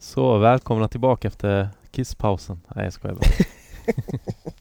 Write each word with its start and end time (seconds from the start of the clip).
Så 0.00 0.38
välkomna 0.38 0.88
tillbaka 0.88 1.28
efter 1.28 1.68
kisspausen. 1.90 2.60
Nej 2.74 2.84
jag 2.84 2.92
skojar 2.92 3.14
bara. 3.14 3.30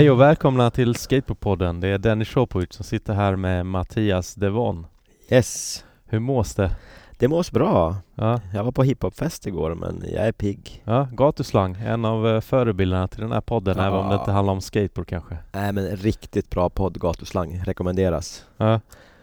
Hej 0.00 0.10
och 0.10 0.20
välkomna 0.20 0.70
till 0.70 0.94
Skateboardpodden. 0.94 1.80
Det 1.80 1.88
är 1.88 1.98
Dennis 1.98 2.28
Shopovic 2.28 2.72
som 2.74 2.84
sitter 2.84 3.14
här 3.14 3.36
med 3.36 3.66
Mattias 3.66 4.34
Devon. 4.34 4.86
Yes, 5.30 5.84
Hur 6.04 6.18
mås 6.18 6.54
det? 6.54 6.70
det 7.18 7.28
mås 7.28 7.52
bra. 7.52 7.96
Ja, 8.14 8.40
Jag 8.54 8.64
var 8.64 8.72
på 8.72 8.82
hiphopfest 8.82 9.46
igår 9.46 9.74
men 9.74 10.02
jag 10.12 10.26
är 10.26 10.32
pigg. 10.32 10.82
ja 10.84 11.08
gatuslang, 11.12 11.76
en 11.86 12.04
av 12.04 12.28
eh, 12.28 12.40
förebilderna 12.40 13.08
till 13.08 13.20
den 13.20 13.32
här 13.32 13.40
podden 13.40 13.74
Ja. 13.78 13.86
även 13.86 13.98
om 13.98 14.08
det 14.08 14.14
inte 14.14 14.30
handlar 14.30 14.52
om 14.52 14.60
skateboard 14.60 15.06
kanske. 15.08 15.36
Nej 15.52 15.72
men 15.72 15.96
riktigt 15.96 16.50
bra 16.50 16.70
podd, 16.70 17.00
gatuslang, 17.00 17.62
rekommenderas. 17.64 18.44
Ja, 18.56 18.80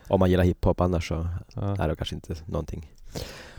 Om 0.07 0.19
man 0.19 0.29
gillar 0.29 0.43
hiphop, 0.43 0.81
annars 0.81 1.07
så 1.07 1.27
ja. 1.53 1.61
är 1.83 1.87
det 1.87 1.95
kanske 1.95 2.15
inte 2.15 2.35
någonting. 2.45 2.91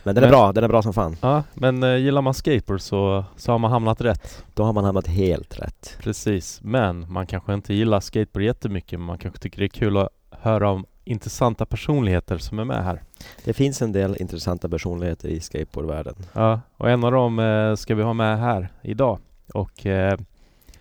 Men 0.04 0.14
den 0.14 0.24
är 0.24 0.28
Men- 0.28 0.30
bra, 0.38 0.52
den 0.52 0.64
är 0.64 0.68
bra 0.68 0.82
som 0.82 0.92
fan. 0.92 1.16
ja 1.20 1.42
men 1.54 1.82
eh, 1.82 1.96
gillar 1.96 2.22
man 2.22 2.34
skateboard 2.34 2.80
så, 2.80 3.24
så 3.36 3.52
har 3.52 3.58
man 3.58 3.70
hamnat 3.70 4.00
rätt. 4.00 4.44
Då 4.54 4.62
har 4.64 4.72
man 4.72 4.84
hamnat 4.84 5.06
helt 5.06 5.58
rätt. 5.58 5.96
Precis, 6.00 6.60
men 6.62 7.12
man 7.12 7.26
kanske 7.26 7.54
inte 7.54 7.74
gillar 7.74 8.00
skateboard 8.00 8.42
jättemycket 8.44 8.98
men 8.98 9.06
man 9.06 9.18
kanske 9.18 9.40
tycker 9.40 9.58
det 9.58 9.64
är 9.66 9.68
kul 9.68 9.96
att 9.96 10.08
höra 10.30 10.70
om 10.70 10.86
intressanta 11.04 11.66
personligheter 11.66 12.38
som 12.38 12.58
är 12.58 12.64
med 12.64 12.84
här. 12.84 13.02
Det 13.44 13.52
finns 13.52 13.82
en 13.82 13.92
del 13.92 14.16
intressanta 14.20 14.68
personligheter 14.68 15.28
i 15.28 15.40
skateboardvärlden. 15.40 16.14
Ja, 16.32 16.60
och 16.76 16.90
en 16.90 17.04
av 17.04 17.12
dem 17.12 17.38
eh, 17.38 17.74
ska 17.74 17.94
vi 17.94 18.02
ha 18.02 18.12
med 18.12 18.38
här 18.38 18.68
idag. 18.82 19.18
Och 19.54 19.86
eh, 19.86 20.18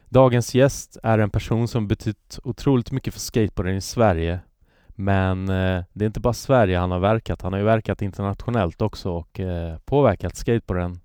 dagens 0.09 0.55
gäst 0.55 0.97
är 1.03 1.17
en 1.19 1.29
person 1.29 1.67
som 1.67 1.87
betytt 1.87 2.39
otroligt 2.43 2.91
mycket 2.91 3.13
för 3.13 3.21
skateboarden 3.21 3.75
i 3.75 3.81
Sverige. 3.81 4.39
Men 4.99 5.49
eh, 5.49 5.83
det 5.93 6.05
är 6.05 6.07
inte 6.07 6.19
bara 6.19 6.33
Sverige 6.33 6.77
han 6.77 6.91
har 6.91 6.99
verkat, 6.99 7.41
han 7.41 7.53
har 7.53 7.59
ju 7.59 7.65
verkat 7.65 8.01
internationellt 8.01 8.81
också 8.81 9.09
och 9.09 9.39
eh, 9.39 9.77
påverkat 9.85 10.35
skateboarden 10.35 10.99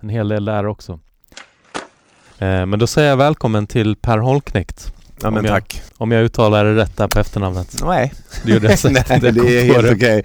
en 0.00 0.08
hel 0.08 0.28
del 0.28 0.44
där 0.44 0.66
också. 0.66 0.92
Eh, 2.38 2.66
men 2.66 2.78
då 2.78 2.86
säger 2.86 3.08
jag 3.08 3.16
välkommen 3.16 3.66
till 3.66 3.96
Per 3.96 4.18
Holknekt. 4.18 4.92
Ja 5.22 5.30
men 5.30 5.38
Om 5.38 5.44
jag- 5.44 5.54
tack. 5.54 5.82
Om 5.98 6.12
jag 6.12 6.24
uttalar 6.24 6.64
det 6.64 6.74
rätt 6.76 6.96
där 6.96 7.08
på 7.08 7.18
efternamnet. 7.20 7.76
Nej, 7.84 8.12
Det 8.44 8.52
gjorde 8.52 8.68
jag 8.68 8.78
säkert. 8.78 9.08
Nej 9.08 9.20
det 9.20 9.28
är 9.28 9.32
kom 9.34 9.42
på 9.74 9.80
helt 9.80 9.86
det. 9.88 9.94
okej. 9.94 10.24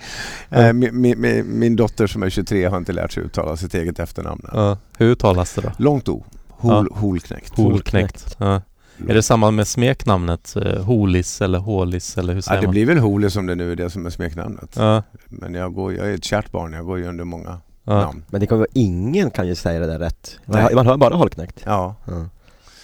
Ja. 0.49 0.57
Eh, 0.57 0.73
Min, 0.73 1.01
min, 1.21 1.59
min, 1.59 1.75
dotter 1.75 2.07
som 2.07 2.23
är 2.23 2.29
23 2.29 2.65
har 2.65 2.77
inte 2.77 2.93
lärt 2.93 3.11
sig 3.11 3.23
uttala 3.23 3.57
sitt 3.57 3.73
eget 3.73 3.99
efternamn. 3.99 4.41
Ja, 4.53 4.77
hur 4.97 5.07
uttalas 5.09 5.53
det 5.55 5.61
då? 5.61 5.71
Långt 5.77 6.09
O. 6.09 6.25
Hol, 6.49 6.89
Holknekt. 6.91 7.57
Holknekt. 7.57 8.35
Ja. 8.39 8.61
Är 9.09 9.14
det 9.14 9.23
samma 9.23 9.52
med 9.52 9.67
smeknamnet? 9.67 10.56
Eh, 10.56 10.84
Holis 10.84 11.42
eller 11.42 11.59
Hålis 11.59 12.17
eller 12.17 12.34
hur 12.34 12.42
säger 12.42 12.56
Ja, 12.58 12.62
det 12.62 12.67
man? 12.67 12.72
blir 12.72 12.86
väl 12.86 12.98
Hole 12.98 13.30
som 13.30 13.45
det 13.45 13.56
nu 13.56 13.72
är 13.72 13.76
det 13.76 13.90
som 13.90 14.06
är 14.06 14.09
smeknamnet. 14.09 14.73
Ja, 14.76 15.03
Men 15.28 15.53
jag, 15.53 15.73
går, 15.73 15.94
jag 15.94 16.09
är 16.09 16.14
ett 16.14 16.23
kärt 16.23 16.52
barn, 16.52 16.73
jag 16.73 16.86
går 16.86 16.98
ju 17.00 17.08
under 17.08 17.23
många 17.23 17.58
ja, 17.84 17.94
namn. 18.02 18.23
Men 18.30 18.42
det 18.42 18.48
kommer 18.48 18.59
vara, 18.59 18.68
ingen 18.73 19.31
kan 19.31 19.48
ju 19.48 19.56
säga 19.56 19.80
det 19.80 19.88
där 19.88 20.00
rätt. 20.00 20.40
Man, 20.45 20.64
Nej. 20.64 20.75
man 20.75 20.88
hör 20.88 20.98
bara 20.98 21.16
Holknekt. 21.16 21.62
Ja, 21.66 21.96
Ja. 22.06 22.25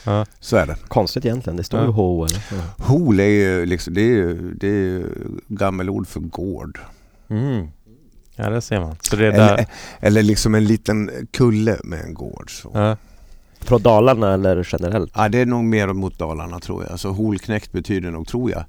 ja. 0.05 0.25
så 0.39 0.57
är 0.57 0.65
det. 0.67 0.75
Konstigt 0.87 1.25
egentligen, 1.25 1.57
det 1.57 1.63
står 1.63 1.79
Ja. 1.79 1.85
ju 1.85 1.91
H 1.91 2.25
eller? 2.25 2.43
Ja. 2.51 2.85
Hol 2.85 3.19
är 3.19 3.23
ju 3.27 3.65
liksom, 3.65 3.93
det 3.93 4.01
är 4.01 4.05
ju, 4.15 4.53
det 4.53 4.67
är 4.67 4.71
ju 4.71 5.05
gammelord 5.47 6.07
för 6.07 6.19
gård. 6.19 6.79
Mm. 7.29 7.67
Ja, 8.35 8.49
det 8.49 8.61
ser 8.61 8.79
man. 8.79 8.95
Så 9.01 9.15
det 9.15 9.27
är 9.27 9.31
där... 9.31 9.53
Eller, 9.53 9.65
eller 9.99 10.23
liksom 10.23 10.55
en 10.55 10.65
liten 10.65 11.09
kulle 11.31 11.77
med 11.83 11.99
en 12.01 12.13
gård. 12.13 12.61
Så. 12.61 12.95
Ja, 13.63 13.67
Från 13.67 13.81
Dalarna 13.81 14.33
eller 14.33 14.67
generellt? 14.71 15.11
Ja, 15.15 15.29
det 15.29 15.37
är 15.37 15.45
nog 15.45 15.63
mer 15.63 15.87
mot 15.87 16.19
Dalarna 16.19 16.59
tror 16.59 16.83
jag. 16.83 16.91
Alltså 16.91 17.09
Holknekt 17.09 17.71
betyder 17.71 18.11
nog, 18.11 18.27
tror 18.27 18.51
jag, 18.51 18.63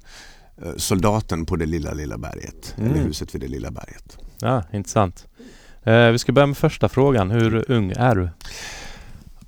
eh, 0.61 0.75
soldaten 0.77 1.45
på 1.45 1.55
det 1.55 1.65
lilla, 1.65 1.93
lilla 1.93 2.17
berget. 2.17 2.75
Mm. 2.77 2.91
Eller 2.91 3.03
huset 3.03 3.35
vid 3.35 3.41
det 3.41 3.47
lilla 3.47 3.71
berget. 3.71 4.17
ja 4.39 4.63
intressant. 4.73 5.25
Eh, 5.83 6.07
vi 6.09 6.19
ska 6.19 6.31
börja 6.31 6.45
med 6.45 6.57
första 6.57 6.89
frågan. 6.89 7.31
Hur 7.31 7.71
ung 7.71 7.91
är 7.97 8.15
du? 8.15 8.29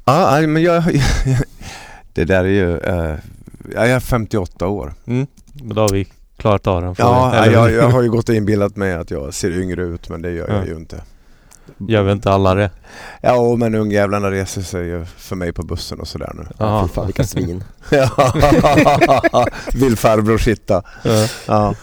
Ja, 0.06 0.42
men 0.48 0.64
jag... 0.64 0.84
det 2.14 2.26
där 2.26 2.44
är 2.44 2.50
ju... 2.50 2.78
Eh, 2.78 3.16
jag 3.74 3.90
är 3.90 4.00
58 4.00 4.68
år. 4.68 4.94
Mm. 5.06 5.28
Då 5.54 5.82
har 5.82 5.90
vi 5.90 6.08
klarat 6.38 6.68
av 6.68 6.82
den 6.82 6.96
frågan. 6.96 7.34
Ja, 7.34 7.46
jag, 7.52 7.72
jag 7.72 7.90
har 7.90 8.02
ju 8.02 8.10
gått 8.10 8.30
och 8.30 8.36
inbillat 8.36 8.76
mig 8.76 8.94
att 8.94 9.12
jag 9.12 9.34
ser 9.34 9.62
yngre 9.62 9.84
ut 9.84 10.10
men 10.10 10.22
det 10.22 10.32
gör 10.32 10.48
Ja. 10.50 10.56
jag 10.56 10.68
ju 10.68 10.76
inte. 10.76 11.02
Gör 11.78 12.04
väl 12.04 12.16
inte 12.16 12.32
alla 12.32 12.56
det? 12.56 12.72
Ja, 13.22 13.56
men 13.56 13.76
ungjävlarna 13.76 14.32
reser 14.32 14.62
sig 14.62 14.88
ju 14.88 15.06
för 15.06 15.36
mig 15.36 15.54
på 15.54 15.64
bussen 15.64 16.00
och 16.00 16.08
sådär 16.08 16.32
nu. 16.36 16.44
Fy 16.44 16.94
fan 16.94 17.06
vilka 17.06 17.24
svin. 17.24 17.64
Vill 19.74 19.98
farbror 19.98 20.38
sitta. 20.38 20.84
Ja. 21.04 21.28
Ja. 21.48 21.74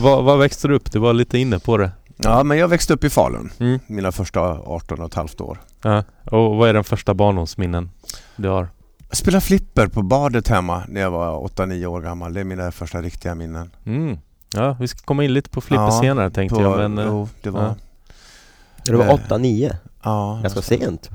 Var, 0.00 0.22
var 0.22 0.36
växte 0.36 0.68
du 0.68 0.74
upp? 0.74 0.92
Du 0.92 0.98
var 0.98 1.12
lite 1.12 1.38
inne 1.38 1.58
på 1.58 1.76
det. 1.76 1.90
ja, 2.16 2.42
men 2.44 2.58
jag 2.58 2.68
växte 2.68 2.94
upp 2.94 3.04
i 3.04 3.10
Falun. 3.10 3.52
Mm. 3.60 3.78
Mina 3.86 4.12
första 4.12 4.40
18 4.40 5.00
och 5.00 5.06
ett 5.06 5.14
halvt 5.14 5.40
år. 5.40 5.58
Ja. 5.82 6.04
Och 6.24 6.56
vad 6.56 6.68
är 6.68 6.74
den 6.74 6.84
första 6.84 7.14
barndomsminnen 7.14 7.90
du 8.36 8.48
har? 8.48 8.68
Jag 9.08 9.16
spelade 9.16 9.40
flipper 9.40 9.86
på 9.86 10.02
badet 10.02 10.48
hemma 10.48 10.82
när 10.88 11.00
jag 11.00 11.10
var 11.10 11.48
8-9 11.48 11.86
år 11.86 12.00
gammal. 12.00 12.34
Det 12.34 12.40
är 12.40 12.44
mina 12.44 12.72
första 12.72 13.02
riktiga 13.02 13.34
minnen. 13.34 13.70
Mm. 13.86 14.18
Ja, 14.54 14.76
vi 14.80 14.88
ska 14.88 14.98
komma 15.04 15.24
in 15.24 15.34
lite 15.34 15.50
på 15.50 15.60
flipper 15.60 15.84
Ja, 15.84 16.00
senare 16.00 16.30
tänkte 16.30 16.56
På, 16.56 16.62
jag. 16.62 16.76
Men, 16.78 16.98
eh, 16.98 17.04
jo, 17.08 17.28
det 17.42 17.50
var... 17.50 17.62
ja. 17.62 17.74
Du 18.84 18.96
var 18.96 19.04
Eh, 19.04 19.10
8-9, 19.28 19.72
Ja, 20.04 20.40
ganska 20.42 20.60
nästan. 20.60 20.78
sent. 20.78 21.10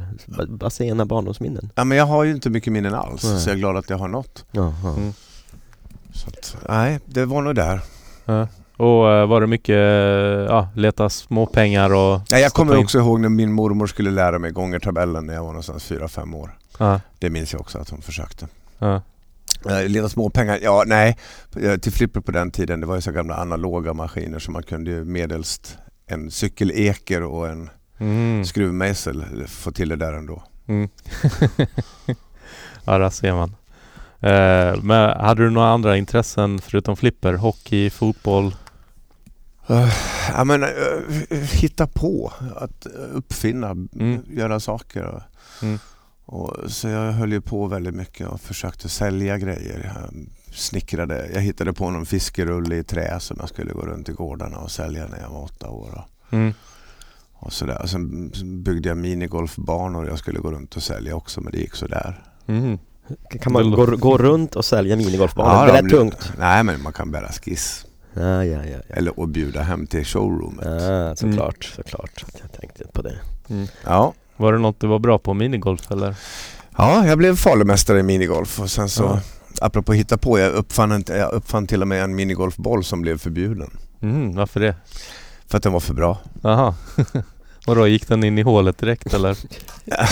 Bara 0.50 0.70
sena 0.70 1.06
barndomsminnen. 1.06 1.70
Ja, 1.76 1.84
men 1.84 1.98
jag 1.98 2.06
har 2.06 2.24
ju 2.24 2.32
inte 2.32 2.50
mycket 2.50 2.74
minnen 2.74 2.94
alls, 2.94 3.24
Nej. 3.24 3.40
så 3.40 3.50
jag 3.50 3.54
är 3.56 3.60
glad 3.60 3.78
att 3.78 3.90
jag 3.90 3.98
har 3.98 4.08
något. 4.08 4.46
Mm. 4.54 5.14
Så 6.14 6.28
att, 6.28 6.56
nej, 6.70 7.00
det 7.06 7.26
var 7.26 7.42
nog 7.42 7.56
där. 7.56 7.82
Ja. 8.26 8.48
Och 8.78 9.12
eh, 9.12 9.28
var 9.28 9.42
det 9.42 9.48
mycket 9.48 9.74
eh, 9.76 10.56
ja, 10.56 10.68
leta 10.76 11.10
småpengar 11.10 11.94
och... 11.94 12.22
Ja, 12.30 12.38
jag 12.40 12.52
kommer 12.54 12.76
in- 12.78 12.84
också 12.84 12.98
ihåg 12.98 13.20
när 13.20 13.30
min 13.30 13.52
mormor 13.54 13.88
skulle 13.88 14.12
lära 14.12 14.40
mig 14.40 14.52
gångertabellen 14.52 15.26
när 15.26 15.34
jag 15.34 15.42
var 15.42 15.48
någonstans 15.50 15.92
4-5 15.92 16.36
år. 16.36 16.58
Ja, 16.80 17.02
Det 17.20 17.30
minns 17.30 17.54
jag 17.54 17.62
också 17.62 17.78
att 17.78 17.90
hon 17.90 18.02
försökte. 18.02 18.48
ja, 18.80 19.02
Leta 19.88 20.10
småpengar? 20.10 20.60
Ja, 20.62 20.84
nej. 20.88 21.18
Till 21.82 21.92
flipper 21.92 22.20
på 22.22 22.32
den 22.32 22.52
tiden, 22.52 22.82
det 22.82 22.88
var 22.88 22.96
ju 22.96 23.02
så 23.02 23.12
gamla 23.12 23.36
analoga 23.36 23.94
maskiner 23.94 24.40
så 24.40 24.52
man 24.52 24.64
kunde 24.64 24.92
ju 24.92 25.06
medelst 25.06 25.78
en 26.08 26.32
cykeleker 26.32 27.24
och 27.24 27.48
en 27.48 27.70
mm. 27.98 28.46
skruvmejsel 28.46 29.48
få 29.48 29.72
till 29.72 29.90
det 29.90 29.96
där 29.96 30.14
ändå. 30.14 30.44
Mm. 30.68 30.90
ja, 32.84 32.98
där 32.98 33.10
ser 33.10 33.34
man. 33.34 33.56
Eh, 34.20 34.84
men 34.84 35.20
hade 35.20 35.44
du 35.44 35.50
några 35.50 35.70
andra 35.70 35.98
intressen 35.98 36.62
förutom 36.62 36.98
flipper? 36.98 37.34
Hockey, 37.34 37.90
fotboll? 37.90 38.56
Uh, 39.70 39.94
ja, 40.34 40.44
men, 40.44 40.64
eh, 40.64 40.70
hitta 41.52 41.88
på, 41.88 42.34
att 42.56 42.86
uppfinna, 43.14 43.70
Mm. 43.70 44.24
göra 44.30 44.60
saker. 44.60 45.24
Mm. 45.62 45.80
och, 46.26 46.72
så 46.72 46.88
jag 46.88 47.12
höll 47.12 47.32
ju 47.32 47.42
på 47.42 47.68
väldigt 47.68 47.96
mycket 47.96 48.28
och 48.28 48.42
försökte 48.42 48.90
sälja 48.90 49.38
grejer. 49.38 50.10
Jag 50.58 50.62
snickrade, 50.62 51.30
jag 51.34 51.42
hittade 51.42 51.74
på 51.74 51.90
någon 51.90 52.06
fiskerulle 52.06 52.76
i 52.76 52.84
trä 52.84 53.20
som 53.20 53.38
jag 53.40 53.50
skulle 53.50 53.74
gå 53.74 53.82
runt 53.82 54.10
i 54.10 54.12
gårdarna 54.12 54.58
och 54.58 54.72
sälja 54.72 55.08
när 55.08 55.20
jag 55.22 55.30
var 55.30 55.44
åtta 55.44 55.70
år. 55.70 55.90
Och, 55.96 56.34
Mm. 56.34 56.54
och 57.34 57.54
sådär. 57.54 57.88
Sen 57.88 58.32
byggde 58.64 58.90
jag 58.90 58.98
minigolfbanor 58.98 60.08
jag 60.08 60.20
skulle 60.20 60.40
gå 60.40 60.52
runt 60.52 60.76
och 60.76 60.84
sälja 60.84 61.16
också 61.16 61.42
men 61.42 61.52
det 61.52 61.58
gick 61.58 61.76
sådär. 61.76 62.24
Mm. 62.48 62.78
Kan 63.42 63.54
man 63.54 63.72
gå, 63.72 63.86
gå 63.86 64.18
runt 64.18 64.56
och 64.56 64.66
sälja 64.66 64.96
minigolfbanor? 64.96 65.68
Ja, 65.68 65.82
det 65.82 65.88
är 65.88 65.90
tungt. 65.90 66.32
Nej 66.38 66.64
men 66.64 66.82
man 66.82 66.94
kan 66.94 67.12
bära 67.12 67.32
skiss. 67.32 67.86
Ja, 68.14 68.44
ja, 68.46 68.64
ja. 68.66 68.78
ja. 68.90 68.96
Eller 68.96 69.20
och 69.20 69.28
bjuda 69.28 69.62
hem 69.62 69.88
till 69.88 70.06
showroomet. 70.06 70.66
Ah, 70.68 71.16
såklart, 71.16 71.64
såklart. 71.64 72.26
Jag 72.42 72.52
tänkte 72.52 72.84
på 72.94 73.02
det. 73.02 73.20
Mm. 73.50 73.68
Ja. 73.86 74.14
Var 74.38 74.54
det 74.54 74.60
något 74.60 74.80
du 74.80 74.88
var 74.88 75.00
bra 75.00 75.20
på, 75.20 75.34
minigolf 75.34 75.92
eller? 75.92 76.16
Ja, 76.78 77.06
jag 77.08 77.18
blev 77.18 77.36
falumästare 77.36 78.00
i 78.00 78.04
minigolf 78.04 78.60
och 78.60 78.72
sen 78.72 78.90
så, 78.90 79.04
Ja. 79.04 79.20
Apropå 79.62 79.94
hitta 79.94 80.18
på, 80.18 80.40
jag 80.40 80.52
uppfann, 80.54 80.92
inte, 80.92 81.14
jag 81.14 81.32
uppfann 81.34 81.68
till 81.68 81.82
och 81.82 81.88
med 81.88 82.04
en 82.04 82.16
minigolfboll 82.16 82.84
som 82.84 83.02
blev 83.02 83.18
förbjuden. 83.18 83.78
Mm, 84.02 84.36
varför 84.36 84.60
det? 84.60 84.76
För 85.48 85.58
att 85.58 85.64
den 85.64 85.74
var 85.74 85.80
för 85.80 85.94
bra. 85.94 86.18
Jaha. 86.42 86.76
Och 87.68 87.76
då 87.76 87.88
gick 87.88 88.08
den 88.08 88.24
in 88.24 88.38
i 88.38 88.42
hålet 88.42 88.78
direkt 88.78 89.14
eller? 89.14 89.38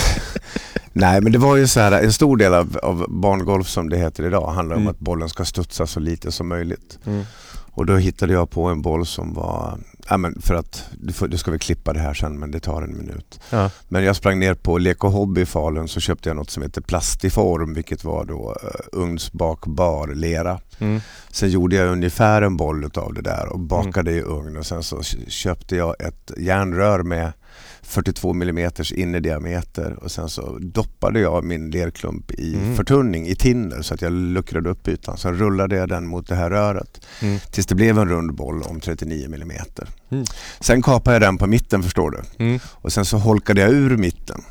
Nej 0.92 1.20
men 1.20 1.32
det 1.32 1.38
var 1.38 1.56
ju 1.56 1.66
så 1.66 1.80
här, 1.80 1.92
en 1.92 2.12
stor 2.12 2.36
del 2.36 2.54
av, 2.54 2.78
av 2.82 3.06
barngolf 3.08 3.68
som 3.68 3.88
det 3.88 3.96
heter 3.98 4.26
idag 4.26 4.50
handlar 4.52 4.76
om 4.76 4.82
Mm. 4.82 4.90
att 4.90 4.98
bollen 4.98 5.28
ska 5.28 5.44
studsa 5.44 5.86
så 5.86 6.00
lite 6.00 6.32
som 6.32 6.48
möjligt. 6.48 6.98
Mm. 7.06 7.24
Och 7.70 7.86
då 7.86 7.96
hittade 7.96 8.32
jag 8.32 8.50
på 8.50 8.64
en 8.66 8.82
boll 8.82 9.06
som 9.06 9.34
var, 9.34 9.78
ja 10.08 10.16
men 10.16 10.40
för 10.40 10.54
att, 10.54 10.84
du, 10.92 11.12
får, 11.12 11.28
du 11.28 11.38
ska 11.38 11.50
väl 11.50 11.60
klippa 11.60 11.92
det 11.92 12.00
här 12.00 12.14
sen 12.14 12.38
men 12.38 12.50
det 12.50 12.60
tar 12.60 12.82
en 12.82 12.96
minut. 12.96 13.40
Ja. 13.50 13.70
Men 13.88 14.04
jag 14.04 14.16
sprang 14.16 14.38
ner 14.38 14.54
på 14.54 14.78
Lek 14.78 15.04
och 15.04 15.12
Hobby 15.12 15.40
i 15.40 15.46
Falun 15.46 15.88
så 15.88 16.00
köpte 16.00 16.28
jag 16.28 16.36
något 16.36 16.50
som 16.50 16.62
heter 16.62 16.80
Plastiform 16.80 17.74
vilket 17.74 18.04
var 18.04 18.24
då 18.24 18.56
uh, 18.62 19.00
ugnsbakbar 19.02 20.14
lera. 20.14 20.60
Mm. 20.78 21.00
Sen 21.30 21.50
gjorde 21.50 21.76
jag 21.76 21.92
ungefär 21.92 22.42
en 22.42 22.56
boll 22.56 22.84
utav 22.84 23.14
det 23.14 23.22
där 23.22 23.48
och 23.52 23.60
bakade 23.60 24.12
i 24.12 24.22
ugn 24.22 24.56
och 24.56 24.66
sen 24.66 24.82
så 24.82 25.02
köpte 25.28 25.76
jag 25.76 26.00
ett 26.00 26.30
järnrör 26.36 27.02
med 27.02 27.32
42 27.86 28.30
mm 28.30 28.70
innerdiameter 28.94 29.96
och 30.04 30.10
sen 30.10 30.28
så 30.28 30.58
doppade 30.60 31.20
jag 31.20 31.44
min 31.44 31.70
lerklump 31.70 32.30
i 32.30 32.54
Mm. 32.54 32.76
förtunning 32.76 33.26
i 33.28 33.34
tinner 33.34 33.82
så 33.82 33.94
att 33.94 34.02
jag 34.02 34.12
luckrade 34.12 34.70
upp 34.70 34.88
ytan. 34.88 35.18
Sen 35.18 35.34
rullade 35.38 35.76
jag 35.76 35.88
den 35.88 36.06
mot 36.06 36.28
det 36.28 36.34
här 36.34 36.50
röret 36.50 37.00
Mm. 37.22 37.38
tills 37.50 37.66
det 37.66 37.74
blev 37.74 37.98
en 37.98 38.08
rund 38.08 38.34
boll 38.34 38.62
om 38.62 38.80
39 38.80 39.24
mm. 39.26 39.50
Mm. 40.10 40.24
Sen 40.60 40.82
kapade 40.82 41.14
jag 41.14 41.22
den 41.22 41.38
på 41.38 41.46
mitten 41.46 41.82
förstår 41.82 42.10
du 42.10 42.44
Mm. 42.44 42.60
och 42.66 42.92
sen 42.92 43.04
så 43.04 43.18
holkade 43.18 43.60
jag 43.60 43.70
ur 43.70 43.96
mitten. 43.96 44.42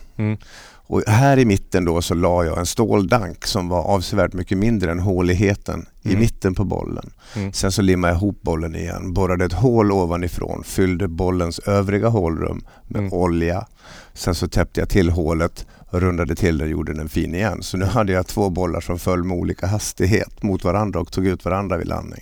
Mm. 0.90 1.04
Och 1.08 1.12
här 1.12 1.38
i 1.40 1.46
mitten 1.46 1.86
då 1.86 2.02
så 2.02 2.14
la 2.14 2.44
jag 2.46 2.58
en 2.60 2.66
ståldank 2.66 3.46
som 3.46 3.70
var 3.70 3.82
avsevärt 3.84 4.34
mycket 4.34 4.58
mindre 4.58 4.92
än 4.92 5.00
håligheten 5.00 5.86
i 6.02 6.08
Mm. 6.10 6.20
mitten 6.20 6.56
på 6.56 6.64
bollen. 6.66 7.10
Mm. 7.36 7.54
Sen 7.54 7.72
så 7.72 7.82
limmade 7.82 8.14
jag 8.14 8.18
ihop 8.18 8.42
bollen 8.42 8.76
igen, 8.76 9.14
borrade 9.14 9.46
ett 9.46 9.54
hål 9.54 9.92
ovanifrån, 9.92 10.64
fyllde 10.64 11.08
bollens 11.08 11.60
övriga 11.60 12.08
hålrum 12.08 12.66
med 12.88 13.00
Mm. 13.00 13.14
olja. 13.14 13.66
Sen 14.14 14.36
så 14.36 14.48
täppte 14.48 14.80
jag 14.82 14.90
till 14.90 15.10
hålet, 15.10 15.66
rundade 15.90 16.36
till 16.36 16.58
den 16.58 16.68
och 16.68 16.72
gjorde 16.72 16.94
den 16.94 17.10
fin 17.10 17.36
igen. 17.36 17.64
Så 17.64 17.78
nu 17.78 17.86
hade 17.86 18.12
jag 18.14 18.28
två 18.28 18.50
bollar 18.50 18.82
som 18.82 19.00
föll 19.00 19.24
med 19.24 19.38
olika 19.38 19.68
hastighet 19.68 20.44
mot 20.44 20.64
varandra 20.64 21.00
och 21.00 21.12
tog 21.12 21.26
ut 21.28 21.46
varandra 21.46 21.78
vid 21.78 21.88
landning. 21.88 22.22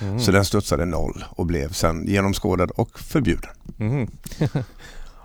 Mm. 0.00 0.20
Så 0.20 0.32
den 0.32 0.44
studsade 0.44 0.84
noll 0.84 1.24
och 1.30 1.46
blev 1.46 1.72
sen 1.72 2.06
genomskådad 2.06 2.70
och 2.70 2.98
förbjuden. 3.00 3.50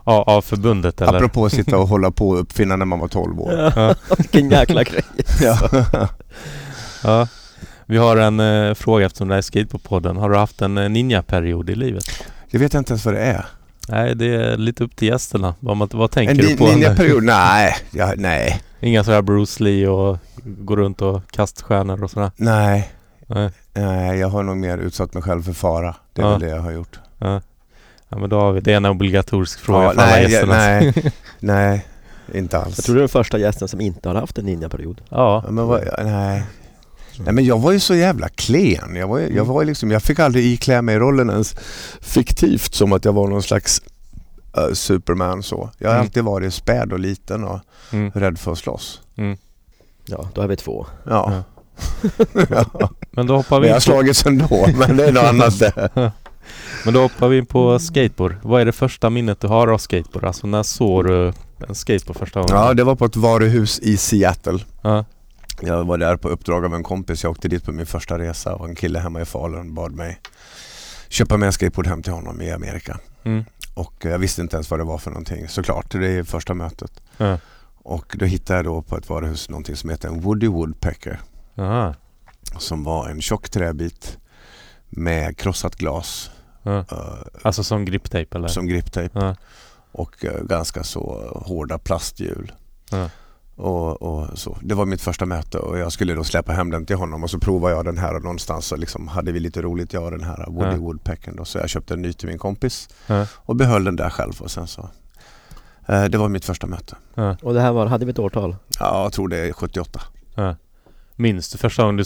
Ja, 0.09 0.23
av 0.23 0.41
förbundet 0.41 1.01
eller? 1.01 1.13
Apropå 1.17 1.45
att 1.45 1.51
sitta 1.51 1.77
och 1.77 1.87
hålla 1.87 2.11
på 2.11 2.29
och 2.29 2.39
uppfinna 2.39 2.75
när 2.75 2.85
man 2.85 2.99
var 2.99 3.07
12 3.07 3.41
år. 3.41 3.71
Ja. 3.75 3.95
Vilken 4.17 4.49
jäkla 4.49 4.83
grej. 4.83 5.03
Ja. 5.41 5.57
Ja. 7.03 7.27
Vi 7.85 7.97
har 7.97 8.17
en 8.17 8.39
eh, 8.39 8.73
fråga 8.73 9.05
eftersom 9.05 9.27
det 9.27 9.33
här 9.33 9.37
är 9.37 9.41
Skateboardpodden. 9.41 10.17
Har 10.17 10.29
du 10.29 10.35
haft 10.37 10.61
en 10.61 10.77
eh, 10.77 10.89
ninja-period 10.89 11.69
i 11.69 11.75
livet? 11.75 12.03
Jag 12.49 12.59
vet 12.59 12.73
inte 12.73 12.91
ens 12.93 13.05
vad 13.05 13.13
det 13.13 13.21
är. 13.21 13.45
Nej, 13.89 14.15
det 14.15 14.25
är 14.35 14.57
lite 14.57 14.83
upp 14.83 14.95
till 14.95 15.07
gästerna. 15.07 15.55
Vad, 15.59 15.77
man, 15.77 15.87
vad 15.93 16.11
tänker 16.11 16.31
En 16.31 16.37
du 16.37 16.57
på? 16.57 16.65
ninja-period? 16.65 17.23
Nej, 17.23 17.75
ja, 17.91 18.13
nej, 18.17 18.61
Inga 18.79 19.03
sådär 19.03 19.21
Bruce 19.21 19.63
Lee 19.63 19.87
och 19.87 20.17
gå 20.43 20.75
runt 20.75 21.01
och 21.01 21.31
kaststjärnor 21.31 22.03
och 22.03 22.11
sådär? 22.11 22.31
nej, 22.35 22.89
Nej. 23.27 23.49
nej. 23.73 24.19
Jag 24.19 24.27
har 24.29 24.43
nog 24.43 24.57
mer 24.57 24.77
utsatt 24.77 25.13
mig 25.13 25.23
själv 25.23 25.43
för 25.43 25.53
fara. 25.53 25.95
Det 26.13 26.21
är 26.21 26.25
Ja. 26.25 26.31
väl 26.31 26.39
det 26.39 26.47
jag 26.49 26.61
har 26.61 26.71
gjort. 26.71 26.99
Ja. 27.17 27.41
Ja, 28.09 28.17
men 28.17 28.29
då 28.29 28.39
har 28.39 28.51
vi... 28.51 28.61
Det 28.61 28.71
är 28.73 28.77
en 28.77 28.85
obligatorisk 28.85 29.59
fråga 29.59 29.83
Ja, 29.83 29.91
för 29.93 30.01
alla 30.01 30.11
nej, 30.11 30.23
ja, 30.23 30.29
gästerna. 30.29 30.53
nej, 30.57 31.11
nej, 31.39 31.85
inte 32.33 32.57
alls. 32.57 32.77
Jag 32.77 32.85
tror 32.85 32.95
du 32.95 32.99
är 32.99 33.03
den 33.03 33.09
första 33.09 33.37
gästen 33.37 33.67
som 33.67 33.81
inte 33.81 34.09
har 34.09 34.15
haft 34.15 34.37
en 34.37 34.45
ninjaperiod. 34.45 35.01
Ja. 35.09 35.41
Ja, 35.45 35.51
men 35.51 35.67
vad, 35.67 35.83
nej. 36.03 36.43
nej, 37.19 37.33
men 37.33 37.45
jag 37.45 37.59
var 37.59 37.71
ju 37.71 37.79
så 37.79 37.95
jävla 37.95 38.29
klen. 38.29 38.95
Jag, 38.95 39.07
var, 39.07 39.19
jag, 39.19 39.45
var 39.45 39.61
ju 39.61 39.67
liksom, 39.67 39.91
jag 39.91 40.03
fick 40.03 40.19
aldrig 40.19 40.45
iklä 40.45 40.81
mig 40.81 40.99
rollen 40.99 41.29
ens 41.29 41.55
fiktivt 42.01 42.73
som 42.73 42.93
att 42.93 43.05
jag 43.05 43.13
var 43.13 43.27
någon 43.27 43.43
slags 43.43 43.81
eh, 44.57 44.73
Superman 44.73 45.43
så. 45.43 45.69
Jag 45.77 45.89
har 45.89 45.95
Mm. 45.95 46.05
alltid 46.05 46.23
varit 46.23 46.53
späd 46.53 46.93
och 46.93 46.99
liten 46.99 47.43
och 47.43 47.59
Mm. 47.93 48.11
rädd 48.11 48.39
för 48.39 48.51
att 48.51 48.57
slåss. 48.57 49.01
Ja, 50.05 50.29
då 50.33 50.41
har 50.41 50.47
vi 50.47 50.55
två. 50.55 50.85
Ja. 51.03 51.43
ja. 52.49 52.89
Men 53.11 53.27
då 53.27 53.35
hoppar 53.35 53.59
vi 53.59 53.67
jag 53.67 53.75
har 53.75 53.79
slagits 53.79 54.25
ändå, 54.25 54.67
men 54.77 54.97
det 54.97 55.05
är 55.07 55.11
något 55.11 55.23
annat 55.23 55.59
det. 55.59 55.89
men 56.85 56.93
då 56.93 57.01
hoppar 57.01 57.27
vi 57.27 57.37
in 57.37 57.45
på 57.45 57.79
skateboard. 57.79 58.35
Vad 58.41 58.61
är 58.61 58.65
det 58.65 58.71
första 58.71 59.09
minnet 59.09 59.39
du 59.39 59.47
har 59.47 59.67
av 59.67 59.77
skateboard? 59.77 60.25
Alltså 60.25 60.47
när 60.47 60.63
såg 60.63 61.05
du 61.05 61.33
en 61.67 61.75
skateboard 61.75 62.17
första 62.17 62.39
gången? 62.39 62.55
Ja, 62.55 62.73
det 62.73 62.83
var 62.83 62.95
på 62.95 63.05
ett 63.05 63.15
varuhus 63.15 63.79
i 63.79 63.97
Seattle. 63.97 64.59
Ja. 64.81 65.05
Jag 65.61 65.83
var 65.83 65.97
där 65.97 66.17
på 66.17 66.29
uppdrag 66.29 66.65
av 66.65 66.75
en 66.75 66.83
kompis. 66.83 67.23
Jag 67.23 67.31
åkte 67.31 67.47
dit 67.47 67.65
på 67.65 67.71
min 67.71 67.85
första 67.85 68.19
resa 68.19 68.55
och 68.55 68.69
en 68.69 68.75
kille 68.75 68.99
hemma 68.99 69.21
i 69.21 69.25
Falun 69.25 69.73
bad 69.73 69.91
mig 69.91 70.19
köpa 71.09 71.37
med 71.37 71.47
en 71.47 71.53
skateboard 71.53 71.87
hem 71.87 72.03
till 72.03 72.13
honom 72.13 72.41
i 72.41 72.51
Amerika. 72.51 72.99
Mm. 73.23 73.45
Och 73.73 74.05
eh, 74.05 74.11
jag 74.11 74.19
visste 74.19 74.41
inte 74.41 74.55
ens 74.55 74.71
vad 74.71 74.79
det 74.79 74.83
var 74.83 74.97
för 74.97 75.11
någonting. 75.11 75.47
Såklart, 75.47 75.91
det 75.91 76.07
är 76.07 76.23
första 76.23 76.53
mötet. 76.53 77.01
Ja. 77.17 77.37
Och 77.83 78.15
då 78.19 78.25
hittade 78.25 78.57
jag 78.59 78.65
då 78.65 78.81
på 78.81 78.97
ett 78.97 79.09
varuhus 79.09 79.49
någonting 79.49 79.75
som 79.75 79.89
heter 79.89 80.07
en 80.07 80.21
Woody 80.21 80.47
Woodpecker. 80.47 81.19
Aha. 81.57 81.95
Som 82.57 82.83
var 82.83 83.09
en 83.09 83.21
tjock 83.21 83.49
träbit 83.49 84.17
med 84.89 85.37
krossat 85.37 85.75
glas 85.75 86.31
Ja. 86.71 86.85
eh, 86.91 87.25
Alltså 87.41 87.63
som 87.63 87.85
griptejp 87.85 88.37
eller? 88.37 88.47
som 88.47 88.67
griptejp 88.67 89.19
Ja. 89.19 89.35
och 89.91 90.25
eh, 90.25 90.43
ganska 90.43 90.83
så 90.83 91.31
hårda 91.45 91.77
plasthjul. 91.77 92.51
Ja. 92.91 93.09
Och, 93.55 94.01
och 94.01 94.39
så. 94.39 94.57
Det 94.61 94.75
var 94.75 94.85
mitt 94.85 95.01
första 95.01 95.25
möte 95.25 95.57
och 95.57 95.77
jag 95.77 95.91
skulle 95.91 96.13
då 96.13 96.23
släppa 96.23 96.51
hem 96.51 96.71
den 96.71 96.85
till 96.85 96.95
honom 96.95 97.23
och 97.23 97.29
så 97.29 97.39
provade 97.39 97.75
jag 97.75 97.85
den 97.85 97.97
här 97.97 98.15
och 98.15 98.23
någonstans 98.23 98.65
så 98.65 98.75
liksom 98.75 99.07
hade 99.07 99.31
vi 99.31 99.39
lite 99.39 99.61
roligt 99.61 99.93
jag 99.93 100.03
och 100.03 100.11
den 100.11 100.23
här 100.23 100.45
Woody 100.47 100.71
Ja. 100.71 100.77
Woodpecken 100.77 101.35
då. 101.35 101.45
Så 101.45 101.57
jag 101.57 101.69
köpte 101.69 101.93
en 101.93 102.01
ny 102.01 102.13
till 102.13 102.27
min 102.29 102.37
kompis 102.37 102.89
Ja. 103.07 103.25
och 103.35 103.55
behöll 103.55 103.83
den 103.83 103.95
där 103.95 104.09
själv 104.09 104.33
och 104.41 104.51
sen 104.51 104.67
så 104.67 104.89
eh, 105.87 106.05
det 106.05 106.17
var 106.17 106.29
mitt 106.29 106.45
första 106.45 106.67
möte. 106.67 106.95
Och 107.41 107.53
det 107.53 107.61
här 107.61 107.71
var, 107.71 107.85
hade 107.85 108.05
vi 108.05 108.11
ett 108.11 108.19
årtal? 108.19 108.55
Ja, 108.79 109.03
jag 109.03 109.13
tror 109.13 109.27
det 109.27 109.37
är 109.37 109.53
78. 109.53 110.01
Ja. 110.35 110.55
Minns 111.15 111.49
du 111.51 111.57
första 111.57 111.81
gången 111.83 111.97
du 111.97 112.03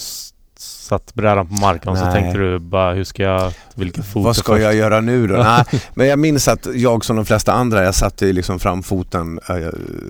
satt 0.63 1.13
brädan 1.13 1.47
på 1.47 1.53
marken 1.53 1.89
och 1.91 1.97
så 1.97 2.11
tänkte 2.11 2.39
du 2.39 2.59
bara 2.59 2.93
hur 2.93 3.03
ska 3.03 3.23
jag, 3.23 3.53
vilken 3.75 4.03
fot 4.03 4.23
Vad 4.23 4.35
ska 4.35 4.53
först? 4.53 4.63
jag 4.63 4.75
göra 4.75 5.01
nu 5.01 5.27
då? 5.27 5.35
Nej, 5.43 5.65
men 5.93 6.07
jag 6.07 6.19
minns 6.19 6.47
att 6.47 6.67
jag 6.75 7.05
som 7.05 7.15
de 7.15 7.25
flesta 7.25 7.53
andra, 7.53 7.83
jag 7.83 7.95
satte 7.95 8.25
ju 8.25 8.33
liksom 8.33 8.59
framfoten 8.59 9.39
eh, 9.49 9.55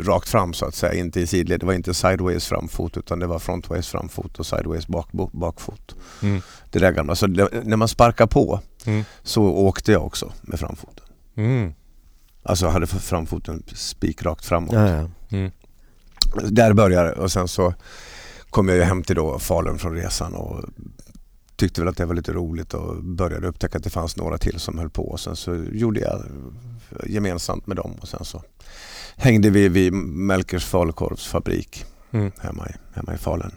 rakt 0.05 0.29
fram 0.29 0.53
så 0.53 0.65
att 0.65 0.75
säga, 0.75 0.93
inte 0.93 1.19
i 1.19 1.27
sidled. 1.27 1.59
Det 1.59 1.65
var 1.65 1.73
inte 1.73 1.93
sideways 1.93 2.47
framfot 2.47 2.97
utan 2.97 3.19
det 3.19 3.27
var 3.27 3.39
frontways 3.39 3.87
framfot 3.87 4.39
och 4.39 4.45
sideways 4.45 4.87
bak, 4.87 5.11
bakfot. 5.31 5.95
Mm. 6.21 6.41
Det 6.71 6.79
där 6.79 6.91
gamla. 6.91 7.15
Så 7.15 7.27
det, 7.27 7.49
när 7.63 7.77
man 7.77 7.87
sparkar 7.87 8.27
på 8.27 8.59
Mm. 8.85 9.03
så 9.23 9.43
åkte 9.43 9.91
jag 9.91 10.05
också 10.05 10.31
med 10.41 10.59
framfoten. 10.59 11.05
Mm. 11.37 11.73
Alltså 12.43 12.65
jag 12.65 12.71
hade 12.71 12.87
framfoten 12.87 13.63
spikrakt 13.75 14.45
framåt. 14.45 14.73
Ja, 14.73 14.89
ja. 14.89 15.09
Mm. 15.37 15.51
Där 16.49 16.73
började 16.73 17.09
det 17.09 17.15
och 17.15 17.31
sen 17.31 17.47
så 17.47 17.73
kom 18.53 18.67
jag 18.67 18.77
ju 18.77 18.83
hem 18.83 19.03
till 19.03 19.15
då 19.15 19.39
Falun 19.39 19.79
från 19.79 19.95
resan 19.95 20.33
och 20.33 20.63
tyckte 21.55 21.81
väl 21.81 21.87
att 21.87 21.97
det 21.97 22.05
var 22.05 22.15
lite 22.15 22.31
roligt 22.33 22.73
och 22.73 23.03
började 23.03 23.47
upptäcka 23.47 23.77
att 23.77 23.83
det 23.83 23.89
fanns 23.89 24.17
några 24.17 24.37
till 24.37 24.59
som 24.59 24.77
höll 24.77 24.89
på. 24.89 25.03
Och 25.07 25.19
sen 25.19 25.35
så 25.35 25.55
gjorde 25.71 25.99
jag 25.99 26.23
gemensamt 27.07 27.67
med 27.67 27.77
dem 27.77 27.91
och 28.01 28.07
sen 28.07 28.25
så 28.25 28.41
hängde 29.15 29.49
vi 29.49 29.69
vid 29.69 29.93
Melkers 29.93 30.65
falukorvsfabrik 30.65 31.85
Mm. 32.11 32.31
hemma 32.39 32.67
i, 32.69 32.73
hemma 32.95 33.13
i 33.13 33.17
Falun. 33.17 33.51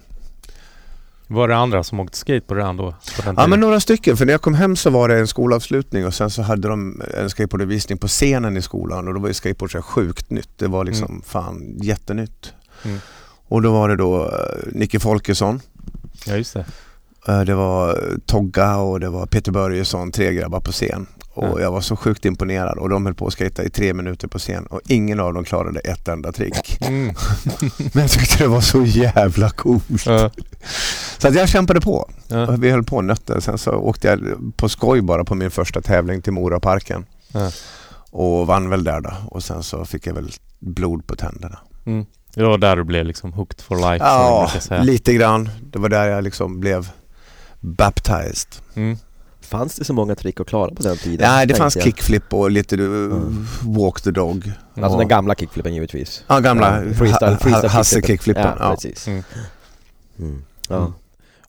Var 1.26 1.48
det 1.48 1.56
andra 1.56 1.84
som 1.84 2.00
åkte 2.00 2.18
skateboard 2.18 2.58
redan 2.58 2.76
då? 2.76 2.90
På 3.16 3.22
den 3.24 3.34
Ja 3.38 3.46
men 3.46 3.60
några 3.60 3.80
stycken, 3.80 4.16
för 4.16 4.26
när 4.26 4.32
jag 4.32 4.42
kom 4.42 4.54
hem 4.54 4.76
så 4.76 4.90
var 4.90 5.08
det 5.08 5.18
en 5.18 5.26
skolavslutning 5.28 6.06
och 6.06 6.14
sen 6.14 6.30
så 6.30 6.42
hade 6.42 6.68
de 6.68 7.02
en 7.14 7.30
skateboardvisning 7.30 7.98
på 7.98 8.08
scenen 8.08 8.56
i 8.56 8.62
skolan 8.62 9.08
och 9.08 9.14
då 9.14 9.20
var 9.20 9.28
ju 9.28 9.34
skateboard 9.34 9.72
så 9.72 9.82
sjukt 9.82 10.30
nytt. 10.30 10.48
Det 10.58 10.66
var 10.68 10.84
liksom 10.84 11.08
Mm. 11.10 11.22
fan 11.22 11.76
jättenytt. 11.82 12.52
Mm. 12.84 12.98
Och 13.48 13.62
då 13.62 13.72
var 13.72 13.88
det 13.88 13.96
då 13.96 14.24
uh, 14.24 14.30
Nicke 14.72 15.00
Folkesson, 15.00 15.60
Ja 16.26 16.36
just 16.36 16.54
det. 16.54 16.64
eh, 17.28 17.40
det 17.40 17.54
var 17.54 17.88
eh, 17.88 18.18
Togga 18.26 18.76
och 18.76 19.00
det 19.00 19.08
var 19.08 19.26
Peter 19.26 19.52
Börjesson, 19.52 20.12
tre 20.12 20.32
grabbar 20.34 20.60
på 20.60 20.72
scen. 20.72 21.06
Och 21.34 21.44
Ja. 21.44 21.60
jag 21.60 21.72
var 21.72 21.80
så 21.80 21.96
sjukt 21.96 22.24
imponerad 22.24 22.78
och 22.78 22.88
de 22.88 23.06
höll 23.06 23.14
på 23.14 23.26
att 23.26 23.32
skata 23.32 23.64
i 23.64 23.70
tre 23.70 23.94
minuter 23.94 24.28
på 24.28 24.38
scen 24.38 24.66
och 24.66 24.80
ingen 24.88 25.20
av 25.20 25.34
dem 25.34 25.44
klarade 25.44 25.80
ett 25.80 26.08
enda 26.08 26.32
trick. 26.32 26.78
Mm. 26.80 27.04
Men 27.92 28.02
jag 28.02 28.10
tyckte 28.10 28.42
det 28.44 28.48
var 28.48 28.60
så 28.60 28.84
jävla 28.84 29.50
coolt. 29.50 30.06
Ja. 30.06 30.30
Så 31.18 31.28
att 31.28 31.34
jag 31.34 31.48
kämpade 31.48 31.80
på. 31.80 32.10
Ja. 32.28 32.50
Vi 32.50 32.70
höll 32.70 32.84
på 32.84 32.96
och 32.96 33.04
nötte. 33.04 33.40
Sen 33.40 33.58
så 33.58 33.72
åkte 33.72 34.08
jag 34.08 34.20
på 34.56 34.68
skoj 34.68 35.00
bara 35.00 35.24
på 35.24 35.34
min 35.34 35.50
första 35.50 35.80
tävling 35.82 36.22
till 36.22 36.32
Moraparken. 36.32 37.06
Ja. 37.32 37.50
Och 38.10 38.46
vann 38.46 38.70
väl 38.70 38.84
där 38.84 39.00
då. 39.00 39.10
Och 39.30 39.42
sen 39.44 39.62
så 39.62 39.84
fick 39.84 40.06
jag 40.06 40.14
väl 40.14 40.30
blod 40.58 41.06
på 41.06 41.16
tänderna. 41.16 41.58
Mm. 41.86 42.06
Det 42.36 42.44
var 42.44 42.58
där 42.58 42.76
du 42.76 42.84
blev 42.84 43.06
liksom 43.06 43.32
hooked 43.32 43.60
for 43.60 43.76
life. 43.76 44.04
Ja, 44.04 44.50
lite 44.82 45.14
grann. 45.14 45.48
Det 45.62 45.78
var 45.78 45.88
där 45.88 46.08
jag 46.08 46.24
liksom 46.24 46.60
blev 46.60 46.88
baptized. 47.60 48.48
Mm. 48.74 48.96
Fanns 49.40 49.74
det 49.76 49.84
så 49.84 49.92
många 49.92 50.14
trick 50.14 50.40
att 50.40 50.46
klara 50.46 50.70
på 50.74 50.82
den 50.82 50.96
tiden? 50.96 51.28
Nej, 51.30 51.46
det 51.46 51.54
fanns 51.54 51.76
jag. 51.76 51.84
kickflip 51.84 52.34
och 52.34 52.50
lite 52.50 52.76
uh, 52.76 53.12
Mm. 53.16 53.46
walk 53.62 54.00
the 54.00 54.10
dog. 54.10 54.52
Alltså 54.74 54.88
och, 54.92 54.98
den 54.98 55.08
gamla 55.08 55.34
kickflippen 55.34 55.74
givetvis. 55.74 56.24
Ja, 56.26 56.40
gamla 56.40 56.84
Ja, 56.84 56.94
freestyle, 56.94 57.36
freestyle 57.36 57.54
ha- 57.54 57.68
Hasse 57.68 57.94
kickflippen. 57.94 58.16
kickflippen. 58.16 58.44
Ja, 58.58 58.64
Ja. 58.68 58.70
precis. 58.74 59.06
Mm. 59.08 59.22
Mm. 60.18 60.42
Ja. 60.68 60.76
Mm. 60.76 60.92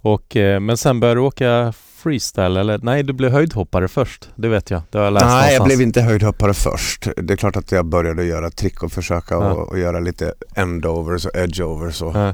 Och, 0.01 0.35
eh, 0.35 0.59
men 0.59 0.77
sen 0.77 0.99
började 0.99 1.19
du 1.19 1.23
åka 1.23 1.73
freestyle 2.07 2.57
eller? 2.59 2.79
Nej, 2.83 3.03
du 3.03 3.13
blev 3.13 3.31
höjdhoppare 3.31 3.87
först. 3.87 4.29
Det 4.35 4.47
vet 4.47 4.71
jag. 4.71 4.81
Det 4.91 4.97
har 4.97 5.05
jag 5.05 5.13
läst 5.13 5.25
Nej, 5.25 5.33
jag 5.35 5.43
någonstans. 5.43 5.67
blev 5.67 5.81
inte 5.81 6.01
höjdhoppare 6.01 6.53
först. 6.53 7.07
Det 7.17 7.33
är 7.33 7.37
klart 7.37 7.55
att 7.55 7.71
jag 7.71 7.85
började 7.85 8.23
göra 8.25 8.49
trick 8.49 8.83
och 8.83 8.91
försöka 8.91 9.35
Ja. 9.35 9.51
och, 9.53 9.67
och 9.69 9.79
göra 9.79 9.99
lite 9.99 10.33
endovers 10.55 11.25
och 11.25 11.35
edgeovers 11.35 12.01
och, 12.01 12.15
Ja. 12.15 12.33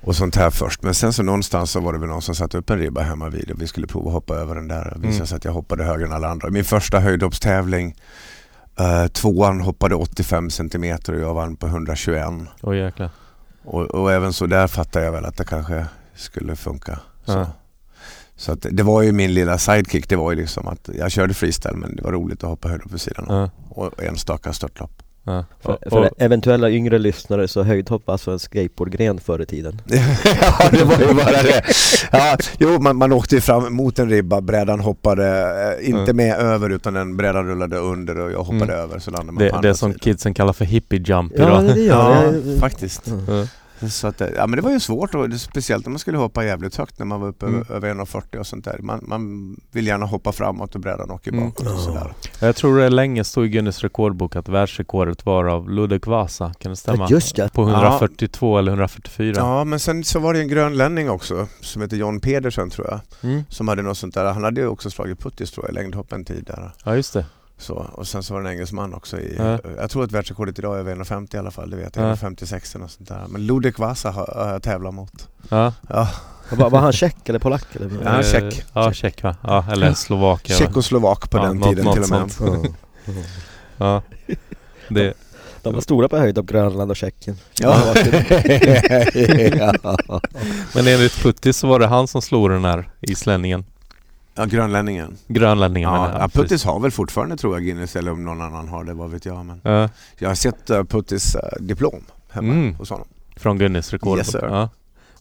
och 0.00 0.16
sånt 0.16 0.36
här 0.36 0.50
först. 0.50 0.82
Men 0.82 0.94
sen 0.94 1.12
så 1.12 1.22
någonstans 1.22 1.70
så 1.70 1.80
var 1.80 1.92
det 1.92 1.98
väl 1.98 2.08
någon 2.08 2.22
som 2.22 2.34
satte 2.34 2.58
upp 2.58 2.70
en 2.70 2.78
ribba 2.78 3.00
hemma 3.00 3.28
vid 3.28 3.50
och 3.50 3.62
vi 3.62 3.66
skulle 3.66 3.86
prova 3.86 4.06
att 4.08 4.12
hoppa 4.14 4.34
över 4.34 4.54
den 4.54 4.68
där. 4.68 4.84
Det 4.84 4.98
visade 4.98 5.14
Mm. 5.14 5.26
sig 5.26 5.36
att 5.36 5.44
jag 5.44 5.52
hoppade 5.52 5.84
högre 5.84 6.06
än 6.06 6.12
alla 6.12 6.28
andra. 6.28 6.50
Min 6.50 6.64
första 6.64 7.00
höjdhoppstävling, 7.00 7.94
uh, 8.80 9.06
tvåan 9.06 9.60
hoppade 9.60 9.94
85 9.94 10.50
centimeter 10.50 11.12
och 11.14 11.20
jag 11.20 11.34
vann 11.34 11.56
på 11.56 11.66
121. 11.66 12.26
Oj 12.62 12.78
jäklar. 12.78 13.10
Och, 13.64 13.82
och 13.82 14.12
även 14.12 14.32
så 14.32 14.46
där 14.46 14.66
fattade 14.66 15.04
jag 15.04 15.12
väl 15.12 15.24
att 15.24 15.36
det 15.36 15.44
kanske 15.44 15.86
skulle 16.14 16.56
funka. 16.56 16.98
Ja. 17.24 17.46
Så 18.44 18.52
att 18.52 18.66
det 18.70 18.82
var 18.82 19.02
ju 19.02 19.12
min 19.12 19.34
lilla 19.34 19.58
sidekick. 19.58 20.08
Det 20.08 20.16
var 20.16 20.30
ju 20.32 20.36
liksom 20.36 20.68
att 20.68 20.88
jag 20.98 21.10
körde 21.10 21.34
freestyle 21.34 21.76
men 21.76 21.96
det 21.96 22.02
var 22.02 22.12
roligt 22.12 22.44
att 22.44 22.50
hoppa 22.50 22.68
höjdhopp 22.68 22.92
på 22.92 22.98
sidan. 22.98 23.24
Ja, 23.28 23.50
Och 23.68 24.02
enstaka 24.02 24.52
störtlopp. 24.52 24.90
ja. 25.24 25.44
För, 25.62 25.78
för 25.90 26.10
eventuella 26.18 26.70
yngre 26.70 26.98
lyssnare 26.98 27.48
så 27.48 27.62
höjdhopp 27.62 28.06
var 28.06 28.14
alltså 28.14 28.30
en 28.30 28.38
skateboardgren 28.38 29.20
förr 29.20 29.42
i 29.42 29.46
tiden. 29.46 29.80
ja, 30.40 30.68
det 30.70 30.84
var 30.84 30.98
ju 30.98 31.14
bara 31.14 31.42
det. 31.42 31.62
Ja, 32.12 32.36
jo, 32.58 32.80
man, 32.80 32.96
man 32.96 33.12
åkte 33.12 33.34
ju 33.34 33.40
fram 33.40 33.74
mot 33.74 33.98
en 33.98 34.08
ribba, 34.10 34.40
brädan 34.40 34.80
hoppade 34.80 35.26
eh, 35.80 35.88
inte 35.88 36.00
Mm. 36.10 36.16
med 36.16 36.36
över 36.38 36.70
utan 36.70 36.94
den 36.94 37.16
brädan 37.16 37.46
rullade 37.46 37.76
under 37.78 38.18
och 38.18 38.32
jag 38.32 38.38
hoppade 38.44 38.64
Mm. 38.72 38.76
över 38.84 38.98
så 38.98 39.10
landade 39.10 39.32
man 39.32 39.44
Det, 39.44 39.50
på 39.50 39.52
det 39.52 39.58
andra 39.58 39.74
som 39.74 39.90
sidan. 39.92 39.98
kidsen 40.00 40.34
kallar 40.34 40.52
för 40.52 40.64
hippie 40.64 41.02
jump 41.06 41.32
Ja, 41.36 41.42
idag. 41.44 41.64
det 41.74 41.80
gör 41.80 41.94
Ja, 41.96 42.24
jag. 42.24 42.58
faktiskt. 42.60 43.02
Ja. 43.28 43.46
Så 43.90 44.06
att, 44.06 44.20
ja, 44.20 44.46
men 44.46 44.56
det 44.56 44.62
var 44.62 44.70
ju 44.70 44.80
svårt 44.80 45.14
och 45.14 45.40
speciellt 45.40 45.86
när 45.86 45.90
man 45.90 45.98
skulle 45.98 46.18
hoppa 46.18 46.44
jävligt 46.44 46.76
högt 46.76 46.98
när 46.98 47.06
man 47.06 47.20
var 47.20 47.28
uppe 47.28 47.46
Mm. 47.46 47.60
över- 47.60 47.74
över 47.76 47.88
1,40 47.88 48.38
och 48.38 48.46
sånt 48.46 48.64
där. 48.64 48.78
Man, 48.82 49.04
man 49.06 49.56
vill 49.72 49.86
gärna 49.86 50.06
hoppa 50.06 50.32
framåt 50.32 50.74
och 50.74 50.80
brädan 50.80 51.10
åker 51.10 51.32
Mm. 51.32 51.44
bakåt 51.44 51.66
och 51.66 51.78
sådär. 51.80 52.12
Jag 52.40 52.56
tror 52.56 52.78
det 52.78 52.88
länge 52.90 53.24
stod 53.24 53.44
i 53.46 53.48
Guinness 53.48 53.80
rekordbok 53.80 54.36
att 54.36 54.48
världsrekordet 54.48 55.26
var 55.26 55.44
av 55.44 55.70
Ludek 55.70 56.06
Vasa. 56.06 56.54
Kan 56.58 56.70
det 56.70 56.76
stämma? 56.76 57.04
Ja, 57.04 57.06
just 57.10 57.36
det. 57.36 57.52
På 57.52 57.62
142 57.68 58.58
eller 58.58 58.72
144. 58.72 59.34
Ja, 59.36 59.64
men 59.64 59.80
sen 59.80 60.04
så 60.04 60.18
var 60.18 60.34
det 60.34 60.40
en 60.40 60.48
grönlänning 60.48 61.10
också 61.10 61.46
som 61.60 61.82
heter 61.82 61.96
John 61.96 62.20
Pedersen 62.20 62.70
tror 62.70 62.86
jag. 62.90 63.00
Mm. 63.30 63.42
Som 63.48 63.68
hade 63.68 63.82
något 63.82 63.98
sånt 63.98 64.14
där. 64.14 64.32
Han 64.32 64.44
hade 64.44 64.60
ju 64.60 64.66
också 64.66 64.90
slagit 64.90 65.18
puttis 65.20 65.50
tror 65.50 65.66
jag 65.66 65.72
i 65.72 65.74
längdhopp 65.74 66.12
en 66.12 66.24
tid 66.24 66.44
där. 66.46 66.72
ja, 66.84 66.96
just 66.96 67.12
det. 67.12 67.24
Så, 67.58 67.74
och 67.74 68.06
sen 68.06 68.22
så 68.22 68.34
var 68.34 68.42
det 68.42 68.48
en 68.48 68.52
engelsman 68.52 68.94
också. 68.94 69.20
I, 69.20 69.34
Ja. 69.38 69.58
Jag 69.78 69.90
tror 69.90 70.04
att 70.04 70.12
världsrekordet 70.12 70.58
idag 70.58 70.74
är 70.74 70.78
över 70.80 70.94
1,50 70.96 71.34
i 71.34 71.38
alla 71.38 71.50
fall. 71.50 71.70
Det 71.70 71.76
vet 71.76 71.96
Ja. 71.96 72.02
jag. 72.08 72.18
1,56 72.18 72.74
eller 72.74 72.82
något 72.82 72.90
sånt 72.90 73.08
där. 73.08 73.24
Men 73.28 73.46
Ludek 73.46 73.78
Vasa 73.78 74.10
har, 74.10 74.48
jag 74.52 74.62
tävlat 74.62 74.94
mot. 74.94 75.28
Ja. 75.48 75.72
Ja, 75.88 76.08
Var, 76.50 76.70
var 76.70 76.80
han 76.80 76.92
tjeck 76.92 77.28
eller 77.28 77.38
polack? 77.38 77.66
Eller? 77.76 77.90
Ja, 78.04 78.18
Eh, 78.18 78.22
check. 78.32 78.64
Ja, 78.72 78.92
check 78.92 79.22
va? 79.22 79.36
Ja, 79.42 79.64
eller 79.72 79.94
slovak. 79.94 80.50
eller- 80.50 80.58
tjeckoslovak 80.58 81.30
på 81.30 81.38
Ja, 81.38 81.42
den 81.42 81.56
något- 81.56 81.68
tiden 81.68 81.84
något 81.84 81.94
till 81.94 82.02
och 82.02 82.10
med. 82.10 82.32
sånt. 82.32 82.76
Ja. 83.76 84.02
Det, 84.88 85.14
De 85.62 85.74
var 85.74 85.80
stora 85.80 86.08
på 86.08 86.16
höjdhopp, 86.18 86.46
Grönland 86.46 86.90
och 86.90 86.96
Tjeckien. 86.96 87.36
Ja. 87.60 87.82
ja. 87.94 87.94
men 90.74 90.86
enligt 90.86 91.22
Puttis 91.22 91.56
så 91.56 91.66
var 91.66 91.78
det 91.78 91.86
han 91.86 92.08
som 92.08 92.22
slog 92.22 92.50
den 92.50 92.64
här 92.64 92.88
islänningen. 93.00 93.64
Ja, 94.34 94.44
grönlänningen. 94.44 95.16
Grönlänningen 95.26 95.90
Ja, 95.90 96.02
menar 96.02 96.12
jag. 96.12 96.22
ja, 96.22 96.28
Puttis 96.28 96.64
har 96.64 96.80
väl 96.80 96.90
fortfarande 96.90 97.36
tror 97.36 97.54
jag 97.56 97.62
Guinness 97.64 97.96
eller 97.96 98.12
om 98.12 98.24
någon 98.24 98.40
annan 98.42 98.68
har 98.68 98.84
det, 98.84 98.94
vad 98.94 99.10
vet 99.10 99.24
jag. 99.26 99.44
Men 99.46 99.60
Ja, 99.64 99.88
jag 100.18 100.28
har 100.30 100.34
sett 100.34 100.70
uh, 100.70 100.84
Puttis 100.84 101.34
eh, 101.34 101.40
diplom 101.60 102.04
hemma 102.30 102.52
Mm. 102.52 102.74
hos 102.74 102.90
honom. 102.90 103.06
från 103.36 103.58
Guinness 103.58 103.92
rekordbok. 103.92 104.18
Yes, 104.18 104.32
sir. 104.32 104.46
ja. 104.50 104.68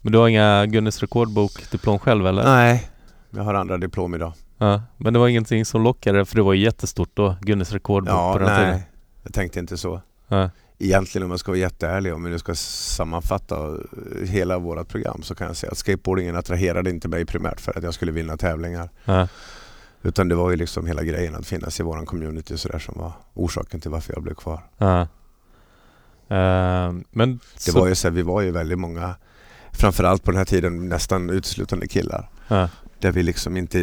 Men 0.01 0.11
du 0.11 0.17
har 0.17 0.27
inga 0.27 0.65
Guinness 0.65 0.99
rekordbok-diplom 1.01 1.99
själv 1.99 2.27
eller? 2.27 2.43
Nej, 2.43 2.89
jag 3.29 3.43
har 3.43 3.53
andra 3.53 3.77
diplom 3.77 4.15
idag. 4.15 4.33
Ja. 4.57 4.81
Men 4.97 5.13
det 5.13 5.19
var 5.19 5.27
ingenting 5.27 5.65
som 5.65 5.83
lockade 5.83 6.25
för 6.25 6.35
det 6.35 6.41
var 6.41 6.53
ju 6.53 6.63
jättestort 6.63 7.09
då, 7.13 7.35
Guinness 7.41 7.71
rekordbok 7.71 8.13
Ja, 8.13 8.33
på 8.33 8.39
den 8.39 8.47
tiden. 8.47 8.69
nej. 8.71 8.83
Jag 9.23 9.33
tänkte 9.33 9.59
inte 9.59 9.77
så. 9.77 10.01
Egentligen 10.83 11.25
om 11.25 11.31
jag 11.31 11.39
ska 11.39 11.51
vara 11.51 11.59
jätteärlig, 11.59 12.13
om 12.13 12.23
vi 12.23 12.29
nu 12.29 12.39
ska 12.39 12.55
sammanfatta 12.55 13.77
hela 14.23 14.57
vårt 14.59 14.87
program 14.87 15.23
så 15.23 15.35
kan 15.35 15.47
jag 15.47 15.55
säga 15.55 15.71
att 15.71 15.77
skateboardingen 15.77 16.35
attraherade 16.35 16.89
inte 16.89 17.07
mig 17.07 17.25
primärt 17.25 17.61
för 17.61 17.77
att 17.77 17.83
jag 17.83 17.93
skulle 17.93 18.11
vinna 18.11 18.37
tävlingar. 18.37 18.89
Ja. 19.05 19.27
Utan 20.01 20.27
det 20.29 20.35
var 20.35 20.51
ju 20.51 20.55
liksom 20.57 20.85
hela 20.87 21.03
grejen 21.03 21.35
att 21.35 21.47
finnas 21.47 21.79
i 21.79 21.83
våran 21.83 22.05
community 22.05 22.57
så 22.57 22.67
där 22.67 22.79
som 22.79 22.95
var 22.97 23.11
orsaken 23.33 23.79
till 23.81 23.91
varför 23.91 24.13
jag 24.13 24.23
blev 24.23 24.33
kvar. 24.33 24.59
Ja. 24.77 25.07
Ehm, 26.29 27.03
men 27.11 27.39
Det 27.55 27.71
så, 27.71 27.79
var 27.79 27.87
ju 27.87 27.95
så 27.95 28.07
här, 28.07 28.15
vi 28.15 28.21
var 28.21 28.41
ju 28.41 28.51
väldigt 28.51 28.79
många, 28.79 29.15
framförallt 29.71 30.23
på 30.23 30.31
den 30.31 30.37
här 30.37 30.45
tiden 30.45 30.89
nästan 30.89 31.29
uteslutande 31.29 31.87
killar. 31.87 32.29
ja. 32.47 32.69
Där 32.99 33.11
vi 33.11 33.23
liksom 33.23 33.57
inte, 33.57 33.79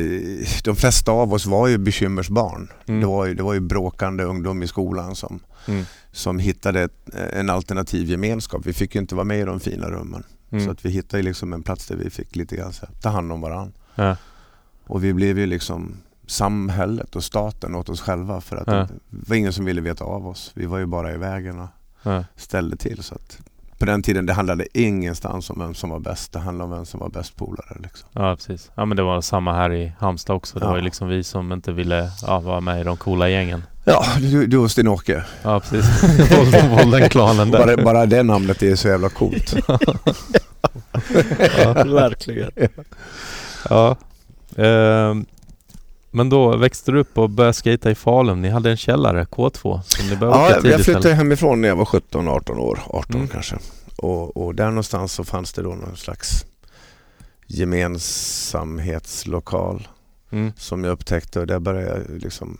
de 0.64 0.76
flesta 0.76 1.12
av 1.12 1.32
oss 1.32 1.46
var 1.46 1.68
ju 1.68 1.78
bekymmersbarn. 1.78 2.72
Mm. 2.86 3.00
Det, 3.00 3.06
var 3.06 3.26
ju, 3.26 3.34
det 3.34 3.42
var 3.42 3.54
ju 3.54 3.60
bråkande 3.60 4.24
ungdom 4.24 4.62
i 4.62 4.66
skolan 4.66 5.16
som, 5.16 5.40
Mm. 5.68 5.84
Som 6.12 6.38
hittade 6.38 6.82
ett, 6.82 7.14
en 7.32 7.50
alternativ 7.50 8.10
gemenskap. 8.10 8.62
Vi 8.66 8.72
fick 8.72 8.94
ju 8.94 9.00
inte 9.00 9.14
vara 9.14 9.24
med 9.24 9.40
i 9.40 9.44
de 9.44 9.60
fina 9.60 9.90
rummen. 9.90 10.22
Mm. 10.50 10.64
Så 10.64 10.70
att 10.70 10.84
vi 10.84 10.90
hittade 10.90 11.22
liksom 11.22 11.52
en 11.52 11.62
plats 11.62 11.86
där 11.86 11.96
vi 11.96 12.10
fick 12.10 12.36
lite 12.36 12.56
grann 12.56 12.72
här, 12.80 12.90
ta 13.02 13.08
hand 13.08 13.32
om 13.32 13.40
varandra. 13.40 13.72
Ja. 13.94 14.16
Och 14.86 15.04
vi 15.04 15.12
blev 15.14 15.38
ju 15.38 15.46
liksom 15.46 15.96
samhället 16.26 17.16
och 17.16 17.24
staten 17.24 17.74
åt 17.74 17.88
oss 17.88 18.00
själva 18.00 18.40
för 18.40 18.56
att 18.56 18.66
Ja. 18.66 18.88
det 19.10 19.28
var 19.28 19.36
ingen 19.36 19.52
som 19.52 19.64
ville 19.64 19.80
veta 19.80 20.04
av 20.04 20.26
oss. 20.28 20.50
Vi 20.54 20.66
var 20.66 20.78
ju 20.78 20.86
bara 20.86 21.14
i 21.14 21.16
vägen 21.16 21.60
och 21.60 21.68
Ja. 22.02 22.24
ställde 22.36 22.76
till. 22.76 23.02
Så 23.02 23.14
att 23.14 23.38
på 23.78 23.86
den 23.86 24.02
tiden 24.02 24.26
det 24.26 24.32
handlade 24.32 24.78
ingenstans 24.78 25.50
om 25.50 25.58
vem 25.58 25.74
som 25.74 25.90
var 25.90 25.98
bäst. 25.98 26.32
Det 26.32 26.38
handlade 26.38 26.70
om 26.70 26.76
vem 26.76 26.86
som 26.86 27.00
var 27.00 27.08
bäst 27.08 27.36
polare. 27.36 27.76
Liksom. 27.82 28.08
ja, 28.12 28.36
precis. 28.36 28.70
Ja 28.74 28.84
men 28.84 28.96
det 28.96 29.02
var 29.02 29.20
samma 29.20 29.52
här 29.54 29.72
i 29.72 29.92
Halmstad 29.98 30.36
också. 30.36 30.58
Det 30.58 30.66
var 30.66 30.76
ju 30.76 30.82
liksom 30.82 31.08
vi 31.08 31.24
som 31.24 31.52
inte 31.52 31.72
ville 31.72 32.10
vara 32.28 32.60
med 32.60 32.80
i 32.80 32.84
de 32.84 32.96
coola 32.96 33.28
gängen. 33.28 33.62
Ja, 33.92 34.04
du, 34.20 34.46
du 34.46 34.56
och 34.56 34.70
Sten-Åke. 34.70 35.24
Ja 35.42 35.60
precis. 35.60 36.02
Volden- 36.30 36.68
Volden-klanen 36.78 37.50
där. 37.50 37.58
Bara, 37.58 37.76
bara 37.84 38.06
det 38.06 38.22
namnet 38.22 38.62
är 38.62 38.76
så 38.76 38.88
jävla 38.88 39.08
coolt. 39.08 39.54
Ja. 41.58 41.72
Verkligen. 41.84 42.50
Ja. 43.68 43.96
Ehm, 44.56 45.26
men 46.10 46.28
då 46.28 46.56
växte 46.56 46.92
du 46.92 47.00
upp 47.00 47.18
och 47.18 47.30
började 47.30 47.52
skata 47.54 47.90
i 47.90 47.94
Falun. 47.94 48.42
Ni 48.42 48.48
hade 48.48 48.70
en 48.70 48.76
källare, 48.76 49.24
K2, 49.24 49.82
som 49.82 50.06
ni 50.08 50.16
började 50.16 50.38
Ja, 50.38 50.44
åka 50.46 50.54
jag 50.54 50.62
tidigt 50.62 50.84
flyttade 50.84 51.08
eller? 51.08 51.16
hemifrån 51.16 51.60
när 51.60 51.68
jag 51.68 51.76
var 51.76 51.84
17-18 51.84 52.58
år. 52.58 52.80
18 52.86 53.14
Mm. 53.16 53.28
kanske. 53.28 53.56
Och, 53.96 54.36
och 54.36 54.54
där 54.54 54.66
någonstans 54.66 55.12
så 55.12 55.24
fanns 55.24 55.52
det 55.52 55.62
då 55.62 55.68
någon 55.68 55.96
slags 55.96 56.44
gemensamhetslokal 57.46 59.88
Mm. 60.32 60.52
som 60.56 60.84
jag 60.84 60.92
upptäckte 60.92 61.40
och 61.40 61.46
där 61.46 61.58
började 61.58 61.86
jag 62.08 62.22
liksom 62.22 62.58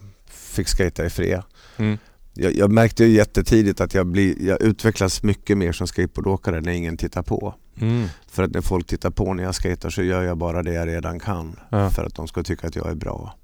fick 0.50 0.68
skata 0.68 1.06
i 1.06 1.10
fred. 1.10 1.42
Mm. 1.76 1.98
Jag, 2.34 2.56
jag 2.56 2.70
märkte 2.70 3.04
ju 3.04 3.10
jättetidigt 3.10 3.80
att 3.80 3.94
jag, 3.94 4.06
blir, 4.06 4.42
jag 4.42 4.62
utvecklas 4.62 5.22
mycket 5.22 5.58
mer 5.58 5.72
som 5.72 5.86
skateboardåkare 5.86 6.60
när 6.60 6.72
ingen 6.72 6.96
tittar 6.96 7.22
på. 7.22 7.54
Mm. 7.80 8.06
För 8.26 8.42
att 8.42 8.50
när 8.50 8.60
folk 8.60 8.86
tittar 8.86 9.10
på 9.10 9.34
när 9.34 9.42
jag 9.42 9.54
skater 9.54 9.90
så 9.90 10.02
gör 10.02 10.22
jag 10.22 10.38
bara 10.38 10.62
det 10.62 10.72
jag 10.72 10.88
redan 10.88 11.20
kan. 11.20 11.60
Ja. 11.68 11.90
För 11.90 12.04
att 12.04 12.14
de 12.14 12.28
ska 12.28 12.42
tycka 12.42 12.66
att 12.66 12.76
jag 12.76 12.90
är 12.90 12.94
bra. 12.94 13.34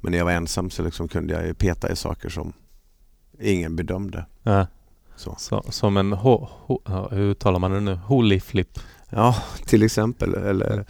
Men 0.00 0.10
när 0.10 0.18
jag 0.18 0.24
var 0.24 0.32
ensam 0.32 0.70
så 0.70 0.82
liksom 0.82 1.08
kunde 1.08 1.34
jag 1.34 1.58
peta 1.58 1.92
i 1.92 1.96
saker 1.96 2.28
som 2.28 2.52
ingen 3.40 3.76
bedömde. 3.76 4.26
Ja. 4.42 4.66
Så. 5.16 5.34
Så, 5.38 5.64
som 5.68 5.96
en, 5.96 6.12
ho, 6.12 6.48
ho, 6.50 7.08
hur 7.10 7.30
uttalar 7.30 7.58
man 7.58 7.70
det 7.70 7.80
nu? 7.80 7.94
Holy 7.94 8.40
flip. 8.40 8.78
Ja, 9.10 9.36
till 9.66 9.82
exempel. 9.82 10.34
Eller 10.34 10.86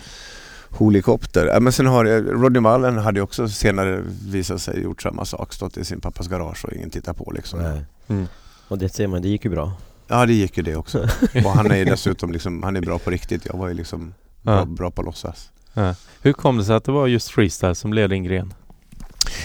Holikopter. 0.73 1.61
Men 1.61 1.73
sen 1.73 1.87
har 1.87 2.05
jag, 2.05 2.33
Rodney 2.45 2.61
Mullen 2.61 2.99
hade 2.99 3.19
ju 3.19 3.23
också 3.25 3.49
senare 3.49 4.03
visat 4.27 4.63
sig 4.63 4.83
gjort 4.83 5.03
samma 5.03 5.25
sak. 5.25 5.53
Stått 5.53 5.77
i 5.77 5.85
sin 5.85 6.01
pappas 6.01 6.29
garage 6.29 6.65
och 6.65 6.73
ingen 6.73 6.91
tittar 6.91 7.13
på 7.13 7.33
liksom. 7.35 7.63
Nej. 7.63 7.85
Mm. 8.09 8.27
Och 8.69 8.79
det 8.79 8.89
ser 8.89 9.07
man, 9.07 9.23
det 9.23 9.29
gick 9.29 9.45
ju 9.45 9.51
bra. 9.51 9.73
Ja, 10.09 10.27
det 10.27 10.33
gick 10.33 10.57
ju 10.57 10.63
det 10.63 10.77
också. 10.77 10.99
och 11.45 11.51
han 11.51 11.71
är 11.71 11.77
ju 11.77 11.85
dessutom 11.85 12.33
liksom, 12.33 12.63
han 12.63 12.77
är 12.77 12.81
bra 12.81 12.99
på 12.99 13.11
riktigt. 13.11 13.47
Jag 13.47 13.57
var 13.59 13.69
ju 13.69 13.75
liksom 13.75 14.15
bra, 14.43 14.55
Ja. 14.59 14.65
bra 14.65 14.91
på 14.91 15.01
att 15.03 15.07
låtsas. 15.07 15.51
Ja. 15.75 15.95
Hur 16.23 16.33
kom 16.33 16.57
det 16.59 16.65
sig 16.65 16.77
att 16.77 16.85
det 16.85 16.93
var 16.93 17.07
just 17.07 17.31
freestyle 17.31 17.75
som 17.75 17.91
blev 17.91 18.09
din 18.09 18.25
gren? 18.25 18.55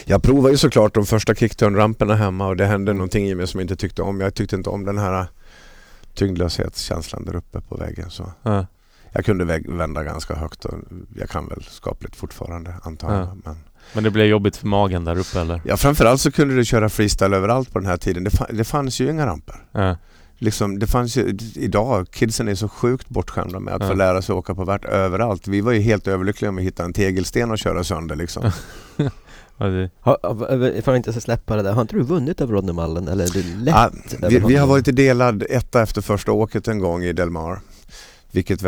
Jag 0.06 0.24
provade 0.24 0.52
ju 0.54 0.58
såklart 0.58 0.94
de 0.94 1.06
första 1.06 1.34
kickturn-ramperna 1.36 2.16
hemma 2.16 2.48
och 2.48 2.56
det 2.58 2.66
hände 2.66 2.94
någonting 2.94 3.28
i 3.30 3.36
mig 3.36 3.48
som 3.48 3.60
jag 3.60 3.64
inte 3.64 3.76
tyckte 3.76 4.02
om. 4.02 4.22
Jag 4.22 4.34
tyckte 4.34 4.56
inte 4.56 4.70
om 4.70 4.86
den 4.86 4.98
här 4.98 5.28
tyngdlöshetskänslan 6.14 7.26
där 7.26 7.36
uppe 7.36 7.62
på 7.62 7.76
väggen. 7.78 8.10
Så 8.10 8.32
Ja. 8.44 8.66
Jag 9.18 9.26
kunde 9.26 9.46
vända 9.68 10.04
ganska 10.04 10.36
högt 10.36 10.66
och 10.66 10.74
jag 11.16 11.30
kan 11.30 11.48
väl 11.48 11.64
skapligt 11.64 12.16
fortfarande 12.16 12.74
antar 12.84 13.14
jag. 13.14 13.22
Ja. 13.28 13.36
Men 13.46 13.56
Men 13.94 14.04
det 14.04 14.12
blev 14.12 14.26
jobbigt 14.28 14.56
för 14.56 14.68
magen 14.68 15.06
där 15.06 15.18
uppe 15.20 15.40
eller? 15.42 15.62
ja, 15.66 15.78
framförallt 15.78 16.22
så 16.22 16.32
kunde 16.32 16.56
du 16.56 16.66
köra 16.66 16.90
freestyle 16.90 17.34
överallt 17.36 17.74
på 17.74 17.80
den 17.80 17.88
här 17.88 17.98
tiden. 17.98 18.24
Det, 18.24 18.30
fa- 18.30 18.54
det 18.54 18.64
fanns 18.64 19.00
ju 19.02 19.12
inga 19.12 19.26
ramper. 19.26 19.56
Ja. 19.72 19.96
Liksom, 20.40 20.80
det 20.80 20.88
fanns 20.88 21.18
ju, 21.18 21.38
idag, 21.56 22.08
kidsen 22.12 22.48
är 22.48 22.56
så 22.56 22.70
sjukt 22.70 23.10
bortskämda 23.10 23.60
med 23.60 23.74
att 23.74 23.82
Ja. 23.82 23.88
få 23.88 23.94
lära 23.94 24.22
sig 24.22 24.36
åka 24.36 24.56
på 24.56 24.64
vart 24.64 24.86
överallt. 24.86 25.48
Vi 25.48 25.62
var 25.62 25.72
ju 25.72 25.80
helt 25.80 26.08
överlyckliga 26.08 26.50
om 26.50 26.56
vi 26.56 26.64
hittade 26.64 26.88
en 26.88 26.94
tegelsten 26.94 27.52
och 27.52 27.58
köra 27.58 27.84
sönder 27.84 28.16
liksom. 28.16 28.52
Har, 30.02 30.82
får 30.82 30.94
jag 30.94 30.98
inte 30.98 31.14
släppa 31.22 31.56
det 31.56 31.62
där, 31.62 31.72
har 31.74 31.82
inte 31.82 31.96
du 31.96 32.02
vunnit 32.04 32.42
över 32.42 32.54
Rodney 32.54 32.74
Mullen? 32.76 33.08
Eller 33.08 33.24
är 33.24 33.44
det 33.44 33.56
lätt 33.66 33.76
Ja, 33.76 33.92
över 34.28 34.30
vi, 34.30 34.40
vi 34.40 34.56
har 34.56 34.68
varit 34.68 34.96
delad 34.96 35.44
etta 35.50 35.82
efter 35.82 36.02
första 36.02 36.32
åket 36.32 36.68
en 36.68 36.80
gång 36.80 37.04
i 37.04 37.14
Delmar. 37.14 37.60
Vilket 38.32 38.62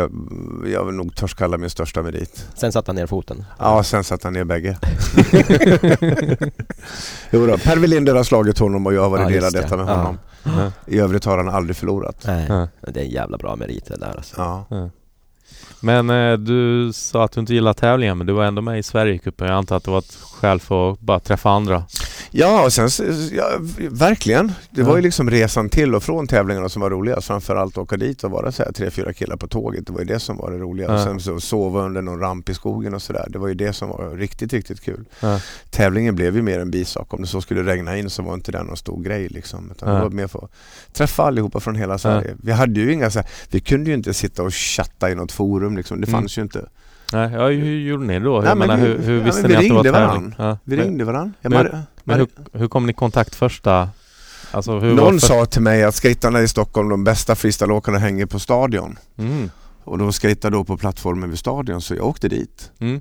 jag 0.66 0.94
nog 0.94 1.14
törs 1.16 1.34
kalla 1.34 1.58
min 1.58 1.70
största 1.70 2.02
merit. 2.02 2.46
Sen 2.54 2.72
satte 2.72 2.88
han 2.88 2.96
ner 2.96 3.06
foten? 3.06 3.44
Ja, 3.58 3.82
sen 3.82 4.04
satte 4.04 4.26
han 4.26 4.32
ner 4.32 4.44
bägge. 4.44 4.78
jo 7.30 7.46
då, 7.46 7.58
Per 7.58 7.76
Welinder 7.76 8.14
har 8.14 8.24
slagit 8.24 8.58
honom 8.58 8.86
och 8.86 8.94
jag 8.94 9.02
har 9.02 9.10
varit 9.10 9.22
Ja, 9.22 9.28
delad 9.28 9.52
det. 9.52 9.58
etta 9.58 9.76
med 9.76 9.86
Ja. 9.88 9.94
honom. 9.96 10.18
ja. 10.42 10.72
I 10.86 10.98
övrigt 10.98 11.24
har 11.24 11.36
han 11.38 11.48
aldrig 11.48 11.76
förlorat. 11.76 12.16
Nej, 12.26 12.46
Ja. 12.48 12.68
det 12.92 13.00
är 13.00 13.04
en 13.04 13.10
jävla 13.10 13.38
bra 13.38 13.56
merit 13.56 13.84
det 13.86 13.96
där 13.96 14.14
alltså. 14.16 14.34
Ja. 14.38 14.64
Ja. 14.70 14.90
Men 15.80 16.10
eh, 16.10 16.32
du 16.38 16.90
sa 16.92 17.24
att 17.24 17.32
du 17.32 17.40
inte 17.40 17.54
gillar 17.54 17.72
tävlingar 17.72 18.14
men 18.14 18.26
du 18.26 18.32
var 18.32 18.44
ändå 18.44 18.62
med 18.62 18.78
i 18.78 18.82
Sverigecupen. 18.82 19.46
Jag 19.48 19.56
antar 19.56 19.76
att 19.76 19.84
det 19.84 19.90
var 19.90 19.98
ett 19.98 20.18
skäl 20.32 20.60
för 20.60 20.92
att 20.92 21.00
bara 21.00 21.20
träffa 21.20 21.50
andra. 21.50 21.84
Ja, 22.32 22.64
och 22.64 22.72
sen, 22.72 22.88
ja, 23.32 23.44
verkligen. 23.90 24.52
Det 24.70 24.82
var 24.82 24.96
ju 24.96 25.02
liksom 25.02 25.30
resan 25.30 25.68
till 25.68 25.94
och 25.94 26.02
från 26.02 26.26
tävlingarna 26.26 26.68
som 26.68 26.82
var 26.82 26.90
roligast. 26.90 27.26
Framförallt 27.26 27.78
åka 27.78 27.96
dit 27.96 28.24
och 28.24 28.30
vara 28.30 28.52
så 28.52 28.62
här 28.62 28.72
tre, 28.72 28.90
fyra 28.90 29.12
killar 29.12 29.36
på 29.36 29.46
tåget. 29.46 29.86
Det 29.86 29.92
var 29.92 30.00
ju 30.00 30.04
det 30.06 30.18
som 30.20 30.36
var 30.36 30.50
det 30.50 30.58
roliga. 30.58 30.86
Ja. 30.88 30.94
Och 30.94 31.00
sen 31.00 31.20
så 31.20 31.40
sova 31.40 31.84
under 31.84 32.02
någon 32.02 32.20
ramp 32.20 32.48
i 32.48 32.54
skogen 32.54 32.94
och 32.94 33.02
sådär. 33.02 33.26
Det 33.28 33.38
var 33.38 33.48
ju 33.48 33.54
det 33.54 33.72
som 33.72 33.88
var 33.88 34.16
riktigt, 34.16 34.52
riktigt 34.52 34.80
kul. 34.80 35.04
Ja. 35.20 35.40
Tävlingen 35.70 36.14
blev 36.16 36.36
ju 36.36 36.42
mer 36.42 36.60
en 36.60 36.70
bisak. 36.70 37.14
Om 37.14 37.20
det 37.22 37.26
så 37.26 37.40
skulle 37.40 37.62
regna 37.62 37.96
in 37.98 38.10
så 38.10 38.22
var 38.22 38.34
inte 38.34 38.52
det 38.52 38.62
någon 38.62 38.76
stor 38.76 39.02
grej 39.02 39.28
liksom. 39.28 39.70
Utan 39.70 39.88
Ja. 39.88 39.94
det 39.94 40.00
var 40.02 40.10
mer 40.10 40.26
för 40.26 40.38
att 40.38 40.50
träffa 40.92 41.22
allihopa 41.22 41.60
från 41.60 41.74
hela 41.74 41.98
Sverige. 41.98 42.36
Vi 42.42 42.52
hade 42.52 42.80
ju 42.80 42.92
inga 42.92 43.10
så 43.10 43.18
här, 43.18 43.28
vi 43.50 43.60
kunde 43.60 43.90
ju 43.90 43.96
inte 43.96 44.14
sitta 44.14 44.42
och 44.42 44.54
chatta 44.54 45.10
i 45.10 45.14
något 45.14 45.32
forum 45.32 45.76
liksom. 45.76 46.00
Det 46.00 46.08
Mm. 46.08 46.20
fanns 46.20 46.38
ju 46.38 46.42
inte. 46.42 46.68
Nej, 47.12 47.30
ja, 47.32 47.48
hur 47.48 47.78
gjorde 47.80 48.04
ni 48.06 48.20
då? 48.20 48.38
Nej, 48.40 48.48
Jag 48.48 48.58
men 48.58 48.68
menar, 48.68 48.76
vi- 48.82 48.88
hur, 48.92 48.98
hur 48.98 49.18
ja, 49.18 49.24
visste 49.24 49.48
ni 49.48 49.54
att 49.76 49.82
det 49.84 49.90
var 49.90 50.06
tävling? 50.08 50.34
Ja. 50.38 50.58
Vi 50.64 50.76
ringde 50.76 51.04
varandra. 51.04 51.32
Ja, 51.40 51.50
men- 51.50 51.66
Men 52.10 52.18
hur, 52.52 52.58
hur 52.58 52.68
kom 52.68 52.86
ni 52.86 52.90
i 52.90 52.94
kontakt 52.94 53.34
första... 53.34 53.88
Alltså 54.52 54.72
Någon 54.72 55.20
för... 55.20 55.26
sa 55.26 55.46
till 55.46 55.62
mig 55.62 55.84
att 55.84 55.94
skejtarna 55.94 56.40
i 56.42 56.48
Stockholm, 56.48 56.88
de 56.88 57.04
bästa 57.04 57.34
freestyleåkarna 57.34 57.98
hänger 57.98 58.26
på 58.26 58.38
stadion. 58.38 58.98
Mm. 59.18 59.50
Och 59.84 59.98
de 59.98 60.12
skejtade 60.12 60.56
då 60.56 60.64
på 60.64 60.76
plattformen 60.76 61.30
vid 61.30 61.38
stadion 61.38 61.80
så 61.80 61.94
jag 61.94 62.06
åkte 62.06 62.28
dit. 62.28 62.70
Mm. 62.78 63.00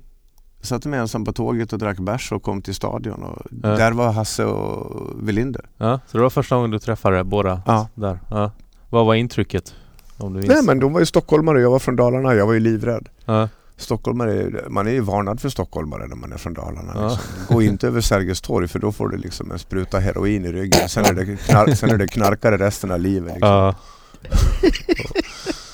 Jag 0.58 0.66
satte 0.68 0.88
mig 0.88 1.00
ensam 1.00 1.26
på 1.26 1.34
tåget 1.34 1.74
och 1.74 1.80
drack 1.80 1.98
bärs 2.00 2.32
och 2.32 2.44
kom 2.44 2.62
till 2.62 2.76
stadion 2.76 3.24
och 3.24 3.42
Ja. 3.64 3.70
där 3.70 3.92
var 3.92 4.12
Hasse 4.12 4.46
och 4.46 5.28
Velinder. 5.28 5.66
Ja, 5.78 6.00
så 6.08 6.18
det 6.18 6.24
var 6.24 6.30
första 6.30 6.56
gången 6.56 6.72
du 6.72 6.80
träffade 6.80 7.24
båda 7.24 7.62
Ja. 7.66 7.88
där? 7.96 8.20
Ja. 8.30 8.52
Vad 8.90 9.06
var 9.06 9.16
intrycket? 9.16 9.74
Om 10.18 10.34
du 10.34 10.40
minns? 10.40 10.54
Nej 10.54 10.64
men 10.64 10.80
de 10.80 10.94
var 10.94 11.00
ju 11.00 11.06
stockholmare, 11.06 11.62
jag 11.62 11.72
var 11.72 11.80
från 11.80 11.96
Dalarna, 11.96 12.34
jag 12.36 12.46
var 12.46 12.54
ju 12.54 12.60
livrädd. 12.60 13.10
Ja. 13.26 13.50
Stockholmare, 13.80 14.50
man 14.70 14.88
är 14.88 14.92
ju 14.92 15.00
varnad 15.00 15.40
för 15.42 15.50
stockholmare 15.50 16.08
när 16.08 16.16
man 16.16 16.34
är 16.34 16.38
från 16.38 16.54
Dalarna. 16.54 16.92
Ja. 16.96 17.10
Liksom. 17.10 17.56
Gå 17.56 17.62
inte 17.62 17.88
över 17.88 18.02
Sergels 18.02 18.42
torg 18.42 18.68
för 18.68 18.80
då 18.80 18.92
får 18.92 19.10
du 19.10 19.18
liksom 19.18 19.52
en 19.52 19.60
spruta 19.60 20.00
heroin 20.00 20.46
i 20.46 20.52
ryggen. 20.52 20.90
Sen 20.90 21.06
är 21.06 21.14
det, 21.14 21.26
knar- 21.26 21.76
sen 21.76 21.90
är 21.90 21.98
det 21.98 22.08
knarkare 22.08 22.58
resten 22.58 22.92
av 22.92 23.00
livet. 23.00 23.34
Liksom. 23.34 23.50
Ja. 23.50 23.76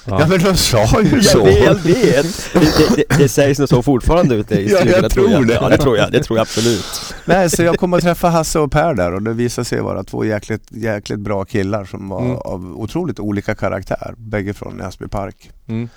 Ja. 0.08 0.20
Ja. 0.20 0.28
men 0.30 0.40
de 0.44 0.56
sa 0.56 1.02
ju 1.02 1.22
så. 1.24 1.38
Jag 1.40 1.46
vet, 1.46 1.64
jag 1.66 1.76
vet. 1.76 2.50
Det, 2.54 2.96
det, 2.96 3.18
det, 3.18 3.30
sägs 3.30 3.60
nog 3.60 3.70
så 3.70 3.84
fortfarande 3.84 4.36
ute 4.36 4.56
i 4.56 4.72
Ja, 4.72 4.78
jag 4.80 4.88
stugorna 4.88 5.10
tror 5.10 5.30
jag. 5.32 5.48
det. 5.48 5.54
Ja, 5.54 5.70
det 5.70 5.78
tror 5.78 5.98
jag. 5.98 6.12
Det 6.12 6.24
tror 6.24 6.38
jag 6.38 6.42
absolut. 6.42 6.86
Nej, 7.26 7.50
så 7.50 7.64
jag 7.64 7.78
kom 7.78 7.94
att 7.94 8.02
träffa 8.02 8.30
Hasse 8.30 8.60
och 8.60 8.72
Per 8.72 8.94
där 8.94 9.14
och 9.14 9.22
det 9.22 9.34
visade 9.34 9.66
sig 9.66 9.82
vara 9.82 10.04
två 10.04 10.26
jäkligt, 10.26 10.64
jäkligt 10.72 11.20
bra 11.20 11.46
killar 11.46 11.86
som 11.86 12.10
var 12.10 12.22
Mm. 12.22 12.38
av 12.38 12.74
otroligt 12.80 13.20
olika 13.20 13.56
karaktär. 13.56 14.14
Bägge 14.18 14.54
från 14.54 14.78
Näsby 14.78 15.08
Park. 15.08 15.52
Mm. 15.68 15.90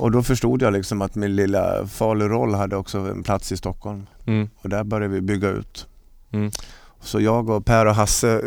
Och 0.00 0.10
då 0.10 0.22
förstod 0.22 0.62
jag 0.62 0.72
liksom 0.72 1.02
att 1.02 1.14
min 1.14 1.36
lilla 1.36 1.86
Falu-roll 1.86 2.54
hade 2.54 2.76
också 2.76 2.98
en 2.98 3.22
plats 3.22 3.52
i 3.52 3.56
Stockholm. 3.56 4.06
Mm. 4.26 4.48
Och 4.62 4.68
där 4.68 4.84
började 4.84 5.14
vi 5.14 5.20
bygga 5.20 5.48
ut. 5.48 5.86
Mm. 6.30 6.50
Så 7.00 7.20
jag 7.20 7.50
och 7.50 7.64
Per 7.64 7.86
och 7.86 7.94
Hasse 7.94 8.40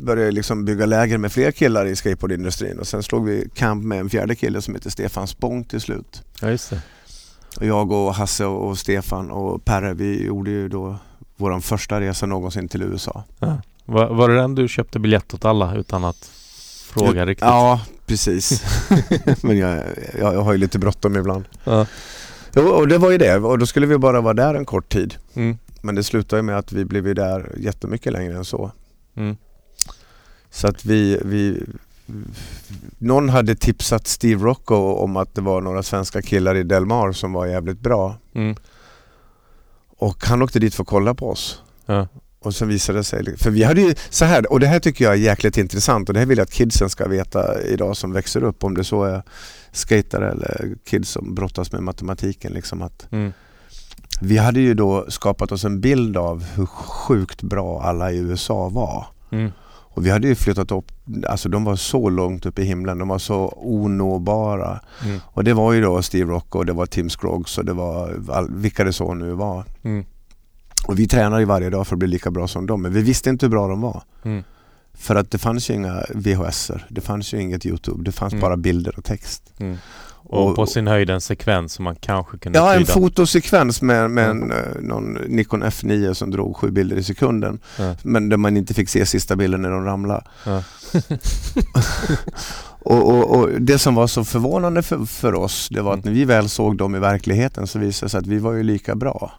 började 0.00 0.30
liksom 0.30 0.64
bygga 0.64 0.86
läger 0.86 1.18
med 1.18 1.32
fler 1.32 1.50
killar 1.50 1.86
i 1.86 1.96
skateboardindustrin 1.96 2.78
och 2.78 2.86
sen 2.86 3.02
slog 3.02 3.24
vi 3.24 3.48
camp 3.54 3.84
med 3.84 4.00
en 4.00 4.10
fjärde 4.10 4.34
kille 4.34 4.62
som 4.62 4.74
heter 4.74 4.90
Stefan 4.90 5.26
Spång 5.26 5.64
till 5.64 5.80
slut. 5.80 6.22
ja, 6.40 6.50
just 6.50 6.70
det. 6.70 6.82
Och 7.56 7.66
jag 7.66 7.92
och 7.92 8.14
Hasse 8.14 8.44
och 8.44 8.78
Stefan 8.78 9.30
och 9.30 9.64
Perre 9.64 9.94
vi 9.94 10.26
gjorde 10.26 10.50
ju 10.50 10.68
då 10.68 10.96
vår 11.36 11.60
första 11.60 12.00
resa 12.00 12.26
någonsin 12.26 12.68
till 12.68 12.82
USA. 12.82 13.24
Ja. 13.38 13.58
Var, 13.84 14.14
var 14.14 14.28
det 14.28 14.34
den 14.34 14.54
du 14.54 14.68
köpte 14.68 14.98
biljett 14.98 15.34
åt 15.34 15.44
alla 15.44 15.74
utan 15.76 16.04
att 16.04 16.30
fråga 16.92 17.26
riktigt? 17.26 17.46
Ja, 17.46 17.80
precis. 18.06 18.64
Men 19.42 19.58
jag, 19.58 19.84
jag, 20.18 20.34
jag 20.34 20.42
har 20.42 20.52
ju 20.52 20.58
lite 20.58 20.78
bråttom 20.78 21.16
ibland. 21.16 21.44
Ja. 21.64 21.86
Jo, 22.54 22.68
och 22.68 22.88
det 22.88 22.98
var 22.98 23.10
ju 23.10 23.18
det 23.18 23.36
och 23.36 23.58
då 23.58 23.66
skulle 23.66 23.86
vi 23.86 23.98
bara 23.98 24.20
vara 24.20 24.34
där 24.34 24.54
en 24.54 24.64
kort 24.64 24.88
tid. 24.88 25.14
Mm. 25.34 25.58
Men 25.82 25.94
det 25.94 26.02
slutade 26.02 26.38
ju 26.38 26.42
med 26.42 26.58
att 26.58 26.72
vi 26.72 26.84
blev 26.84 27.06
ju 27.06 27.14
där 27.14 27.52
jättemycket 27.56 28.12
längre 28.12 28.36
än 28.36 28.44
så. 28.44 28.70
Mm. 29.16 29.36
Så 30.50 30.68
att 30.68 30.84
vi, 30.84 31.20
vi 31.24 31.62
någon 32.98 33.28
hade 33.28 33.54
tipsat 33.54 34.06
Steve 34.06 34.44
Rocco 34.44 34.74
om 34.74 35.16
att 35.16 35.34
det 35.34 35.40
var 35.40 35.60
några 35.60 35.82
svenska 35.82 36.22
killar 36.22 36.54
i 36.54 36.62
Del 36.62 36.86
Mar 36.86 37.12
som 37.12 37.32
var 37.32 37.46
jävligt 37.46 37.80
bra. 37.80 38.16
Mm. 38.34 38.56
Och 39.98 40.26
han 40.26 40.42
åkte 40.42 40.58
dit 40.58 40.74
för 40.74 40.82
att 40.82 40.88
kolla 40.88 41.14
på 41.14 41.30
oss. 41.30 41.62
Ja. 41.86 42.08
Och 42.42 42.54
sen 42.54 42.68
visade 42.68 42.98
det 42.98 43.04
sig, 43.04 43.36
för 43.38 43.50
vi 43.50 43.62
hade 43.64 43.80
ju 43.80 43.94
så 44.10 44.24
här, 44.24 44.52
och 44.52 44.60
det 44.60 44.66
här 44.66 44.78
tycker 44.80 45.04
jag 45.04 45.14
är 45.14 45.18
jäkligt 45.18 45.58
intressant 45.58 46.08
och 46.08 46.14
det 46.14 46.20
här 46.20 46.26
vill 46.26 46.38
jag 46.38 46.44
att 46.44 46.52
kidsen 46.52 46.90
ska 46.90 47.08
veta 47.08 47.62
idag 47.62 47.96
som 47.96 48.12
växer 48.12 48.44
upp 48.44 48.64
om 48.64 48.74
det 48.74 48.84
så 48.84 49.04
är 49.04 49.22
skatare 49.72 50.30
eller 50.30 50.74
kids 50.84 51.08
som 51.08 51.34
brottas 51.34 51.72
med 51.72 51.82
matematiken 51.82 52.52
liksom 52.52 52.82
att 52.82 53.06
Mm. 53.12 53.32
vi 54.20 54.38
hade 54.38 54.60
ju 54.60 54.74
då 54.74 55.04
skapat 55.08 55.52
oss 55.52 55.64
en 55.64 55.80
bild 55.80 56.16
av 56.16 56.44
hur 56.44 56.66
sjukt 56.66 57.42
bra 57.42 57.82
alla 57.82 58.12
i 58.12 58.18
USA 58.18 58.68
var. 58.68 59.06
Mm. 59.32 59.50
Och 59.94 60.06
vi 60.06 60.10
hade 60.10 60.28
ju 60.28 60.34
flyttat 60.34 60.72
upp, 60.72 60.92
alltså 61.28 61.48
de 61.48 61.64
var 61.64 61.76
så 61.76 62.08
långt 62.10 62.46
upp 62.46 62.58
i 62.58 62.64
himlen, 62.64 62.98
de 62.98 63.08
var 63.08 63.18
så 63.18 63.52
onåbara. 63.56 64.80
Mm. 65.04 65.20
Och 65.24 65.44
det 65.44 65.54
var 65.54 65.72
ju 65.72 65.82
då 65.82 66.02
Steve 66.02 66.30
Rock 66.32 66.54
och 66.54 66.66
det 66.66 66.72
var 66.72 66.86
Tim 66.86 67.08
Scroggs 67.08 67.58
och 67.58 67.64
det 67.64 67.72
var 67.72 68.20
all, 68.30 68.54
vilka 68.54 68.84
det 68.84 68.92
så 68.92 69.14
nu 69.14 69.32
var. 69.32 69.64
Mm. 70.84 70.88
Och 70.92 70.98
vi 70.98 71.08
tränade 71.08 71.42
ju 71.42 71.46
varje 71.46 71.70
dag 71.70 71.86
för 71.86 71.94
att 71.94 71.98
bli 71.98 72.08
lika 72.08 72.30
bra 72.30 72.48
som 72.48 72.66
dem, 72.66 72.82
men 72.82 72.92
vi 72.92 73.02
visste 73.02 73.30
inte 73.30 73.46
hur 73.46 73.50
bra 73.50 73.68
de 73.68 73.80
var. 73.80 74.02
Mm. 74.24 74.44
För 74.94 75.16
att 75.16 75.30
det 75.30 75.38
fanns 75.38 75.70
ju 75.70 75.74
inga 75.74 76.02
VHSer, 76.14 76.86
det 76.88 77.00
fanns 77.00 77.34
ju 77.34 77.40
inget 77.40 77.66
Youtube, 77.66 78.04
det 78.04 78.12
fanns 78.12 78.32
Mm. 78.32 78.40
bara 78.40 78.56
bilder 78.56 78.94
och 78.98 79.04
text. 79.04 79.52
Mm. 79.58 79.76
Och, 80.24 80.48
Och- 80.48 80.56
på 80.56 80.66
sin 80.66 80.86
höjd 80.86 81.10
en 81.10 81.20
sekvens 81.20 81.72
som 81.72 81.84
man 81.84 81.96
kanske 81.96 82.38
kunde 82.38 82.58
Ja, 82.58 82.72
en 82.74 82.80
tyda. 82.80 82.92
fotosekvens 82.92 83.82
med, 83.82 84.10
med 84.10 84.30
en, 84.30 84.50
eh, 84.50 84.56
någon 84.80 85.12
Nikon 85.12 85.62
F9 85.64 86.14
som 86.14 86.30
drog 86.30 86.56
sju 86.56 86.70
bilder 86.70 86.96
i 86.96 87.02
sekunden. 87.02 87.58
Ja. 87.78 87.94
Men 88.02 88.28
där 88.28 88.36
man 88.36 88.56
inte 88.56 88.74
fick 88.74 88.88
se 88.88 89.06
sista 89.06 89.36
bilden 89.36 89.62
när 89.62 89.70
de 89.70 89.84
ramlade. 89.84 90.24
Ja. 90.46 90.62
och, 92.84 93.08
och, 93.08 93.36
och 93.38 93.48
det 93.60 93.78
som 93.78 93.94
var 93.94 94.06
så 94.06 94.24
förvånande 94.24 94.82
för, 94.82 95.04
för 95.04 95.34
oss, 95.34 95.68
det 95.70 95.82
var 95.82 95.92
att 95.94 95.98
Mm. 96.04 96.12
när 96.14 96.20
vi 96.20 96.24
väl 96.24 96.48
såg 96.48 96.76
dem 96.76 96.94
i 96.94 96.98
verkligheten 96.98 97.66
så 97.66 97.78
visade 97.78 98.06
det 98.06 98.10
sig 98.10 98.18
att 98.18 98.26
vi 98.26 98.38
var 98.38 98.52
ju 98.52 98.62
lika 98.62 98.94
bra. 98.94 99.32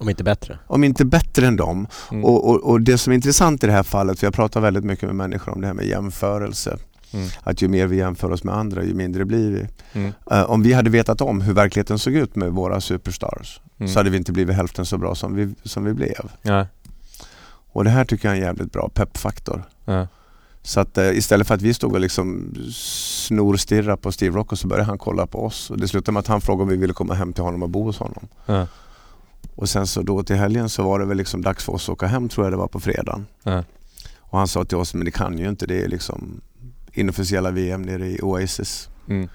Om 0.00 0.08
inte 0.08 0.24
bättre. 0.24 0.58
Om 0.66 0.84
inte 0.84 1.04
bättre 1.04 1.46
än 1.46 1.56
dem. 1.56 1.86
Mm. 2.10 2.24
Och, 2.24 2.48
och, 2.48 2.70
och 2.70 2.80
det 2.80 2.98
som 2.98 3.10
är 3.10 3.14
intressant 3.14 3.64
i 3.64 3.66
det 3.66 3.72
här 3.72 3.82
fallet, 3.82 4.18
för 4.18 4.26
jag 4.26 4.34
pratar 4.34 4.60
väldigt 4.60 4.84
mycket 4.84 5.04
med 5.04 5.14
människor 5.16 5.52
om 5.52 5.60
det 5.60 5.66
här 5.66 5.74
med 5.74 5.86
jämförelse. 5.86 6.76
Mm. 7.12 7.28
Att 7.42 7.62
ju 7.62 7.68
mer 7.68 7.86
vi 7.86 7.96
jämför 7.96 8.32
oss 8.32 8.44
med 8.44 8.54
andra, 8.54 8.84
ju 8.84 8.94
mindre 8.94 9.24
blir 9.24 9.50
vi. 9.50 9.68
Mm. 10.00 10.12
Eh, 10.30 10.42
om 10.50 10.62
vi 10.62 10.72
hade 10.72 10.90
vetat 10.90 11.20
om 11.20 11.40
hur 11.40 11.52
verkligheten 11.54 11.98
såg 11.98 12.14
ut 12.14 12.36
med 12.36 12.52
våra 12.52 12.80
superstars 12.80 13.60
Mm. 13.78 13.92
så 13.92 13.98
hade 13.98 14.10
vi 14.10 14.16
inte 14.16 14.32
blivit 14.32 14.56
hälften 14.56 14.86
så 14.86 14.98
bra 14.98 15.14
som 15.14 15.34
vi, 15.34 15.54
som 15.62 15.84
vi 15.84 15.92
blev. 15.92 16.30
Ja. 16.42 16.66
Och 17.72 17.84
det 17.84 17.90
här 17.90 18.04
tycker 18.04 18.28
jag 18.28 18.36
är 18.36 18.40
en 18.40 18.46
jävligt 18.46 18.72
bra 18.72 18.88
peppfaktor. 18.94 19.62
Ja. 19.84 20.06
Så 20.62 20.80
att 20.80 20.98
eh, 20.98 21.16
istället 21.16 21.46
för 21.46 21.54
att 21.54 21.62
vi 21.62 21.74
stod 21.74 21.92
och 21.92 22.00
liksom 22.00 22.54
snorstirra 22.74 23.96
på 23.96 24.12
Steve 24.12 24.36
Rocco 24.36 24.56
så 24.56 24.66
började 24.66 24.86
han 24.86 24.98
kolla 24.98 25.26
på 25.26 25.44
oss. 25.44 25.70
Och 25.70 25.78
det 25.78 25.88
slutade 25.88 26.12
med 26.12 26.20
att 26.20 26.26
han 26.26 26.40
frågade 26.40 26.62
om 26.62 26.68
vi 26.68 26.76
ville 26.76 26.92
komma 26.92 27.14
hem 27.14 27.32
till 27.32 27.44
honom 27.44 27.62
och 27.62 27.70
bo 27.70 27.82
hos 27.82 27.98
honom. 27.98 28.28
Ja. 28.46 28.66
Och 29.54 29.68
sen 29.68 29.86
så 29.86 30.02
då 30.02 30.22
till 30.22 30.36
helgen 30.36 30.68
så 30.68 30.82
var 30.82 30.98
det 30.98 31.04
väl 31.04 31.16
liksom 31.16 31.42
dags 31.42 31.64
för 31.64 31.72
oss 31.72 31.88
att 31.88 31.92
åka 31.92 32.06
hem 32.06 32.28
tror 32.28 32.46
jag 32.46 32.52
det 32.52 32.56
var 32.56 32.68
på 32.68 32.80
fredagen. 32.80 33.26
Ja. 33.42 33.64
Och 34.18 34.38
han 34.38 34.48
sa 34.48 34.64
till 34.64 34.76
oss, 34.76 34.94
men 34.94 35.04
det 35.04 35.10
kan 35.10 35.38
ju 35.38 35.48
inte, 35.48 35.66
det 35.66 35.82
är 35.84 35.88
liksom 35.88 36.40
inofficiella 36.92 37.50
VM 37.50 37.82
nere 37.82 38.06
i 38.06 38.20
Oasis. 38.22 38.88
Mm. 39.08 39.28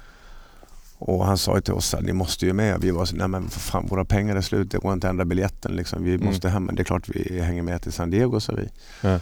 Och 0.97 1.25
han 1.25 1.37
sa 1.37 1.55
ju 1.55 1.61
till 1.61 1.73
oss 1.73 1.93
att 1.93 2.03
ni 2.03 2.13
måste 2.13 2.45
ju 2.45 2.53
med. 2.53 2.81
Vi 2.81 2.91
var 2.91 3.05
så, 3.05 3.15
nej 3.15 3.27
men 3.27 3.49
för 3.49 3.59
fan 3.59 3.87
våra 3.87 4.05
pengar 4.05 4.35
är 4.35 4.41
slut, 4.41 4.71
det 4.71 4.77
går 4.77 4.93
inte 4.93 5.07
att 5.07 5.11
ändra 5.11 5.25
biljetten 5.25 5.75
liksom. 5.75 6.03
Vi 6.03 6.13
Mm. 6.13 6.25
måste 6.25 6.49
hem, 6.49 6.63
men 6.63 6.75
det 6.75 6.81
är 6.81 6.83
klart 6.83 7.09
vi 7.09 7.39
hänger 7.41 7.61
med 7.61 7.81
till 7.81 7.91
San 7.91 8.09
Diego 8.09 8.39
sa 8.39 8.53
vi. 8.53 8.69
Ja. 9.01 9.19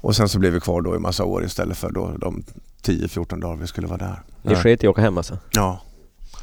Och 0.00 0.16
sen 0.16 0.28
så 0.28 0.38
blev 0.38 0.52
vi 0.52 0.60
kvar 0.60 0.80
då 0.80 0.96
i 0.96 0.98
massa 0.98 1.24
år 1.24 1.44
istället 1.44 1.76
för 1.78 1.90
då 1.90 2.12
de 2.18 2.44
10-14 2.82 3.40
dagar 3.40 3.56
vi 3.56 3.66
skulle 3.66 3.86
vara 3.86 3.98
där. 3.98 4.22
Ni 4.42 4.54
sket 4.54 4.84
i 4.84 4.86
att 4.86 4.90
åka 4.90 5.00
hem 5.02 5.16
alltså? 5.18 5.38
Ja. 5.52 5.82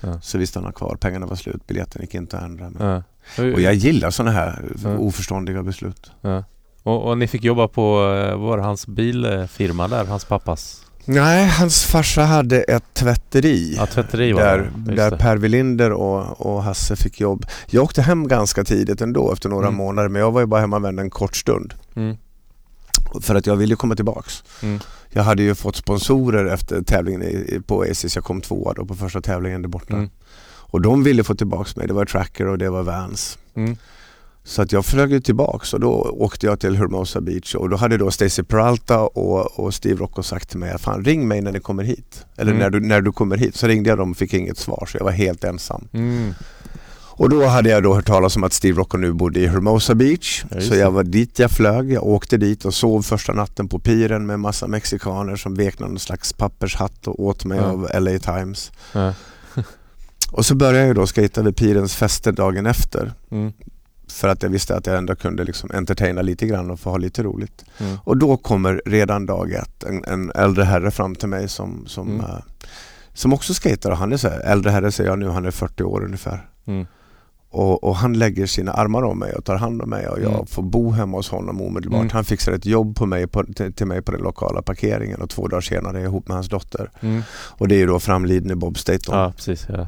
Ja. 0.02 0.22
Så 0.22 0.38
vi 0.38 0.48
stannade 0.48 0.74
kvar, 0.74 0.96
pengarna 0.96 1.26
var 1.26 1.36
slut, 1.36 1.68
biljetten 1.68 2.02
gick 2.02 2.16
inte 2.16 2.38
att 2.38 2.44
ändra. 2.44 2.70
Men... 2.70 3.04
Och 3.38 3.62
jag 3.62 3.74
gillar 3.74 4.10
sådana 4.12 4.32
här 4.32 4.64
Ja. 4.84 4.98
oförståndiga 4.98 5.64
beslut. 5.64 6.12
Ja. 6.22 6.44
Och, 6.84 7.08
och 7.10 7.18
ni 7.18 7.28
fick 7.28 7.44
jobba 7.44 7.68
på, 7.68 8.16
eh, 8.32 8.38
var 8.40 8.58
hans 8.58 8.88
bilfirma 8.88 9.88
där, 9.88 10.06
hans 10.06 10.26
pappas? 10.26 10.86
Nej, 11.06 11.48
hans 11.50 11.84
farsa 11.86 12.22
hade 12.24 12.62
ett 12.62 12.94
tvätteri. 12.94 13.76
Ja, 13.78 13.86
tvätteri 13.86 14.32
var 14.32 14.42
Där, 14.42 14.72
där. 14.96 15.18
Per 15.18 15.38
Welinder 15.38 15.92
och, 15.92 16.42
och 16.46 16.64
Hasse 16.64 16.96
fick 16.96 17.20
jobb. 17.22 17.46
Jag 17.68 17.84
åkte 17.84 18.02
hem 18.02 18.28
ganska 18.28 18.64
tidigt 18.64 19.02
ändå 19.02 19.32
efter 19.34 19.50
några 19.50 19.68
Mm. 19.68 19.78
månader 19.78 20.10
men 20.10 20.22
jag 20.22 20.32
var 20.32 20.42
ju 20.42 20.48
bara 20.48 20.62
hemma 20.62 20.88
en 20.90 21.10
kort 21.10 21.36
stund. 21.36 21.74
Mm. 21.96 22.18
För 23.22 23.36
att 23.36 23.48
jag 23.48 23.56
ville 23.56 23.76
komma 23.76 23.96
tillbaks. 23.96 24.44
Mm. 24.64 24.80
Jag 25.10 25.24
hade 25.24 25.44
ju 25.44 25.56
fått 25.56 25.76
sponsorer 25.76 26.46
efter 26.54 26.82
tävlingen 26.82 27.64
på 27.68 27.82
Aces. 27.92 28.16
Jag 28.16 28.24
kom 28.24 28.42
tvåa 28.42 28.74
då 28.74 28.86
på 28.86 28.96
första 28.96 29.22
tävlingen 29.22 29.62
där 29.62 29.70
borta. 29.70 30.08
Och 30.72 30.82
de 30.82 31.04
ville 31.04 31.24
få 31.24 31.36
tillbaks 31.36 31.76
mig. 31.76 31.88
Det 31.88 31.94
var 31.94 32.06
Tracker 32.06 32.48
och 32.48 32.58
det 32.58 32.70
var 32.70 32.84
Vans. 32.84 33.38
Mm. 33.56 33.76
Så 34.44 34.62
att 34.62 34.72
jag 34.72 34.86
flög 34.86 35.24
tillbaks 35.26 35.74
och 35.74 35.80
då 35.80 35.92
åkte 36.20 36.46
jag 36.46 36.60
till 36.60 36.76
Hermosa 36.78 37.22
Beach 37.22 37.56
och 37.56 37.70
då 37.70 37.78
hade 37.78 37.98
då 37.98 38.12
Stacy 38.12 38.44
Peralta 38.44 39.00
och, 39.00 39.60
och 39.60 39.74
Steve 39.74 40.00
Rocco 40.00 40.24
sagt 40.24 40.50
till 40.50 40.60
mig 40.60 40.78
Fan 40.80 41.04
ring 41.06 41.28
mig 41.28 41.42
när 41.42 41.52
ni 41.52 41.60
kommer 41.60 41.84
hit. 41.84 42.26
Eller 42.38 42.52
Mm. 42.52 42.60
när, 42.64 42.70
du, 42.70 42.80
när 42.88 43.02
du 43.02 43.12
kommer 43.12 43.38
hit. 43.38 43.56
Så 43.56 43.68
ringde 43.68 43.90
jag 43.90 43.98
dem 43.98 44.12
och 44.12 44.18
fick 44.18 44.34
inget 44.34 44.58
svar 44.58 44.86
så 44.92 44.98
jag 44.98 45.06
var 45.06 45.12
helt 45.12 45.44
ensam. 45.44 45.88
Mm. 45.94 46.34
Och 47.22 47.30
då 47.30 47.46
hade 47.46 47.70
jag 47.70 47.84
då 47.84 47.94
hört 47.96 48.06
talas 48.08 48.36
om 48.36 48.44
att 48.44 48.54
Steve 48.54 48.80
Rocco 48.80 48.98
nu 48.98 49.14
bodde 49.14 49.40
i 49.40 49.48
Hermosa 49.48 49.96
Beach. 49.96 50.44
Ja, 50.52 50.62
så 50.62 50.76
jag 50.76 50.92
var 50.92 51.04
dit 51.04 51.40
jag 51.40 51.52
flög. 51.52 51.92
Jag 51.92 52.04
åkte 52.08 52.38
dit 52.38 52.66
och 52.66 52.74
sov 52.74 53.02
första 53.02 53.34
natten 53.34 53.68
på 53.68 53.80
piren 53.80 54.26
med 54.26 54.40
massa 54.40 54.68
mexikaner 54.68 55.36
som 55.36 55.56
vek 55.56 55.80
någon 55.80 56.00
slags 56.00 56.34
pappershatt 56.34 57.08
och 57.08 57.20
åt 57.20 57.46
mig 57.46 57.58
Ja. 57.58 57.64
av 57.66 57.88
LA 58.00 58.20
Times. 58.20 58.72
Ja. 58.94 59.14
Och 60.32 60.46
så 60.46 60.56
började 60.56 60.88
jag 60.88 60.96
då 60.96 61.08
skejta 61.08 61.42
vid 61.42 61.56
pirens 61.56 61.96
fester 61.96 62.32
dagen 62.32 62.66
efter. 62.66 63.14
Mm. 63.32 63.54
För 64.12 64.28
att 64.28 64.44
jag 64.44 64.50
visste 64.50 64.76
att 64.78 64.88
jag 64.88 64.98
ändå 64.98 65.16
kunde 65.16 65.44
liksom 65.44 65.70
entertaina 65.74 66.22
lite 66.22 66.46
grann 66.48 66.72
och 66.72 66.80
få 66.80 66.90
ha 66.90 66.98
lite 66.98 67.24
roligt. 67.24 67.66
Mm. 67.80 67.98
Och 68.04 68.18
då 68.18 68.38
kommer 68.38 68.82
redan 68.86 69.26
dag 69.26 69.52
ett 69.52 69.84
en, 69.84 70.04
en 70.06 70.32
äldre 70.36 70.64
herre 70.64 70.92
fram 70.92 71.16
till 71.16 71.30
mig 71.30 71.50
som, 71.50 71.84
som, 71.88 72.08
Mm. 72.08 72.20
eh, 72.22 72.38
som 73.14 73.34
också 73.34 73.54
skejtar. 73.54 73.92
Han 73.92 74.14
är 74.14 74.18
så 74.18 74.30
här, 74.30 74.40
äldre 74.40 74.72
herre 74.72 74.92
säger 74.92 75.10
jag 75.10 75.20
nu, 75.20 75.28
han 75.30 75.46
är 75.46 75.52
40 75.52 75.84
år 75.84 76.04
ungefär. 76.06 76.50
Mm. 76.66 76.86
Och, 77.52 77.84
och 77.84 77.96
han 77.96 78.14
lägger 78.14 78.46
sina 78.46 78.72
armar 78.72 79.04
om 79.04 79.20
mig 79.20 79.34
och 79.34 79.46
tar 79.46 79.56
hand 79.56 79.82
om 79.82 79.90
mig 79.90 80.08
och 80.08 80.20
jag 80.22 80.34
Mm. 80.34 80.46
får 80.46 80.64
bo 80.64 80.92
hemma 80.92 81.18
hos 81.18 81.30
honom 81.30 81.62
omedelbart. 81.62 82.00
Mm. 82.02 82.10
Han 82.14 82.24
fixar 82.26 82.52
ett 82.52 82.66
jobb 82.66 82.96
på 82.96 83.06
mig 83.06 83.28
på, 83.28 83.44
till, 83.44 83.74
till 83.74 83.86
mig 83.88 84.02
på 84.02 84.12
den 84.12 84.22
lokala 84.22 84.62
parkeringen 84.62 85.22
och 85.22 85.30
två 85.30 85.48
dagar 85.48 85.62
senare 85.62 85.98
är 85.98 86.02
jag 86.02 86.10
ihop 86.10 86.28
med 86.28 86.36
hans 86.36 86.50
dotter. 86.50 86.92
Mm. 87.02 87.22
Och 87.32 87.68
det 87.68 87.76
är 87.76 87.80
ju 87.80 87.88
då 87.88 88.00
framlidne 88.00 88.56
Bob 88.56 88.78
Staton 88.78 89.18
Ja, 89.20 89.34
precis. 89.36 89.66
Ja. 89.70 89.88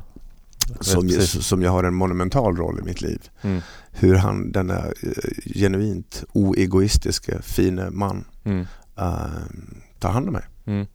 Som, 0.80 1.10
som 1.42 1.62
jag 1.62 1.72
har 1.72 1.84
en 1.84 1.94
monumental 1.96 2.56
roll 2.56 2.80
i 2.80 2.84
mitt 2.84 3.02
liv. 3.02 3.30
Mm. 3.42 3.62
Hur 3.92 4.16
han, 4.16 4.52
denna 4.52 4.78
eh, 4.78 5.52
genuint 5.56 6.24
oegoistiska, 6.34 7.42
fine 7.42 7.90
man, 7.92 8.26
Mm. 8.44 8.66
eh, 8.98 9.26
tar 10.00 10.10
hand 10.12 10.28
om 10.28 10.34
mig. 10.34 10.44
Mm. 10.66 10.86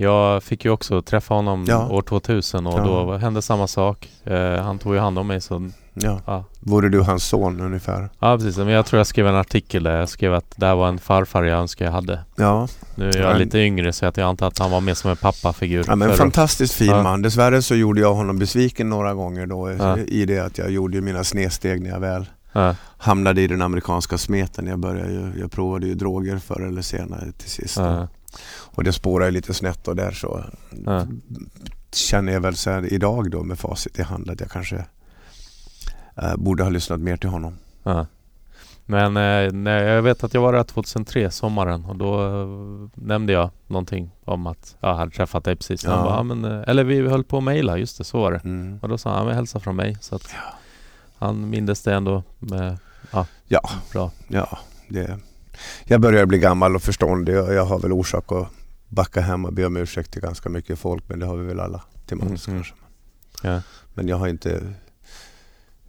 Jag 0.00 0.42
fick 0.42 0.64
ju 0.64 0.70
också 0.70 1.02
träffa 1.02 1.34
honom 1.34 1.64
Ja. 1.68 1.88
år 1.88 2.02
2000 2.02 2.66
och 2.66 2.78
Ja. 2.78 2.84
då 2.84 3.16
hände 3.16 3.42
samma 3.42 3.66
sak. 3.66 4.08
Eh, 4.24 4.62
han 4.62 4.78
tog 4.78 4.94
ju 4.94 5.00
hand 5.00 5.18
om 5.18 5.26
mig 5.26 5.40
så 5.40 5.70
Ja. 5.94 6.20
ja. 6.26 6.44
Vore 6.60 6.88
du 6.88 7.00
hans 7.00 7.24
son 7.24 7.60
ungefär? 7.60 8.08
ja, 8.18 8.36
precis. 8.36 8.56
Men 8.56 8.68
jag 8.68 8.86
tror 8.86 8.98
jag 8.98 9.06
skrev 9.06 9.26
en 9.26 9.34
artikel 9.34 9.82
där 9.82 9.98
jag 9.98 10.08
skrev 10.08 10.34
att 10.34 10.54
det 10.56 10.66
här 10.66 10.74
var 10.74 10.88
en 10.88 10.98
farfar 10.98 11.42
jag 11.44 11.58
önskar 11.60 11.84
jag 11.84 11.92
hade. 11.92 12.20
Ja, 12.36 12.68
Nu 12.94 13.10
är 13.10 13.16
jag 13.18 13.32
Ja. 13.34 13.36
lite 13.38 13.58
yngre 13.58 13.92
så 13.92 14.06
att 14.06 14.16
jag 14.16 14.28
antar 14.28 14.46
att 14.46 14.58
han 14.58 14.70
var 14.70 14.80
mer 14.80 14.94
som 14.94 15.10
en 15.10 15.16
pappafigur. 15.16 15.84
ja 15.88 15.96
men 15.96 16.12
fantastiskt 16.12 16.74
fin 16.74 17.02
man. 17.02 17.22
Dessvärre 17.22 17.62
så 17.62 17.74
gjorde 17.74 18.00
jag 18.00 18.14
honom 18.14 18.38
besviken 18.38 18.88
några 18.88 19.14
gånger 19.14 19.46
då 19.46 19.70
Ja. 19.78 19.98
i 19.98 20.24
det 20.24 20.38
att 20.38 20.58
jag 20.58 20.70
gjorde 20.70 21.00
mina 21.00 21.24
snedsteg 21.24 21.82
när 21.82 21.90
jag 21.90 22.00
väl 22.00 22.26
ja. 22.52 22.74
hamnade 22.98 23.40
i 23.42 23.46
den 23.46 23.62
amerikanska 23.62 24.18
smeten. 24.18 24.66
Jag, 24.66 24.78
började 24.78 25.12
ju, 25.12 25.32
jag 25.40 25.52
provade 25.52 25.86
ju 25.86 25.94
droger 25.94 26.38
förr 26.38 26.66
eller 26.66 26.82
senare 26.82 27.32
till 27.38 27.50
sist. 27.50 27.76
Ja. 27.76 28.08
Och 28.78 28.84
det 28.84 28.92
spårade 28.92 29.26
ju 29.30 29.32
lite 29.34 29.54
snett 29.54 29.88
och 29.88 29.96
där 29.96 30.10
så 30.10 30.44
Ja. 30.84 31.06
känner 31.92 32.32
jag 32.32 32.40
väl 32.40 32.56
så 32.56 32.70
här 32.70 32.92
idag 32.92 33.30
då 33.30 33.42
med 33.42 33.58
facit 33.58 33.98
i 33.98 34.02
hand 34.02 34.30
att 34.30 34.40
jag 34.40 34.50
kanske 34.50 34.84
eh, 36.16 36.36
borde 36.36 36.62
ha 36.62 36.70
lyssnat 36.70 37.00
mer 37.00 37.16
till 37.16 37.28
honom. 37.28 37.54
Ja. 37.82 38.06
Men 38.86 39.16
eh, 39.16 39.52
nej, 39.52 39.84
jag 39.84 40.02
vet 40.02 40.24
att 40.24 40.34
jag 40.34 40.40
var 40.40 40.52
där 40.52 40.62
2003, 40.64 41.30
sommaren, 41.30 41.84
och 41.84 41.96
då 41.96 42.24
eh, 42.26 42.88
nämnde 42.94 43.32
jag 43.32 43.50
någonting 43.66 44.10
om 44.24 44.46
att 44.46 44.76
jag 44.80 44.94
hade 44.94 45.10
träffat 45.10 45.44
dig 45.44 45.56
precis. 45.56 45.84
Ja. 45.84 45.90
bara, 45.90 46.16
ja, 46.16 46.22
men, 46.22 46.44
eh, 46.44 46.62
eller 46.66 46.84
vi 46.84 47.08
höll 47.08 47.24
på 47.24 47.38
att 47.38 47.44
mejla, 47.44 47.78
just 47.78 47.98
det, 47.98 48.04
så 48.04 48.20
var 48.20 48.32
det. 48.32 48.40
Mm. 48.44 48.78
Och 48.82 48.88
då 48.88 48.98
sa 48.98 49.16
han, 49.16 49.26
men 49.26 49.34
hälsa 49.34 49.60
från 49.60 49.76
mig. 49.76 49.96
Så 50.00 50.14
att 50.14 50.28
han 51.18 51.50
mindes 51.50 51.82
det 51.82 51.94
ändå 51.94 52.22
med, 52.38 52.78
Ja, 53.48 53.60
bra. 53.92 54.10
ja 54.28 54.58
det, 54.88 55.18
jag 55.84 56.00
börjar 56.00 56.26
bli 56.26 56.38
gammal 56.38 56.76
och 56.76 56.82
förståndig 56.82 57.38
och 57.38 57.54
jag 57.54 57.64
har 57.64 57.78
väl 57.78 57.92
orsak 57.92 58.32
att 58.32 58.48
backa 58.88 59.20
hem 59.20 59.44
och 59.44 59.52
be 59.52 59.66
om 59.66 59.76
ursäkt 59.76 60.10
till 60.10 60.22
ganska 60.22 60.48
mycket 60.48 60.78
folk 60.78 61.04
men 61.08 61.18
det 61.18 61.26
har 61.26 61.36
vi 61.36 61.46
väl 61.46 61.60
alla 61.60 61.82
till 62.06 62.16
mans 62.16 62.48
Mm, 62.48 62.58
kanske. 62.58 62.74
Ja. 63.42 63.62
Men 63.94 64.08
jag 64.08 64.16
har 64.16 64.28
inte 64.28 64.74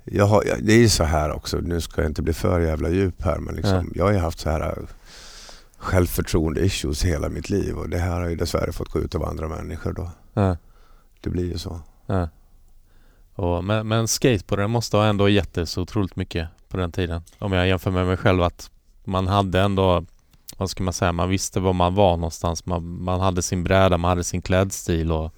jag 0.04 0.26
har, 0.26 0.44
ja, 0.46 0.56
det 0.62 0.74
är 0.74 0.80
ju 0.80 0.90
så 0.90 1.04
här 1.04 1.32
också, 1.32 1.58
nu 1.58 1.82
ska 1.82 2.02
jag 2.02 2.10
inte 2.10 2.22
bli 2.22 2.34
för 2.34 2.60
jävla 2.60 2.90
djup 2.90 3.22
här 3.22 3.40
men 3.40 3.56
liksom, 3.56 3.92
jag 3.96 4.06
har 4.06 4.12
ju 4.12 4.18
haft 4.18 4.40
så 4.40 4.50
här 4.50 4.62
äh, 4.62 4.84
självförtroende 5.78 6.62
issues 6.62 7.06
hela 7.06 7.30
mitt 7.30 7.50
liv 7.50 7.78
och 7.78 7.90
det 7.90 7.98
här 7.98 8.22
har 8.22 8.30
ju 8.30 8.36
dessvärre 8.36 8.72
fått 8.72 8.90
gå 8.90 9.00
ut 9.00 9.16
över 9.16 9.26
andra 9.26 9.48
människor 9.48 9.94
då. 9.94 10.12
Ja. 10.34 10.58
Det 11.22 11.30
blir 11.30 11.46
ju 11.52 11.58
så. 11.58 11.82
Ja. 12.06 12.30
Och, 13.36 13.64
men, 13.64 13.88
men 13.88 14.08
skateboarden 14.08 14.72
måste 14.72 14.98
ha 14.98 15.06
ändå 15.06 15.30
gett 15.30 15.54
dig 15.54 15.68
så 15.68 15.82
otroligt 15.82 16.16
mycket 16.16 16.48
på 16.70 16.78
den 16.78 16.92
tiden. 16.92 17.22
Om 17.40 17.54
jag 17.54 17.68
jämför 17.68 17.92
med 17.92 18.06
mig 18.06 18.18
själv 18.18 18.44
att 18.44 18.72
man 19.04 19.28
hade 19.28 19.62
ändå, 19.62 20.06
vad 20.60 20.70
ska 20.70 20.84
man 20.84 20.94
säga, 20.94 21.12
man 21.12 21.30
visste 21.30 21.60
var 21.60 21.74
man 21.74 21.96
var 21.96 22.18
någonstans. 22.18 22.66
Man, 22.66 23.04
man 23.04 23.20
hade 23.20 23.42
sin 23.42 23.64
bräda, 23.64 23.98
man 23.98 24.10
hade 24.10 24.24
sin 24.24 24.42
klädstil 24.42 25.12
och 25.12 25.34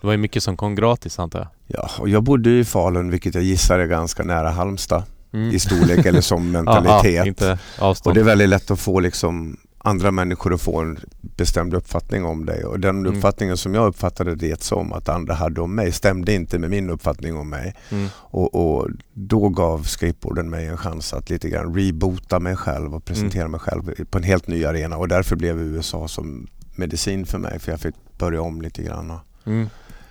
det 0.00 0.06
var 0.06 0.12
ju 0.12 0.18
mycket 0.18 0.42
som 0.42 0.56
kom 0.56 0.74
gratis 0.74 1.18
antar 1.18 1.38
jag. 1.38 1.48
Ja, 1.66 1.90
och 1.98 2.08
jag 2.08 2.22
bodde 2.22 2.50
ju 2.50 2.60
i 2.60 2.64
Falun 2.64 3.10
vilket 3.10 3.34
jag 3.34 3.44
gissar 3.44 3.78
är 3.78 3.86
ganska 3.86 4.22
nära 4.22 4.50
Halmstad 4.50 5.02
Mm. 5.32 5.50
i 5.54 5.58
storlek 5.58 6.06
eller 6.06 6.20
som 6.20 6.54
Ja, 6.54 6.62
mentalitet. 6.62 7.14
ja, 7.14 7.26
inte 7.26 7.58
och 8.04 8.14
det 8.14 8.20
är 8.20 8.24
väldigt 8.24 8.48
lätt 8.48 8.70
att 8.70 8.80
få 8.80 9.00
liksom 9.00 9.56
andra 9.84 10.10
människor 10.10 10.54
att 10.54 10.60
få 10.60 10.80
en 10.80 10.98
bestämd 11.20 11.74
uppfattning 11.74 12.24
om 12.24 12.46
dig 12.46 12.64
och 12.64 12.80
den 12.80 12.98
Mm. 12.98 13.14
uppfattningen 13.16 13.56
som 13.56 13.74
jag 13.74 13.86
uppfattade 13.86 14.34
det 14.34 14.62
som 14.62 14.92
att 14.92 15.08
andra 15.08 15.34
hade 15.34 15.60
om 15.60 15.74
mig 15.74 15.92
stämde 15.92 16.32
inte 16.34 16.58
med 16.58 16.70
min 16.70 16.90
uppfattning 16.90 17.36
om 17.36 17.50
mig. 17.50 17.74
Mm. 17.90 18.08
Och, 18.14 18.54
och 18.54 18.88
då 19.14 19.48
gav 19.48 19.82
skateboarden 19.82 20.50
mig 20.50 20.66
en 20.66 20.76
chans 20.76 21.12
att 21.12 21.30
lite 21.30 21.48
grann 21.48 21.74
reboota 21.74 22.40
mig 22.40 22.56
själv 22.56 22.94
och 22.94 23.04
presentera 23.04 23.40
Mm. 23.42 23.50
mig 23.50 23.60
själv 23.60 24.04
på 24.04 24.18
en 24.18 24.24
helt 24.24 24.46
ny 24.46 24.64
arena 24.64 24.96
och 24.96 25.08
därför 25.08 25.36
blev 25.36 25.58
USA 25.62 26.08
som 26.08 26.46
medicin 26.74 27.26
för 27.26 27.38
mig 27.38 27.58
för 27.58 27.70
jag 27.72 27.80
fick 27.80 27.94
börja 28.18 28.42
om 28.42 28.62
lite 28.62 28.82
grann. 28.82 29.12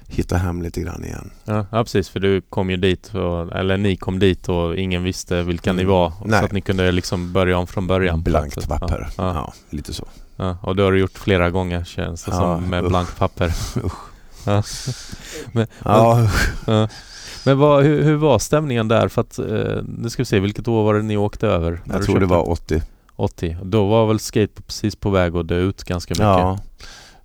Hitta 0.10 0.38
hem 0.38 0.62
lite 0.62 0.82
grann 0.82 1.04
igen. 1.06 1.32
Ja, 1.46 1.66
ja 1.72 1.84
precis 1.84 2.10
för 2.10 2.20
du 2.20 2.42
kom 2.42 2.70
ju 2.70 2.78
dit 2.78 3.16
och, 3.16 3.56
eller 3.56 3.78
ni 3.78 3.96
kom 3.96 4.20
dit 4.20 4.50
och 4.50 4.76
ingen 4.76 5.04
visste 5.04 5.44
vilka 5.44 5.74
ni 5.74 5.82
Mm. 5.82 5.92
var. 5.94 6.14
Nej. 6.26 6.40
Så 6.40 6.46
att 6.46 6.52
ni 6.52 6.62
kunde 6.62 6.92
liksom 6.92 7.34
börja 7.34 7.58
om 7.58 7.68
från 7.68 7.88
början. 7.88 8.22
Blankt 8.24 8.68
papper. 8.68 9.08
Ja, 9.18 9.24
Ja, 9.24 9.34
ja, 9.34 9.54
lite 9.70 9.94
så. 9.94 10.08
ja. 10.36 10.58
Och 10.62 10.76
det 10.76 10.84
har 10.84 10.92
du 10.92 11.00
gjort 11.00 11.18
flera 11.18 11.50
gånger 11.50 11.84
känns 11.84 12.24
det 12.24 12.32
som 12.32 12.70
med 12.70 12.84
usch. 12.84 12.90
blankt 12.90 13.18
papper. 13.18 13.54
Ja. 14.46 14.64
Men, 15.52 15.68
Ja. 15.86 16.28
Men 17.46 17.58
vad, 17.60 17.84
hur, 17.84 18.04
hur 18.04 18.16
var 18.16 18.40
stämningen 18.40 18.88
där? 18.88 19.08
För 19.08 19.22
att, 19.22 19.40
eh, 19.40 19.84
nu 19.98 20.10
ska 20.10 20.22
vi 20.22 20.26
se, 20.26 20.40
vilket 20.40 20.68
år 20.68 20.84
var 20.84 20.94
det 20.94 21.02
ni 21.02 21.18
åkte 21.18 21.48
över? 21.48 21.82
jag 21.86 22.04
tror 22.04 22.20
det 22.20 22.26
var 22.26 22.50
80. 22.50 22.82
80. 23.16 23.58
Då 23.64 23.88
var 23.88 24.08
väl 24.08 24.20
skate 24.20 24.62
precis 24.68 24.96
på 24.96 25.10
väg 25.10 25.36
att 25.36 25.48
dö 25.48 25.56
ut 25.58 25.84
ganska 25.84 26.12
mycket? 26.12 26.24
Ja, 26.24 26.60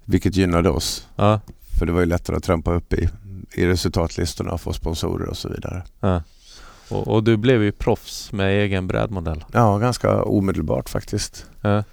vilket 0.04 0.36
gynnade 0.36 0.70
oss. 0.70 1.06
Ja, 1.16 1.40
För 1.78 1.86
det 1.86 1.92
var 1.92 2.00
ju 2.00 2.06
lättare 2.06 2.36
att 2.36 2.42
trampa 2.44 2.74
upp 2.74 2.92
i, 2.92 3.08
i 3.54 3.66
resultatlistorna 3.66 4.50
och 4.52 4.60
få 4.60 4.72
sponsorer 4.72 5.28
och 5.28 5.36
så 5.36 5.48
vidare. 5.48 5.82
ja. 6.00 6.22
Och, 6.88 7.08
och 7.08 7.24
du 7.24 7.36
blev 7.36 7.62
ju 7.62 7.72
proffs 7.72 8.32
med 8.32 8.50
egen 8.64 8.86
brädmodell. 8.86 9.44
Ja, 9.52 9.78
ganska 9.78 10.22
omedelbart 10.22 10.88
faktiskt. 10.88 11.46
Ja. 11.60 11.84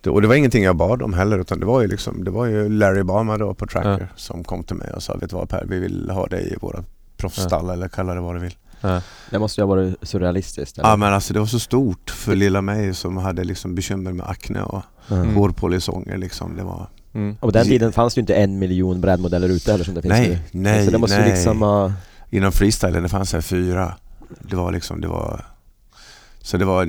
Det, 0.00 0.10
och 0.10 0.22
det 0.22 0.28
var 0.28 0.34
ingenting 0.34 0.64
jag 0.64 0.76
bad 0.76 1.02
om 1.02 1.12
heller 1.12 1.38
utan 1.38 1.60
det 1.60 1.66
var 1.66 1.80
ju, 1.80 1.88
liksom, 1.88 2.24
det 2.24 2.30
var 2.30 2.46
ju 2.46 2.68
Larry 2.68 3.02
Bama 3.02 3.38
då 3.38 3.54
på 3.54 3.66
Tracker 3.66 3.90
Ja. 4.00 4.06
som 4.16 4.44
kom 4.44 4.64
till 4.64 4.76
mig 4.76 4.92
och 4.92 5.02
sa 5.02 5.14
vet 5.14 5.30
du 5.30 5.36
vad 5.36 5.48
Per, 5.48 5.64
vi 5.68 5.78
vill 5.78 6.10
ha 6.10 6.26
dig 6.26 6.52
i 6.52 6.56
våra 6.60 6.84
proffsstall 7.16 7.70
eller 7.70 7.88
kalla 7.88 8.14
det 8.14 8.20
vad 8.20 8.34
du 8.34 8.38
vill. 8.40 8.56
Ja. 8.80 9.02
Det 9.30 9.38
måste 9.38 9.60
ju 9.60 9.62
ha 9.66 9.68
varit 9.74 9.94
surrealistiskt 10.02 10.78
eller? 10.78 10.88
Ja 10.88 10.96
men 10.96 11.12
alltså 11.12 11.32
det 11.34 11.38
var 11.40 11.46
så 11.46 11.58
stort 11.58 12.10
för 12.10 12.34
lilla 12.36 12.62
mig 12.62 12.94
som 12.94 13.16
hade 13.16 13.44
liksom 13.44 13.74
bekymmer 13.74 14.12
med 14.12 14.26
akne 14.28 14.62
och 14.62 14.82
Mm. 15.10 15.34
hårpolisonger 15.34 16.16
liksom. 16.16 16.56
Det 16.56 16.62
var... 16.62 16.86
Mm. 17.14 17.32
Och 17.32 17.40
på 17.40 17.50
den 17.50 17.66
tiden 17.66 17.92
fanns 17.92 18.14
det 18.14 18.18
ju 18.18 18.20
inte 18.22 18.34
en 18.34 18.58
miljon 18.58 19.00
brädmodeller 19.00 19.48
ute 19.48 19.70
heller 19.72 19.84
som 19.84 19.94
det 19.94 20.02
finns 20.02 20.14
nu. 20.14 20.28
Nej, 20.28 20.38
nej, 20.52 20.84
Så 20.84 20.90
det 20.90 20.98
måste 20.98 21.18
nej. 21.18 21.30
liksom 21.30 21.62
ha... 21.62 21.92
Inom 22.30 22.52
freestylen 22.52 23.02
det 23.02 23.08
fanns 23.08 23.32
här 23.32 23.40
fyra. 23.40 23.94
Det 24.40 24.56
var 24.56 24.72
liksom, 24.72 25.00
det 25.00 25.08
var 25.08 25.44
så 26.42 26.56
det 26.56 26.64
var, 26.64 26.88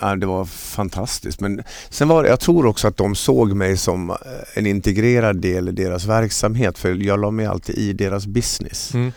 ja, 0.00 0.16
det 0.16 0.26
var 0.26 0.44
fantastiskt. 0.44 1.40
Men 1.40 1.62
sen 1.90 2.08
var 2.08 2.22
det, 2.22 2.28
jag 2.28 2.40
tror 2.40 2.66
också 2.66 2.88
att 2.88 2.96
de 2.96 3.14
såg 3.14 3.52
mig 3.52 3.76
som 3.76 4.10
eh, 4.10 4.16
en 4.54 4.66
integrerad 4.66 5.36
del 5.36 5.68
i 5.68 5.72
deras 5.72 6.06
verksamhet 6.06 6.78
för 6.78 6.94
jag 6.94 7.20
la 7.20 7.30
mig 7.30 7.46
alltid 7.46 7.78
i 7.78 7.92
deras 7.92 8.26
business. 8.26 8.94
Mm. 8.94 9.12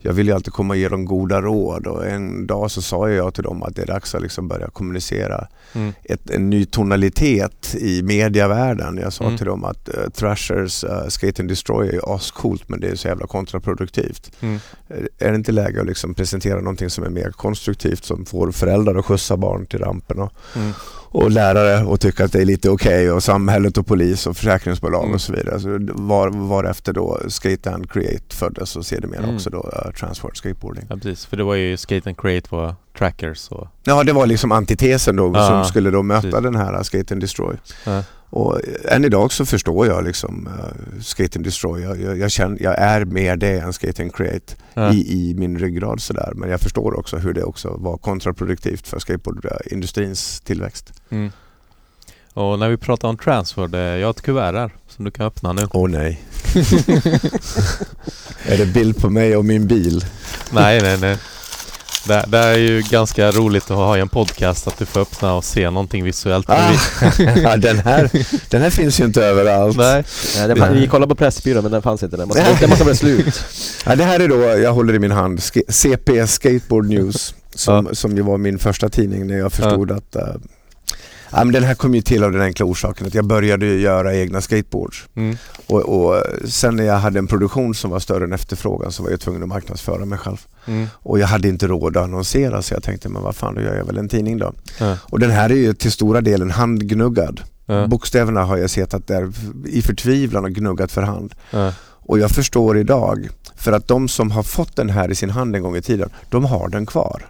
Jag 0.00 0.12
ville 0.12 0.30
ju 0.30 0.34
alltid 0.34 0.52
komma 0.52 0.74
och 0.74 0.78
ge 0.78 0.88
dem 0.88 1.04
goda 1.04 1.40
råd 1.42 1.86
och 1.86 2.06
en 2.06 2.46
dag 2.46 2.70
så 2.70 2.82
sa 2.82 3.10
jag 3.10 3.34
till 3.34 3.44
dem 3.44 3.62
att 3.62 3.76
det 3.76 3.82
är 3.82 3.86
dags 3.86 4.14
att 4.14 4.22
liksom 4.22 4.48
börja 4.48 4.68
kommunicera 4.70 5.46
Mm. 5.72 5.92
ett, 6.04 6.30
en 6.30 6.50
ny 6.50 6.64
tonalitet 6.64 7.74
i 7.78 8.02
mediavärlden. 8.02 8.98
Jag 9.02 9.12
sa 9.12 9.24
Mm. 9.24 9.36
till 9.36 9.46
dem 9.46 9.64
att 9.64 9.88
uh, 9.88 10.10
Thrashers 10.10 10.84
uh, 10.84 11.08
Skate 11.08 11.42
and 11.42 11.48
Destroy 11.48 11.88
är 11.88 11.92
ju 11.92 12.00
ascoolt 12.06 12.68
men 12.68 12.80
det 12.80 12.88
är 12.88 12.94
så 12.96 13.08
jävla 13.08 13.26
kontraproduktivt. 13.26 14.32
Mm. 14.40 14.58
Är 15.18 15.30
det 15.30 15.36
inte 15.36 15.52
läge 15.52 15.80
att 15.80 15.86
liksom 15.86 16.14
presentera 16.14 16.60
någonting 16.60 16.90
som 16.90 17.04
är 17.04 17.10
mer 17.10 17.30
konstruktivt 17.30 18.04
som 18.04 18.24
får 18.26 18.52
föräldrar 18.52 18.94
att 18.94 19.04
skjutsa 19.04 19.36
barn 19.36 19.66
till 19.66 19.78
rampen 19.78 20.28
och, 21.10 21.22
och 21.22 21.30
lärare 21.30 21.94
att 21.94 22.00
tycka 22.00 22.24
att 22.24 22.32
det 22.32 22.40
är 22.40 22.44
lite 22.44 22.70
okej 22.70 23.10
och 23.12 23.22
samhället 23.22 23.78
och 23.78 23.86
polis 23.86 24.26
och 24.26 24.36
försäkringsbolag 24.36 25.02
Mm. 25.02 25.14
och 25.14 25.20
så 25.20 25.32
vidare. 25.32 25.60
Så 25.60 25.78
var, 25.92 26.28
var 26.28 26.64
efter 26.64 26.92
då 26.92 27.20
Skate 27.28 27.70
and 27.70 27.90
Create 27.90 28.36
föddes 28.36 28.76
och 28.76 28.86
sedermera 28.86 29.22
Mm. 29.22 29.34
också 29.34 29.50
då 29.50 29.58
uh, 29.58 29.92
Transworld 29.92 30.36
Skateboarding. 30.36 30.84
Ja 30.90 30.96
precis, 30.96 31.26
för 31.26 31.36
det 31.36 31.44
var 31.44 31.54
ju 31.54 31.76
Skate 31.76 32.08
and 32.10 32.18
Create 32.18 32.48
var 32.50 32.74
trackers 32.98 33.48
och... 33.48 33.68
Ja, 33.84 34.04
det 34.04 34.12
var 34.12 34.26
liksom 34.26 34.52
antitesen 34.52 35.16
då 35.16 35.32
Ja, 35.34 35.48
som 35.48 35.64
skulle 35.64 35.90
då 35.90 36.02
möta 36.02 36.22
precis. 36.22 36.42
den 36.42 36.56
här 36.56 36.82
Skate 36.82 37.14
and 37.14 37.20
Destroy. 37.20 37.56
Ja. 37.84 38.02
Och 38.30 38.60
än 38.84 39.04
idag 39.04 39.32
så 39.32 39.46
förstår 39.46 39.86
jag 39.86 40.04
liksom 40.04 40.46
uh, 40.46 41.00
Skate 41.02 41.38
and 41.38 41.44
Destroy. 41.44 41.82
Jag, 41.82 42.00
jag, 42.00 42.18
jag, 42.18 42.30
känner, 42.30 42.62
jag 42.62 42.78
är 42.78 43.04
mer 43.04 43.36
det 43.36 43.58
än 43.58 43.72
Skate 43.72 44.02
and 44.02 44.14
Create 44.14 44.54
Ja. 44.74 44.92
i, 44.92 45.30
i 45.30 45.34
min 45.34 45.58
ryggrad 45.58 46.00
sådär. 46.00 46.32
Men 46.34 46.50
jag 46.50 46.60
förstår 46.60 46.98
också 46.98 47.16
hur 47.16 47.32
det 47.32 47.42
också 47.44 47.68
var 47.78 47.96
kontraproduktivt 47.96 48.88
för 48.88 48.98
skateboardindustrins 48.98 50.40
tillväxt. 50.40 50.92
Mm. 51.10 51.30
Och 52.34 52.58
när 52.58 52.68
vi 52.68 52.76
pratar 52.76 53.08
om 53.08 53.16
transfer, 53.16 53.68
det, 53.68 53.98
jag 53.98 54.06
har 54.06 54.10
ett 54.10 54.22
kuvert 54.22 54.52
här 54.52 54.70
som 54.88 55.04
du 55.04 55.10
kan 55.10 55.26
öppna 55.26 55.52
nu. 55.52 55.66
Åh 55.70 55.88
nej. 55.90 56.20
är 58.46 58.58
det 58.58 58.66
bild 58.66 59.00
på 59.00 59.10
mig 59.10 59.36
och 59.36 59.44
min 59.44 59.66
bil? 59.66 60.04
nej, 60.52 60.82
nej, 60.82 60.98
nej. 61.00 61.18
Det, 62.06 62.24
det 62.28 62.38
är 62.38 62.58
ju 62.58 62.82
ganska 62.90 63.30
roligt 63.30 63.70
att 63.70 63.76
ha 63.76 63.96
i 63.96 64.00
en 64.00 64.08
podcast 64.08 64.66
att 64.66 64.78
du 64.78 64.86
får 64.86 65.00
öppna 65.00 65.34
och 65.34 65.44
se 65.44 65.70
någonting 65.70 66.04
visuellt. 66.04 66.50
Ah, 66.50 66.72
ja, 67.42 67.56
den, 67.56 67.78
här, 67.78 68.10
den 68.50 68.62
här 68.62 68.70
finns 68.70 69.00
ju 69.00 69.04
inte 69.04 69.24
överallt. 69.24 69.76
nej. 69.76 70.04
Nej, 70.36 70.48
det 70.48 70.56
fann, 70.56 70.74
vi 70.74 70.86
kollade 70.86 71.08
på 71.08 71.14
Pressbyrån 71.14 71.62
men 71.62 71.72
den 71.72 71.82
fanns 71.82 72.02
inte. 72.02 72.16
Den 72.16 72.28
måste, 72.28 72.56
den 72.60 72.70
måste 72.70 72.84
vara 72.84 72.94
slut. 72.94 73.44
Ja, 73.86 73.96
det 73.96 74.04
här 74.04 74.20
är 74.20 74.28
då, 74.28 74.36
jag 74.36 74.72
håller 74.72 74.94
i 74.94 74.98
min 74.98 75.10
hand, 75.10 75.42
CP 75.68 76.26
Skateboard 76.26 76.88
News 76.88 77.34
som, 77.54 77.88
som 77.92 78.16
ju 78.16 78.22
var 78.22 78.38
min 78.38 78.58
första 78.58 78.88
tidning 78.88 79.26
när 79.26 79.38
jag 79.38 79.52
förstod 79.52 79.90
att 79.90 80.16
uh, 80.16 80.22
ja, 81.32 81.44
men 81.44 81.52
den 81.52 81.62
här 81.62 81.74
kom 81.74 81.94
ju 81.94 82.02
till 82.02 82.24
av 82.24 82.32
den 82.32 82.42
enkla 82.42 82.66
orsaken 82.66 83.06
att 83.06 83.14
jag 83.14 83.26
började 83.26 83.66
göra 83.66 84.14
egna 84.14 84.40
skateboards. 84.40 85.08
Mm. 85.14 85.36
Och, 85.66 85.80
och 85.80 86.22
sen 86.44 86.76
när 86.76 86.84
jag 86.84 86.98
hade 86.98 87.18
en 87.18 87.26
produktion 87.26 87.74
som 87.74 87.90
var 87.90 87.98
större 87.98 88.24
än 88.24 88.32
efterfrågan 88.32 88.92
så 88.92 89.02
var 89.02 89.10
jag 89.10 89.20
tvungen 89.20 89.42
att 89.42 89.48
marknadsföra 89.48 90.04
mig 90.04 90.18
själv. 90.18 90.46
Mm. 90.66 90.86
Och 90.92 91.18
jag 91.18 91.26
hade 91.26 91.48
inte 91.48 91.66
råd 91.66 91.96
att 91.96 92.04
annonsera 92.04 92.62
så 92.62 92.74
jag 92.74 92.82
tänkte 92.82 93.08
men 93.08 93.22
vad 93.22 93.36
fan 93.36 93.54
då 93.54 93.60
gör 93.60 93.76
jag 93.76 93.84
väl 93.84 93.98
en 93.98 94.08
tidning 94.08 94.38
då. 94.38 94.52
Ja. 94.78 94.96
Och 95.02 95.18
den 95.18 95.30
här 95.30 95.50
är 95.50 95.54
ju 95.54 95.74
till 95.74 95.92
stora 95.92 96.20
delen 96.20 96.50
handgnuggad. 96.50 97.40
Ja. 97.66 97.86
Bokstäverna 97.86 98.44
har 98.44 98.56
jag 98.56 98.70
sett 98.70 98.94
att 98.94 99.06
det 99.06 99.14
är 99.14 99.32
i 99.66 99.82
förtvivlan 99.82 100.44
och 100.44 100.50
gnuggat 100.50 100.92
för 100.92 101.02
hand. 101.02 101.34
Ja. 101.50 101.72
Och 102.08 102.18
jag 102.18 102.30
förstår 102.30 102.78
idag, 102.78 103.28
för 103.56 103.72
att 103.72 103.88
de 103.88 104.08
som 104.08 104.30
har 104.30 104.42
fått 104.42 104.76
den 104.76 104.90
här 104.90 105.10
i 105.10 105.14
sin 105.14 105.30
hand 105.30 105.56
en 105.56 105.62
gång 105.62 105.76
i 105.76 105.82
tiden, 105.82 106.10
de 106.30 106.44
har 106.44 106.68
den 106.68 106.86
kvar. 106.86 107.22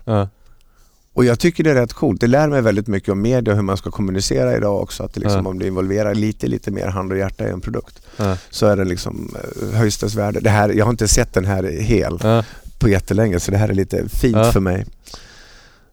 Och 1.18 1.24
jag 1.24 1.38
tycker 1.38 1.64
det 1.64 1.70
är 1.70 1.74
rätt 1.74 1.92
coolt. 1.92 2.20
Det 2.20 2.26
lär 2.26 2.48
mig 2.48 2.62
väldigt 2.62 2.86
mycket 2.86 3.08
om 3.08 3.20
media 3.22 3.52
och 3.52 3.56
hur 3.56 3.62
man 3.64 3.76
ska 3.76 3.90
kommunicera 3.90 4.56
idag 4.56 4.82
också. 4.82 5.02
Att 5.02 5.16
liksom, 5.16 5.42
Ja. 5.44 5.50
om 5.50 5.58
du 5.58 5.66
involverar 5.66 6.14
lite, 6.14 6.46
lite 6.46 6.70
mer 6.70 6.86
hand 6.86 7.12
och 7.12 7.18
hjärta 7.18 7.46
i 7.48 7.50
en 7.50 7.60
produkt 7.60 8.02
Ja. 8.16 8.36
så 8.50 8.66
är 8.66 8.76
den 8.76 8.88
liksom 8.88 9.34
eh, 9.62 9.78
högstas 9.78 10.14
värde. 10.14 10.40
Det 10.40 10.50
här, 10.50 10.68
jag 10.68 10.84
har 10.84 10.90
inte 10.90 11.08
sett 11.08 11.32
den 11.34 11.44
här 11.44 11.62
hel 11.64 12.18
Ja. 12.22 12.44
på 12.78 12.88
jättelänge 12.88 13.40
så 13.40 13.50
det 13.50 13.56
här 13.56 13.68
är 13.68 13.74
lite 13.74 14.08
fint 14.08 14.46
för 14.52 14.60
mig. 14.60 14.86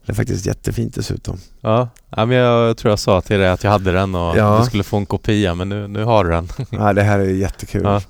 Det 0.06 0.12
är 0.12 0.14
faktiskt 0.14 0.46
jättefint 0.46 0.94
dessutom. 0.94 1.38
Ja. 1.60 1.88
ja, 2.16 2.26
men 2.26 2.36
jag 2.36 2.76
tror 2.76 2.92
jag 2.92 2.98
sa 2.98 3.20
till 3.20 3.38
dig 3.38 3.48
att 3.48 3.64
jag 3.64 3.70
hade 3.70 3.92
den 3.92 4.14
och 4.14 4.36
Ja. 4.36 4.58
du 4.60 4.66
skulle 4.66 4.82
få 4.82 4.96
en 4.96 5.06
kopia 5.06 5.54
men 5.54 5.68
nu, 5.68 5.88
nu 5.88 6.04
har 6.04 6.24
du 6.24 6.30
den. 6.30 6.48
Ja, 6.70 6.92
det 6.92 7.02
här 7.02 7.18
är 7.18 7.24
jättekul. 7.24 7.82
Ja. 7.84 8.02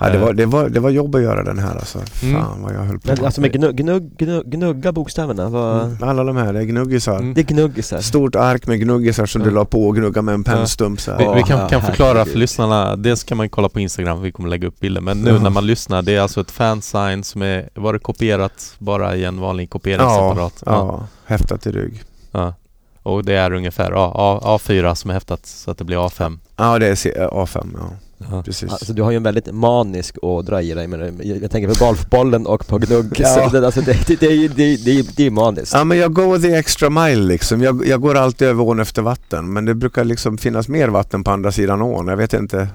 Ja. 0.00 0.08
det, 0.10 0.18
var, 0.18 0.32
det, 0.32 0.46
var, 0.46 0.68
det 0.68 0.80
var 0.80 0.90
jobb 0.90 1.14
att 1.14 1.22
göra 1.22 1.42
den 1.44 1.58
här 1.58 1.74
alltså. 1.76 1.98
Fan 1.98 2.30
Mm. 2.34 2.62
vad 2.62 2.74
jag 2.74 2.80
höll 2.80 2.98
på 2.98 3.08
Men 3.08 3.24
alltså 3.24 3.40
med 3.40 3.52
gnugg, 3.52 3.76
gnugg, 3.76 4.16
gnugg, 4.16 4.44
gnugga 4.50 4.92
bokstäverna, 4.92 5.48
vad... 5.48 5.82
Mm, 5.84 6.02
Alla 6.02 6.24
de 6.24 6.36
här, 6.36 6.52
det 6.52 6.58
är 6.60 6.64
gnuggisar. 6.64 7.16
Mm. 7.18 7.34
Det 7.34 7.40
är 7.40 7.44
gnuggisar. 7.44 8.00
Stort 8.00 8.34
ark 8.34 8.66
med 8.66 8.80
gnuggisar 8.80 9.26
som 9.26 9.42
Ja. 9.42 9.48
du 9.48 9.54
la 9.54 9.64
på 9.64 9.86
och 9.88 9.96
gnugga 9.96 10.22
med 10.22 10.34
en 10.34 10.44
pennstump 10.44 11.00
så 11.00 11.10
här. 11.10 11.18
Vi, 11.18 11.24
vi 11.24 11.40
Ja, 11.40 11.46
kan, 11.46 11.68
kan 11.68 11.82
förklara 11.82 12.24
för 12.24 12.38
lyssnarna, 12.38 12.96
dels 12.96 13.24
kan 13.24 13.36
man 13.36 13.48
kolla 13.48 13.68
på 13.68 13.80
Instagram, 13.80 14.22
vi 14.22 14.32
kommer 14.32 14.48
lägga 14.48 14.68
upp 14.68 14.80
bilder 14.80 15.00
Men 15.00 15.20
nu 15.22 15.30
Ja. 15.30 15.38
när 15.38 15.50
man 15.50 15.66
lyssnar, 15.66 16.02
det 16.02 16.14
är 16.16 16.20
alltså 16.20 16.40
ett 16.40 16.50
fansign 16.50 17.24
som 17.24 17.42
är, 17.42 17.68
var 17.74 17.92
det 17.92 17.98
kopierat 17.98 18.74
bara 18.78 19.16
i 19.16 19.24
en 19.24 19.40
vanlig 19.40 19.70
kopieringsapparat? 19.70 20.62
Ja, 20.66 21.06
häftat 21.26 21.66
i 21.66 21.72
rygg. 21.72 22.02
ja. 22.32 22.54
Och 23.02 23.24
det 23.24 23.34
är 23.34 23.52
ungefär 23.52 23.92
A, 23.96 24.12
A, 24.14 24.40
A4 24.58 24.94
som 24.94 25.10
är 25.10 25.14
häftat 25.14 25.46
så 25.46 25.70
att 25.70 25.78
det 25.78 25.84
blir 25.84 25.96
A5 25.96 26.38
Ja, 26.56 26.78
det 26.78 26.86
är 26.86 26.94
C- 26.94 27.12
eh, 27.16 27.28
A5, 27.28 27.66
ja. 27.78 27.90
Ja. 28.18 28.42
Precis. 28.42 28.72
Alltså 28.72 28.92
du 28.92 29.02
har 29.02 29.10
ju 29.10 29.16
en 29.16 29.22
väldigt 29.22 29.54
manisk 29.54 30.16
ådra 30.22 30.62
i 30.62 30.74
dig, 30.74 30.86
men 30.88 31.00
jag 31.22 31.42
jag 31.42 31.50
tänker 31.50 31.68
på 31.74 31.84
golfbollen 31.84 32.46
och 32.46 32.66
på 32.66 32.78
gnugg, 32.78 33.12
Ja. 33.18 33.28
så 33.50 33.58
det, 33.60 33.66
alltså 33.66 33.80
det, 33.80 34.06
det, 34.06 34.20
det, 34.20 34.26
det, 34.26 34.44
är- 34.44 34.78
det, 34.84 34.90
är- 34.98 35.06
det 35.16 35.26
är 35.26 35.30
maniskt. 35.30 35.72
Ja 35.74 35.84
men 35.84 35.98
jag 35.98 36.12
går 36.12 36.38
the 36.38 36.54
extra 36.54 36.90
mile 36.90 37.22
liksom. 37.22 37.60
Jag, 37.62 37.86
jag 37.86 38.00
går 38.00 38.14
alltid 38.14 38.48
över 38.48 38.62
ån 38.62 38.80
efter 38.80 39.02
vatten 39.02 39.52
men 39.52 39.64
det 39.64 39.74
brukar 39.74 40.04
liksom 40.04 40.38
finnas 40.38 40.68
mer 40.68 40.88
vatten 40.88 41.24
på 41.24 41.30
andra 41.30 41.52
sidan 41.52 41.82
ån. 41.82 42.08
Jag 42.08 42.16
vet 42.16 42.32
inte 42.34 42.68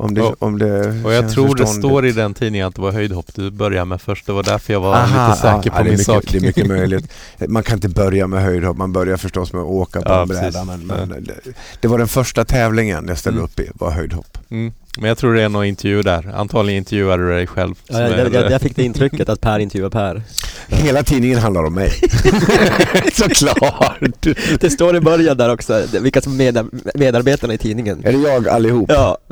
om 0.00 0.14
det, 0.14 0.22
Och- 0.22 0.42
om 0.42 0.58
det 0.58 1.02
Och 1.04 1.12
jag 1.12 1.30
tror 1.30 1.54
det 1.54 1.66
står 1.66 2.06
i 2.06 2.12
den 2.12 2.34
tidningen 2.34 2.66
att 2.68 2.74
det 2.74 2.80
var 2.82 2.92
höjdhopp 2.92 3.34
du 3.34 3.50
började 3.50 3.84
med 3.84 4.00
först 4.00 4.26
Det 4.26 4.32
var 4.32 4.42
därför 4.42 4.72
jag 4.72 4.80
var 4.80 4.94
Aha, 4.94 5.28
lite 5.28 5.40
säker 5.40 5.70
ja, 5.70 5.76
på 5.78 5.82
min 5.84 5.90
mycket, 5.92 6.06
sak 6.06 6.24
Det 6.32 6.38
är 6.38 6.40
mycket 6.40 6.66
möjligt. 6.76 7.12
Man 7.48 7.62
kan 7.62 7.74
inte 7.76 7.88
börja 7.88 8.26
med 8.26 8.42
höjdhopp, 8.42 8.76
man 8.76 8.92
börjar 8.92 9.16
förstås 9.16 9.52
med 9.52 9.62
att 9.62 9.68
åka 9.68 10.00
på 10.02 10.08
Ja, 10.08 10.22
en 10.22 10.28
bräda. 10.28 10.64
Men, 10.64 10.86
men 10.86 11.08
det, 11.08 11.34
det 11.80 11.88
var 11.88 11.98
den 11.98 12.08
första 12.08 12.44
tävlingen 12.44 13.08
jag 13.08 13.18
ställde 13.18 13.38
Mm. 13.38 13.44
upp 13.44 13.60
i, 13.60 13.70
var 13.74 13.90
höjdhopp. 13.90 14.38
mm. 14.50 14.72
Men 15.00 15.08
jag 15.08 15.18
tror 15.18 15.34
det 15.34 15.42
är 15.42 15.48
någon 15.48 15.64
intervju 15.64 16.02
där 16.02 16.32
Antagligen 16.34 16.78
intervjuade 16.78 17.22
du 17.22 17.34
dig 17.34 17.46
själv 17.46 17.74
Ja, 17.86 18.00
jag, 18.00 18.18
jag, 18.18 18.34
jag, 18.34 18.50
jag 18.52 18.60
fick 18.60 18.76
det 18.76 18.82
intrycket 18.84 19.28
att 19.28 19.40
Per 19.40 19.58
intervjuar 19.58 19.90
Per. 19.90 20.22
Hela 20.68 21.02
tidningen 21.02 21.38
handlar 21.38 21.64
om 21.64 21.74
mig. 21.74 21.90
Såklart! 23.12 24.26
Det 24.60 24.70
står 24.70 24.96
i 24.96 25.00
början 25.00 25.36
där 25.36 25.52
också, 25.52 25.82
vilka 26.00 26.20
som 26.20 26.32
är 26.32 26.36
medar, 26.36 26.66
medarbetarna 26.94 27.54
i 27.54 27.58
tidningen. 27.58 28.00
Är 28.04 28.12
det 28.12 28.18
jag 28.18 28.48
allihop? 28.48 28.90
Ja, 28.92 29.18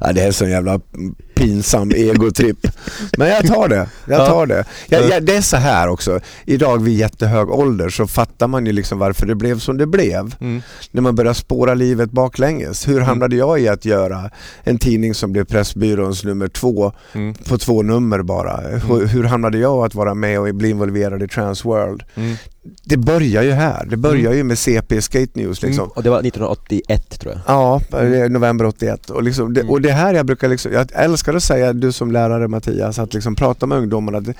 ja, 0.00 0.12
det 0.12 0.22
är 0.22 0.26
en 0.26 0.32
sån 0.32 0.50
jävla 0.50 0.80
pinsam 1.36 1.90
egotripp. 1.90 2.66
Men 3.18 3.28
jag 3.28 3.46
tar 3.46 3.68
det. 3.68 3.88
Jag 4.08 4.20
Ja. 4.20 4.26
tar 4.26 4.46
det. 4.46 4.64
Jag, 4.88 5.02
Ja. 5.02 5.08
jag, 5.10 5.22
det 5.24 5.36
är 5.36 5.40
så 5.40 5.56
här 5.56 5.88
också. 5.88 6.20
Idag 6.44 6.82
vid 6.82 6.96
jättehög 6.98 7.50
ålder 7.50 7.88
så 7.88 8.06
fattar 8.06 8.46
man 8.48 8.66
ju 8.66 8.72
liksom 8.72 8.98
varför 8.98 9.26
det 9.26 9.34
blev 9.34 9.58
som 9.58 9.76
det 9.78 9.86
blev. 9.86 10.34
mm. 10.40 10.62
När 10.90 11.02
man 11.02 11.14
börjar 11.14 11.32
spåra 11.32 11.74
livet 11.74 12.10
baklänges. 12.10 12.88
Hur 12.88 13.00
hamnade 13.00 13.36
jag 13.36 13.60
i 13.60 13.68
att 13.68 13.84
göra 13.84 14.30
en 14.64 14.78
tidning 14.78 15.14
som 15.14 15.32
blev 15.32 15.44
Pressbyråns 15.44 16.24
nummer 16.24 16.48
två 16.48 16.92
Mm. 17.12 17.34
på 17.34 17.58
två 17.58 17.82
nummer 17.82 18.22
bara? 18.22 18.56
Hur, 18.56 19.06
hur 19.06 19.24
hamnade 19.24 19.58
jag 19.58 19.84
att 19.86 19.94
vara 19.94 20.14
med 20.14 20.40
och 20.40 20.54
bli 20.54 20.70
involverad 20.70 21.22
i 21.22 21.28
Transworld? 21.28 22.02
Mm. 22.14 22.36
Det 22.84 22.96
börjar 22.96 23.42
ju 23.42 23.50
här. 23.50 23.86
Det 23.90 23.96
börjar 23.96 24.32
ju 24.32 24.44
med 24.44 24.58
CP 24.58 25.02
Skate 25.02 25.40
News 25.40 25.62
liksom. 25.62 25.88
och 25.88 26.02
det 26.02 26.10
var 26.10 26.18
1981 26.18 27.20
tror 27.20 27.32
jag. 27.32 27.42
Ja, 27.46 27.80
det 27.90 28.18
är 28.18 28.28
november 28.28 28.64
81. 28.64 29.10
Och, 29.10 29.22
liksom, 29.22 29.54
det, 29.54 29.60
Mm. 29.60 29.70
och 29.72 29.80
det 29.80 29.92
här 29.92 30.14
jag 30.14 30.26
brukar 30.26 30.48
liksom, 30.48 30.72
jag 30.72 30.88
älskar 30.92 31.34
att 31.34 31.42
säga, 31.42 31.72
du 31.72 31.92
som 31.92 32.12
lärare 32.12 32.48
Mattias, 32.48 32.98
att 32.98 33.14
liksom 33.14 33.34
prata 33.34 33.66
med 33.66 33.78
ungdomarna. 33.78 34.20
Det, 34.20 34.34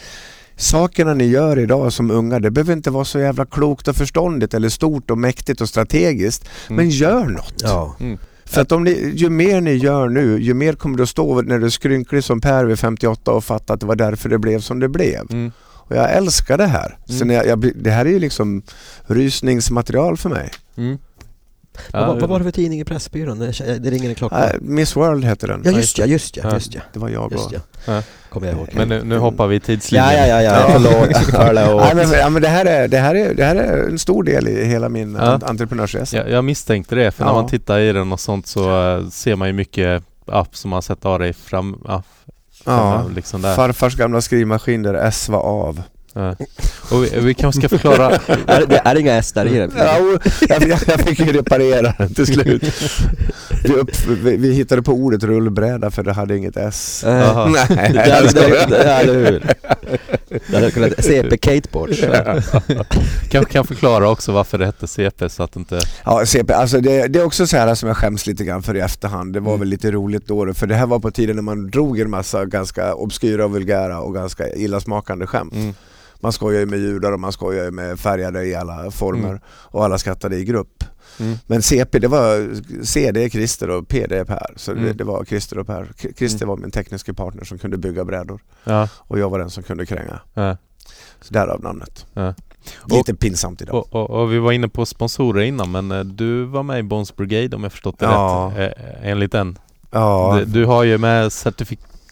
sakerna 0.57 1.15
ni 1.15 1.25
gör 1.27 1.59
idag 1.59 1.93
som 1.93 2.11
unga, 2.11 2.39
det 2.41 2.51
behöver 2.51 2.73
inte 2.73 2.91
vara 2.91 3.05
så 3.05 3.19
jävla 3.19 3.47
klokt 3.47 3.89
och 3.89 3.97
förståndigt 3.97 4.55
eller 4.55 4.69
stort 4.69 5.11
och 5.11 5.19
mäktigt 5.19 5.61
och 5.61 5.69
strategiskt. 5.69 6.45
Mm. 6.69 6.77
Men 6.77 6.91
gör 6.91 7.25
något. 7.25 7.55
Ja. 7.63 7.97
Mm. 8.01 8.19
För 8.45 8.61
att 8.61 8.73
om 8.73 8.85
ni, 8.85 9.13
ju 9.15 9.31
mer 9.31 9.61
ni 9.61 9.75
gör 9.75 10.09
nu, 10.09 10.39
ju 10.41 10.55
mer 10.55 10.73
kommer 10.73 10.97
du 10.97 11.03
att 11.03 11.09
stå 11.09 11.43
när 11.43 11.59
du 11.59 11.67
är 11.67 11.71
skrynklig 11.71 12.25
som 12.25 12.41
Per 12.41 12.65
vid 12.65 12.79
58 12.79 13.33
och 13.33 13.45
fatta 13.45 13.73
att 13.73 13.81
det 13.81 13.87
var 13.87 13.97
därför 13.97 14.29
det 14.29 14.39
blev 14.39 14.61
som 14.61 14.81
det 14.81 14.89
blev. 14.89 15.51
Och 15.89 15.97
jag 15.97 16.13
älskar 16.13 16.59
det 16.59 16.67
här. 16.67 16.99
Så 17.07 17.13
Mm. 17.15 17.29
när 17.29 17.35
jag, 17.35 17.47
jag, 17.47 17.73
det 17.77 17.91
här 17.91 18.05
är 18.07 18.11
ju 18.11 18.19
liksom 18.19 18.63
rysningsmaterial 19.07 20.17
för 20.17 20.29
mig. 20.29 20.51
Mm. 20.77 20.99
vad, 21.93 22.07
vad- 22.07 22.21
vad 22.21 22.29
var 22.31 22.39
det 22.39 22.45
för 22.45 22.51
tidning 22.51 22.81
i 22.81 22.85
Pressbyrån? 22.85 23.39
Det, 23.39 23.91
ringer 23.91 24.09
en 24.09 24.15
klocka. 24.15 24.45
Äh, 24.51 24.61
Miss 24.61 24.97
World 24.97 25.25
heter 25.25 25.49
den. 25.49 25.63
ja 25.65 25.71
just 25.71 25.99
ja, 25.99 26.05
just 26.07 26.37
ja, 26.37 26.43
Ja. 26.47 26.55
just 26.55 26.75
ja. 26.75 26.81
Det 26.93 26.99
var 26.99 27.09
jag 27.09 27.33
Just 27.33 27.47
och... 27.47 27.53
ja. 27.55 27.61
Ja. 27.87 28.03
Kommer 28.29 28.47
jag 28.47 28.57
ihåg. 28.57 28.69
Men 28.73 28.89
nu, 28.89 29.03
nu 29.05 29.19
hoppar 29.19 29.47
vi 29.47 29.57
i 29.57 29.61
tidslinjen 29.61 30.09
Ja, 30.13 30.27
ja, 30.27 30.27
ja, 30.27 30.43
ja, 30.43 30.61
Ja. 30.61 30.69
förlåt. 30.73 31.17
förlåt. 31.31 31.83
Nej, 31.85 31.95
men, 31.95 32.19
ja, 32.19 32.29
men 32.31 32.43
det, 32.43 32.49
här 32.49 32.65
är, 32.67 32.89
det, 32.89 32.99
här 32.99 33.15
är, 33.15 33.35
det 33.35 33.45
här 33.45 33.57
är 33.57 33.89
en 33.89 33.99
stor 33.99 34.23
del 34.23 34.49
i 34.49 34.65
hela 34.65 34.89
min 34.89 35.15
Ja. 35.15 35.39
ja. 35.41 35.47
entreprenörsresa. 35.49 36.17
Jag, 36.17 36.31
jag 36.31 36.45
misstänkte 36.45 36.95
det, 36.95 37.11
för 37.11 37.25
när 37.25 37.31
Ja. 37.31 37.35
man 37.41 37.51
tittar 37.51 37.79
i 37.79 37.93
den 37.93 38.13
och 38.13 38.21
sånt 38.21 38.47
så 38.47 38.89
eh, 38.99 39.09
ser 39.09 39.37
man 39.37 39.49
ju 39.49 39.53
mycket 39.55 40.03
app 40.27 40.57
som 40.57 40.71
man 40.71 40.83
sett 40.83 41.05
av 41.05 41.19
dig 41.19 41.33
fram, 41.33 41.77
ja, 42.67 43.05
liksom 43.15 43.43
där. 43.43 43.55
Farfars 43.55 43.97
gamla 43.97 44.21
skrivmaskin 44.21 44.83
där 44.83 44.95
S 44.95 45.29
var 45.29 45.41
av. 45.41 45.83
Ja. 46.17 46.37
Och 46.91 47.05
vi, 47.05 47.11
vi 47.21 47.35
kanske 47.35 47.61
ska 47.61 47.69
förklara 47.69 48.11
är, 48.47 48.67
det 48.67 48.83
är 48.85 48.97
inga 48.99 49.15
S 49.15 49.33
där 49.33 49.47
i 49.47 49.59
den? 49.59 49.73
Ja, 49.77 49.99
jag, 50.49 50.63
jag, 50.63 50.79
jag 50.87 51.01
fick 51.01 51.19
ju 51.21 51.33
reparera 51.33 51.95
den 51.99 52.15
till 52.15 52.27
slut. 52.27 52.63
Vi, 53.65 53.73
upp, 53.75 53.91
vi, 54.09 54.37
vi 54.37 54.53
hittade 54.53 54.83
på 54.83 54.93
ordet 54.93 55.23
rullbräda 55.23 55.91
för 55.91 56.03
det 56.03 56.13
hade 56.13 56.37
inget 56.37 56.57
S. 56.57 57.05
Eh, 57.07 57.13
Jaha. 57.19 57.47
Nej, 57.49 57.67
det, 57.93 58.09
jag 58.09 58.25
det, 58.35 58.41
det, 58.41 58.67
det, 58.69 58.93
eller 58.93 59.15
hur? 59.15 59.47
Det 60.51 60.55
hade 60.55 60.71
kunnat 60.71 60.93
CP 61.05 61.37
Skateboards. 61.37 62.01
kanske 63.31 63.53
kan 63.53 63.65
förklara 63.67 64.11
också 64.11 64.33
varför 64.33 64.59
det 64.59 64.67
hette 64.67 64.87
CP 64.87 65.29
så 65.29 65.43
att 65.43 65.57
inte... 65.57 65.81
Ja, 66.05 66.27
CP, 66.27 66.53
alltså 66.53 66.81
det, 66.81 67.07
det 67.07 67.19
är 67.19 67.25
också 67.25 67.47
så 67.47 67.57
här 67.57 67.75
som 67.75 67.87
jag 67.87 67.97
skäms 67.97 68.27
lite 68.27 68.45
grann 68.45 68.63
för 68.63 68.77
i 68.77 68.81
efterhand. 68.81 69.33
Det 69.33 69.41
var 69.41 69.57
Mm. 69.57 69.61
väl 69.61 69.69
lite 69.69 69.91
roligt 69.91 70.27
då, 70.27 70.55
för 70.55 70.67
det 70.67 70.75
här 70.75 70.87
var 70.87 70.99
på 70.99 71.11
tiden 71.11 71.37
när 71.37 71.43
man 71.43 71.71
drog 71.71 72.01
en 72.01 72.11
massa 72.11 72.45
ganska 72.45 72.95
obskyra 72.95 73.45
och 73.45 73.51
vulgära 73.51 74.01
och 74.01 74.15
ganska 74.15 74.49
illasmakande 74.55 75.27
skämt. 75.27 75.55
Mm. 75.55 75.75
Man 76.21 76.33
skojar 76.33 76.61
ju 76.61 76.67
med 76.67 76.79
judar 76.79 77.13
och 77.13 77.21
man 77.21 77.33
skojar 77.33 77.65
ju 77.65 77.71
med 77.71 78.01
färgade 78.01 78.45
i 78.47 78.55
alla 78.55 78.91
former 78.91 79.29
Mm. 79.29 79.41
och 79.49 79.85
alla 79.85 79.99
skrattade 79.99 80.37
i 80.37 80.45
grupp. 80.45 80.85
Mm. 81.21 81.37
Men 81.47 81.63
CP 81.63 81.99
det 81.99 82.09
var 82.09 82.55
C 82.85 83.11
det 83.13 83.25
är 83.25 83.29
Christer 83.29 83.71
och 83.71 83.89
P 83.89 84.07
det 84.09 84.19
är 84.19 84.25
Per. 84.25 84.53
Så 84.57 84.73
det, 84.75 84.81
Mm. 84.81 84.97
det 84.97 85.05
var 85.05 85.25
Christer 85.25 85.59
och 85.59 85.67
Per. 85.67 85.89
Christer 86.19 86.45
Mm. 86.45 86.49
var 86.49 86.57
min 86.57 86.71
tekniska 86.71 87.15
partner 87.15 87.45
som 87.45 87.59
kunde 87.59 87.79
bygga 87.79 88.05
brädor 88.05 88.41
Ja, 88.65 88.89
och 88.97 89.19
jag 89.19 89.31
var 89.31 89.39
den 89.39 89.51
som 89.51 89.63
kunde 89.63 89.87
kränga. 89.87 90.21
ja. 90.35 90.57
Så 91.21 91.35
därav 91.35 91.63
namnet. 91.63 92.07
Ja. 92.15 92.35
Lite 92.89 93.15
pinsamt 93.15 93.63
idag. 93.63 93.75
Och, 93.75 93.95
och, 93.95 94.11
och 94.11 94.33
vi 94.33 94.39
var 94.39 94.53
inne 94.53 94.69
på 94.69 94.87
sponsorer 94.87 95.43
innan 95.43 95.71
men 95.71 95.91
eh, 95.93 96.01
du 96.05 96.45
var 96.45 96.63
med 96.63 96.79
i 96.79 96.83
Bones 96.83 97.17
Brigade 97.17 97.57
om 97.57 97.63
jag 97.63 97.73
förstått 97.73 97.99
det 97.99 98.05
Ja. 98.05 98.53
rätt. 98.57 98.75
Eh, 98.79 99.11
enligt 99.11 99.33
den. 99.33 99.59
ja, 99.91 100.37
Du, 100.39 100.45
du 100.45 100.65
har 100.65 100.85
ju 100.85 100.99
med 100.99 101.33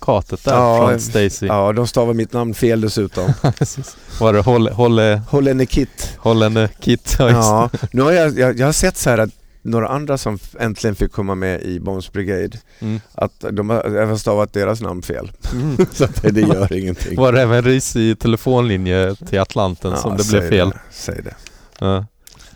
certifikatet 0.05 0.45
där 0.45 0.53
Ja, 0.55 0.89
från 0.89 1.01
Stacy. 1.01 1.47
ja, 1.47 1.73
de 1.73 1.87
stavar 1.87 2.15
mitt 2.15 2.33
namn 2.33 2.55
fel 2.55 2.81
dessutom. 2.81 3.33
Var 4.21 4.33
det 4.33 4.41
Hålle, 4.41 4.71
Hålle, 4.71 5.23
Hållene 5.29 5.67
Kit. 5.67 6.17
Hållene 6.19 6.69
Kit? 6.81 7.17
Ja, 7.19 7.25
just 7.27 7.39
Ja, 7.39 7.71
nu 7.93 8.03
har 8.03 8.13
jag, 8.13 8.39
jag, 8.39 8.59
jag 8.59 8.67
har 8.67 8.73
sett 8.73 8.97
så 8.97 9.11
här 9.11 9.19
att 9.19 9.31
några 9.63 9.89
andra 9.89 10.19
som 10.19 10.39
äntligen 10.61 10.97
fick 10.97 11.13
komma 11.13 11.35
med 11.35 11.63
i 11.63 11.81
Bones 11.81 12.13
Brigade. 12.13 12.59
Mm. 12.81 13.01
att 13.15 13.45
de 13.53 13.71
har 13.71 13.97
även 13.97 14.19
stavat 14.19 14.53
deras 14.53 14.81
namn 14.81 15.03
fel. 15.03 15.33
så 15.93 16.05
att 16.05 16.23
det 16.23 16.41
gör 16.41 16.73
ingenting. 16.73 17.17
Var 17.17 17.33
det 17.33 17.43
även 17.43 17.63
risig 17.63 18.19
telefonlinje 18.19 19.15
till 19.15 19.41
Atlanten 19.41 19.91
Ja, 19.91 19.97
som 19.97 20.17
det 20.17 20.29
blev 20.29 20.49
fel? 20.51 20.71
Det, 20.71 20.79
säg 20.91 21.23
det. 21.23 21.35
Ja. 21.79 22.05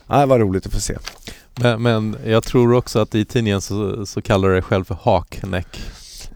Ja, 0.06 0.18
det 0.20 0.26
var 0.26 0.38
roligt 0.38 0.66
att 0.66 0.72
få 0.72 0.80
se. 0.80 0.96
Men, 1.60 1.82
men 1.82 2.16
jag 2.24 2.44
tror 2.44 2.72
också 2.74 2.98
att 2.98 3.14
i 3.14 3.24
tidningen 3.24 3.60
så, 3.60 4.06
så 4.06 4.22
kallar 4.22 4.48
du 4.48 4.54
dig 4.54 4.62
själv 4.62 4.84
för 4.84 4.98
Hakneck. 5.02 5.80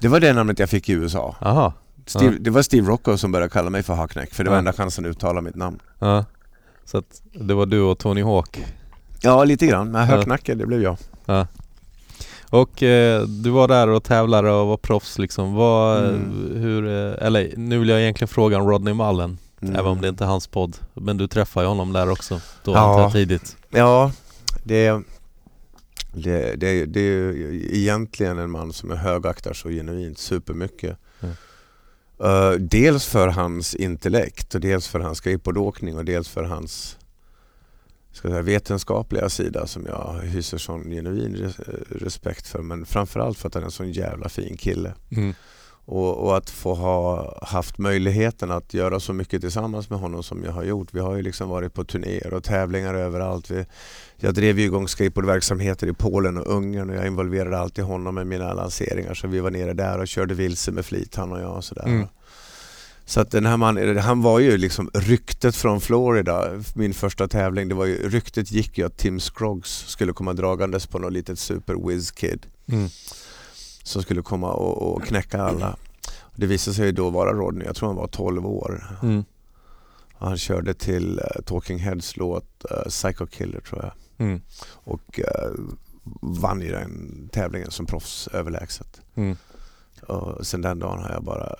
Det 0.02 0.08
var 0.08 0.20
det 0.20 0.32
namnet 0.32 0.58
jag 0.58 0.70
fick 0.70 0.88
i 0.88 0.92
USA. 0.92 1.36
Aha. 1.40 1.72
Steve, 2.06 2.32
Ja. 2.32 2.38
Det 2.40 2.50
var 2.50 2.62
Steve 2.62 2.88
Rocco 2.88 3.16
som 3.18 3.32
började 3.32 3.50
kalla 3.52 3.70
mig 3.70 3.82
för 3.82 3.94
Hackneck 3.94 4.34
för 4.34 4.44
det 4.44 4.50
var 4.50 4.56
Ja. 4.56 4.58
enda 4.58 4.72
chansen 4.72 5.04
att 5.04 5.10
uttala 5.10 5.40
mitt 5.40 5.54
namn. 5.54 5.78
Ja. 5.98 6.24
Så 6.84 6.98
att 6.98 7.22
det 7.32 7.54
var 7.54 7.66
du 7.66 7.80
och 7.80 7.98
Tony 7.98 8.22
Hawk. 8.22 8.64
Ja, 9.20 9.44
lite 9.44 9.66
grann. 9.66 9.90
Men 9.90 10.00
Ja. 10.00 10.06
högknackad, 10.16 10.58
det 10.58 10.66
blev 10.66 10.82
jag. 10.82 10.96
Och 12.50 12.82
eh, 12.82 13.22
du 13.22 13.50
var 13.50 13.68
där 13.68 13.88
och 13.88 14.04
tävlade 14.04 14.50
och 14.50 14.66
var 14.66 14.76
proffs 14.76 15.18
liksom. 15.18 15.54
Vad, 15.54 16.04
Mm. 16.04 16.52
hur, 16.56 16.86
eh, 16.86 17.26
eller 17.26 17.52
nu 17.56 17.78
vill 17.78 17.88
jag 17.88 18.00
egentligen 18.00 18.28
fråga 18.28 18.58
om 18.58 18.68
Rodney 18.68 18.94
Mullen, 18.94 19.38
Mm. 19.62 19.74
även 19.76 19.86
om 19.86 20.00
det 20.00 20.08
inte 20.08 20.24
är 20.24 20.28
hans 20.28 20.46
podd. 20.46 20.76
Men 20.94 21.16
du 21.16 21.28
träffade 21.28 21.64
ju 21.64 21.68
honom 21.68 21.92
där 21.92 22.10
också, 22.10 22.40
då 22.64 22.72
Ja. 22.72 23.10
tidigt. 23.12 23.56
Ja, 23.70 24.10
det, 24.64 25.00
det, 26.12 26.56
det, 26.56 26.86
det 26.86 27.00
är 27.00 27.34
egentligen 27.74 28.38
en 28.38 28.50
man 28.50 28.72
som 28.72 28.90
är 28.90 28.96
högaktar 28.96 29.52
så 29.52 29.68
genuint 29.68 30.18
supermycket. 30.18 30.98
Mm. 31.20 31.34
Uh, 32.24 32.52
dels 32.52 33.06
för 33.06 33.28
hans 33.28 33.74
intellekt 33.74 34.54
och 34.54 34.60
dels 34.60 34.88
för 34.88 35.00
hans 35.00 35.18
skateboardåkning 35.18 35.96
och 35.96 36.04
dels 36.04 36.28
för 36.28 36.44
hans 36.44 36.98
ska 38.12 38.28
jag 38.28 38.34
säga, 38.34 38.42
vetenskapliga 38.42 39.28
sida 39.28 39.66
som 39.66 39.86
jag 39.86 40.20
hyser 40.22 40.58
sån 40.58 40.90
genuin 40.90 41.36
res- 41.36 41.60
respekt 41.90 42.46
för. 42.46 42.62
Men 42.62 42.86
framförallt 42.86 43.38
för 43.38 43.48
att 43.48 43.54
han 43.54 43.62
är 43.62 43.66
en 43.66 43.72
sån 43.72 43.92
jävla 43.92 44.28
fin 44.28 44.56
kille. 44.56 44.94
Mm. 45.10 45.34
Och, 45.84 46.24
och 46.24 46.36
att 46.36 46.50
få 46.50 46.74
ha 46.74 47.34
haft 47.42 47.78
möjligheten 47.78 48.50
att 48.50 48.74
göra 48.74 49.00
så 49.00 49.12
mycket 49.12 49.40
tillsammans 49.40 49.90
med 49.90 49.98
honom 49.98 50.22
som 50.22 50.44
jag 50.44 50.52
har 50.52 50.62
gjort. 50.62 50.88
Vi 50.90 51.00
har 51.00 51.16
ju 51.16 51.22
liksom 51.22 51.48
varit 51.48 51.74
på 51.74 51.84
turnéer 51.84 52.34
och 52.34 52.44
tävlingar 52.44 52.94
överallt. 52.94 53.50
Vi, 53.50 53.64
jag 54.16 54.34
drev 54.34 54.58
ju 54.58 54.64
igång 54.64 54.88
skateboardverksamheter 54.88 55.86
i 55.86 55.92
Polen 55.92 56.36
och 56.38 56.46
Ungern 56.46 56.90
och 56.90 56.96
jag 56.96 57.06
involverade 57.06 57.58
alltid 57.58 57.84
honom 57.84 58.14
med 58.14 58.26
mina 58.26 58.54
lanseringar. 58.54 59.14
Så 59.14 59.28
vi 59.28 59.40
var 59.40 59.50
nere 59.50 59.72
där 59.72 59.98
och 59.98 60.08
körde 60.08 60.34
vilse 60.34 60.72
med 60.72 60.84
flit 60.84 61.14
han 61.14 61.32
och 61.32 61.40
jag 61.40 61.56
och 61.56 61.64
sådär. 61.64 61.86
Mm. 61.86 62.06
Så 63.04 63.20
att 63.20 63.30
den 63.30 63.46
här 63.46 63.56
mannen, 63.56 63.98
han 63.98 64.22
var 64.22 64.38
ju 64.38 64.56
liksom 64.56 64.90
ryktet 64.94 65.56
från 65.56 65.80
Florida, 65.80 66.50
min 66.74 66.94
första 66.94 67.28
tävling, 67.28 67.68
det 67.68 67.74
var 67.74 67.86
ju, 67.86 68.08
ryktet 68.08 68.52
gick 68.52 68.78
ju 68.78 68.86
att 68.86 68.96
Tim 68.96 69.20
Scroggs 69.20 69.84
skulle 69.88 70.12
komma 70.12 70.32
dragandes 70.32 70.86
på 70.86 70.98
något 70.98 71.12
litet 71.12 71.38
super 71.38 71.88
whiz 71.88 72.10
kid 72.10 72.46
Mm. 72.66 72.88
Som 73.82 74.02
skulle 74.02 74.22
komma 74.22 74.52
och, 74.52 74.92
och 74.94 75.02
knäcka 75.04 75.42
alla. 75.42 75.76
Det 76.36 76.46
visade 76.46 76.74
sig 76.74 76.86
ju 76.86 76.92
då 76.92 77.10
vara 77.10 77.32
Rodney, 77.32 77.66
jag 77.66 77.76
tror 77.76 77.88
han 77.88 77.96
var 77.96 78.06
12 78.08 78.46
år. 78.46 78.98
Mm. 79.02 79.24
Han 80.14 80.38
körde 80.38 80.74
till 80.74 81.18
uh, 81.20 81.42
Talking 81.44 81.78
Heads 81.78 82.16
låt 82.16 82.64
uh, 82.70 82.88
Psycho 82.88 83.26
Killer 83.26 83.60
tror 83.60 83.82
jag 83.82 83.92
Mm. 84.18 84.40
och 84.74 85.18
uh, 85.20 85.64
vann 86.20 86.60
ju 86.60 86.70
den 86.72 87.28
tävlingen 87.32 87.70
som 87.70 87.86
proffs 87.86 88.28
överlägset. 88.28 89.00
Mm. 89.14 89.36
Och 90.06 90.46
sen 90.46 90.60
den 90.62 90.78
dagen 90.78 91.02
har 91.02 91.10
jag 91.10 91.24
bara, 91.24 91.54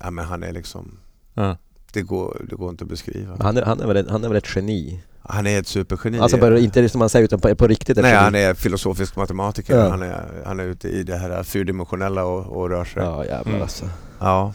ja 0.00 0.10
men 0.10 0.24
han 0.24 0.42
är 0.42 0.52
liksom, 0.52 0.98
Ja. 1.34 1.56
det 1.92 2.02
går, 2.02 2.46
det 2.50 2.56
går 2.56 2.70
inte 2.70 2.84
att 2.84 2.90
beskriva. 2.90 3.36
Han 3.40 3.56
är, 3.56 3.62
han, 3.62 3.80
är 3.80 3.86
väl, 3.86 3.96
ett- 3.96 4.10
han 4.10 4.24
är 4.24 4.28
väl 4.28 4.36
ett 4.36 4.56
geni? 4.56 5.02
Han 5.30 5.46
är 5.46 5.58
ett 5.58 5.66
supergeni. 5.66 6.18
Alltså 6.18 6.38
bara, 6.38 6.58
inte 6.58 6.80
det 6.80 6.88
som 6.88 6.98
man 6.98 7.08
säger 7.08 7.24
utan 7.24 7.40
på, 7.40 7.54
på 7.54 7.66
riktigt 7.66 7.96
Nej, 7.96 8.14
han 8.14 8.34
är 8.34 8.54
filosofisk 8.54 9.16
matematiker. 9.16 9.76
Ja. 9.78 9.88
Han, 9.90 10.02
är, 10.02 10.42
han 10.46 10.60
är 10.60 10.64
ute 10.64 10.88
i 10.88 11.02
det 11.02 11.16
här 11.16 11.42
fyrdimensionella 11.42 12.24
och, 12.24 12.46
och 12.56 12.70
rör 12.70 12.84
sig. 12.84 13.02
Ja 13.02 13.24
jävlar 13.24 13.50
Mm. 13.52 13.62
alltså. 13.62 13.84
Ja. 14.18 14.52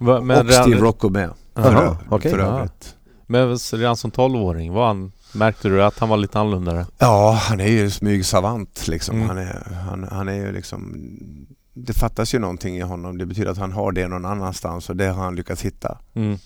Va, 0.00 0.20
men 0.20 0.46
och 0.46 0.52
Steve 0.52 0.80
Rocco 0.80 1.08
med. 1.08 1.30
Jaha, 1.54 1.64
För, 1.64 1.84
ö- 1.86 1.96
okej. 2.08 2.30
för 2.30 2.38
Ja. 2.38 2.44
övrigt. 2.46 2.94
men 3.26 3.56
redan 3.56 3.96
som 3.96 4.10
12-åring, 4.10 4.72
var 4.72 4.86
han, 4.86 5.12
märkte 5.32 5.68
du 5.68 5.82
att 5.82 5.98
han 5.98 6.08
var 6.08 6.16
lite 6.16 6.38
annorlunda? 6.40 6.86
Ja, 6.98 7.38
han 7.42 7.60
är 7.60 7.68
ju 7.68 7.90
smygsavant 7.90 8.88
liksom. 8.88 9.16
Mm. 9.16 9.28
Han, 9.28 9.38
är, 9.38 9.68
han, 9.88 10.08
han 10.10 10.28
är 10.28 10.34
ju 10.34 10.52
liksom... 10.52 10.96
Det 11.74 11.92
fattas 11.92 12.34
ju 12.34 12.38
någonting 12.38 12.76
i 12.76 12.80
honom. 12.80 13.18
Det 13.18 13.26
betyder 13.26 13.50
att 13.50 13.58
han 13.58 13.72
har 13.72 13.92
det 13.92 14.08
någon 14.08 14.24
annanstans 14.24 14.90
och 14.90 14.96
det 14.96 15.06
har 15.06 15.24
han 15.24 15.36
lyckats 15.36 15.62
hitta. 15.62 15.98
Mm. 16.14 16.38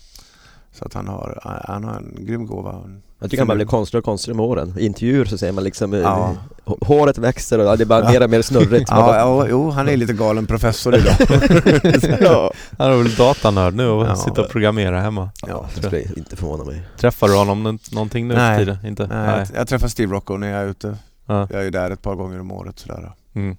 Så 0.71 0.85
att 0.85 0.93
han 0.93 1.07
har, 1.07 1.39
han 1.67 1.83
har 1.83 1.93
en 1.95 2.15
grym 2.25 2.45
gåva. 2.45 2.89
Jag 3.23 3.29
tycker 3.31 3.41
han 3.41 3.47
bara 3.47 3.55
blir 3.55 3.65
konstigare 3.65 3.99
och 3.99 4.05
konstigare 4.05 4.37
med 4.37 4.45
åren. 4.45 4.73
I 4.79 4.85
intervjuer 4.85 5.25
så 5.25 5.37
säger 5.37 5.53
man 5.53 5.63
liksom 5.63 5.93
eh, 5.93 5.99
Ja. 5.99 6.35
hå- 6.65 6.85
Håret 6.85 7.17
växer 7.17 7.59
och 7.59 7.77
det 7.77 7.83
är 7.83 7.85
bara 7.85 8.03
Ja. 8.03 8.11
mer 8.11 8.23
och 8.23 8.29
mer 8.29 8.41
snurrigt. 8.41 8.89
Ja, 8.91 8.95
bara- 8.95 9.17
ja, 9.17 9.47
jo, 9.49 9.69
han 9.69 9.89
är 9.89 9.97
lite 9.97 10.13
galen 10.13 10.45
professor 10.45 10.95
idag. 10.95 11.15
ja. 12.21 12.51
Han 12.77 12.91
är 12.91 12.97
väl 12.97 13.15
datanörd 13.15 13.73
nu 13.73 13.87
och 13.87 14.05
Ja. 14.05 14.15
sitter 14.15 14.43
och 14.45 14.49
programmerar 14.49 15.01
hemma. 15.01 15.29
Ja, 15.47 15.65
det 15.75 15.81
skulle 15.81 16.03
inte 16.17 16.35
förvåna 16.35 16.63
mig. 16.63 16.81
Träffar 16.97 17.27
du 17.27 17.33
honom 17.35 17.79
någonting 17.91 18.27
nu 18.27 18.35
Nej. 18.35 18.57
för 18.57 18.65
tiden? 18.65 18.85
Inte? 18.87 19.07
Nej, 19.07 19.37
jag, 19.53 19.59
jag 19.59 19.67
träffar 19.67 19.87
Steve 19.87 20.13
Rocco 20.13 20.37
när 20.37 20.47
jag 20.51 20.61
är 20.61 20.67
ute. 20.67 20.97
Ja. 21.25 21.47
Jag 21.51 21.59
är 21.59 21.63
ju 21.63 21.69
där 21.69 21.91
ett 21.91 22.01
par 22.01 22.15
gånger 22.15 22.39
om 22.39 22.51
året 22.51 22.79
sådär. 22.79 23.11
Mm. 23.35 23.57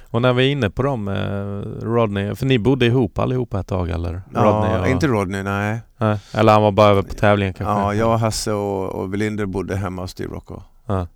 Och 0.00 0.22
när 0.22 0.32
vi 0.32 0.46
är 0.46 0.50
inne 0.50 0.70
på 0.70 0.82
dem, 0.82 1.08
eh, 1.08 1.84
Rodney, 1.84 2.34
för 2.34 2.46
ni 2.46 2.58
bodde 2.58 2.86
ihop 2.86 3.18
allihopa 3.18 3.60
ett 3.60 3.66
tag 3.66 3.90
eller? 3.90 4.22
Ja, 4.34 4.40
Rodney 4.40 4.80
och, 4.80 4.88
inte 4.88 5.06
Rodney, 5.06 5.42
nej. 5.42 5.80
Nej. 5.98 6.18
Eller 6.32 6.52
han 6.52 6.62
var 6.62 6.72
bara 6.72 6.88
över 6.88 7.02
på 7.02 7.14
tävlingen 7.14 7.54
kanske? 7.54 7.72
Ja, 7.82 7.94
jag, 7.94 8.18
Hasse 8.18 8.52
och, 8.52 8.88
och 8.88 9.08
Belinder 9.08 9.46
bodde 9.46 9.76
hemma 9.76 10.02
hos 10.02 10.10
Steve 10.10 10.34
Rocco. 10.34 10.62
Ja. 10.86 11.06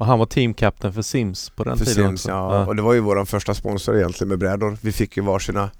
Och 0.00 0.06
han 0.06 0.18
var 0.18 0.26
teamkapten 0.26 0.92
för 0.92 1.02
Sims 1.02 1.50
på 1.50 1.64
den 1.64 1.78
För 1.78 1.84
tiden 1.84 2.08
Sims, 2.08 2.24
också? 2.24 2.30
ja. 2.30 2.66
Och 2.66 2.76
det 2.76 2.82
var 2.82 2.92
ju 2.92 3.00
vår 3.00 3.24
första 3.24 3.54
sponsor 3.54 3.96
egentligen 3.96 4.28
med 4.28 4.38
brädor. 4.38 4.76
Vi 4.80 4.92
fick 4.92 5.16
ju 5.16 5.22
varsina 5.22 5.70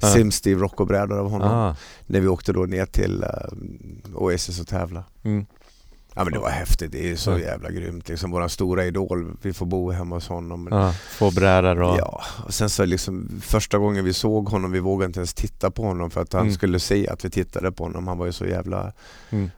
Ja. 0.00 0.08
Sims 0.08 0.34
Steve 0.34 0.60
Rocco-brädor 0.60 1.18
av 1.18 1.30
honom. 1.30 1.48
Ah. 1.52 1.76
När 2.06 2.20
vi 2.20 2.28
åkte 2.28 2.52
då 2.52 2.60
ner 2.60 2.86
till 2.86 3.24
uh, 3.24 4.20
Oasis 4.22 4.60
och 4.60 4.66
tävla. 4.66 5.04
Mm. 5.22 5.46
Ja 6.18 6.24
men 6.24 6.32
det 6.32 6.38
var 6.38 6.50
häftigt, 6.50 6.92
det 6.92 7.10
är 7.10 7.16
så 7.16 7.30
Ja. 7.30 7.38
jävla 7.38 7.70
grymt. 7.70 8.08
Liksom 8.08 8.30
våran 8.30 8.48
stora 8.50 8.84
idol, 8.84 9.36
vi 9.42 9.52
får 9.52 9.66
bo 9.66 9.90
hemma 9.90 10.16
hos 10.16 10.28
honom. 10.28 10.68
Ja, 10.70 10.92
få 10.92 11.30
brädor 11.30 11.82
och... 11.82 11.98
Ja, 11.98 12.22
och 12.46 12.54
sen 12.54 12.70
så 12.70 12.84
liksom 12.84 13.40
första 13.42 13.78
gången 13.78 14.04
vi 14.04 14.12
såg 14.12 14.48
honom, 14.48 14.72
vi 14.72 14.80
vågade 14.80 15.06
inte 15.06 15.18
ens 15.20 15.34
titta 15.34 15.70
på 15.70 15.82
honom 15.82 16.10
för 16.10 16.20
att 16.20 16.32
han 16.32 16.42
Mm. 16.42 16.54
skulle 16.54 16.78
se 16.80 17.08
att 17.08 17.24
vi 17.24 17.30
tittade 17.30 17.72
på 17.72 17.84
honom. 17.84 18.08
Han 18.08 18.18
var 18.18 18.26
ju 18.26 18.32
så 18.32 18.46
jävla 18.46 18.92
Mm. 19.30 19.50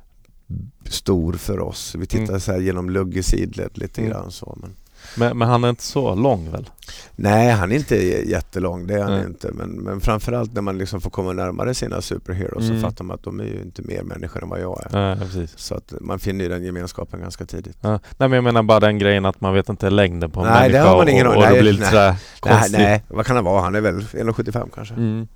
stor 0.85 1.33
för 1.33 1.61
oss. 1.61 1.95
Vi 1.95 2.07
tittade 2.07 2.29
Mm. 2.29 2.41
så 2.41 2.53
här 2.53 2.59
genom 2.61 2.91
luggesidlet 2.91 3.79
lite 3.79 4.01
Mm. 4.01 4.13
grann 4.13 4.31
så. 4.31 4.59
Men... 4.61 4.77
Men, 5.17 5.39
men 5.39 5.49
han 5.49 5.65
är 5.65 5.69
inte 5.69 5.83
så 5.83 6.15
lång 6.15 6.51
väl? 6.51 6.71
Nej, 7.17 7.51
han 7.51 7.73
är 7.73 7.77
inte 7.77 7.97
jättelång, 8.31 8.87
det 8.87 8.95
är 8.95 9.03
han 9.03 9.13
Nej. 9.13 9.27
inte. 9.27 9.53
Men, 9.53 9.71
men 9.71 10.01
framförallt 10.01 10.55
när 10.55 10.63
man 10.63 10.79
liksom 10.79 11.01
får 11.01 11.11
komma 11.11 11.33
närmare 11.33 11.75
sina 11.75 12.03
superheroes 12.03 12.65
Mm. 12.65 12.81
så 12.81 12.89
fattar 12.89 13.05
man 13.05 13.15
att 13.15 13.23
de 13.23 13.41
är 13.41 13.45
ju 13.45 13.61
inte 13.63 13.83
mer 13.83 14.03
människor 14.03 14.43
än 14.43 14.49
vad 14.49 14.61
jag 14.61 14.81
är. 14.91 15.09
Ja, 15.09 15.17
precis. 15.17 15.59
Så 15.59 15.75
att 15.75 15.93
man 16.01 16.19
finner 16.19 16.45
ju 16.45 16.51
den 16.51 16.65
gemenskapen 16.65 17.21
ganska 17.21 17.45
tidigt. 17.47 17.77
Ja. 17.81 17.89
Nej 17.91 18.29
men 18.29 18.33
jag 18.33 18.45
menar 18.45 18.63
bara 18.63 18.81
den 18.81 18.99
grejen 18.99 19.25
att 19.27 19.41
man 19.41 19.55
vet 19.55 19.69
inte 19.69 19.91
längden 19.91 20.31
på 20.31 20.41
en 20.41 20.47
Nej, 20.47 20.69
det 20.69 20.73
människa 20.73 20.91
har 20.91 20.97
man 20.97 21.09
ingen 21.09 21.27
och, 21.27 21.37
och 21.37 21.43
det 21.43 21.51
nej, 21.51 21.61
blir 21.61 21.73
lite 21.73 21.91
nej. 21.95 22.17
Nej, 22.45 22.71
nej, 22.71 23.05
vad 23.09 23.27
kan 23.27 23.37
han 23.37 23.45
vara? 23.45 23.63
Han 23.63 23.75
är 23.75 23.81
väl 23.81 24.01
1,75 24.01 24.69
kanske? 24.75 24.95
Mm. 24.95 25.29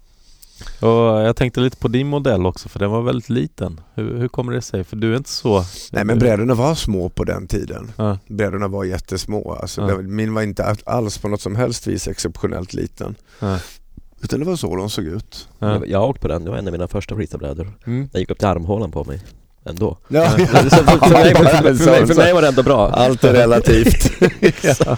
Och 0.80 1.22
jag 1.26 1.36
tänkte 1.36 1.60
lite 1.60 1.76
på 1.76 1.88
din 1.88 2.06
modell 2.06 2.46
också 2.46 2.68
för 2.68 2.78
den 2.78 2.90
var 2.90 3.02
väldigt 3.02 3.28
liten. 3.28 3.80
Hur, 3.94 4.18
hur 4.18 4.28
kommer 4.28 4.52
det 4.52 4.62
sig? 4.62 4.84
För 4.84 4.96
du 4.96 5.12
är 5.12 5.16
inte 5.16 5.30
så... 5.30 5.64
Nej 5.92 6.04
men 6.04 6.18
brädorna 6.18 6.54
var 6.54 6.74
små 6.74 7.08
på 7.08 7.24
den 7.24 7.46
tiden. 7.46 7.92
Ja. 7.96 8.18
Brädorna 8.26 8.68
var 8.68 8.84
jättesmå. 8.84 9.52
Alltså, 9.60 9.80
Ja. 9.80 9.96
Min 9.96 10.34
var 10.34 10.42
inte 10.42 10.76
alls 10.84 11.18
på 11.18 11.28
något 11.28 11.40
som 11.40 11.56
helst 11.56 11.86
vis 11.86 12.08
exceptionellt 12.08 12.74
liten. 12.74 13.14
Ja. 13.38 13.58
Utan 14.22 14.40
det 14.40 14.46
var 14.46 14.56
så 14.56 14.76
de 14.76 14.90
såg 14.90 15.04
ut. 15.04 15.48
Ja. 15.58 15.86
Jag 15.86 15.98
har 15.98 16.06
åkt 16.06 16.20
på 16.20 16.28
den, 16.28 16.44
det 16.44 16.50
var 16.50 16.58
en 16.58 16.66
av 16.66 16.72
mina 16.72 16.88
första 16.88 17.14
freestylebrädor. 17.14 17.72
Mm. 17.86 18.08
Den 18.12 18.20
gick 18.20 18.30
upp 18.30 18.38
till 18.38 18.48
armhålan 18.48 18.90
på 18.90 19.04
mig. 19.04 19.20
Ändå. 19.64 19.98
Ja, 20.08 20.30
Så 20.30 20.36
för, 20.38 20.98
för, 20.98 21.10
mig, 21.10 21.34
för, 21.34 21.44
för, 21.44 21.90
mig, 21.90 22.06
för 22.06 22.14
mig 22.14 22.32
var 22.32 22.42
det 22.42 22.48
ändå 22.48 22.62
bra. 22.62 22.90
Allt 22.90 23.24
är 23.24 23.32
relativt. 23.32 24.10
Ja. 24.62 24.96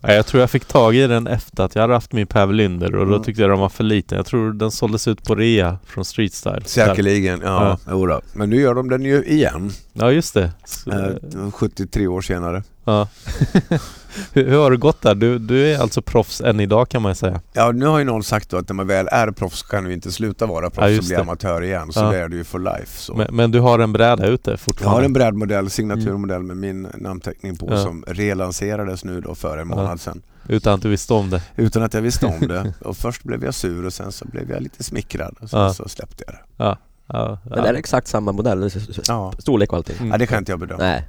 Ja, 0.00 0.12
jag 0.12 0.26
tror 0.26 0.40
jag 0.40 0.50
fick 0.50 0.64
tag 0.64 0.96
i 0.96 1.06
den 1.06 1.26
efter 1.26 1.64
att 1.64 1.74
jag 1.74 1.82
hade 1.82 1.94
haft 1.94 2.12
min 2.12 2.26
Pavel 2.26 2.56
Linder 2.56 2.94
och 2.94 3.06
då 3.06 3.12
Mm. 3.12 3.22
tyckte 3.24 3.42
jag 3.42 3.50
den 3.50 3.58
var 3.58 3.68
för 3.68 3.84
liten. 3.84 4.16
Jag 4.16 4.26
tror 4.26 4.52
den 4.52 4.70
såldes 4.70 5.08
ut 5.08 5.24
på 5.24 5.34
rea 5.34 5.78
från 5.86 6.04
Street 6.04 6.34
Style. 6.34 6.62
Säkerligen, 6.64 7.40
ja. 7.44 7.78
Ja. 7.86 8.20
Men 8.32 8.50
nu 8.50 8.60
gör 8.60 8.74
de 8.74 8.88
den 8.90 9.02
ju 9.04 9.24
igen. 9.24 9.70
Ja 9.92 10.10
just 10.10 10.34
det. 10.34 10.50
Så, 10.64 10.90
Eh, 10.90 11.50
73 11.52 12.06
år 12.06 12.20
senare. 12.20 12.62
Ja. 12.84 13.08
hur, 14.32 14.48
hur 14.50 14.58
har 14.58 14.70
det 14.70 14.76
gått 14.76 15.02
där? 15.02 15.14
Du, 15.14 15.38
du 15.38 15.66
är 15.72 15.78
alltså 15.80 16.02
proffs 16.02 16.40
än 16.40 16.60
idag 16.60 16.88
kan 16.88 17.02
man 17.02 17.10
ju 17.10 17.14
säga. 17.16 17.40
Ja, 17.52 17.72
nu 17.72 17.86
har 17.86 17.98
ju 17.98 18.04
någon 18.04 18.22
sagt 18.24 18.50
då 18.50 18.56
att 18.56 18.68
när 18.68 18.74
man 18.74 18.86
väl 18.86 19.08
är 19.12 19.30
proffs 19.30 19.62
kan 19.62 19.84
du 19.84 19.92
inte 19.92 20.12
sluta 20.12 20.46
vara 20.46 20.64
Ja, 20.64 20.70
proffs 20.70 20.88
just 20.90 21.00
och 21.00 21.06
bli 21.06 21.16
amatör 21.16 21.62
igen. 21.62 21.92
Så 21.92 22.00
Ja. 22.00 22.10
det 22.10 22.18
är 22.18 22.28
du 22.28 22.36
ju 22.36 22.44
for 22.44 22.58
life. 22.58 22.98
Så. 23.02 23.14
Men, 23.14 23.26
men 23.30 23.50
du 23.50 23.60
har 23.60 23.78
en 23.78 23.92
bräda 23.92 24.26
ute 24.26 24.50
jag 24.50 24.60
fortfarande? 24.60 24.96
har 24.98 25.04
en 25.04 25.12
brädmodell, 25.12 25.70
signaturmodell 25.70 26.42
med 26.42 26.56
min 26.56 26.88
namnteckning 26.94 27.56
på 27.56 27.66
Ja. 27.70 27.82
som 27.82 28.04
relanserades 28.06 29.04
nu 29.04 29.20
då 29.20 29.34
för 29.34 29.58
en 29.58 29.68
Ja. 29.70 29.76
månad 29.76 30.00
sedan. 30.00 30.22
Utan 30.48 30.74
att 30.74 30.82
du 30.82 30.88
visste 30.88 31.14
om 31.14 31.30
det? 31.30 31.42
Utan 31.56 31.82
att 31.82 31.94
jag 31.94 32.02
visste 32.02 32.26
om 32.26 32.40
det. 32.48 32.74
Och 32.80 32.96
först 32.96 33.22
blev 33.24 33.44
jag 33.44 33.54
sur 33.54 33.86
och 33.86 33.92
sen 33.92 34.12
så 34.12 34.24
blev 34.24 34.50
jag 34.50 34.62
lite 34.62 34.82
smickrad 34.84 35.36
och 35.40 35.50
sen 35.50 35.60
Ja. 35.60 35.74
så 35.74 35.88
släppte 35.88 36.24
jag 36.26 36.34
det. 36.34 36.40
Ja. 36.56 36.78
ja. 37.06 37.38
Men 37.44 37.62
det 37.62 37.68
är 37.68 37.74
exakt 37.74 38.08
samma 38.08 38.32
modell, 38.32 38.70
Ja. 39.08 39.32
storlek 39.38 39.72
och 39.72 39.76
allting. 39.78 39.96
Mm. 39.98 40.10
ja, 40.10 40.18
det 40.18 40.26
kan 40.26 40.38
inte 40.38 40.52
jag 40.52 40.58
bedöma. 40.58 40.78
Nej. 40.82 41.08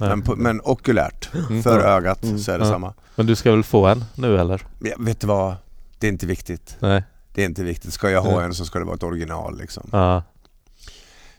Nej. 0.00 0.08
Men, 0.08 0.22
på, 0.22 0.36
men 0.36 0.60
okulärt, 0.64 1.30
Mm. 1.48 1.62
för 1.62 1.78
ögat 1.80 2.22
Mm. 2.24 2.38
så 2.38 2.52
är 2.52 2.58
det 2.58 2.64
Ja. 2.64 2.70
samma. 2.70 2.94
Men 3.14 3.26
du 3.26 3.34
ska 3.36 3.50
väl 3.50 3.62
få 3.62 3.86
en 3.86 4.04
nu 4.14 4.38
eller? 4.38 4.62
Men 4.78 4.90
jag- 4.90 5.04
vet 5.04 5.20
du 5.20 5.26
vad? 5.26 5.54
Det 5.98 6.06
är 6.06 6.12
inte 6.12 6.26
viktigt. 6.26 6.76
Nej? 6.80 7.02
Det 7.34 7.42
är 7.42 7.46
inte 7.46 7.64
viktigt. 7.64 7.92
Ska 7.92 8.10
jag 8.10 8.22
ha 8.22 8.30
Ja. 8.30 8.42
en 8.42 8.54
så 8.54 8.64
ska 8.64 8.78
det 8.78 8.84
vara 8.84 8.94
ett 8.96 9.02
original 9.02 9.58
liksom. 9.58 9.88
Ja. 9.92 10.22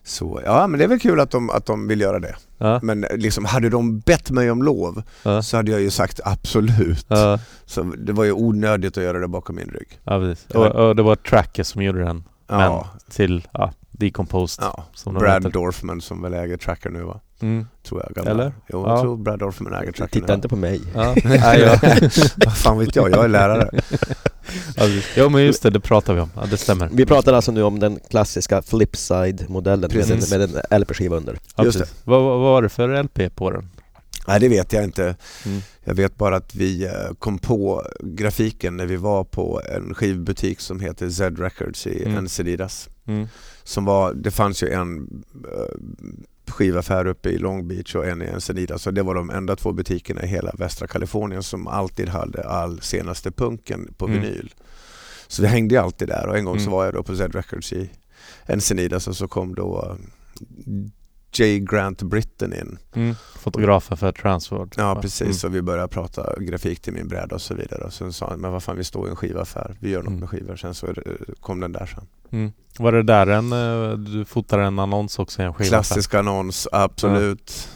Så 0.03 0.41
ja, 0.45 0.67
men 0.67 0.77
det 0.77 0.83
är 0.83 0.87
väl 0.87 0.99
kul 0.99 1.19
att 1.19 1.31
de, 1.31 1.49
att 1.49 1.65
de 1.65 1.87
vill 1.87 2.01
göra 2.01 2.19
det. 2.19 2.35
Ja. 2.57 2.79
Men 2.83 3.05
liksom, 3.15 3.45
hade 3.45 3.69
de 3.69 3.99
bett 3.99 4.31
mig 4.31 4.51
om 4.51 4.63
lov 4.63 5.03
Ja. 5.23 5.41
så 5.41 5.57
hade 5.57 5.71
jag 5.71 5.81
ju 5.81 5.89
sagt 5.89 6.19
absolut. 6.25 7.05
Ja. 7.07 7.39
Så 7.65 7.83
det 7.83 8.13
var 8.13 8.23
ju 8.23 8.31
onödigt 8.31 8.97
att 8.97 9.03
göra 9.03 9.19
det 9.19 9.27
bakom 9.27 9.55
min 9.55 9.67
rygg. 9.69 9.99
ja 10.03 10.19
precis. 10.19 10.45
Och, 10.55 10.65
och 10.65 10.95
det 10.95 11.01
var 11.03 11.15
Tracker 11.15 11.63
som 11.63 11.81
gjorde 11.83 12.03
den. 12.03 12.23
Ja, 12.47 12.87
Till 13.09 13.47
ja, 13.51 13.73
Decomposed. 13.91 14.63
ja. 14.65 14.83
Som 14.93 15.13
Brad 15.13 15.33
heter. 15.33 15.49
Dorfman 15.49 16.01
som 16.01 16.21
väl 16.21 16.33
äger 16.33 16.57
Tracker 16.57 16.89
nu 16.89 17.01
va? 17.03 17.19
Mm. 17.41 17.67
Tror 17.83 18.03
jag. 18.03 18.13
Gamla. 18.15 18.31
Eller? 18.31 18.53
Jo, 18.67 18.83
Ja. 18.85 18.89
jag 18.89 19.01
tror 19.01 19.17
Brad 19.17 19.39
Dorfman 19.39 19.73
äger 19.73 19.91
Tracker 19.91 20.19
Titta 20.19 20.33
inte 20.33 20.47
på 20.49 20.55
mig. 20.55 20.81
Ja. 20.95 21.15
Nej, 21.23 21.59
ja. 21.61 21.79
Vad 22.45 22.57
fan 22.57 22.79
vet 22.79 22.95
jag? 22.95 23.11
Jag 23.11 23.23
är 23.23 23.27
lärare. 23.27 23.69
Ja, 23.73 23.81
precis. 24.75 25.05
jo 25.17 25.29
men 25.29 25.43
just 25.45 25.63
det, 25.63 25.69
det 25.69 25.79
pratar 25.79 26.13
vi 26.13 26.19
om. 26.21 26.29
Ja, 26.35 26.45
det 26.49 26.57
stämmer. 26.57 26.89
Vi 26.93 27.05
pratar 27.05 27.33
alltså 27.33 27.51
nu 27.51 27.63
om 27.63 27.79
den 27.79 27.99
klassiska 28.09 28.61
Flipside-modellen 28.61 29.91
med, 29.93 30.29
med 30.31 30.41
en 30.71 30.81
LP-skiva 30.81 31.15
under. 31.17 31.37
Ja, 31.55 31.63
Just 31.63 31.79
precis. 31.79 31.95
Vad, 32.03 32.23
vad 32.23 32.39
var 32.39 32.61
det 32.61 32.69
för 32.69 33.03
LP 33.03 33.35
på 33.35 33.51
den? 33.51 33.69
Nej 34.27 34.39
det 34.39 34.49
vet 34.49 34.73
jag 34.73 34.83
inte. 34.83 35.15
Mm. 35.45 35.61
Jag 35.83 35.93
vet 35.95 36.17
bara 36.17 36.35
att 36.35 36.55
vi 36.55 36.85
eh, 36.85 36.91
kom 37.19 37.37
på 37.39 37.83
grafiken 38.03 38.77
när 38.77 38.85
vi 38.85 38.95
var 38.95 39.23
på 39.23 39.61
en 39.75 39.93
skivbutik 39.93 40.59
som 40.59 40.79
heter 40.79 41.09
Z 41.09 41.35
Records 41.43 41.87
i 41.87 42.03
Mm. 42.05 42.17
Encinitas. 42.17 42.89
Mm. 43.07 43.27
Som 43.63 43.85
var, 43.85 44.13
det 44.13 44.31
fanns 44.31 44.63
ju 44.63 44.69
en 44.69 45.23
eh, 45.33 45.75
skivaffär 46.51 47.07
uppe 47.07 47.29
i 47.29 47.37
Long 47.37 47.67
Beach 47.67 47.95
och 47.95 48.05
en 48.07 48.21
i 48.21 48.25
Encinitas. 48.25 48.81
Så 48.81 48.91
det 48.91 49.03
var 49.03 49.15
de 49.15 49.29
enda 49.29 49.55
två 49.55 49.71
butikerna 49.73 50.23
i 50.23 50.27
hela 50.27 50.51
västra 50.57 50.87
Kalifornien 50.87 51.43
som 51.43 51.67
alltid 51.67 52.09
hade 52.09 52.43
all 52.49 52.81
senaste 52.81 53.31
punken 53.31 53.93
på 53.97 54.05
Mm. 54.07 54.21
vinyl. 54.21 54.53
Så 55.27 55.41
vi 55.41 55.47
hängde 55.47 55.81
alltid 55.81 56.07
där 56.07 56.27
och 56.27 56.37
en 56.37 56.45
gång 56.45 56.55
så 56.59 56.61
Mm. 56.61 56.71
var 56.73 56.85
jag 56.85 56.93
då 56.93 57.03
på 57.03 57.15
Z 57.15 57.37
Records 57.37 57.73
i 57.73 57.89
Encinitas 58.45 59.07
och 59.07 59.15
så 59.17 59.27
kom 59.27 59.55
då 59.55 59.81
eh, 59.89 59.95
J. 61.33 61.59
Grant 61.59 62.01
Britten 62.01 62.53
in. 62.53 62.77
Mm. 62.95 63.15
Fotografen 63.39 63.97
för 63.97 64.11
Transworld. 64.11 64.73
Ja 64.77 64.95
precis, 65.01 65.21
Mm. 65.21 65.33
så 65.33 65.47
vi 65.47 65.61
började 65.61 65.87
prata 65.87 66.35
grafik 66.39 66.79
till 66.81 66.93
min 66.93 67.07
bräda 67.07 67.35
och 67.35 67.41
så 67.41 67.53
vidare. 67.55 67.83
Och 67.83 67.93
sen 67.93 68.13
sa 68.13 68.29
han, 68.29 68.39
men 68.41 68.51
vad 68.51 68.63
fan 68.63 68.77
vi 68.77 68.83
står 68.83 69.07
i 69.07 69.09
en 69.09 69.15
skivaffär, 69.15 69.75
vi 69.79 69.89
gör 69.89 69.99
något 69.99 70.07
Mm. 70.07 70.19
med 70.19 70.29
skivor. 70.29 70.55
Sen 70.55 70.73
så 70.73 70.87
det- 70.87 71.03
kom 71.39 71.59
den 71.59 71.71
där 71.71 71.85
sen. 71.85 72.03
Mm. 72.39 72.51
Var 72.79 72.91
det 72.91 73.03
där 73.03 73.27
en, 73.27 73.51
eh, 73.53 73.97
du 73.97 74.25
fotade 74.25 74.63
en 74.63 74.79
annons 74.79 75.19
också 75.19 75.41
i 75.41 75.45
en 75.45 75.53
skiva? 75.53 75.69
Klassisk 75.69 76.13
annons, 76.13 76.67
absolut. 76.71 77.67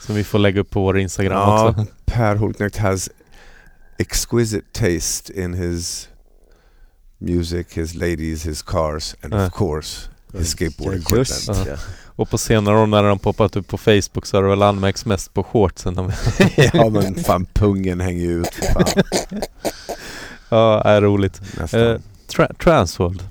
Som 0.00 0.14
vi 0.14 0.24
får 0.24 0.38
lägga 0.38 0.60
upp 0.60 0.70
på 0.70 0.80
vår 0.82 0.98
Instagram 0.98 1.32
Ja, 1.32 1.68
också. 1.70 1.86
Per 2.04 2.36
Holknekt 2.36 2.76
has 2.76 3.10
exquisite 3.98 4.66
taste 4.72 5.40
in 5.40 5.54
his 5.54 6.08
music, 7.18 7.66
his 7.76 7.94
ladies, 7.94 8.46
his 8.46 8.62
cars 8.62 9.14
and 9.22 9.34
Ja. 9.34 9.46
of 9.46 9.52
course 9.52 10.08
his 10.32 10.50
skateboard 10.50 10.94
Ja, 11.10 11.16
just 11.16 11.48
equipment. 11.48 11.68
ja. 11.68 11.76
Och 12.20 12.30
på 12.30 12.38
senare 12.38 12.78
år 12.78 12.86
när 12.86 13.02
de 13.02 13.18
poppat 13.18 13.56
upp 13.56 13.68
på 13.68 13.78
Facebook 13.78 14.26
så 14.26 14.36
har 14.36 14.42
det 14.42 14.48
väl 14.48 14.62
anmärkts 14.62 15.06
mest 15.06 15.34
på 15.34 15.42
shortsen. 15.44 15.94
De 15.94 16.12
ja 16.72 16.88
men 16.88 17.14
fan 17.24 17.46
pungen 17.54 18.00
hänger 18.00 18.20
ju 18.20 18.40
ut 18.40 18.54
för 18.54 18.66
fan. 18.72 19.02
ja, 20.48 20.82
är 20.82 21.00
roligt. 21.02 21.40
Eh, 21.60 21.96
Tra- 22.28 22.54
Transworld. 22.58 23.22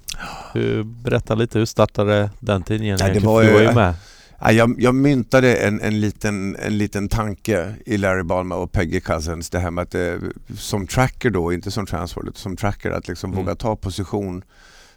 Du, 0.53 0.83
berätta 0.83 1.35
lite, 1.35 1.59
hur 1.59 1.65
startade 1.65 2.29
den 2.39 2.63
tidningen 2.63 2.97
Ja, 3.01 3.07
det 3.13 3.19
var 3.19 3.43
du 3.43 3.53
var 3.53 3.59
ju- 3.61 3.71
med. 3.71 3.93
Ja, 4.41 4.51
jag, 4.51 4.75
jag 4.81 4.95
myntade 4.95 5.55
en, 5.55 5.81
en, 5.81 5.99
liten, 6.01 6.55
en 6.55 6.77
liten 6.77 7.09
tanke 7.09 7.73
i 7.85 7.97
Larry 7.97 8.23
Balma 8.23 8.55
och 8.55 8.71
Peggy 8.71 8.99
Cousins. 8.99 9.49
Det 9.49 9.59
här 9.59 9.71
med 9.71 9.81
att 9.81 9.95
eh, 9.95 10.15
som 10.57 10.87
tracker 10.87 11.29
då, 11.29 11.53
inte 11.53 11.71
som 11.71 11.85
transworld, 11.85 12.37
som 12.37 12.57
tracker 12.57 12.91
att 12.91 13.07
liksom 13.07 13.31
Mm. 13.33 13.45
våga 13.45 13.55
ta 13.55 13.75
position 13.75 14.43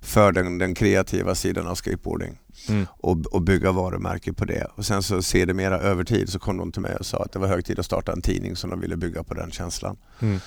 för 0.03 0.33
den, 0.33 0.59
den 0.59 0.75
kreativa 0.75 1.35
sidan 1.35 1.67
av 1.67 1.75
skateboarding 1.75 2.39
Mm. 2.69 2.87
och, 2.91 3.27
och 3.27 3.43
bygga 3.43 3.73
varumärke 3.73 4.33
på 4.33 4.45
det. 4.45 4.67
Och 4.75 4.85
sen 4.87 5.03
så 5.03 5.23
sedermera 5.23 5.79
över 5.81 6.05
tid 6.05 6.29
så 6.29 6.39
kom 6.39 6.57
de 6.57 6.73
till 6.73 6.83
mig 6.83 6.97
och 6.97 7.07
sa 7.07 7.19
att 7.23 7.33
det 7.33 7.39
var 7.39 7.49
hög 7.49 7.65
tid 7.65 7.79
att 7.79 7.87
starta 7.87 8.13
en 8.13 8.23
tidning 8.23 8.57
som 8.57 8.71
de 8.71 8.81
ville 8.81 8.97
bygga 8.97 9.23
på 9.23 9.35
den 9.35 9.51
känslan. 9.51 9.97
Mm. 10.21 10.39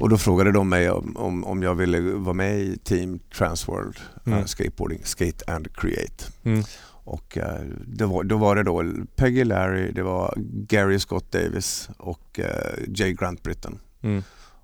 Och 0.00 0.08
då 0.08 0.18
frågade 0.18 0.52
de 0.52 0.68
mig 0.68 0.90
om, 0.90 1.16
om, 1.16 1.44
om 1.44 1.62
jag 1.62 1.74
ville 1.74 2.00
vara 2.00 2.34
med 2.34 2.60
i 2.60 2.78
Team 2.84 3.18
Transworld 3.18 3.96
Mm. 4.26 4.38
eh, 4.38 4.44
Skateboarding, 4.44 5.00
Skate 5.04 5.52
and 5.52 5.76
Create. 5.76 6.24
Mm. 6.42 6.62
Och 7.06 7.38
det 7.86 8.04
var, 8.06 8.24
då 8.24 8.36
var 8.36 8.56
det 8.56 8.62
då 8.62 8.84
Peggy 9.16 9.44
Larry, 9.44 9.92
det 9.92 10.02
var 10.02 10.34
Gary 10.68 10.98
Scott 10.98 11.32
Davis 11.32 11.88
och 11.98 12.40
eh, 12.40 12.78
Jay 12.88 13.12
Grant 13.12 13.42
Britton 13.42 13.78
Mm. 14.02 14.22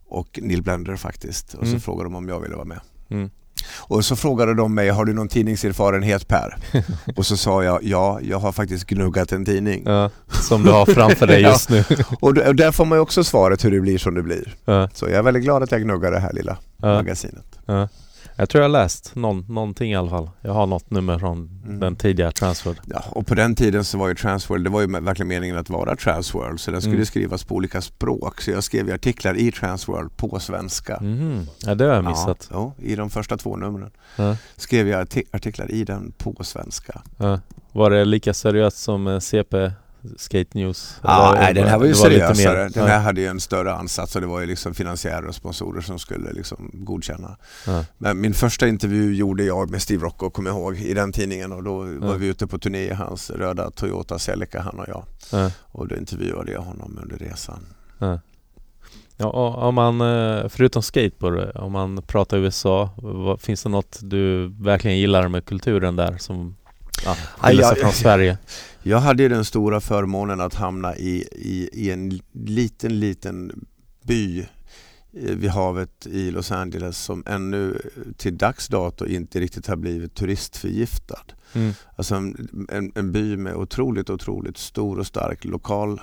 och 0.09 0.39
Neil 0.43 0.62
Blender 0.62 0.97
faktiskt. 0.97 1.55
Och 1.55 1.64
så 1.64 1.68
Mm. 1.71 1.81
frågade 1.81 2.07
de 2.07 2.14
om 2.14 2.29
jag 2.29 2.41
ville 2.41 2.55
vara 2.55 2.64
med. 2.64 2.81
Mm. 3.09 3.31
Och 3.79 4.05
så 4.05 4.17
frågade 4.17 4.55
de 4.55 4.75
mig, 4.75 4.89
har 4.89 5.05
du 5.05 5.13
någon 5.13 5.29
tidningserfarenhet 5.29 6.29
Per? 6.29 6.57
och 7.17 7.27
så 7.27 7.37
sa 7.37 7.65
jag, 7.65 7.79
ja, 7.85 8.19
jag 8.23 8.39
har 8.39 8.53
faktiskt 8.53 8.87
gnuggat 8.87 9.33
en 9.33 9.45
tidning. 9.45 9.83
Ja, 9.87 10.11
som 10.43 10.63
du 10.63 10.71
har 10.71 10.87
framför 10.87 11.27
dig 11.27 11.43
just 11.53 11.71
nu. 11.71 11.85
Och, 12.21 12.35
d- 12.35 12.49
och 12.49 12.55
där 12.57 12.73
får 12.73 12.85
man 12.85 12.99
ju 12.99 13.03
också 13.03 13.25
svaret 13.25 13.65
hur 13.65 13.71
det 13.71 13.81
blir 13.81 13.99
som 13.99 14.15
det 14.15 14.23
blir. 14.23 14.55
Ja, 14.65 14.89
Så 14.95 15.05
jag 15.05 15.15
är 15.15 15.23
väldigt 15.23 15.43
glad 15.43 15.63
att 15.63 15.73
jag 15.73 15.83
gnuggar 15.83 16.11
det 16.13 16.21
här 16.21 16.33
lilla 16.33 16.57
ja, 16.77 16.87
magasinet. 16.95 17.45
Ja. 18.41 18.43
Jag 18.43 18.49
tror 18.49 18.62
jag 18.62 18.70
läst 18.70 19.14
någon, 19.14 19.45
någonting 19.49 19.93
i 19.93 19.97
alla 19.97 20.11
fall. 20.11 20.30
Jag 20.41 20.53
har 20.53 20.66
något 20.66 20.91
nummer 20.91 21.18
från 21.18 21.61
Mm. 21.64 21.80
den 21.80 21.97
tidiga 21.97 22.32
Transworld. 22.32 22.78
Ja, 22.86 23.05
och 23.11 23.26
på 23.26 23.34
den 23.34 23.55
tiden 23.55 23.84
så 23.84 23.99
var 23.99 24.09
ju 24.09 24.14
Transworld, 24.14 24.64
det 24.66 24.70
var 24.70 24.80
ju 24.80 24.86
verkligen 24.86 25.28
meningen 25.28 25.57
att 25.57 25.70
vara 25.70 25.97
Transworld 25.97 26.61
så 26.61 26.70
den 26.70 26.80
skulle 26.80 26.95
Mm. 26.95 27.07
skrivas 27.07 27.45
på 27.45 27.55
olika 27.55 27.80
språk. 27.80 28.41
Så 28.41 28.51
jag 28.51 28.64
skrev 28.64 28.93
artiklar 28.95 29.34
i 29.36 29.53
Transworld 29.53 30.16
på 30.16 30.38
svenska. 30.41 30.99
Mhm. 31.01 31.47
Ja, 31.66 31.74
det 31.74 31.84
har 31.84 31.95
jag 31.95 32.05
missat. 32.05 32.49
Ja, 32.53 32.72
ja, 32.78 32.84
i 32.84 32.97
de 32.97 33.11
första 33.11 33.36
två 33.36 33.57
numren 33.57 33.91
Ja. 34.16 34.36
skrev 34.57 34.88
jag 34.88 35.07
arti- 35.07 35.26
artiklar 35.32 35.70
i 35.70 35.84
den 35.84 36.12
på 36.18 36.45
svenska. 36.45 37.03
Ja. 37.16 37.41
Var 37.72 37.91
det 37.91 38.05
lika 38.05 38.34
seriöst 38.34 38.78
som 38.78 39.07
eh, 39.07 39.18
CP 39.18 39.72
Skate 40.17 40.59
News? 40.59 40.97
Ja, 41.03 41.33
nej, 41.37 41.55
den 41.55 41.69
här 41.69 41.79
var 41.79 41.87
ju 41.87 41.95
seriösare. 41.95 42.69
Den 42.69 42.83
ja. 42.83 42.87
här 42.87 43.01
hade 43.01 43.21
ju 43.21 43.27
en 43.27 43.41
större 43.41 43.73
ansats 43.73 44.15
och 44.15 44.21
det 44.21 44.27
var 44.27 44.41
ju 44.41 44.47
liksom 44.47 44.75
finansiärer 44.75 45.27
och 45.27 45.35
sponsorer 45.35 45.81
som 45.81 45.99
skulle 45.99 46.33
liksom 46.33 46.71
godkänna. 46.73 47.37
Ja. 47.67 47.85
Men 47.99 48.21
min 48.21 48.35
första 48.35 48.69
intervju 48.69 49.15
gjorde 49.15 49.45
jag 49.45 49.71
med 49.71 49.83
Steve 49.83 50.05
Rocco, 50.05 50.31
kommer 50.31 50.51
jag 50.51 50.59
ihåg, 50.59 50.77
i 50.77 50.95
den 50.95 51.13
tidningen 51.13 51.53
och 51.53 51.63
då 51.63 51.79
var 51.79 52.15
vi 52.15 52.27
ute 52.27 52.47
på 52.47 52.59
turné 52.59 52.83
i 52.83 52.93
hans 52.93 53.31
röda 53.31 53.71
Toyota 53.71 54.19
Celica, 54.19 54.61
han 54.61 54.79
och 54.79 54.89
jag. 54.89 55.05
Ja. 55.33 55.51
Och 55.63 55.89
då 55.89 55.97
intervjuade 55.97 56.53
jag 56.53 56.61
honom 56.61 56.99
under 57.03 57.17
resan. 57.17 57.67
Ja, 59.23 59.31
om 59.69 59.75
man, 59.75 60.01
eh, 60.01 60.49
förutom 60.49 60.83
skateboard, 60.83 61.57
om 61.57 61.73
man 61.73 62.03
pratar 62.03 62.39
USA, 62.39 62.91
vad, 62.97 63.41
finns 63.41 63.63
det 63.63 63.69
något 63.69 63.99
du 64.03 64.49
verkligen 64.49 64.99
gillar 64.99 65.29
med 65.29 65.45
kulturen 65.45 65.97
där 65.97 66.17
som 66.19 66.57
ja, 67.05 67.17
skiljer 67.39 67.65
sig 67.65 67.77
Ja, 67.77 67.83
från 67.83 67.93
Sverige? 67.93 68.39
Jag 68.83 69.01
hade 69.01 69.28
den 69.28 69.45
stora 69.45 69.81
förmånen 69.81 70.41
att 70.41 70.55
hamna 70.55 70.97
i, 70.97 71.28
i, 71.33 71.68
i 71.72 71.91
en 71.91 72.20
liten, 72.33 73.01
liten 73.01 73.66
by 74.03 74.41
eh, 74.41 74.47
vid 75.12 75.51
havet 75.51 76.07
i 76.07 76.31
Los 76.31 76.53
Angeles 76.53 76.99
som 76.99 77.22
ännu 77.26 77.81
till 78.16 78.39
dags 78.39 78.68
dato 78.68 79.07
inte 79.07 79.41
riktigt 79.41 79.66
har 79.66 79.76
blivit 79.76 80.14
turistförgiftad. 80.14 81.24
Mm. 81.53 81.72
Alltså 81.97 82.14
en, 82.14 82.66
en, 82.68 82.93
en 82.95 83.12
by 83.12 83.37
med 83.37 83.55
otroligt, 83.55 84.11
otroligt 84.11 84.59
stor 84.59 84.99
och 84.99 85.07
stark 85.07 85.45
lokal 85.45 86.01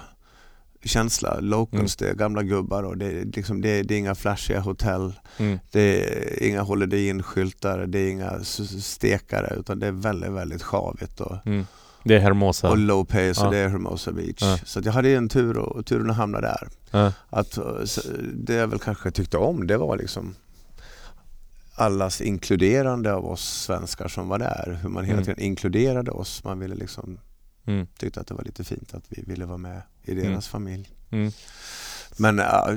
känsla. 0.84 1.40
Locals, 1.40 1.96
det 1.96 2.10
är 2.10 2.14
gamla 2.14 2.44
gubbar 2.44 2.84
och 2.84 2.98
det 2.98 3.06
är, 3.06 3.26
liksom, 3.26 3.62
det 3.62 3.84
det 3.84 3.94
är 3.96 4.00
inga 4.00 4.16
flashiga 4.16 4.60
hotell. 4.60 5.14
Mm. 5.38 5.60
Det 5.72 6.04
är 6.04 6.44
inga 6.44 6.62
Holiday 6.62 7.08
Inn-skyltar, 7.10 7.88
det 7.88 8.00
är 8.00 8.10
inga 8.10 8.40
stekare 8.82 9.56
utan 9.60 9.80
det 9.80 9.88
är 9.88 9.92
väldigt, 9.92 10.32
väldigt 10.32 10.64
sjavigt 10.64 11.22
och, 11.22 11.38
Mm. 11.46 11.66
Det 12.08 12.16
är 12.16 12.20
Hermosa. 12.20 12.70
och 12.70 12.78
low 12.78 13.06
pace 13.06 13.34
Ja. 13.36 13.46
och 13.46 13.52
det 13.52 13.58
är 13.58 13.70
Hermosa 13.70 14.12
Beach. 14.12 14.42
Ja. 14.42 14.58
Så 14.66 14.80
jag 14.84 14.92
hade 14.94 15.10
en 15.16 15.30
tur 15.30 15.58
och, 15.58 15.76
och 15.76 15.86
turen 15.86 16.10
att 16.10 16.16
hamna 16.16 16.42
där. 16.42 16.68
Ja. 16.92 17.14
Att, 17.30 17.58
eh, 17.58 17.84
så 17.86 18.02
det 18.34 18.54
jag 18.54 18.68
väl 18.68 18.80
kanske 18.80 19.12
tyckte 19.12 19.38
om 19.38 19.68
det 19.68 19.78
var 19.78 19.98
liksom 19.98 20.36
allas 21.76 22.22
inkluderande 22.22 23.14
av 23.14 23.26
oss 23.26 23.62
svenskar 23.62 24.08
som 24.08 24.28
var 24.28 24.40
där. 24.40 24.80
Hur 24.82 24.90
man 24.90 25.04
hela 25.06 25.14
Mm. 25.14 25.26
tiden 25.26 25.40
inkluderade 25.44 26.12
oss. 26.12 26.44
Man 26.44 26.60
ville 26.60 26.76
liksom 26.76 27.20
Mm. 27.68 27.88
Tyckte 28.00 28.20
att 28.20 28.28
det 28.28 28.34
var 28.34 28.44
lite 28.44 28.64
fint 28.64 28.94
att 28.94 29.04
vi 29.10 29.24
ville 29.28 29.46
vara 29.46 29.58
med 29.58 29.82
i 30.04 30.14
deras 30.14 30.28
Mm. 30.28 30.42
familj. 30.42 30.90
Mm. 31.10 31.32
Men 32.18 32.38
ja, 32.38 32.70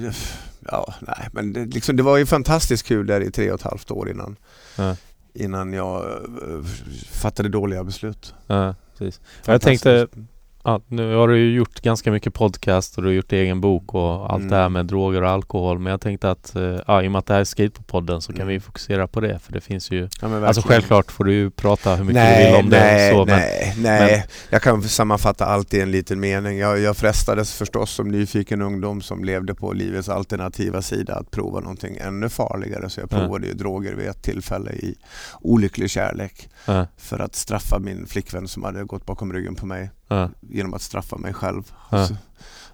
ja 0.70 0.94
nej, 1.00 1.28
men 1.32 1.52
det, 1.52 1.64
liksom, 1.66 1.96
det 1.96 2.02
var 2.02 2.16
ju 2.16 2.26
fantastiskt 2.26 2.86
kul 2.86 3.06
där 3.06 3.20
i 3.20 3.30
tre 3.30 3.50
och 3.52 3.60
ett 3.60 3.66
halvt 3.66 3.90
år 3.90 4.10
innan, 4.10 4.36
Ja. 4.76 4.96
innan 5.34 5.72
jag 5.72 6.04
eh, 6.10 6.62
fattade 7.10 7.48
dåliga 7.48 7.84
beslut. 7.84 8.34
Ja, 8.46 8.74
precis. 9.00 9.20
Jag 9.46 9.60
tänkte, 9.60 9.98
Fantastiskt. 9.98 10.28
Ja, 10.64 10.80
nu 10.86 11.14
har 11.14 11.28
du 11.28 11.38
ju 11.38 11.54
gjort 11.56 11.80
ganska 11.80 12.10
mycket 12.12 12.34
podcast 12.34 12.96
och 12.96 13.02
du 13.02 13.08
har 13.08 13.14
gjort 13.14 13.32
egen 13.32 13.60
bok 13.60 13.94
och 13.94 14.32
allt 14.32 14.40
Mm. 14.40 14.50
det 14.50 14.56
här 14.56 14.68
med 14.68 14.86
droger 14.86 15.22
och 15.22 15.30
alkohol. 15.30 15.78
Men 15.78 15.90
jag 15.90 16.00
tänkte 16.00 16.30
att, 16.30 16.56
eh, 16.56 16.62
ja, 16.86 17.02
i 17.02 17.08
och 17.08 17.12
med 17.12 17.18
att 17.18 17.26
det 17.26 17.32
här 17.34 17.40
är 17.40 17.44
Skateboardpodden 17.44 18.20
så 18.22 18.32
kan 18.32 18.40
Mm. 18.42 18.48
vi 18.48 18.60
fokusera 18.60 19.06
på 19.08 19.20
det. 19.20 19.38
För 19.38 19.52
det 19.52 19.60
finns 19.60 19.90
ju, 19.90 20.08
Ja, 20.22 20.28
men 20.28 20.44
alltså 20.44 20.62
självklart 20.62 21.12
får 21.12 21.24
du 21.24 21.32
ju 21.32 21.50
prata 21.50 21.94
hur 21.96 22.04
mycket 22.04 22.14
nej, 22.14 22.44
du 22.44 22.50
vill 22.56 22.64
om 22.64 22.70
nej, 22.70 23.08
det. 23.08 23.14
Så, 23.14 23.24
men, 23.24 23.36
nej, 23.36 23.74
nej. 23.78 24.26
Jag 24.50 24.62
kan 24.62 24.82
sammanfatta 24.82 25.44
allt 25.46 25.74
i 25.74 25.80
en 25.80 25.90
liten 25.90 26.20
mening. 26.20 26.58
Jag, 26.58 26.78
jag 26.80 26.96
frestades 26.96 27.54
förstås 27.54 27.90
som 27.90 28.08
nyfiken 28.08 28.62
ungdom 28.62 29.00
som 29.02 29.24
levde 29.24 29.54
på 29.54 29.72
livets 29.72 30.08
alternativa 30.08 30.82
sida 30.82 31.14
att 31.14 31.30
prova 31.30 31.60
någonting 31.60 31.96
ännu 32.00 32.28
farligare. 32.28 32.90
Så 32.90 33.00
jag 33.00 33.08
Ja. 33.12 33.18
provade 33.18 33.46
ju 33.46 33.52
droger 33.54 33.94
vid 33.94 34.08
ett 34.08 34.22
tillfälle 34.22 34.70
i 34.72 34.94
olycklig 35.40 35.90
kärlek 35.90 36.48
ja, 36.66 36.86
för 36.96 37.18
att 37.18 37.34
straffa 37.34 37.78
min 37.78 38.06
flickvän 38.06 38.48
som 38.48 38.64
hade 38.64 38.84
gått 38.84 39.06
bakom 39.06 39.32
ryggen 39.32 39.54
på 39.54 39.66
mig 39.66 39.90
ja, 40.10 40.30
genom 40.40 40.74
att 40.74 40.82
straffa 40.82 41.16
mig 41.16 41.34
själv. 41.34 41.72
Ja. 41.90 42.06
Så, 42.06 42.14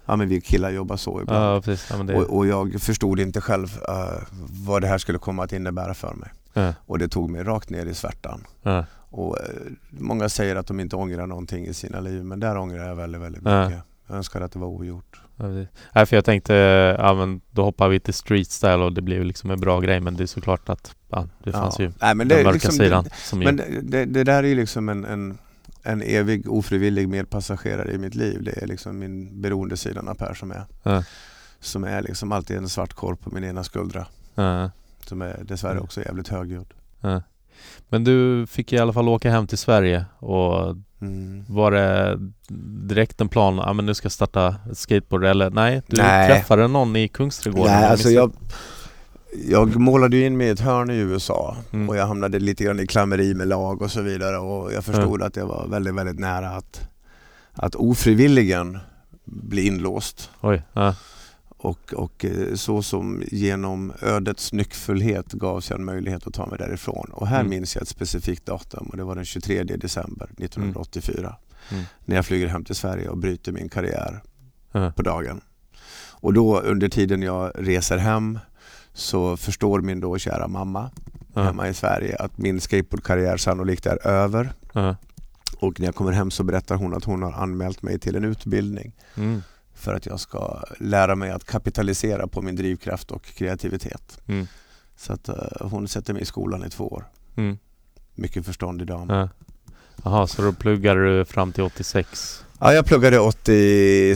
ja 0.05 0.15
men 0.15 0.29
vi 0.29 0.41
killar 0.41 0.69
jobbar 0.69 0.97
så 0.97 1.21
ibland. 1.21 1.45
ja, 1.45 1.61
precis. 1.61 1.89
Ja, 1.97 2.03
det, 2.03 2.15
Och, 2.15 2.37
och 2.37 2.47
jag 2.47 2.81
förstod 2.81 3.19
inte 3.19 3.41
själv 3.41 3.79
eh, 3.87 4.23
vad 4.65 4.81
det 4.81 4.87
här 4.87 4.97
skulle 4.97 5.17
komma 5.17 5.43
att 5.43 5.53
innebära 5.53 5.93
för 5.93 6.13
mig. 6.13 6.29
ja, 6.53 6.73
Och 6.85 6.99
det 6.99 7.07
tog 7.07 7.29
mig 7.29 7.43
rakt 7.43 7.69
ner 7.69 7.85
i 7.85 7.93
svärtan. 7.93 8.43
Och, 9.09 9.37
eh, 9.39 9.45
många 9.89 10.29
säger 10.29 10.55
att 10.55 10.67
de 10.67 10.79
inte 10.79 10.95
ångrar 10.95 11.27
någonting 11.27 11.65
i 11.65 11.73
sina 11.73 11.99
liv 11.99 12.23
men 12.23 12.39
där 12.39 12.57
ångrar 12.57 12.87
jag 12.87 12.95
väldigt, 12.95 13.21
väldigt 13.21 13.43
mycket. 13.43 13.81
Jag 14.07 14.17
önskar 14.17 14.41
att 14.41 14.51
det 14.51 14.59
var 14.59 14.67
ogjort. 14.67 15.21
ja, 15.93 16.05
för 16.05 16.17
jag 16.17 16.25
tänkte, 16.25 16.53
ja 16.99 17.13
men 17.13 17.41
då 17.51 17.63
hoppar 17.63 17.89
vi 17.89 17.99
till 17.99 18.13
street 18.13 18.51
style 18.51 18.75
och 18.75 18.93
det 18.93 19.01
blev 19.01 19.23
liksom 19.23 19.51
en 19.51 19.59
bra 19.59 19.79
grej. 19.79 19.99
Men 19.99 20.15
det 20.15 20.23
är 20.23 20.27
såklart 20.27 20.69
att, 20.69 20.95
ja, 21.09 21.27
det 21.43 21.51
fanns 21.51 21.79
ju 21.79 21.91
Nej, 22.01 22.15
men 22.15 22.27
den 22.27 22.35
det, 22.37 22.41
är 22.41 22.43
mörka 22.43 22.53
liksom, 22.53 22.71
sidan. 22.71 23.03
Det, 23.03 23.35
men 23.35 23.57
ju, 23.57 23.81
det, 23.81 24.05
det 24.05 24.23
där 24.23 24.43
är 24.43 24.47
ju 24.47 24.55
liksom 24.55 24.89
en, 24.89 25.05
en, 25.05 25.37
en 25.87 26.01
evig 26.01 26.49
ofrivillig 26.51 27.09
medpassagerare 27.09 27.91
i 27.91 27.97
mitt 27.97 28.15
liv. 28.15 28.43
Det 28.43 28.63
är 28.63 28.67
liksom 28.67 28.99
min 28.99 29.41
beroendesidan 29.41 30.07
av 30.07 30.13
Per 30.15 30.33
som 30.33 30.51
är. 30.51 30.63
Ja. 30.83 31.03
Som 31.59 31.83
är 31.83 32.01
liksom 32.01 32.31
alltid 32.31 32.57
en 32.57 32.69
svart 32.69 32.93
korv 32.93 33.15
på 33.15 33.29
min 33.29 33.43
ena 33.43 33.63
skuldra. 33.63 34.05
ja, 34.35 34.71
Som 35.05 35.21
är 35.21 35.39
dessvärre 35.43 35.79
också 35.79 36.01
jävligt 36.01 36.27
högljudd. 36.27 36.73
ja. 37.01 37.21
Men 37.89 38.03
du 38.03 38.45
fick 38.47 38.73
i 38.73 38.77
alla 38.77 38.93
fall 38.93 39.09
åka 39.09 39.31
hem 39.31 39.47
till 39.47 39.57
Sverige 39.57 40.05
och 40.19 40.75
Mm. 41.01 41.45
Var 41.49 41.71
det 41.71 42.17
direkt 42.87 43.21
en 43.21 43.29
plan, 43.29 43.57
ja 43.57 43.73
men 43.73 43.85
nu 43.85 43.93
ska 43.93 44.05
jag 44.05 44.11
starta 44.11 44.55
ett 44.71 44.77
skateboard 44.77 45.25
eller 45.25 45.49
nej? 45.49 45.81
Du 45.87 46.01
Nej. 46.01 46.27
träffade 46.29 46.67
någon 46.67 46.95
i 46.95 47.07
Kungsträdgården? 47.07 47.73
Nej, 47.73 47.85
alltså 47.85 48.09
jag, 48.09 48.31
jag 49.45 49.75
målade 49.79 50.17
ju 50.17 50.25
in 50.25 50.37
mig 50.37 50.47
i 50.47 50.49
ett 50.49 50.59
hörn 50.59 50.89
i 50.89 50.95
USA 50.95 51.57
Mm. 51.73 51.89
och 51.89 51.97
jag 51.97 52.07
hamnade 52.07 52.39
lite 52.39 52.63
grann 52.63 52.79
i 52.79 52.87
klammeri 52.87 53.33
med 53.33 53.47
lag 53.47 53.81
och 53.81 53.91
så 53.91 54.01
vidare 54.01 54.37
och 54.37 54.73
jag 54.73 54.85
förstod 54.85 55.21
att 55.21 55.35
jag 55.35 55.45
var 55.45 55.67
väldigt, 55.67 55.95
väldigt 55.95 56.19
nära 56.19 56.49
att, 56.49 56.87
att 57.53 57.75
ofrivilligen 57.75 58.77
bli 59.25 59.67
inlåst. 59.67 60.29
Oj, 60.41 60.61
ja, 60.73 60.95
Och, 61.49 61.93
och 61.93 62.25
eh, 62.25 62.55
så 62.55 62.81
som 62.83 63.23
genom 63.31 63.93
ödets 64.01 64.53
nyckfullhet 64.53 65.31
gavs 65.33 65.69
jag 65.69 65.79
en 65.79 65.85
möjlighet 65.85 66.27
att 66.27 66.33
ta 66.33 66.45
mig 66.45 66.57
därifrån. 66.57 67.09
Och 67.13 67.27
här 67.27 67.39
Mm. 67.39 67.49
minns 67.49 67.75
jag 67.75 67.81
ett 67.81 67.87
specifikt 67.87 68.45
datum 68.45 68.87
och 68.87 68.97
det 68.97 69.03
var 69.03 69.15
den 69.15 69.25
23 69.25 69.63
december 69.63 70.29
1984. 70.37 71.35
Mm. 71.71 71.83
När 72.05 72.15
jag 72.15 72.25
flyger 72.25 72.47
hem 72.47 72.63
till 72.65 72.75
Sverige 72.75 73.09
och 73.09 73.17
bryter 73.17 73.51
min 73.51 73.69
karriär 73.69 74.21
på 74.95 75.01
dagen. 75.01 75.41
Och 76.19 76.33
då 76.33 76.59
under 76.59 76.89
tiden 76.89 77.21
jag 77.21 77.51
reser 77.55 77.97
hem 77.97 78.39
så 78.97 79.37
förstår 79.37 79.81
min 79.81 79.99
då 79.99 80.17
kära 80.17 80.47
mamma 80.47 80.91
ja, 81.33 81.43
hemma 81.43 81.67
i 81.67 81.73
Sverige 81.73 82.15
att 82.15 82.37
min 82.37 82.61
skateboardkarriär 82.61 83.37
sannolikt 83.37 83.85
är 83.85 84.07
över. 84.07 84.53
ja, 84.73 84.95
Och 85.59 85.79
när 85.79 85.87
jag 85.87 85.95
kommer 85.95 86.11
hem 86.11 86.31
så 86.31 86.43
berättar 86.43 86.75
hon 86.75 86.93
att 86.93 87.03
hon 87.03 87.23
har 87.23 87.31
anmält 87.31 87.81
mig 87.81 87.99
till 87.99 88.15
en 88.15 88.23
utbildning 88.23 88.95
mm, 89.15 89.43
för 89.73 89.93
att 89.93 90.05
jag 90.05 90.19
ska 90.19 90.63
lära 90.79 91.15
mig 91.15 91.31
att 91.31 91.43
kapitalisera 91.45 92.27
på 92.27 92.41
min 92.41 92.55
drivkraft 92.55 93.11
och 93.11 93.23
kreativitet. 93.25 94.19
mm, 94.27 94.47
Så 94.95 95.13
att 95.13 95.29
eh, 95.29 95.35
hon 95.61 95.87
sätter 95.87 96.13
mig 96.13 96.21
i 96.21 96.25
skolan 96.25 96.65
i 96.65 96.69
två 96.69 96.87
år. 96.87 97.05
mm, 97.35 97.57
Mycket 98.15 98.45
förståndig 98.45 98.87
dam. 98.87 99.09
ja. 99.09 99.29
Jaha, 100.03 100.27
så 100.27 100.41
då 100.41 100.53
pluggade 100.53 101.17
du 101.19 101.25
fram 101.25 101.51
till 101.51 101.63
86? 101.63 102.43
Ja, 102.59 102.73
jag 102.73 102.85
pluggade 102.85 103.19
80, 103.19 104.15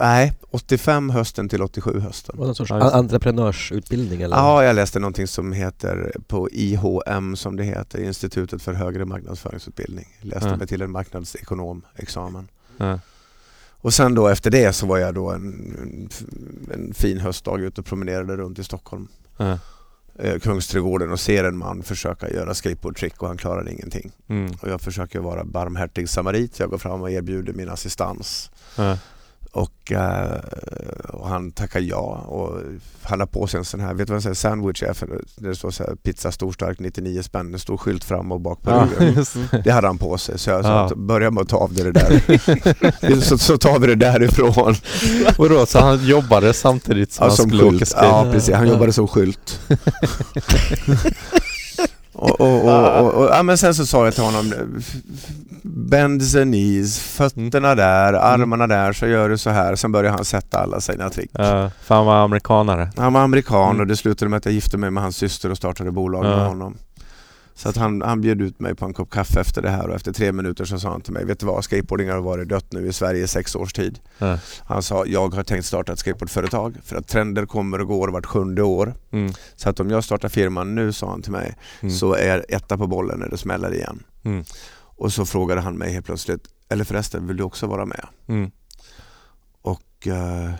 nej, 0.00 0.32
85 0.50 1.10
hösten 1.10 1.48
till 1.48 1.62
87 1.62 2.00
hösten. 2.00 2.36
Någon 2.38 2.54
sorts 2.54 2.70
entreprenörsutbildning 2.70 4.22
eller? 4.22 4.36
Ja, 4.36 4.64
jag 4.64 4.76
läste 4.76 4.98
någonting 4.98 5.26
som 5.26 5.52
heter 5.52 6.12
på 6.26 6.48
IHM 6.52 7.36
som 7.36 7.56
det 7.56 7.64
heter, 7.64 8.00
Institutet 8.04 8.62
för 8.62 8.72
högre 8.72 9.04
marknadsföringsutbildning. 9.04 10.06
Läste 10.20 10.48
Ja. 10.48 10.56
mig 10.56 10.66
till 10.66 10.82
en 10.82 10.90
marknadsekonomexamen. 10.90 12.48
Ja, 12.76 12.98
Och 13.80 13.94
sen 13.94 14.14
då 14.14 14.28
efter 14.28 14.50
det 14.50 14.72
så 14.72 14.86
var 14.86 14.98
jag 14.98 15.14
då 15.14 15.30
en, 15.30 15.42
en, 15.82 16.08
en 16.74 16.94
fin 16.94 17.18
höstdag 17.18 17.60
ute 17.60 17.80
och 17.80 17.86
promenerade 17.86 18.36
runt 18.36 18.58
i 18.58 18.64
Stockholm. 18.64 19.08
ja, 19.36 19.58
Eh, 20.18 20.38
Kungsträdgården 20.38 21.12
och 21.12 21.20
ser 21.20 21.44
en 21.44 21.56
man 21.56 21.82
försöka 21.82 22.30
göra 22.30 22.54
skateboardtrick 22.54 23.22
och 23.22 23.28
han 23.28 23.36
klarar 23.36 23.68
ingenting. 23.68 24.12
mm, 24.28 24.52
Och 24.62 24.68
jag 24.68 24.80
försöker 24.80 25.20
vara 25.20 25.44
barmhärtig 25.44 26.08
samarit. 26.08 26.58
Jag 26.58 26.70
går 26.70 26.78
fram 26.78 27.02
och 27.02 27.10
erbjuder 27.10 27.52
min 27.52 27.68
assistans. 27.68 28.50
ja, 28.76 28.98
Och, 29.54 29.92
eh, 29.92 30.40
och 31.08 31.28
han 31.28 31.52
tackar 31.52 31.80
ja 31.80 32.24
och 32.26 32.58
han 33.02 33.20
har 33.20 33.26
på 33.26 33.46
sig 33.46 33.58
en 33.58 33.64
sån 33.64 33.80
här, 33.80 33.94
vet 33.94 34.06
du 34.06 34.10
vad 34.12 34.16
en 34.16 34.22
sån 34.22 34.30
här 34.30 34.34
sandwich 34.34 34.82
är? 34.82 34.92
För 34.92 35.20
det- 35.36 35.54
står 35.56 35.70
så 35.70 35.84
här, 35.84 35.94
pizza 35.94 36.32
storstark 36.32 36.78
99 36.80 37.22
spänn, 37.22 37.52
det 37.52 37.58
står 37.58 37.76
skylt 37.76 38.04
fram 38.04 38.32
och 38.32 38.40
bak 38.40 38.62
på 38.62 38.70
ja, 38.70 38.88
ryggen. 38.98 39.24
det. 39.64 39.70
Hade 39.70 39.86
han 39.86 39.98
på 39.98 40.18
sig 40.18 40.38
så 40.38 40.50
jag 40.50 40.64
sa 40.64 40.88
Ja. 40.90 40.94
börja 40.96 41.30
med 41.30 41.42
att 41.42 41.48
ta 41.48 41.56
av 41.56 41.74
dig 41.74 41.84
det 41.84 41.92
där. 41.92 43.20
så, 43.20 43.38
så 43.38 43.58
tar 43.58 43.78
vi 43.78 43.86
det 43.86 43.94
därifrån. 43.94 44.74
Och 45.38 45.48
då, 45.48 45.66
så 45.66 45.78
han 45.80 46.06
jobbade 46.06 46.52
samtidigt 46.54 47.12
som 47.12 47.24
Ja, 47.24 47.28
han 47.28 47.36
som 47.36 47.48
skulle 47.48 47.64
åka 47.64 47.72
skylt. 47.72 47.88
skate? 47.88 48.06
Ja 48.06 48.28
precis, 48.32 48.54
han 48.54 48.68
jobbade 48.68 48.92
som 48.92 49.08
skylt. 49.08 49.60
Och, 52.12 52.40
och, 52.40 52.64
och, 52.64 53.14
och, 53.14 53.24
ja, 53.32 53.42
men 53.42 53.58
sen 53.58 53.74
så 53.74 53.86
sa 53.86 54.04
jag 54.04 54.14
till 54.14 54.22
honom 54.24 54.52
Bend 55.62 56.32
the 56.32 56.42
knees, 56.42 56.98
fötterna 56.98 57.74
där, 57.74 58.12
armarna 58.12 58.66
där, 58.66 58.92
så 58.92 59.06
gör 59.06 59.28
du 59.28 59.38
så 59.38 59.50
här. 59.50 59.76
Sen 59.76 59.92
började 59.92 60.16
han 60.16 60.24
sätta 60.24 60.58
alla 60.58 60.80
sina 60.80 61.10
trick. 61.10 61.30
Ja, 61.32 61.70
för 61.84 61.94
han 61.94 62.06
var 62.06 62.16
amerikanare? 62.24 62.90
Han 62.96 63.12
var 63.12 63.20
amerikan 63.20 63.70
Mm. 63.70 63.80
och 63.80 63.86
det 63.86 63.96
slutade 63.96 64.28
med 64.28 64.36
att 64.36 64.44
jag 64.44 64.54
gifte 64.54 64.78
mig 64.78 64.90
med 64.90 65.02
hans 65.02 65.16
syster 65.16 65.50
och 65.50 65.56
startade 65.56 65.90
bolag 65.90 66.22
med 66.24 66.46
honom. 66.46 66.76
Så 67.54 67.68
att 67.68 67.76
han, 67.76 68.02
han 68.02 68.20
bjöd 68.20 68.40
ut 68.42 68.60
mig 68.60 68.74
på 68.74 68.84
en 68.84 68.92
kopp 68.94 69.10
kaffe 69.10 69.40
efter 69.40 69.62
det 69.62 69.70
här 69.70 69.88
och 69.88 69.94
efter 69.94 70.12
tre 70.12 70.32
minuter 70.32 70.64
så 70.64 70.78
sa 70.78 70.90
han 70.90 71.00
till 71.00 71.12
mig, 71.12 71.24
vet 71.24 71.40
du 71.40 71.46
vad, 71.46 71.64
skateboarding 71.64 72.10
har 72.10 72.20
varit 72.20 72.48
dött 72.48 72.72
nu 72.72 72.86
i 72.86 72.92
Sverige 72.92 73.24
i 73.24 73.26
sex 73.28 73.56
års 73.56 73.72
tid. 73.72 73.98
Ja. 74.18 74.38
Han 74.64 74.82
sa, 74.82 75.06
jag 75.06 75.34
har 75.34 75.42
tänkt 75.42 75.64
starta 75.66 75.92
ett 75.92 75.98
skateboardföretag 75.98 76.76
för 76.84 76.96
att 76.96 77.08
trender 77.08 77.46
kommer 77.46 77.80
och 77.80 77.86
går 77.86 78.08
vart 78.08 78.26
sjunde 78.26 78.62
år. 78.62 78.94
Mm, 79.10 79.32
Så 79.56 79.68
att 79.70 79.80
om 79.80 79.90
jag 79.90 80.04
startar 80.04 80.28
firman 80.28 80.74
nu, 80.74 80.92
sa 80.92 81.10
han 81.10 81.22
till 81.22 81.32
mig, 81.32 81.56
mm, 81.80 81.94
så 81.94 82.14
är 82.14 82.44
etta 82.48 82.78
på 82.78 82.86
bollen 82.86 83.18
när 83.18 83.28
det 83.28 83.36
smäller 83.38 83.74
igen. 83.74 84.02
mm, 84.24 84.44
Och 84.96 85.12
så 85.12 85.26
frågade 85.26 85.60
han 85.60 85.74
mig 85.78 85.92
helt 85.92 86.06
plötsligt, 86.06 86.48
eller 86.68 86.84
förresten, 86.84 87.26
vill 87.26 87.36
du 87.36 87.42
också 87.44 87.66
vara 87.66 87.84
med? 87.86 88.06
mm, 88.28 88.50
Och 89.62 90.06
eh, 90.06 90.50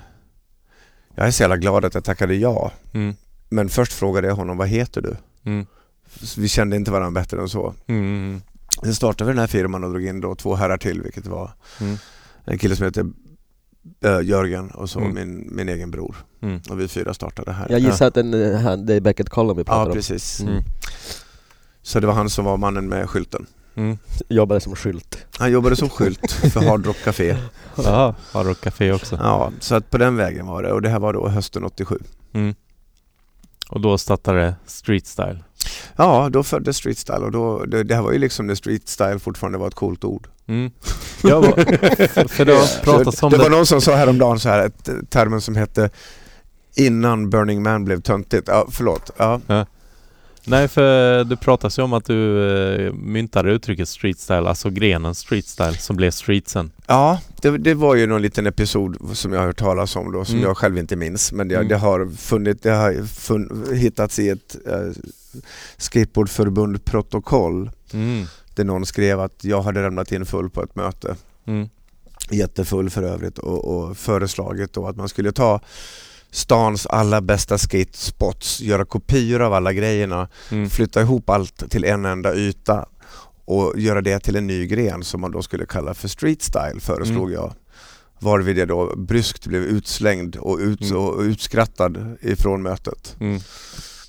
jag 1.15 1.27
är 1.27 1.31
så 1.31 1.43
jävla 1.43 1.57
glad 1.57 1.85
att 1.85 1.95
jag 1.95 2.05
tackade 2.05 2.35
ja. 2.35 2.73
mm, 2.93 3.15
Men 3.49 3.69
först 3.69 3.93
frågade 3.93 4.27
jag 4.29 4.35
honom, 4.35 4.57
vad 4.57 4.69
heter 4.69 5.01
du? 5.03 5.17
Mm, 6.21 6.29
Vi 6.37 6.49
kände 6.49 6.77
inte 6.77 6.91
varandra 6.91 7.21
bättre 7.21 7.41
än 7.41 7.49
så. 7.49 7.75
mm, 7.87 8.03
mm, 8.05 8.43
Sen 8.83 8.95
startade 8.95 9.29
vi 9.29 9.33
den 9.33 9.41
här 9.41 9.47
firman 9.47 9.85
och 9.85 9.91
drog 9.91 10.05
in 10.07 10.21
då 10.21 10.35
två 10.35 10.55
herrar 10.55 10.77
till, 10.79 11.03
vilket 11.03 11.27
var 11.27 11.51
mm, 11.81 11.97
en 12.45 12.59
kille 12.59 12.77
som 12.77 12.85
heter 12.85 13.07
äh, 14.05 14.21
Jörgen 14.29 14.71
och 14.71 14.91
så 14.91 14.99
Mm. 15.01 15.15
min, 15.15 15.49
min 15.57 15.69
egen 15.69 15.91
bror. 15.91 16.17
mm, 16.43 16.61
Och 16.71 16.81
vi 16.81 16.89
fyra 16.89 17.15
startade 17.15 17.53
här. 17.53 17.67
Jag 17.71 17.81
gissar 17.81 18.07
att 18.07 18.15
den, 18.15 18.35
eh, 18.55 18.61
han- 18.61 18.87
det 18.87 18.95
är 18.95 19.01
Beckett 19.01 19.29
Column 19.29 19.57
vi 19.59 19.65
pratar 19.65 19.81
Ja, 19.81 19.87
om. 19.87 19.93
precis. 19.93 20.41
mm, 20.41 20.63
Så 21.83 22.01
det 22.01 22.07
var 22.07 22.15
han 22.15 22.31
som 22.31 22.45
var 22.45 22.57
mannen 22.57 22.89
med 22.89 23.11
skylten. 23.11 23.47
mm. 23.75 23.99
Jobbade 24.29 24.61
som 24.61 24.77
skylt. 24.77 25.27
Han 25.39 25.53
jobbade 25.53 25.77
som 25.77 25.89
skylt 25.91 26.33
för 26.33 26.61
Hard 26.69 26.87
Rock 26.87 26.97
Café. 27.05 27.37
Jaha, 27.77 28.15
har 28.33 28.45
du 28.45 28.55
café 28.55 28.93
också? 28.93 29.17
Ja, 29.17 29.53
så 29.61 29.75
att 29.75 29.91
på 29.91 29.99
den 29.99 30.17
vägen 30.17 30.47
var 30.47 30.63
det 30.63 30.73
och 30.73 30.83
det 30.83 30.89
här 30.89 30.99
var 30.99 31.13
då 31.13 31.29
hösten 31.29 31.65
87. 31.65 31.99
Mm. 32.33 32.55
Och 33.69 33.81
då 33.81 33.99
startade 33.99 34.55
Street 34.67 35.07
Style? 35.07 35.45
Ja, 35.97 36.29
då 36.33 36.43
föddes 36.43 36.77
street 36.77 36.99
style 36.99 37.19
och 37.19 37.33
då, 37.33 37.65
det, 37.65 37.83
det 37.83 37.95
här 37.95 38.03
var 38.03 38.13
ju 38.13 38.19
liksom 38.19 38.47
när 38.47 38.55
street 38.55 38.89
style 38.89 39.19
fortfarande 39.19 39.59
var 39.59 39.69
ett 39.69 39.75
coolt 39.75 40.05
ord. 40.05 40.29
Mm. 40.47 40.71
Jag 41.23 41.41
var, 41.41 41.53
för, 42.07 42.29
för 42.29 42.45
det 42.45 42.53
om 43.23 43.31
det 43.31 43.37
det. 43.37 43.43
var 43.43 43.51
någon 43.51 43.67
som 43.67 43.81
sa 43.81 43.95
häromdagen 43.95 44.41
så 44.41 44.49
här, 44.49 44.67
ett, 44.67 45.11
termen 45.11 45.41
som 45.41 45.57
hette 45.57 45.91
innan 46.77 47.31
Burning 47.31 47.63
Man 47.63 47.85
blev 47.85 48.01
töntigt. 48.01 48.49
Ja, 48.49 48.67
förlåt. 48.71 49.11
Ja. 49.17 49.41
Nej, 50.47 50.69
för 50.69 51.25
det 51.25 51.37
pratas 51.37 51.79
ju 51.79 51.83
om 51.83 51.93
att 51.93 52.05
du 52.05 52.51
eh, 52.87 52.93
myntade 52.93 53.51
uttrycket 53.51 53.89
street 53.89 54.19
style, 54.19 54.49
alltså 54.49 54.71
grenen 54.71 55.15
street 55.15 55.47
style 55.47 55.75
som 55.79 55.97
blev 55.97 56.11
street 56.11 56.49
sen. 56.49 56.71
Ja, 56.87 57.21
det, 57.43 57.59
det 57.59 57.75
var 57.75 57.95
ju 57.95 58.07
någon 58.07 58.23
liten 58.23 58.47
episod 58.47 59.17
som 59.17 59.33
jag 59.33 59.41
har 59.41 59.47
hört 59.47 59.57
talas 59.59 59.97
om 59.97 60.13
då 60.13 60.25
som 60.25 60.35
Mm. 60.35 60.49
jag 60.49 60.57
själv 60.57 60.79
inte 60.79 60.97
minns 60.97 61.33
men 61.33 61.49
det, 61.49 61.55
Mm. 61.55 61.69
det 61.69 61.77
har, 61.77 62.17
funnit, 62.17 62.63
det 62.63 62.71
har 62.71 63.07
fun, 63.07 63.67
hittats 63.75 64.19
i 64.19 64.29
ett 64.29 64.57
äh, 64.67 65.03
skateboardförbund 65.77 66.85
protokoll 66.85 67.71
Mm. 67.95 68.25
där 68.55 68.65
någon 68.65 68.87
skrev 68.87 69.21
att 69.21 69.45
jag 69.45 69.63
hade 69.63 69.83
lämnat 69.83 70.13
in 70.13 70.27
full 70.27 70.51
på 70.51 70.63
ett 70.63 70.75
möte 70.77 71.17
Mm. 71.47 71.69
jättefull 72.31 72.91
för 72.91 73.03
övrigt 73.03 73.39
och, 73.39 73.65
och 73.65 73.97
föreslagit 73.97 74.73
då 74.73 74.87
att 74.87 74.97
man 74.97 75.09
skulle 75.09 75.33
ta 75.33 75.61
stans 76.33 76.87
alla 76.87 77.21
bästa 77.21 77.59
skatespots, 77.59 78.61
göra 78.61 78.85
kopior 78.85 79.43
av 79.43 79.53
alla 79.53 79.73
grejerna, 79.73 80.29
Mm. 80.51 80.71
flytta 80.71 81.01
ihop 81.01 81.31
allt 81.31 81.71
till 81.71 81.85
en 81.85 82.05
enda 82.05 82.35
yta 82.35 82.87
och 83.45 83.79
göra 83.79 84.01
det 84.01 84.19
till 84.19 84.37
en 84.37 84.47
ny 84.47 84.67
gren 84.67 85.05
som 85.05 85.21
man 85.21 85.31
då 85.31 85.43
skulle 85.43 85.67
kalla 85.67 85.95
för 85.95 86.09
street 86.09 86.43
style 86.43 86.81
föreslog 86.81 87.31
Mm. 87.31 87.33
jag. 87.33 87.53
Varvid 88.19 88.59
jag 88.59 88.69
då 88.69 88.97
bryskt 88.97 89.47
blev 89.47 89.63
utslängd 89.63 90.37
och, 90.37 90.59
ut, 90.59 90.81
Mm. 90.91 90.97
och 90.97 91.21
utskrattad 91.21 92.17
ifrån 92.21 92.63
mötet. 92.63 93.17
Mm. 93.21 93.41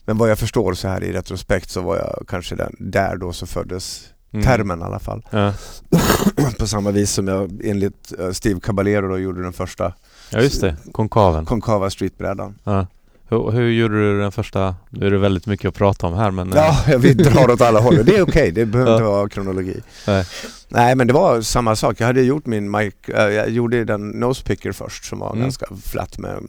Men 0.06 0.18
vad 0.18 0.30
jag 0.30 0.40
förstår 0.40 0.74
så 0.74 0.88
här 0.88 1.04
i 1.04 1.14
retrospekt 1.14 1.70
så 1.70 1.82
var 1.82 1.98
jag 1.98 2.26
kanske 2.28 2.56
den, 2.56 2.76
där 2.80 3.16
då 3.18 3.34
så 3.34 3.46
föddes 3.46 4.10
Mm. 4.34 4.46
termen 4.46 4.80
i 4.80 4.84
alla 4.84 5.00
fall. 5.00 5.26
Ja. 5.30 5.54
På 6.60 6.68
samma 6.68 6.92
vis 6.92 7.12
som 7.12 7.28
jag 7.28 7.62
enligt 7.64 8.14
eh, 8.20 8.32
Steve 8.32 8.60
Caballero 8.60 9.08
då 9.08 9.20
gjorde 9.20 9.44
den 9.44 9.54
första 9.54 9.94
ja, 10.34 10.42
just 10.42 10.62
det. 10.62 10.76
Konkaven. 10.92 11.46
konkava 11.46 11.90
streetbrädan. 11.90 12.56
Ja. 12.64 12.88
Hur, 13.28 13.52
hur 13.52 13.70
gjorde 13.70 13.94
du 13.96 14.20
den 14.20 14.32
första? 14.32 14.76
Nu 14.90 15.06
är 15.08 15.12
det 15.12 15.18
väldigt 15.18 15.46
mycket 15.46 15.68
att 15.70 15.76
prata 15.76 16.08
om 16.08 16.14
här 16.14 16.32
men... 16.32 16.54
eh, 16.54 16.58
Ja, 16.60 16.78
jag 16.88 17.00
vill 17.00 17.18
dra 17.18 17.54
åt 17.54 17.62
alla 17.62 17.80
håll 17.80 18.06
det 18.06 18.16
är 18.18 18.22
okej, 18.30 18.52
det 18.52 18.66
behöver 18.66 18.92
Ja. 18.92 18.98
inte 18.98 19.08
vara 19.08 19.30
kronologi. 19.30 19.82
Nej. 20.08 20.26
Nej 20.70 20.96
men 20.96 21.08
det 21.08 21.14
var 21.14 21.42
samma 21.42 21.76
sak, 21.76 22.00
jag 22.02 22.08
hade 22.08 22.22
gjort 22.22 22.46
min 22.46 22.72
mic, 22.72 22.94
äh, 23.08 23.24
jag 23.24 23.50
gjorde 23.50 23.86
den 23.86 24.10
nosepicker 24.10 24.72
först 24.72 25.06
som 25.06 25.20
var 25.20 25.30
Mm. 25.32 25.42
ganska 25.42 25.66
flat 25.84 26.18
med 26.18 26.40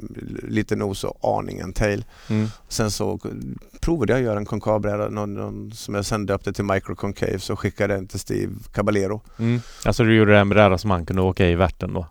lite 0.49 0.77
nos 0.77 1.05
och 1.05 1.39
aningen 1.39 1.73
tail. 1.73 2.05
Mm. 2.29 2.49
Sen 2.69 2.91
så 2.91 3.19
provade 3.81 4.13
jag 4.13 4.19
att 4.19 4.25
göra 4.25 4.39
en 4.39 4.45
konkavbräda 4.47 5.09
någon, 5.09 5.35
någon, 5.35 5.73
som 5.73 5.95
jag 5.95 6.05
sen 6.05 6.27
döpte 6.27 6.53
till 6.53 6.65
Micro 6.65 6.95
Concave 6.95 7.39
så 7.39 7.57
skickade 7.57 7.95
den 7.95 8.07
till 8.07 8.21
Steve 8.21 8.53
Caballero. 8.73 9.21
Mm. 9.39 9.61
Alltså 9.85 10.05
du 10.05 10.17
gjorde 10.17 10.39
en 10.39 10.49
bräda 10.49 10.79
som 10.79 10.91
han 10.91 11.07
kunde 11.07 11.23
åka 11.23 11.47
i 11.49 11.55
värten 11.55 11.95
då? 11.95 12.07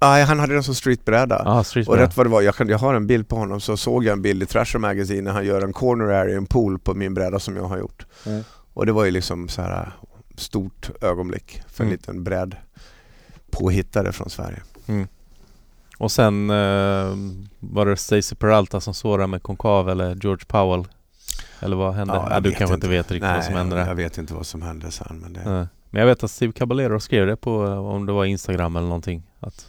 Nej, 0.00 0.24
han 0.24 0.38
hade 0.40 0.54
den 0.54 0.62
som 0.62 0.74
streetbräda. 0.74 1.42
Ja, 1.44 1.58
Och 1.58 1.66
streetbräda. 1.66 2.02
rätt 2.02 2.16
vad 2.16 2.26
det 2.26 2.30
var, 2.30 2.42
jag, 2.42 2.54
kan, 2.54 2.68
jag 2.68 2.78
har 2.78 2.94
en 2.94 3.06
bild 3.06 3.28
på 3.28 3.36
honom, 3.36 3.60
så 3.60 3.76
såg 3.76 4.04
jag 4.04 4.12
en 4.12 4.22
bild 4.22 4.42
i 4.42 4.46
Thrasher 4.46 4.78
Magazine 4.78 5.22
när 5.22 5.32
han 5.32 5.46
gör 5.46 5.62
en 5.62 5.72
corner 5.72 6.04
area, 6.04 6.36
en 6.36 6.46
pool 6.46 6.78
på 6.78 6.94
min 6.94 7.14
bräda 7.14 7.38
som 7.38 7.56
jag 7.56 7.64
har 7.64 7.78
gjort. 7.78 8.06
Mm. 8.26 8.44
Och 8.74 8.86
det 8.86 8.92
var 8.92 9.04
ju 9.04 9.10
liksom 9.10 9.48
så 9.48 9.62
här 9.62 9.92
stort 10.36 10.90
ögonblick 11.00 11.62
för 11.68 11.84
en 11.84 11.88
Mm. 11.88 11.92
liten 11.98 12.24
bräd 12.24 12.56
påhittare 13.50 14.12
från 14.12 14.30
Sverige. 14.30 14.62
Och 15.98 16.12
sen 16.12 16.50
eh, 16.50 17.14
var 17.58 17.86
det 17.86 17.96
Stacey 17.96 18.36
Peralta 18.36 18.80
som 18.80 18.94
sårade 18.94 19.26
med 19.26 19.42
konkav 19.42 19.90
eller 19.90 20.14
George 20.14 20.44
Powell? 20.46 20.84
Eller 21.60 21.76
vad 21.76 21.94
hände? 21.94 22.14
Ja, 22.14 22.28
Ja, 22.30 22.40
du 22.40 22.50
kanske 22.50 22.64
inte. 22.64 22.74
inte 22.74 22.88
vet 22.88 23.10
riktigt 23.10 23.30
vad 23.30 23.44
som 23.44 23.54
hände 23.54 23.76
jag, 23.76 23.84
där. 23.84 23.90
jag 23.90 23.96
vet 23.96 24.18
inte 24.18 24.34
vad 24.34 24.46
som 24.46 24.62
hände 24.62 24.90
sen 24.90 25.18
men 25.22 25.32
det... 25.32 25.40
Nej. 25.50 25.66
Men 25.90 26.00
jag 26.00 26.06
vet 26.06 26.22
att 26.24 26.30
Steve 26.30 26.52
Caballero 26.52 27.00
skrev 27.00 27.26
det 27.26 27.36
på, 27.36 27.56
om 27.64 28.06
det 28.06 28.12
var 28.12 28.24
Instagram 28.24 28.76
eller 28.76 28.86
någonting. 28.86 29.22
Att 29.40 29.66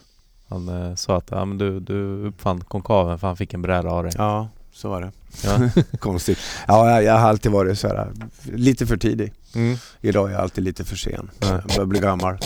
han 0.50 0.70
eh, 0.90 0.96
sa 0.96 1.18
att 1.18 1.28
ja, 1.32 1.46
men 1.46 1.58
du, 1.58 1.80
du 1.80 2.26
uppfann 2.28 2.62
konkaven 2.62 3.20
för 3.20 3.28
han 3.28 3.38
fick 3.38 3.54
en 3.54 3.62
bräda 3.62 3.90
av 3.90 4.04
dig. 4.04 4.12
Ja, 4.18 4.48
så 4.72 4.90
var 4.90 5.02
det. 5.02 5.12
Ja. 5.44 5.84
Konstigt. 6.00 6.38
Ja, 6.68 6.90
jag, 6.92 7.04
jag 7.04 7.14
har 7.20 7.30
alltid 7.30 7.52
varit 7.52 7.80
så 7.80 7.88
här 7.88 8.12
lite 8.44 8.86
för 8.88 8.98
tidig. 8.98 9.34
Mm. 9.56 9.78
Idag 10.02 10.30
är 10.30 10.34
jag 10.34 10.42
alltid 10.42 10.64
lite 10.64 10.84
för 10.86 10.96
sen. 10.96 11.30
Ja. 11.40 11.48
Jag 11.48 11.62
börjar 11.68 11.86
bli 11.86 12.00
gammal. 12.00 12.38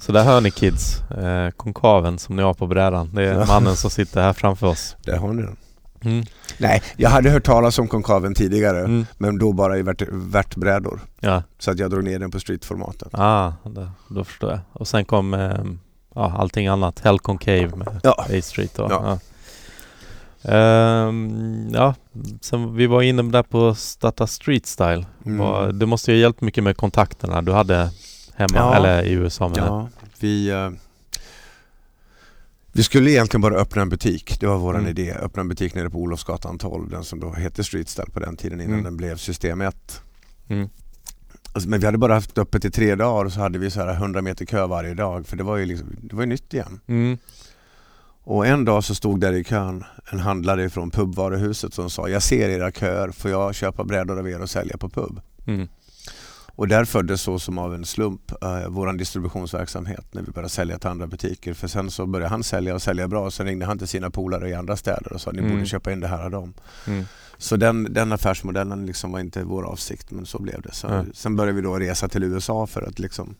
Så 0.00 0.12
där 0.12 0.24
hör 0.24 0.40
ni 0.40 0.50
kids, 0.50 1.00
eh, 1.10 1.50
konkaven 1.50 2.18
som 2.18 2.36
ni 2.36 2.42
har 2.42 2.54
på 2.54 2.66
brädan. 2.66 3.10
Det 3.14 3.24
är 3.28 3.34
Ja. 3.34 3.44
mannen 3.46 3.76
som 3.76 3.90
sitter 3.90 4.22
här 4.22 4.32
framför 4.32 4.66
oss. 4.66 4.96
Där 5.04 5.16
har 5.16 5.32
ni 5.32 5.42
den. 5.42 5.56
Mm. 6.00 6.24
Nej, 6.58 6.82
jag 6.96 7.10
hade 7.10 7.30
hört 7.30 7.44
talas 7.44 7.78
om 7.78 7.88
konkaven 7.88 8.34
tidigare. 8.34 8.78
Mm. 8.78 9.06
Men 9.18 9.38
då 9.38 9.52
bara 9.52 9.78
i 9.78 9.82
värt, 9.82 10.02
värtbrädor. 10.12 11.00
Ja, 11.20 11.42
Så 11.58 11.70
att 11.70 11.78
jag 11.78 11.90
drog 11.90 12.04
ner 12.04 12.18
den 12.18 12.30
på 12.30 12.40
streetformatet. 12.40 13.08
ah, 13.12 13.52
då, 13.64 13.88
då 14.08 14.24
förstår 14.24 14.50
jag. 14.50 14.60
Och 14.72 14.88
sen 14.88 15.04
kom 15.04 15.34
eh, 15.34 15.54
ja, 16.18 16.32
allting 16.38 16.66
annat. 16.66 17.00
Hell 17.00 17.18
Concave 17.18 17.66
med 17.76 18.00
Ja. 18.02 18.14
A 18.28 18.42
Street 18.42 18.78
och, 18.78 18.90
Ja. 18.92 19.18
Ehm, 20.42 21.68
ja, 21.74 21.94
sen 22.40 22.74
vi 22.74 22.86
var 22.86 23.02
inne 23.02 23.22
där 23.22 23.42
på 23.42 23.74
starta 23.74 24.26
street 24.26 24.66
style. 24.66 25.06
Mm. 25.26 25.78
Du 25.78 25.86
måste 25.86 26.12
ju 26.12 26.16
ha 26.18 26.20
hjälpt 26.20 26.40
mycket 26.40 26.64
med 26.64 26.76
kontakterna 26.76 27.42
du 27.42 27.52
hade 27.52 27.90
hemma 28.36 28.54
Ja. 28.54 28.74
eller 28.74 29.02
i 29.02 29.10
USA 29.12 29.48
med 29.48 29.58
Ja, 29.58 29.88
vi, 30.20 30.48
eh, 30.50 30.70
vi 32.72 32.82
skulle 32.82 33.10
egentligen 33.10 33.40
bara 33.40 33.54
öppna 33.54 33.82
en 33.82 33.88
butik. 33.88 34.40
Det 34.40 34.46
var 34.46 34.56
vår 34.58 34.74
Mm. 34.74 34.88
idé. 34.88 35.12
Öppna 35.12 35.40
en 35.40 35.48
butik 35.48 35.74
nere 35.74 35.90
på 35.90 35.98
Olofsgatan 35.98 36.58
12. 36.58 36.90
Den 36.90 37.04
som 37.04 37.20
då 37.20 37.30
hette 37.30 37.64
Street 37.64 37.88
Style 37.88 38.10
på 38.10 38.20
den 38.20 38.36
tiden 38.36 38.60
innan 38.60 38.72
Mm. 38.72 38.84
den 38.84 38.96
blev 38.96 39.16
System 39.16 39.60
1. 39.60 40.02
Mm. 40.48 40.68
Alltså, 41.52 41.68
men 41.68 41.80
vi 41.80 41.86
hade 41.86 41.98
bara 41.98 42.14
haft 42.14 42.38
öppet 42.38 42.64
i 42.64 42.70
tre 42.70 42.94
dagar 42.94 43.24
och 43.24 43.32
så 43.32 43.40
hade 43.40 43.58
vi 43.58 43.70
så 43.70 43.80
här 43.80 43.88
100 43.92 44.22
meter 44.22 44.44
kö 44.46 44.66
varje 44.66 44.94
dag. 44.94 45.26
För 45.26 45.36
det 45.36 45.42
var 45.44 45.56
ju, 45.56 45.66
liksom, 45.66 45.96
det 46.02 46.16
var 46.16 46.22
ju 46.22 46.28
nytt 46.28 46.54
igen. 46.54 46.80
Mm. 46.86 47.18
Och 48.24 48.46
en 48.46 48.64
dag 48.64 48.84
så 48.84 48.94
stod 48.94 49.20
där 49.20 49.32
i 49.32 49.44
kön 49.44 49.84
en 50.12 50.18
handlare 50.18 50.70
från 50.70 50.90
pubvaruhuset 50.90 51.74
som 51.74 51.90
sa 51.90 52.08
Jag 52.08 52.22
ser 52.22 52.48
era 52.48 52.70
köer, 52.70 53.10
får 53.10 53.30
jag 53.30 53.54
köpa 53.54 53.84
brädor 53.84 54.18
av 54.18 54.28
er 54.28 54.42
och 54.42 54.50
sälja 54.50 54.76
på 54.76 54.88
pub? 54.88 55.20
Mm. 55.46 55.68
Och 56.54 56.68
där 56.68 56.84
föddes 56.84 57.20
så 57.22 57.38
som 57.38 57.58
av 57.58 57.74
en 57.74 57.84
slump 57.84 58.32
eh, 58.42 58.68
vår 58.68 58.92
distributionsverksamhet 58.92 60.06
när 60.14 60.22
vi 60.22 60.30
började 60.30 60.48
sälja 60.48 60.78
till 60.78 60.88
andra 60.88 61.06
butiker. 61.06 61.54
För 61.54 61.68
sen 61.68 61.90
så 61.90 62.06
började 62.06 62.30
han 62.30 62.42
sälja 62.44 62.74
och 62.74 62.82
sälja 62.82 63.08
bra. 63.08 63.30
Sen 63.30 63.46
ringde 63.46 63.66
han 63.66 63.78
till 63.78 63.88
sina 63.88 64.10
polare 64.10 64.48
i 64.48 64.54
andra 64.54 64.76
städer 64.76 65.12
och 65.12 65.20
sa 65.20 65.30
ni 65.32 65.38
Mm. 65.38 65.50
borde 65.52 65.66
köpa 65.66 65.92
in 65.92 66.00
det 66.00 66.08
här 66.08 66.24
av 66.24 66.30
dem. 66.30 66.54
Mm. 66.86 67.04
Så 67.38 67.56
den, 67.56 67.86
den 67.90 68.12
affärsmodellen 68.12 68.86
liksom 68.86 69.12
var 69.12 69.20
inte 69.20 69.42
vår 69.44 69.62
avsikt 69.66 70.10
men 70.10 70.26
så 70.26 70.42
blev 70.42 70.62
det. 70.62 70.72
Så, 70.74 70.86
Ja. 70.86 71.04
Sen 71.14 71.36
började 71.36 71.56
vi 71.56 71.62
då 71.62 71.78
resa 71.78 72.08
till 72.08 72.22
USA 72.24 72.66
för 72.66 72.82
att 72.82 72.98
liksom 72.98 73.34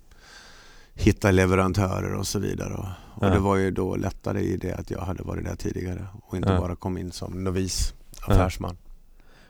hitta 0.95 1.31
leverantörer 1.31 2.13
och 2.15 2.27
så 2.27 2.39
vidare. 2.39 2.75
Och, 2.75 2.87
Ja. 3.21 3.29
det 3.29 3.39
var 3.39 3.57
ju 3.57 3.71
då 3.71 3.97
lättare 3.97 4.41
i 4.41 4.57
det 4.57 4.73
att 4.73 4.91
jag 4.91 5.01
hade 5.01 5.23
varit 5.23 5.45
där 5.45 5.57
tidigare 5.57 6.07
och 6.27 6.37
inte 6.37 6.49
bara 6.49 6.77
kom 6.77 6.99
in 6.99 7.13
som 7.13 7.45
novis 7.45 7.93
affärsman. 8.21 8.77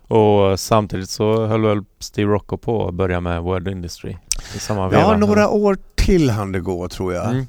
Och 0.09 0.61
samtidigt 0.61 1.11
så 1.11 1.47
höll 1.47 1.63
väl 1.63 1.85
Steve 1.99 2.33
Rocco 2.33 2.57
på 2.57 2.89
att 2.89 2.95
börja 2.95 3.21
med 3.21 3.43
Word 3.43 3.69
Industry 3.69 4.17
i 4.57 4.59
samma? 4.59 4.93
Ja, 4.93 5.17
några 5.17 5.49
år 5.49 5.79
till 5.95 6.31
hann 6.31 6.53
det 6.53 6.61
gå 6.61 6.89
tror 6.89 7.15
jag. 7.15 7.31
Mm. 7.31 7.47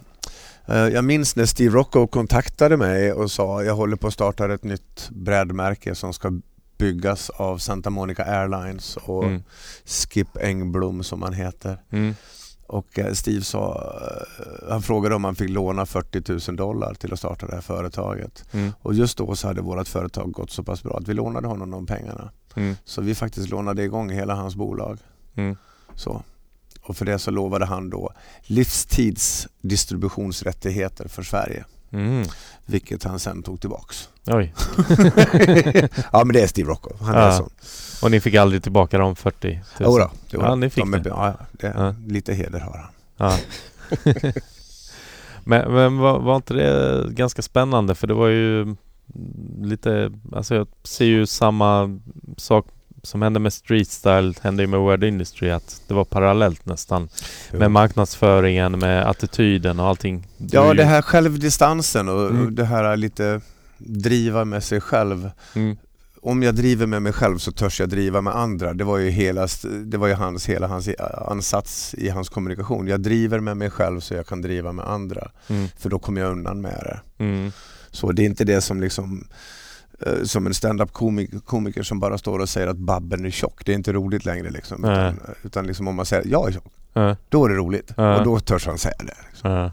Eh, 0.66 0.78
Jag 0.78 1.04
minns 1.04 1.36
när 1.36 1.46
Steve 1.46 1.76
Rocco 1.76 2.08
kontaktade 2.08 2.78
mig 2.78 3.14
och 3.14 3.32
sa 3.32 3.64
jag 3.64 3.76
håller 3.76 3.96
på 3.96 4.08
att 4.08 4.14
starta 4.14 4.54
ett 4.54 4.64
nytt 4.64 5.10
brädmärke 5.10 5.96
som 5.96 6.14
ska 6.14 6.32
byggas 6.80 7.30
av 7.30 7.58
Santa 7.58 7.90
Monica 7.90 8.24
Airlines 8.24 8.98
och 8.98 9.24
Mm. 9.24 9.44
Skip 9.86 10.38
Engblom 10.38 11.04
som 11.04 11.22
han 11.22 11.34
heter. 11.34 11.78
Mm. 11.90 12.16
Och 12.68 13.00
eh, 13.00 13.14
Steve 13.14 13.42
sa, 13.42 13.94
eh, 14.40 14.70
han 14.70 14.82
frågade 14.82 15.16
om 15.16 15.24
han 15.24 15.36
fick 15.36 15.50
låna 15.50 15.86
40 15.86 16.50
000 16.52 16.56
dollar 16.56 16.94
till 16.94 17.14
att 17.14 17.20
starta 17.20 17.46
det 17.48 17.56
här 17.56 17.62
företaget. 17.62 18.46
Mm. 18.52 18.72
Och 18.82 18.94
just 18.94 19.18
då 19.18 19.36
så 19.36 19.48
hade 19.48 19.62
vårt 19.62 19.88
företag 19.88 20.32
gått 20.32 20.52
så 20.52 20.64
pass 20.64 20.84
bra 20.84 20.98
att 20.98 21.08
vi 21.08 21.14
lånade 21.14 21.48
honom 21.48 21.72
de 21.72 21.86
pengarna. 21.86 22.32
Mm. 22.56 22.76
Så 22.86 23.02
vi 23.02 23.16
faktiskt 23.16 23.50
lånade 23.50 23.84
igång 23.84 24.10
hela 24.10 24.36
hans 24.36 24.56
bolag. 24.56 24.98
Mm. 25.36 25.58
Så. 25.96 26.24
Och 26.82 26.98
för 26.98 27.06
det 27.06 27.20
så 27.20 27.32
lovade 27.32 27.66
han 27.66 27.90
då 27.90 28.12
livstids 28.44 29.48
distributionsrättigheter 29.62 31.08
för 31.08 31.24
Sverige. 31.24 31.66
Mm. 31.92 32.26
Vilket 32.66 33.04
han 33.04 33.20
sen 33.20 33.44
tog 33.44 33.62
tillbaks. 33.62 34.10
Oj. 34.28 34.54
ja 36.12 36.24
men 36.26 36.34
det 36.34 36.42
är 36.42 36.48
Steve 36.48 36.70
Rocco, 36.70 36.90
han 37.02 37.16
är 37.16 37.26
Ja. 37.26 37.38
sån. 37.38 37.50
Och 38.02 38.12
ni 38.12 38.20
fick 38.20 38.36
aldrig 38.36 38.64
tillbaka 38.64 38.98
de 38.98 39.16
40 39.16 39.48
000? 39.50 39.62
Jodå, 39.80 40.12
jodå. 40.30 40.46
Ja, 40.46 40.56
ni 40.56 40.70
fick 40.70 40.84
De 40.84 40.94
är- 40.94 41.00
det. 41.00 41.10
Ja, 41.10 41.34
det. 41.52 41.74
Ja. 41.78 41.96
Lite 42.08 42.34
heder 42.34 42.60
har 42.60 42.90
han. 43.18 43.38
Men 45.44 45.74
men 45.74 45.98
var, 45.98 46.20
var 46.20 46.36
inte 46.36 46.54
det 46.54 47.06
ganska 47.12 47.42
spännande? 47.42 47.96
För 47.96 48.08
det 48.08 48.14
var 48.14 48.28
ju 48.28 48.76
lite, 49.62 50.12
alltså 50.36 50.56
jag 50.56 50.68
ser 50.84 51.06
ju 51.06 51.26
samma 51.26 52.00
sak 52.38 52.66
som 53.04 53.22
hände 53.22 53.40
med 53.40 53.54
Street 53.54 53.88
Style 53.88 54.34
hände 54.42 54.64
ju 54.64 54.68
med 54.68 54.80
Word 54.80 55.04
Industry 55.04 55.50
att 55.50 55.82
det 55.88 55.94
var 55.94 56.06
parallellt 56.06 56.66
nästan. 56.66 57.10
Med 57.52 57.72
marknadsföringen, 57.72 58.80
med 58.80 59.10
attityden 59.10 59.80
och 59.80 59.88
allting. 59.88 60.28
Ja 60.38 60.74
det 60.74 60.84
här 60.84 61.02
självdistansen 61.02 62.10
och 62.10 62.30
Mm. 62.30 62.56
det 62.56 62.66
här 62.66 62.98
lite 62.98 63.42
driva 63.78 64.46
med 64.46 64.64
sig 64.64 64.82
själv. 64.82 65.32
Mm. 65.56 65.78
Om 66.22 66.44
jag 66.44 66.56
driver 66.56 66.86
med 66.86 67.02
mig 67.02 67.14
själv 67.14 67.38
så 67.38 67.52
törs 67.52 67.80
jag 67.80 67.90
driva 67.90 68.22
med 68.22 68.36
andra. 68.36 68.74
Det 68.74 68.84
var 68.84 68.98
ju, 68.98 69.10
hela, 69.10 69.48
det 69.86 69.98
var 69.98 70.08
ju 70.08 70.14
hans, 70.14 70.50
hela 70.50 70.68
hans 70.68 70.90
ansats 71.28 71.94
i 71.94 72.10
hans 72.10 72.30
kommunikation. 72.30 72.88
Jag 72.88 73.02
driver 73.02 73.40
med 73.40 73.58
mig 73.58 73.70
själv 73.70 74.00
så 74.00 74.14
jag 74.14 74.28
kan 74.28 74.42
driva 74.42 74.72
med 74.72 74.86
andra. 74.86 75.32
Mm. 75.48 75.68
För 75.78 75.90
då 75.90 76.00
kommer 76.00 76.22
jag 76.22 76.32
undan 76.32 76.62
med 76.62 76.80
det. 76.84 77.24
Mm. 77.24 77.52
Så 77.92 78.12
det 78.12 78.22
är 78.22 78.26
inte 78.26 78.44
det 78.44 78.62
som 78.62 78.82
liksom 78.82 79.28
som 80.24 80.48
en 80.48 80.54
stand-up 80.54 80.92
komik- 80.94 81.46
komiker 81.46 81.84
som 81.84 82.00
bara 82.00 82.18
står 82.18 82.40
och 82.40 82.50
säger 82.50 82.68
att 82.68 82.78
Babben 82.78 83.26
är 83.26 83.30
tjock. 83.30 83.66
Det 83.66 83.72
är 83.72 83.76
inte 83.76 83.94
roligt 83.94 84.26
längre 84.26 84.50
liksom. 84.50 84.84
Utan, 84.86 85.20
utan 85.44 85.68
liksom 85.68 85.88
om 85.88 85.96
man 85.96 86.06
säger 86.06 86.24
jag 86.28 86.48
är 86.48 86.52
tjock, 86.52 86.64
Ja, 86.94 87.16
då 87.30 87.46
är 87.46 87.50
det 87.50 87.56
roligt. 87.56 87.92
Ja. 87.98 88.18
Och 88.20 88.26
då 88.26 88.40
törs 88.40 88.66
han 88.68 88.78
säga 88.78 88.96
det. 89.00 89.14
Liksom. 89.30 89.52
ja. 89.52 89.72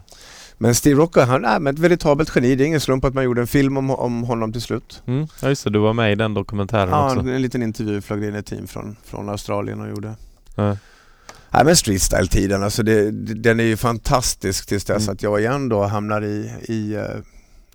Men 0.57 0.75
Steve 0.75 0.99
Rocco, 1.01 1.21
han 1.21 1.45
är 1.45 1.69
ett 1.69 1.79
veritabelt 1.79 2.31
geni. 2.35 2.55
Det 2.55 2.63
är 2.63 2.65
ingen 2.65 2.79
slump 2.81 3.05
att 3.05 3.13
man 3.13 3.23
gjorde 3.23 3.41
en 3.41 3.47
film 3.47 3.77
om, 3.77 3.89
om 3.91 4.23
honom 4.23 4.51
till 4.53 4.61
slut. 4.61 5.01
Mm, 5.05 5.27
ja 5.41 5.49
just 5.49 5.63
det, 5.63 5.69
du 5.69 5.79
var 5.79 5.93
med 5.93 6.11
i 6.11 6.15
den 6.15 6.33
dokumentären 6.33 6.89
Ja, 6.89 7.05
också. 7.07 7.19
en, 7.19 7.27
en 7.29 7.41
liten 7.41 7.63
intervju 7.63 8.01
flög 8.01 8.23
in 8.23 8.35
ett 8.35 8.45
team 8.45 8.67
från, 8.67 8.95
från 9.03 9.29
Australien 9.29 9.81
och 9.81 9.89
gjorde. 9.89 10.13
Ja. 10.55 10.77
Nej 11.51 11.65
men 11.65 11.75
streetstyle-tiden, 11.75 12.63
alltså 12.63 12.83
det, 12.83 13.11
det, 13.11 13.33
den 13.33 13.59
är 13.59 13.63
ju 13.63 13.77
fantastisk 13.77 14.65
tills 14.67 14.85
dess 14.85 15.03
Mm. 15.03 15.13
att 15.13 15.23
jag 15.23 15.39
igen 15.39 15.69
då 15.69 15.83
hamnar 15.83 16.21
i, 16.23 16.51
i 16.61 16.95
eh, 16.95 17.03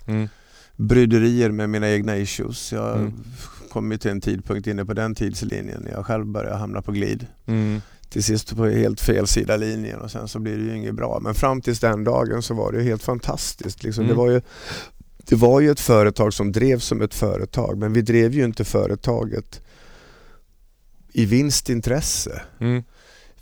Mm, 0.06 0.28
bryderier 0.76 1.50
med 1.50 1.70
mina 1.70 1.90
egna 1.90 2.16
issues. 2.16 2.72
Jag 2.72 2.98
Mm. 2.98 3.12
kom 3.70 3.92
ju 3.92 3.98
till 3.98 4.10
en 4.10 4.20
tidpunkt 4.20 4.66
inne 4.66 4.84
på 4.84 4.94
den 4.94 5.14
tidslinjen 5.14 5.82
när 5.82 5.90
jag 5.92 6.06
själv 6.06 6.26
började 6.26 6.56
hamna 6.56 6.82
på 6.82 6.92
glid. 6.92 7.26
mm, 7.46 7.80
Till 8.08 8.22
sist 8.24 8.56
på 8.56 8.66
helt 8.66 9.00
fel 9.00 9.26
sida 9.26 9.56
linjen 9.56 10.00
och 10.00 10.10
sen 10.10 10.28
så 10.28 10.38
blir 10.38 10.56
det 10.56 10.62
ju 10.64 10.76
inget 10.76 10.94
bra. 10.94 11.18
Men 11.22 11.34
fram 11.34 11.60
tills 11.60 11.80
den 11.80 12.04
dagen 12.04 12.42
så 12.42 12.54
var 12.54 12.72
det 12.72 12.82
helt 12.82 13.02
fantastiskt. 13.02 13.84
Liksom. 13.84 14.04
Mm. 14.04 14.16
Det, 14.16 14.18
var 14.22 14.30
ju, 14.30 14.40
det 15.28 15.36
var 15.36 15.60
ju 15.60 15.70
ett 15.70 15.80
företag 15.80 16.34
som 16.34 16.52
drevs 16.52 16.84
som 16.84 17.02
ett 17.02 17.14
företag 17.14 17.78
men 17.78 17.92
vi 17.92 18.02
drev 18.02 18.32
ju 18.34 18.44
inte 18.44 18.64
företaget 18.64 19.60
i 21.12 21.24
vinstintresse. 21.26 22.42
mm, 22.60 22.82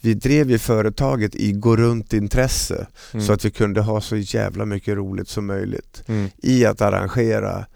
Vi 0.01 0.15
drev 0.15 0.51
ju 0.51 0.59
företaget 0.59 1.35
i 1.35 1.53
gå 1.53 1.77
runt-intresse 1.77 2.87
mm, 3.13 3.27
så 3.27 3.33
att 3.33 3.45
vi 3.45 3.51
kunde 3.51 3.81
ha 3.81 4.01
så 4.01 4.17
jävla 4.17 4.65
mycket 4.65 4.97
roligt 4.97 5.29
som 5.29 5.47
möjligt 5.47 6.03
mm, 6.07 6.31
i 6.43 6.65
att 6.65 6.81
arrangera 6.81 7.67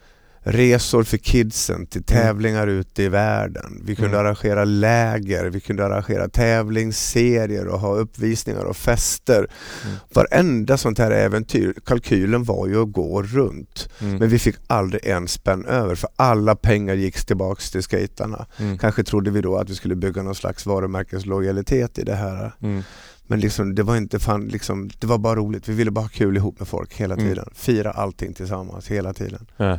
resor 0.46 1.02
för 1.02 1.16
kidsen 1.16 1.86
till 1.86 2.02
tävlingar 2.04 2.66
ute 2.66 3.02
i 3.02 3.08
världen. 3.08 3.82
Vi 3.84 3.96
kunde 3.96 4.10
Mm. 4.10 4.20
arrangera 4.26 4.64
läger, 4.64 5.44
vi 5.50 5.60
kunde 5.60 5.84
arrangera 5.86 6.28
tävlingsserier 6.28 7.66
och 7.68 7.80
ha 7.80 7.94
uppvisningar 7.94 8.64
och 8.64 8.76
fester. 8.76 9.38
Mm. 9.84 9.96
Varenda 10.14 10.76
sånt 10.76 10.98
här 10.98 11.10
äventyr, 11.10 11.74
kalkylen 11.86 12.44
var 12.44 12.66
ju 12.66 12.82
att 12.82 12.92
gå 12.92 13.22
runt. 13.22 13.88
mm, 14.00 14.16
Men 14.16 14.28
vi 14.28 14.38
fick 14.38 14.56
aldrig 14.66 15.06
en 15.06 15.28
spänn 15.28 15.64
över 15.66 15.94
för 15.94 16.10
alla 16.16 16.56
pengar 16.56 16.94
gick 16.94 17.26
tillbaks 17.26 17.70
till 17.70 17.82
skaterna. 17.82 18.46
mm, 18.58 18.78
Kanske 18.78 19.04
trodde 19.04 19.30
vi 19.30 19.40
då 19.40 19.56
att 19.56 19.70
vi 19.70 19.74
skulle 19.74 19.96
bygga 19.96 20.22
någon 20.22 20.34
slags 20.34 20.66
varumärkeslojalitet 20.66 21.98
i 21.98 22.02
det 22.04 22.14
här. 22.14 22.52
mm, 22.62 22.82
Men 23.26 23.40
liksom, 23.40 23.74
det 23.74 23.82
var 23.82 23.96
inte 23.96 24.18
fan, 24.18 24.48
liksom, 24.48 24.90
det 24.98 25.06
var 25.06 25.18
bara 25.18 25.34
roligt. 25.36 25.68
Vi 25.68 25.74
ville 25.74 25.90
bara 25.90 26.00
ha 26.04 26.08
kul 26.08 26.36
ihop 26.36 26.58
med 26.58 26.68
folk 26.68 26.94
hela 26.94 27.14
Mm. 27.14 27.26
tiden. 27.26 27.48
Fira 27.54 27.90
allting 27.90 28.32
tillsammans 28.34 28.88
hela 28.88 29.12
tiden. 29.12 29.46
ja. 29.56 29.78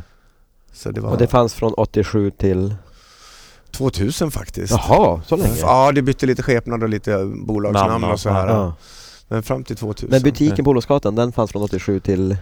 Så 0.76 0.90
det 0.90 1.00
var 1.00 1.10
Och 1.10 1.18
det 1.18 1.26
fanns 1.26 1.54
från 1.54 1.72
87 1.74 2.30
till... 2.30 2.74
2000 3.70 4.30
faktiskt. 4.30 4.70
Jaha, 4.72 5.22
så 5.26 5.36
länge? 5.36 5.56
Ja, 5.60 5.92
det 5.92 6.02
bytte 6.02 6.26
lite 6.26 6.42
skepnad 6.42 6.82
och 6.82 6.88
lite 6.88 7.24
bolagsnamn 7.24 7.90
Namn 8.00 8.04
och 8.12 8.20
så 8.20 8.30
här. 8.30 8.46
Ja. 8.48 8.74
Men 9.28 9.42
fram 9.42 9.64
till 9.64 9.76
2000. 9.76 10.10
Men 10.10 10.22
butiken 10.22 10.64
på 10.64 10.70
Olofsgatan, 10.70 11.14
den 11.14 11.32
fanns 11.32 11.52
från 11.52 11.62
87 11.62 12.00
till... 12.00 12.36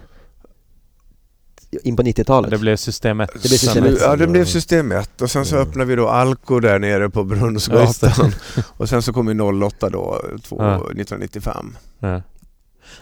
In 1.82 1.96
på 1.96 2.02
90-talet? 2.02 2.50
Det 2.50 2.58
blev 2.58 2.76
system 2.76 3.20
1. 3.20 3.30
Det 3.32 3.48
blev 3.48 3.58
system 3.58 3.84
ett. 3.84 3.98
Ja, 4.00 4.16
det 4.16 4.26
blev 4.26 4.44
system 4.44 4.92
1 4.92 5.20
och 5.22 5.30
sen 5.30 5.44
så 5.44 5.56
Mm. 5.56 5.68
öppnade 5.68 5.88
vi 5.88 5.96
då 5.96 6.08
Alko 6.08 6.60
där 6.60 6.78
nere 6.78 7.10
på 7.10 7.20
Ja, 7.20 7.24
Brunnsgatan. 7.24 8.32
och 8.76 8.88
sen 8.88 9.02
så 9.02 9.12
kom 9.12 9.28
ju 9.28 9.40
08 9.64 9.88
då, 9.90 10.20
två, 10.42 10.56
Ja. 10.58 10.74
1995. 10.74 11.76
Ja. 11.98 12.22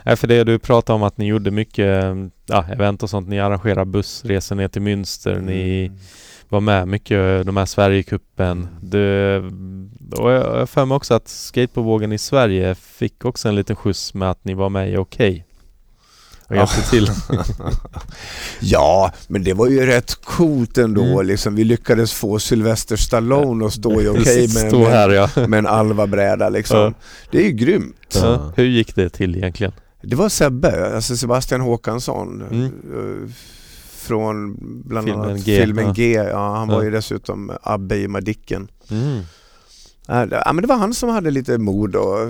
Ja, 0.04 0.16
för 0.16 0.26
det 0.26 0.44
du 0.44 0.58
pratade 0.58 0.94
om 0.96 1.02
att 1.02 1.18
ni 1.18 1.26
gjorde 1.26 1.50
mycket 1.50 2.04
ja, 2.46 2.64
event 2.72 3.02
och 3.02 3.10
sånt. 3.10 3.28
Ni 3.28 3.40
arrangerade 3.40 3.84
bussresor 3.90 4.56
ner 4.56 4.68
till 4.68 4.82
Münster. 4.82 5.40
Ni 5.40 5.86
Mm. 5.86 5.98
var 6.48 6.60
med 6.60 6.88
mycket 6.88 7.46
de 7.46 7.56
här 7.56 7.66
Sverigecupen. 7.66 8.68
Det, 8.82 9.38
och 10.18 10.30
jag 10.30 10.42
jag 10.46 10.58
har 10.58 10.66
för 10.66 10.84
mig 10.84 10.94
också 10.96 11.14
att 11.14 11.28
skateboardvågen 11.28 12.12
i 12.12 12.18
Sverige 12.18 12.74
fick 12.74 13.24
också 13.24 13.48
en 13.48 13.54
liten 13.54 13.76
skjuts 13.76 14.14
med 14.14 14.30
att 14.30 14.44
ni 14.44 14.54
var 14.54 14.68
med 14.68 14.92
i 14.92 14.96
Okej. 14.96 15.44
Och 16.52 16.56
hjälpte 16.58 16.90
till. 16.90 17.10
Ja, 18.60 19.12
men 19.28 19.44
det 19.44 19.54
var 19.54 19.68
ju 19.68 19.86
rätt 19.86 20.24
coolt 20.24 20.78
ändå. 20.78 21.04
Mm. 21.04 21.26
Liksom, 21.26 21.54
vi 21.54 21.64
lyckades 21.64 22.12
få 22.12 22.38
Sylvester 22.38 22.96
Stallone 22.96 23.66
att 23.66 23.72
stå 23.72 24.00
i 24.00 24.08
okej 24.08 24.48
med, 24.54 24.72
här 24.86 25.10
ja. 25.10 25.28
med 25.48 25.58
en 25.58 25.66
Alva-bräda. 25.66 26.48
Liksom. 26.48 26.78
Ja. 26.78 26.92
Det 27.30 27.38
är 27.38 27.42
ju 27.44 27.50
grymt. 27.52 28.18
ja. 28.22 28.52
Hur 28.56 28.64
gick 28.64 28.94
det 28.94 29.10
till 29.10 29.36
egentligen? 29.36 29.72
Det 30.02 30.16
var 30.16 30.28
Sebbe, 30.28 30.94
alltså 30.94 31.16
Sebastian 31.16 31.60
Håkansson. 31.60 32.42
Mm. 32.50 32.64
eh, 32.64 33.30
Från 33.96 34.56
bland 34.84 35.06
Filmen 35.06 35.24
annat 35.30 35.44
G, 35.44 35.60
filmen 35.60 35.86
ja. 35.86 35.92
G. 35.92 36.12
Ja, 36.12 36.56
han 36.56 36.68
var 36.68 36.76
Ja. 36.76 36.84
ju 36.84 36.90
dessutom 36.90 37.52
Abbe 37.62 37.96
i 37.96 38.08
Madicken. 38.08 38.68
Mm. 38.90 39.20
Ja, 40.06 40.26
det- 40.26 40.42
ja, 40.46 40.52
men 40.52 40.62
det 40.62 40.68
var 40.68 40.76
han 40.76 40.94
som 40.94 41.08
hade 41.08 41.30
lite 41.30 41.58
mod 41.58 41.96
och 41.96 42.28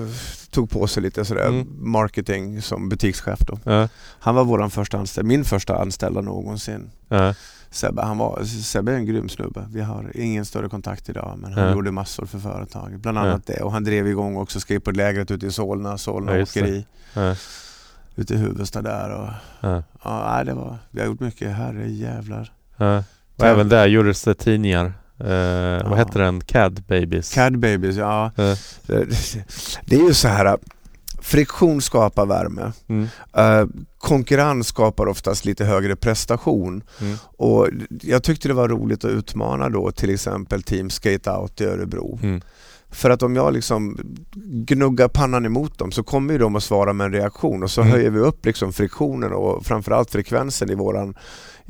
tog 0.53 0.70
på 0.70 0.86
sig 0.86 1.03
lite 1.03 1.24
sådär 1.24 1.48
Mm. 1.48 1.66
marketing 1.78 2.62
som 2.62 2.88
butikschef 2.88 3.38
då. 3.46 3.59
Ja. 3.64 3.88
Han 4.20 4.34
var 4.34 4.44
våran 4.44 4.70
första 4.70 4.98
anställd, 4.98 5.26
min 5.28 5.44
första 5.44 5.76
anställda 5.78 6.20
någonsin. 6.20 6.90
Ja. 7.09 7.34
Sebbe, 7.70 8.03
han 8.03 8.18
var, 8.18 8.44
Sebbe 8.44 8.92
är 8.92 8.96
en 8.96 9.07
grym 9.07 9.28
snubbe. 9.28 9.66
Vi 9.70 9.80
har 9.80 10.12
ingen 10.16 10.44
större 10.44 10.68
kontakt 10.68 11.09
idag 11.09 11.38
men 11.38 11.53
han 11.53 11.64
Ja. 11.64 11.72
gjorde 11.74 11.90
massor 11.90 12.26
för 12.26 12.38
företaget. 12.38 13.00
Bland 13.00 13.18
annat 13.18 13.46
det. 13.46 13.62
Och 13.62 13.72
han 13.72 13.84
drev 13.84 14.07
igång 14.09 14.36
också 14.36 14.61
skateboardlägret 14.61 15.30
ute 15.30 15.46
i 15.46 15.50
Solna, 15.50 15.98
Solna 15.98 16.36
Ja, 16.36 16.42
åkeri. 16.42 16.86
Ja. 17.14 17.34
Ute 18.16 18.34
i 18.34 18.36
Huvudsta 18.36 18.82
där 18.82 19.11
och 19.11 19.28
Ja. 19.61 19.82
ja, 20.05 20.44
det 20.44 20.55
var, 20.55 20.78
vi 20.90 21.00
har 21.00 21.07
gjort 21.07 21.20
mycket, 21.20 21.57
herre 21.57 21.88
jävlar. 21.90 22.53
Ja. 22.76 23.05
Och 23.36 23.44
även 23.46 23.68
där 23.68 23.86
gjordes 23.86 24.22
det 24.22 24.34
tidningar. 24.34 24.92
Eh, 25.24 25.88
Vad 25.88 25.98
hette 25.98 26.18
den? 26.18 26.40
CAD 26.40 26.82
Babies? 26.88 27.34
Cad 27.34 27.58
Babies, 27.58 27.96
ja. 27.96 28.30
Ja. 28.36 28.56
Det, 28.86 29.06
det 29.86 29.96
är 29.96 30.06
ju 30.06 30.14
så 30.14 30.28
här, 30.28 30.58
friktion 31.20 31.80
skapar 31.82 32.26
värme. 32.26 32.72
Mm. 32.88 33.06
Eh, 33.36 33.66
konkurrens 33.98 34.66
skapar 34.66 35.06
oftast 35.06 35.44
lite 35.44 35.64
högre 35.64 35.96
prestation. 35.96 36.82
Mm. 37.00 37.16
Och 37.36 37.68
jag 38.02 38.22
tyckte 38.22 38.48
det 38.48 38.54
var 38.54 38.68
roligt 38.68 39.04
att 39.04 39.10
utmana 39.10 39.68
då 39.68 39.90
till 39.90 40.10
exempel 40.10 40.62
Team 40.62 40.90
Skate 40.90 41.30
Out 41.30 41.60
i 41.60 41.64
Örebro. 41.64 42.18
Mm. 42.22 42.40
För 42.90 43.10
att 43.10 43.22
om 43.22 43.36
jag 43.36 43.52
liksom 43.52 43.98
gnuggar 44.44 45.08
pannan 45.08 45.46
emot 45.46 45.78
dem 45.78 45.92
så 45.92 46.02
kommer 46.02 46.38
de 46.38 46.56
att 46.56 46.62
svara 46.62 46.92
med 46.92 47.04
en 47.04 47.12
reaktion 47.12 47.62
och 47.62 47.70
så 47.70 47.80
Mm. 47.80 47.92
höjer 47.92 48.10
vi 48.10 48.18
upp 48.20 48.46
liksom 48.46 48.72
friktionen 48.72 49.32
och 49.32 49.66
framförallt 49.66 50.10
frekvensen 50.10 50.70
i 50.70 50.74
våran, 50.74 51.14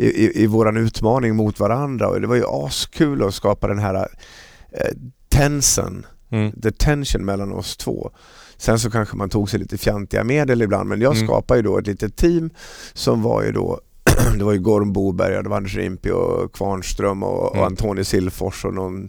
i, 0.02 0.06
i, 0.06 0.42
i 0.42 0.46
våran 0.46 0.76
utmaning 0.76 1.36
mot 1.36 1.60
varandra. 1.60 2.08
Och 2.08 2.20
det 2.20 2.26
var 2.26 2.36
ju 2.36 2.44
askul 2.46 3.22
att 3.22 3.34
skapa 3.34 3.68
den 3.68 3.78
här 3.78 3.94
eh, 3.94 4.86
tensen, 5.28 6.06
Mm. 6.30 6.52
the 6.62 6.70
tension 6.70 7.24
mellan 7.24 7.52
oss 7.52 7.76
två. 7.76 8.10
Sen 8.56 8.78
så 8.78 8.90
kanske 8.90 9.16
man 9.16 9.28
tog 9.28 9.50
sig 9.50 9.60
lite 9.60 9.78
fjantiga 9.78 10.24
medel 10.24 10.62
ibland 10.62 10.88
men 10.88 11.00
jag 11.00 11.14
Mm. 11.16 11.26
skapade 11.26 11.58
ju 11.58 11.62
då 11.64 11.78
ett 11.78 11.86
litet 11.86 12.16
team 12.16 12.50
som 12.92 13.22
var 13.22 13.42
ju 13.42 13.52
då 13.52 13.80
det 14.38 14.44
var 14.44 14.52
ju 14.52 14.58
Gorm 14.58 14.92
Boberg, 14.92 15.42
det 15.42 15.48
var 15.48 15.56
Anders 15.56 15.76
Rimpi 15.76 16.10
och 16.10 16.52
Kvarnström 16.54 17.22
och, 17.22 17.42
och 17.50 17.54
Mm. 17.56 17.66
Antoni 17.66 18.04
Silfors 18.04 18.64
och 18.64 18.74
någon, 18.74 19.08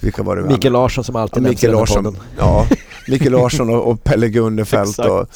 vilka 0.00 0.22
var 0.22 0.36
det? 0.36 0.42
Mikael 0.42 0.72
Larsson 0.72 1.04
som 1.04 1.16
alltid 1.16 1.36
Ja, 1.36 1.42
nämns 1.42 1.52
i 1.52 1.66
Mikael 1.66 1.72
Larsson, 1.78 2.16
ja, 2.38 2.66
Mikael 3.08 3.32
Larsson 3.32 3.70
och, 3.70 3.90
och 3.90 4.04
Pelle 4.04 4.28
Gunnefelt 4.28 4.98
och, 4.98 5.28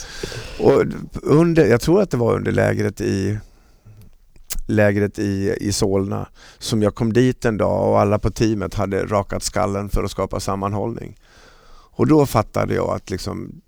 och 0.60 0.82
under, 1.22 1.66
jag 1.66 1.80
tror 1.80 2.02
att 2.02 2.10
det 2.10 2.16
var 2.16 2.34
under 2.34 2.52
lägret 2.52 3.00
i 3.00 3.38
lägret 4.66 5.18
i, 5.18 5.56
i 5.60 5.72
Solna 5.72 6.28
som 6.58 6.82
jag 6.82 6.94
kom 6.94 7.12
dit 7.12 7.44
en 7.44 7.56
dag 7.56 7.90
och 7.90 8.00
alla 8.00 8.18
på 8.18 8.30
teamet 8.30 8.74
hade 8.74 9.06
rakat 9.06 9.42
skallen 9.42 9.88
för 9.88 10.04
att 10.04 10.10
skapa 10.10 10.40
sammanhållning. 10.40 11.16
Och 11.98 12.06
då 12.06 12.26
fattade 12.26 12.74
jag 12.74 12.90
att, 12.90 13.10
liksom, 13.10 13.60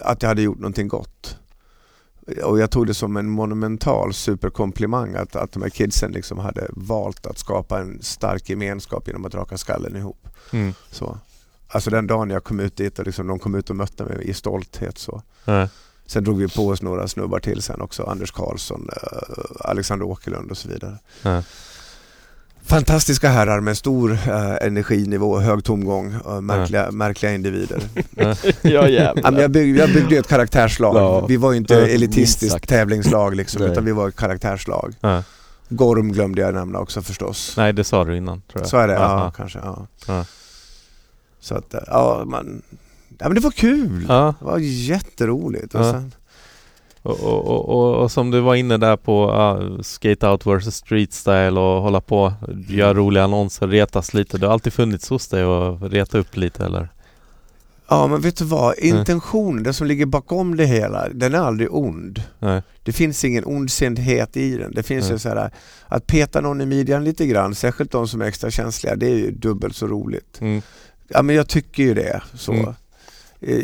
att 0.00 0.22
jag 0.22 0.28
hade 0.28 0.42
gjort 0.42 0.58
någonting 0.58 0.88
gott. 0.88 1.38
Och 2.44 2.58
jag 2.58 2.70
tog 2.70 2.86
det 2.86 2.94
som 2.94 3.16
en 3.16 3.30
monumental 3.30 4.14
superkomplimang 4.14 5.14
att, 5.14 5.36
att 5.36 5.52
de 5.52 5.62
här 5.62 5.70
kidsen 5.70 6.12
liksom 6.12 6.38
hade 6.38 6.66
valt 6.70 7.26
att 7.26 7.38
skapa 7.38 7.80
en 7.80 8.02
stark 8.02 8.48
gemenskap 8.48 9.06
genom 9.06 9.24
att 9.24 9.34
raka 9.34 9.58
skallen 9.58 9.96
ihop. 9.96 10.28
Mm. 10.52 10.72
Så. 10.90 11.18
Alltså 11.68 11.90
den 11.90 12.06
dagen 12.06 12.30
jag 12.30 12.44
kom 12.44 12.60
ut 12.60 12.76
dit 12.76 12.98
och 12.98 13.06
liksom 13.06 13.26
de 13.26 13.38
kom 13.38 13.54
ut 13.54 13.70
och 13.70 13.76
mötte 13.76 14.04
mig 14.04 14.28
i 14.28 14.34
stolthet 14.34 14.98
så. 14.98 15.22
Ja. 15.44 15.68
Sen 16.08 16.24
drog 16.24 16.38
vi 16.38 16.48
på 16.48 16.68
oss 16.68 16.82
några 16.82 17.08
snubbar 17.08 17.40
till 17.40 17.62
sen 17.62 17.80
också. 17.80 18.02
Anders 18.02 18.30
Karlsson, 18.30 18.88
eh, 18.92 19.68
Alexander 19.70 20.06
Åkerlund 20.06 20.50
och 20.50 20.58
så 20.58 20.68
vidare. 20.68 20.98
Ja. 21.22 21.42
Fantastiska 22.66 23.28
herrar 23.28 23.60
med 23.60 23.76
stor 23.76 24.12
eh, 24.12 24.66
energinivå, 24.66 25.38
hög 25.38 25.64
tomgång, 25.64 26.14
uh, 26.14 26.40
märkliga, 26.40 26.90
märkliga 26.90 27.34
individer. 27.34 27.82
ja 28.16 28.34
ja, 28.62 28.88
jävlar. 28.88 29.30
men 29.30 29.40
jag, 29.40 29.50
byggde, 29.50 29.80
jag 29.80 29.92
byggde 29.92 30.14
ju 30.14 30.20
ett 30.20 30.28
karaktärslag. 30.28 30.96
Ja. 30.96 31.26
Vi 31.26 31.36
var 31.36 31.52
ju 31.52 31.58
inte 31.58 31.74
Ja, 31.74 31.86
elitistiskt 31.86 32.68
tävlingslag 32.68 33.36
liksom, 33.36 33.62
Nej. 33.62 33.70
utan 33.70 33.84
vi 33.84 33.92
var 33.92 34.08
ett 34.08 34.16
karaktärslag. 34.16 34.94
Ja. 35.00 35.22
Gorm 35.68 36.12
glömde 36.12 36.40
jag 36.40 36.54
nämna 36.54 36.78
också 36.78 37.02
förstås. 37.02 37.54
Nej, 37.56 37.72
det 37.72 37.84
sa 37.84 38.04
du 38.04 38.16
innan 38.16 38.42
tror 38.52 38.62
jag. 38.62 38.68
Så 38.68 38.76
är 38.76 38.88
det, 38.88 38.94
ja, 38.94 39.32
kanske. 39.36 39.58
Ja. 39.58 39.86
Ja. 40.06 40.24
Så 41.40 41.54
att, 41.54 41.74
eh, 41.74 41.80
ja, 41.86 42.22
man, 42.26 42.62
ja 43.18 43.28
men 43.28 43.34
det 43.34 43.40
var 43.40 43.50
kul. 43.50 44.06
Ja. 44.08 44.34
Det 44.38 44.44
var 44.44 44.58
jätteroligt. 44.58 45.74
Och 45.74 45.80
Ja. 45.80 45.92
sen, 45.92 46.12
Och, 47.02 47.20
och, 47.20 47.68
och, 47.68 47.94
och, 48.02 48.12
som 48.12 48.30
du 48.30 48.40
var 48.40 48.54
inne 48.54 48.76
där 48.76 48.96
på 48.96 49.32
uh, 49.32 49.80
skate 49.82 50.28
out 50.28 50.46
versus 50.46 50.74
street 50.74 51.12
style 51.12 51.60
och 51.60 51.82
hålla 51.82 52.00
på, 52.00 52.32
göra 52.68 52.94
roliga 52.94 53.24
annonser, 53.24 53.68
retas 53.68 54.14
lite. 54.14 54.38
Det 54.38 54.46
har 54.46 54.52
alltid 54.52 54.72
funnits 54.72 55.08
hos 55.10 55.28
dig 55.28 55.42
att 55.42 55.82
reta 55.92 56.18
upp 56.18 56.36
lite 56.36 56.64
eller? 56.64 56.88
Ja 57.90 58.06
men 58.06 58.20
vet 58.20 58.36
du 58.36 58.44
vad, 58.44 58.78
intentionen, 58.78 59.62
det 59.62 59.72
som 59.72 59.86
ligger 59.86 60.06
bakom 60.06 60.56
det 60.56 60.66
hela, 60.66 61.08
den 61.08 61.34
är 61.34 61.38
aldrig 61.38 61.74
ond. 61.74 62.22
Nej. 62.38 62.62
Det 62.82 62.92
finns 62.92 63.24
ingen 63.24 63.44
ondsinthet 63.44 64.36
i 64.36 64.56
den. 64.56 64.72
Det 64.74 64.82
finns 64.82 65.04
Nej. 65.04 65.12
ju 65.12 65.18
så 65.18 65.28
här, 65.28 65.50
att 65.88 66.06
peta 66.06 66.40
någon 66.40 66.60
i 66.60 66.66
midjan 66.66 67.04
lite 67.04 67.26
grann, 67.26 67.54
särskilt 67.54 67.90
de 67.92 68.08
som 68.08 68.20
är 68.22 68.24
extra 68.26 68.50
känsliga, 68.50 68.96
det 68.96 69.06
är 69.06 69.14
ju 69.16 69.30
dubbelt 69.30 69.76
så 69.76 69.86
roligt. 69.86 70.40
Mm. 70.40 70.62
Ja 71.08 71.22
men 71.22 71.36
jag 71.36 71.48
tycker 71.48 71.82
ju 71.82 71.94
det. 71.94 72.22
Så. 72.34 72.52
Mm. 72.52 72.74
Eh, 73.40 73.62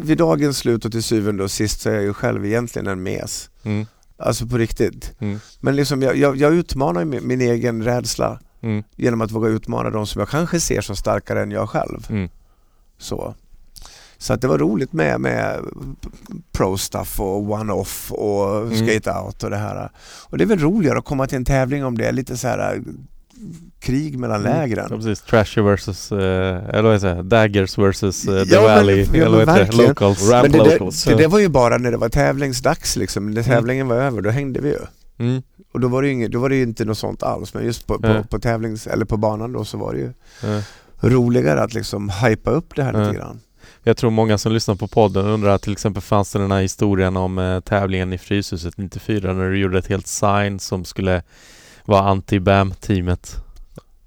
Vid 0.00 0.18
dagens 0.18 0.58
slut 0.58 0.84
och 0.84 0.92
till 0.92 1.02
syvende 1.02 1.44
och 1.44 1.50
sist 1.50 1.80
så 1.80 1.90
är 1.90 1.94
jag 1.94 2.02
ju 2.02 2.12
själv 2.14 2.46
egentligen 2.46 2.86
en 2.86 3.02
mes. 3.02 3.50
Mm. 3.62 3.86
Alltså 4.16 4.46
på 4.46 4.58
riktigt. 4.58 5.12
Mm. 5.20 5.38
Men 5.60 5.76
liksom 5.76 6.02
jag, 6.02 6.16
jag, 6.16 6.36
jag 6.36 6.54
utmanar 6.54 7.04
min, 7.04 7.26
min 7.26 7.40
egen 7.40 7.82
rädsla 7.84 8.40
Mm. 8.60 8.82
genom 8.96 9.20
att 9.20 9.30
våga 9.30 9.48
utmana 9.48 9.90
de 9.90 10.06
som 10.06 10.18
jag 10.18 10.28
kanske 10.28 10.60
ser 10.60 10.80
som 10.80 10.96
starkare 10.96 11.42
än 11.42 11.50
jag 11.50 11.68
själv. 11.68 12.06
Mm. 12.10 12.28
Så. 12.98 13.34
Så 14.18 14.32
att 14.32 14.40
det 14.40 14.48
var 14.48 14.58
roligt 14.58 14.92
med, 14.92 15.20
med 15.20 15.60
pro-stuff 16.52 17.20
och 17.20 17.42
one-off 17.50 18.12
och 18.12 18.62
Mm. 18.66 18.86
skate-out 18.86 19.44
och 19.44 19.50
det 19.50 19.56
här. 19.56 19.90
Och 20.24 20.38
det 20.38 20.44
är 20.44 20.48
väl 20.48 20.58
roligare 20.58 20.98
att 20.98 21.04
komma 21.04 21.26
till 21.26 21.36
en 21.36 21.44
tävling 21.44 21.84
om 21.84 21.98
det 21.98 22.06
är 22.08 22.12
lite 22.12 22.36
så 22.36 22.48
här 22.48 22.82
krig 23.80 24.18
mellan 24.18 24.40
Mm. 24.40 24.52
lägren. 24.52 24.86
Ja, 24.90 24.96
precis. 24.96 25.20
Trasher 25.20 25.62
versus, 25.62 26.12
eh, 26.12 26.18
eller 26.68 26.82
vad 26.82 27.00
det? 27.00 27.22
Daggers 27.22 27.78
versus 27.78 28.24
eh, 28.28 28.44
The 28.44 28.54
Ja, 28.54 28.60
men- 28.62 28.76
Valley, 28.76 29.06
ja, 29.12 29.24
eller 29.26 29.36
men 29.36 29.46
vad 29.46 29.58
heter. 29.58 29.88
Locals. 29.88 30.30
Ramp 30.30 30.42
Men 30.42 30.52
det, 30.64 30.72
locals. 30.72 31.04
det, 31.04 31.14
det 31.14 31.26
var 31.26 31.38
ju 31.38 31.48
bara 31.48 31.78
när 31.78 31.90
det 31.90 31.96
var 31.96 32.08
tävlingsdags 32.08 32.96
liksom. 32.96 33.30
När 33.30 33.42
tävlingen 33.42 33.88
var 33.88 33.96
över, 33.96 34.22
då 34.22 34.30
hängde 34.30 34.60
vi 34.60 34.68
ju. 34.68 34.78
Mm. 35.18 35.42
Och 35.72 35.80
då 35.80 35.88
var 35.88 36.02
det 36.02 36.08
ju, 36.08 36.14
inget, 36.14 36.32
då 36.32 36.38
var 36.38 36.48
det 36.48 36.56
ju 36.56 36.62
inte 36.62 36.84
något 36.84 36.98
sånt 36.98 37.22
alls. 37.22 37.54
Men 37.54 37.64
just 37.64 37.86
på, 37.86 37.98
på, 37.98 38.08
Nej. 38.08 38.22
på 38.30 38.38
tävlings, 38.38 38.86
eller 38.86 39.04
på 39.04 39.16
banan 39.16 39.52
då 39.52 39.64
så 39.64 39.78
var 39.78 39.92
det 39.92 39.98
ju 39.98 40.12
roligare 41.00 41.62
att 41.62 41.74
liksom 41.74 42.10
hypa 42.10 42.50
upp 42.50 42.76
det 42.76 42.82
här 42.82 42.92
lite 42.92 43.16
grann. 43.18 43.40
Jag 43.82 43.96
tror 43.96 44.10
många 44.10 44.38
som 44.38 44.52
lyssnar 44.52 44.74
på 44.74 44.88
podden 44.88 45.26
undrar 45.26 45.58
till 45.58 45.72
exempel 45.72 46.02
fanns 46.02 46.32
det 46.32 46.38
den 46.38 46.50
här 46.50 46.60
historien 46.60 47.16
om 47.16 47.38
eh, 47.38 47.60
tävlingen 47.60 48.12
i 48.12 48.18
Fryshuset 48.18 48.76
94 48.78 49.32
när 49.32 49.50
du 49.50 49.58
gjorde 49.58 49.78
ett 49.78 49.86
helt 49.86 50.06
sign 50.06 50.58
som 50.60 50.84
skulle 50.84 51.22
vara 51.84 52.02
anti-BAM-teamet. 52.14 53.36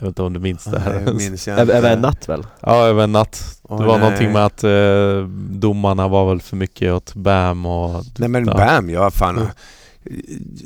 Jag 0.02 0.06
vet 0.06 0.12
inte 0.12 0.22
om 0.24 0.34
du 0.34 0.40
minns 0.40 0.64
det 0.64 0.80
här? 0.80 1.02
Nej, 1.06 1.14
minns 1.14 1.48
jag 1.48 1.54
Över 1.60 1.62
inte. 1.64 1.78
över 1.78 1.92
en 1.94 2.02
natt 2.02 2.30
väl? 2.30 2.46
ja, 2.60 2.86
över 2.86 3.04
en 3.04 3.12
natt. 3.12 3.60
Det 3.70 3.74
var 3.76 3.86
nej. 3.88 4.00
någonting 4.00 4.32
med 4.32 4.46
att 4.46 4.64
eh, 4.64 5.28
domarna 5.50 6.08
var 6.08 6.30
väl 6.30 6.42
för 6.42 6.56
mycket 6.56 6.94
åt 6.94 7.14
BAM 7.16 7.66
och... 7.66 8.04
Nej 8.18 8.30
men 8.30 8.48
ja. 8.48 8.54
BAM, 8.54 8.90
ja 8.90 9.12
fan. 9.12 9.38
Mm. 9.38 9.48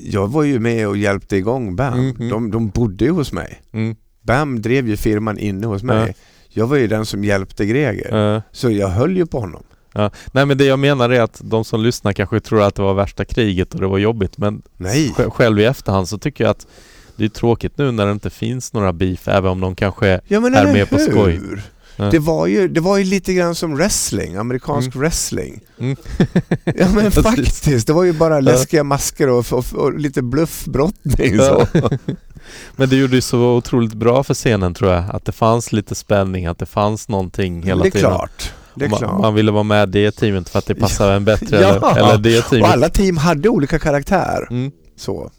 Jag 0.04 0.28
var 0.28 0.44
ju 0.44 0.60
med 0.60 0.88
och 0.88 0.98
hjälpte 0.98 1.36
igång 1.38 1.76
BAM. 1.76 1.94
Mm, 1.94 2.16
mm. 2.16 2.30
De, 2.30 2.52
de 2.52 2.70
bodde 2.70 3.06
ju 3.06 3.12
hos 3.12 3.32
mig. 3.32 3.62
Mm, 3.74 3.96
BAM 4.22 4.62
drev 4.62 4.88
ju 4.88 4.98
firman 4.98 5.38
inne 5.38 5.68
hos 5.68 5.84
mig. 5.84 6.08
Ja. 6.08 6.14
Jag 6.50 6.68
var 6.68 6.78
ju 6.78 6.88
den 6.88 7.06
som 7.06 7.24
hjälpte 7.24 7.66
Greger. 7.66 8.42
Så 8.52 8.70
jag 8.72 8.88
höll 8.88 9.18
ju 9.18 9.26
på 9.26 9.40
honom. 9.40 9.64
nej 10.32 10.46
men 10.46 10.58
det 10.58 10.66
jag 10.66 10.80
menar 10.80 11.10
är 11.10 11.22
att 11.22 11.42
de 11.44 11.66
som 11.66 11.82
lyssnar 11.84 12.14
kanske 12.14 12.40
tror 12.40 12.62
att 12.62 12.76
det 12.76 12.82
var 12.82 12.94
värsta 12.94 13.26
kriget 13.26 13.74
och 13.74 13.80
det 13.82 13.88
var 13.88 13.98
jobbigt 13.98 14.38
men 14.38 14.62
Nej. 14.78 15.14
sj- 15.18 15.30
själv 15.30 15.60
i 15.60 15.66
efterhand 15.66 16.10
så 16.10 16.18
tycker 16.18 16.44
jag 16.44 16.52
att 16.52 16.68
det 17.16 17.26
är 17.26 17.30
tråkigt 17.30 17.78
nu 17.78 17.92
när 17.92 18.06
det 18.06 18.12
inte 18.12 18.30
finns 18.30 18.74
några 18.74 18.94
beef 18.94 19.28
även 19.28 19.52
om 19.52 19.60
de 19.60 19.76
kanske 19.76 20.22
Ja 20.28 20.40
men 20.40 20.56
är 20.56 20.74
med 20.74 20.90
på 20.90 20.98
skoj. 20.98 21.42
Ja. 21.98 22.10
Det, 22.12 22.20
var 22.20 22.48
ju, 22.48 22.68
det 22.68 22.80
var 22.82 22.98
ju 22.98 23.04
lite 23.04 23.34
grann 23.34 23.56
som 23.56 23.76
wrestling, 23.76 24.36
amerikansk 24.36 24.96
wrestling. 24.96 25.60
Mm. 25.80 25.96
Ja 26.76 26.88
men 26.96 27.12
faktiskt, 27.24 27.88
det 27.88 27.94
var 27.94 28.04
ju 28.04 28.14
bara 28.14 28.40
läskiga 28.40 28.84
masker 28.84 29.30
och, 29.30 29.54
och, 29.54 29.66
och 29.74 30.00
lite 30.00 30.22
bluffbrottning 30.22 31.38
så. 31.38 31.68
Men 32.76 32.90
det 32.90 32.96
gjorde 32.96 33.16
ju 33.16 33.22
så 33.22 33.56
otroligt 33.56 33.94
bra 33.94 34.24
för 34.24 34.34
scenen 34.34 34.74
tror 34.74 34.92
jag. 34.92 35.04
Att 35.10 35.26
det 35.26 35.32
fanns 35.32 35.72
lite 35.72 35.96
spänning, 35.96 36.46
att 36.46 36.60
det 36.60 36.66
fanns 36.66 37.08
någonting 37.10 37.64
hela 37.64 37.82
det 37.84 37.90
är 37.90 37.92
tiden. 37.92 38.10
klart. 38.12 38.54
Det 38.76 38.86
är 38.86 38.90
man, 38.90 39.00
klart. 39.00 39.22
man 39.22 39.34
ville 39.34 39.52
vara 39.52 39.64
med 39.64 39.90
det 39.90 40.12
teamet 40.12 40.50
för 40.50 40.60
att 40.60 40.66
det 40.66 40.76
passade 40.76 41.14
en 41.14 41.26
bättre 41.26 41.62
Ja. 41.62 41.70
eller, 41.70 41.98
eller 41.98 42.18
det 42.18 42.40
Och 42.40 42.46
teamet. 42.50 42.70
alla 42.70 42.90
team 42.90 43.18
hade 43.18 43.50
olika 43.50 43.80
karaktär. 43.80 44.48
Mm, 44.50 44.72
Så. 44.98 45.32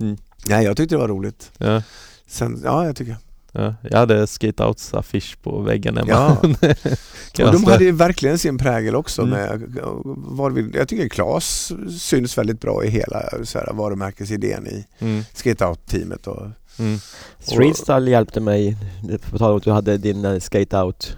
Mm. 0.00 0.16
Nej, 0.48 0.64
jag 0.64 0.76
tyckte 0.76 0.94
det 0.94 0.98
var 0.98 1.08
roligt. 1.08 1.52
ja, 1.58 1.82
Sen, 2.26 2.60
ja, 2.64 2.86
jag 2.86 2.96
tycker 2.96 3.16
ja. 3.52 3.74
Jag 3.90 3.98
hade 3.98 4.26
skateouts 4.26 4.94
affisch 4.94 5.36
på 5.42 5.60
väggen 5.60 5.96
hemma. 5.96 6.08
Ja. 6.10 6.36
Och 7.46 7.52
de 7.52 7.64
hade 7.64 7.84
ju 7.84 7.92
verkligen 7.92 8.38
sin 8.38 8.58
prägel 8.58 8.94
också 8.96 9.22
Mm. 9.22 9.34
med, 9.34 9.62
var 10.16 10.50
vi, 10.50 10.70
jag 10.74 10.88
tycker 10.88 11.08
Klas 11.08 11.72
syns 12.00 12.38
väldigt 12.38 12.60
bra 12.60 12.84
i 12.84 12.88
hela 12.90 13.22
så 13.44 13.58
här, 13.58 13.72
varumärkesidén 13.72 14.66
i 14.66 14.86
Mm, 14.98 15.24
skate-out-teamet. 15.34 16.26
Och, 16.26 16.46
mm. 16.78 16.98
Streetstyle 17.38 18.10
hjälpte 18.10 18.40
mig, 18.40 18.76
på 19.30 19.38
tal 19.38 19.50
om 19.50 19.56
att 19.56 19.64
du 19.64 19.70
hade 19.70 19.96
din 19.98 20.24
eh, 20.24 20.38
skate-out 20.40 21.16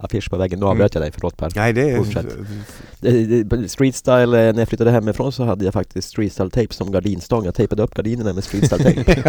affisch 0.00 0.30
på 0.30 0.36
väggen. 0.36 0.60
Nu 0.60 0.66
avbröt 0.66 0.94
jag 0.94 1.02
dig, 1.02 1.10
förlåt 1.14 1.36
Per. 1.36 1.52
nej, 1.56 1.72
det 1.72 1.90
är... 1.90 1.96
Fortsätt. 1.96 2.26
Eh, 3.02 3.66
Streetstyle, 3.66 4.34
eh, 4.34 4.52
när 4.52 4.58
jag 4.58 4.68
flyttade 4.68 4.90
hemifrån 4.90 5.32
så 5.32 5.44
hade 5.44 5.64
jag 5.64 5.74
faktiskt 5.74 6.08
streetstyle-tejp 6.16 6.74
som 6.74 6.92
gardinstång. 6.92 7.44
Jag 7.44 7.54
tejpade 7.54 7.82
upp 7.82 7.94
gardinerna 7.94 8.32
med 8.32 8.44
streetstyle-tejp. 8.44 9.22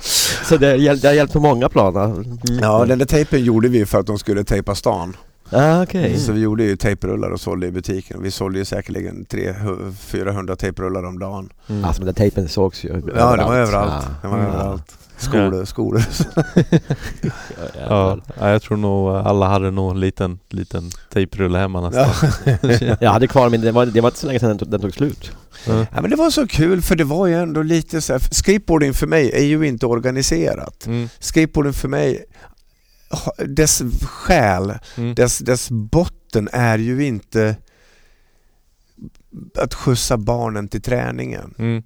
så 0.44 0.56
det, 0.56 0.76
hjäl- 0.76 1.00
det 1.00 1.08
har 1.08 1.14
hjälpt 1.14 1.32
på 1.32 1.40
många 1.40 1.68
plan. 1.68 1.96
Mm. 1.96 2.38
ja, 2.62 2.84
den 2.84 2.98
där 2.98 3.06
tejpen 3.06 3.44
gjorde 3.44 3.68
vi 3.68 3.86
för 3.86 3.98
att 4.00 4.06
de 4.06 4.18
skulle 4.18 4.44
tejpa 4.44 4.74
stan. 4.74 5.16
Ah, 5.50 5.82
okej. 5.82 6.18
Så 6.18 6.32
vi 6.32 6.40
gjorde 6.40 6.64
ju 6.64 6.76
tejprullar 6.76 7.30
och 7.30 7.40
sålde 7.40 7.66
i 7.66 7.70
butiken. 7.70 8.22
Vi 8.22 8.30
sålde 8.30 8.58
ju 8.58 8.64
säkerligen 8.64 9.26
300-400 9.30 10.56
tejprullar 10.56 11.04
om 11.04 11.18
dagen. 11.18 11.48
Mm. 11.68 11.84
Alltså 11.84 12.00
men 12.02 12.06
den 12.06 12.14
tejpen 12.14 12.48
sågs 12.48 12.84
ju 12.84 12.88
Ja, 13.16 13.36
den 13.36 13.46
var 13.46 13.56
överallt. 13.56 14.06
Den 14.22 14.30
var 14.30 14.38
Mm. 14.38 14.50
överallt. 14.50 14.92
Skolor, 15.16 15.64
skolor. 15.64 16.02
ja, 17.88 18.18
ja, 18.38 18.50
jag 18.50 18.62
tror 18.62 18.76
nog 18.76 19.08
alla 19.08 19.48
hade 19.48 19.70
nog 19.70 19.90
en 19.90 20.00
liten, 20.00 20.38
liten 20.50 20.90
tejprulle 21.12 21.58
hemma 21.58 21.90
nästan. 21.90 22.32
Ja. 22.80 22.96
Jag 23.00 23.10
hade 23.10 23.26
kvar 23.26 23.50
min, 23.50 23.60
det 23.60 23.72
var, 23.72 23.86
det 23.86 24.00
var 24.00 24.08
inte 24.08 24.20
så 24.20 24.26
länge 24.26 24.38
sedan 24.38 24.48
den 24.48 24.58
tog, 24.58 24.70
den 24.70 24.80
tog 24.80 24.94
slut. 24.94 25.30
Ja. 25.66 25.86
Ja, 25.94 26.00
men 26.00 26.10
det 26.10 26.16
var 26.16 26.30
så 26.30 26.46
kul 26.46 26.82
för 26.82 26.96
det 26.96 27.04
var 27.04 27.26
ju 27.26 27.34
ändå 27.34 27.62
lite 27.62 28.00
så 28.00 28.12
här, 28.12 28.22
skateboarding 28.30 28.94
för 28.94 29.06
mig 29.06 29.30
är 29.32 29.44
ju 29.44 29.66
inte 29.66 29.86
organiserat. 29.86 30.86
Mm, 30.86 31.08
Skateboarding 31.18 31.72
för 31.72 31.88
mig, 31.88 32.24
dess 33.46 33.82
själ, 34.02 34.78
mm, 34.96 35.14
dess, 35.14 35.38
dess 35.38 35.70
botten 35.70 36.48
är 36.52 36.78
ju 36.78 37.06
inte 37.06 37.56
att 39.58 39.74
skjutsa 39.74 40.16
barnen 40.16 40.68
till 40.68 40.82
träningen 40.82 41.54
mm, 41.58 41.82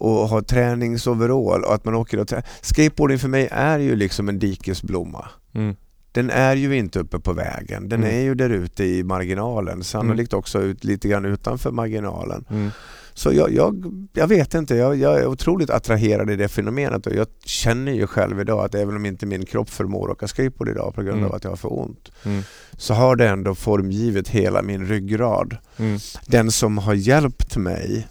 och 0.00 0.28
ha 0.28 0.42
träningsoverall 0.42 1.64
och 1.64 1.74
att 1.74 1.84
man 1.84 1.94
åker 1.94 2.18
och 2.20 2.28
trä- 2.28 2.42
Skateboarding 2.62 3.18
för 3.18 3.28
mig 3.28 3.48
är 3.50 3.78
ju 3.78 3.96
liksom 3.96 4.28
en 4.28 4.38
dikesblomma. 4.38 5.28
mm, 5.54 5.76
Den 6.12 6.30
är 6.30 6.56
ju 6.56 6.76
inte 6.76 6.98
uppe 7.00 7.18
på 7.18 7.32
vägen, 7.32 7.88
den 7.88 8.04
Mm. 8.04 8.16
är 8.16 8.20
ju 8.22 8.34
där 8.34 8.50
ute 8.50 8.84
i 8.84 9.02
marginalen, 9.04 9.84
sannolikt 9.84 10.32
också 10.32 10.60
ut, 10.62 10.84
lite 10.84 11.08
grann 11.08 11.24
utanför 11.24 11.70
marginalen. 11.70 12.44
mm, 12.50 12.70
Så 13.14 13.32
jag, 13.32 13.52
jag, 13.52 13.84
jag 14.12 14.26
vet 14.26 14.54
inte, 14.54 14.74
jag, 14.74 14.96
jag 14.96 15.18
är 15.20 15.26
otroligt 15.26 15.70
attraherad 15.70 16.30
i 16.30 16.36
det 16.36 16.48
fenomenet 16.48 17.06
och 17.06 17.12
jag 17.14 17.26
känner 17.44 17.92
ju 17.92 18.06
själv 18.06 18.40
idag 18.40 18.64
att 18.64 18.74
även 18.74 18.96
om 18.96 19.06
inte 19.06 19.26
min 19.26 19.44
kropp 19.46 19.70
förmår 19.70 20.10
åka 20.10 20.28
skateboard 20.28 20.68
idag 20.68 20.94
på 20.94 21.02
grund 21.02 21.18
Mm. 21.18 21.28
av 21.30 21.34
att 21.34 21.44
jag 21.44 21.50
har 21.50 21.56
för 21.56 21.78
ont 21.80 22.10
mm, 22.24 22.42
så 22.72 22.94
har 22.94 23.16
det 23.16 23.28
ändå 23.28 23.54
formgivit 23.54 24.28
hela 24.28 24.62
min 24.62 24.86
ryggrad. 24.86 25.56
mm, 25.76 25.98
Den 26.26 26.50
som 26.50 26.78
har 26.78 26.94
hjälpt 26.94 27.56
mig 27.56 28.08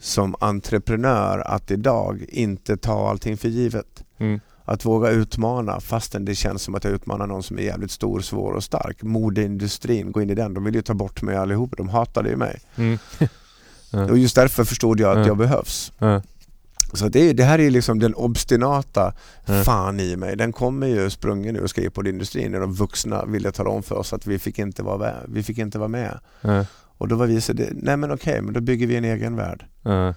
som 0.00 0.34
entreprenör 0.40 1.38
att 1.38 1.70
idag 1.70 2.24
inte 2.28 2.76
ta 2.76 3.08
allting 3.10 3.36
för 3.36 3.48
givet. 3.48 4.04
mm, 4.18 4.40
Att 4.64 4.84
våga 4.84 5.10
utmana 5.10 5.80
fastän 5.80 6.24
det 6.24 6.34
känns 6.34 6.62
som 6.62 6.74
att 6.74 6.84
jag 6.84 6.92
utmanar 6.92 7.26
någon 7.26 7.42
som 7.42 7.58
är 7.58 7.62
jävligt 7.62 7.90
stor, 7.90 8.20
svår 8.20 8.52
och 8.52 8.64
stark. 8.64 9.02
Modeindustrin, 9.02 10.12
gå 10.12 10.22
in 10.22 10.30
i 10.30 10.34
den. 10.34 10.54
De 10.54 10.64
vill 10.64 10.74
ju 10.74 10.82
ta 10.82 10.94
bort 10.94 11.22
mig 11.22 11.36
allihop. 11.36 11.74
De 11.76 11.88
hatade 11.88 12.28
ju 12.30 12.36
mig. 12.36 12.60
mm. 12.76 12.98
Och 14.10 14.18
just 14.18 14.34
därför 14.34 14.64
förstod 14.64 15.00
jag 15.00 15.10
att 15.10 15.18
Ja. 15.18 15.26
jag 15.26 15.36
behövs. 15.36 15.92
Så 16.92 17.08
det, 17.08 17.32
det 17.32 17.44
här 17.44 17.58
är 17.58 17.70
liksom 17.70 17.98
den 17.98 18.14
obstinata 18.14 19.12
Ja. 19.46 19.62
fan 19.64 20.00
i 20.00 20.16
mig. 20.16 20.36
Den 20.36 20.52
kommer 20.52 20.86
ju 20.86 21.10
sprungen 21.10 21.56
ur 21.56 21.66
skateboardindustrin 21.66 22.52
när 22.52 22.60
de 22.60 22.72
vuxna 22.72 23.24
ville 23.24 23.52
tala 23.52 23.70
om 23.70 23.82
för 23.82 23.94
oss 23.94 24.12
att 24.12 24.26
vi 24.26 24.38
fick 24.38 24.58
inte 24.58 24.82
vara 24.82 24.98
med. 24.98 25.16
Vi 25.28 25.42
fick 25.42 25.58
inte 25.58 25.78
vara 25.78 25.88
med. 25.88 26.18
Ja. 26.40 26.64
Och 27.00 27.08
då 27.08 27.16
var 27.16 27.26
vi 27.26 27.40
så, 27.40 27.52
det, 27.52 27.68
nej 27.72 27.96
men 27.96 28.12
okej, 28.12 28.42
men 28.42 28.54
då 28.54 28.60
bygger 28.60 28.86
vi 28.86 28.96
en 28.96 29.04
egen 29.04 29.36
värld. 29.36 29.64
Ja. 29.82 30.14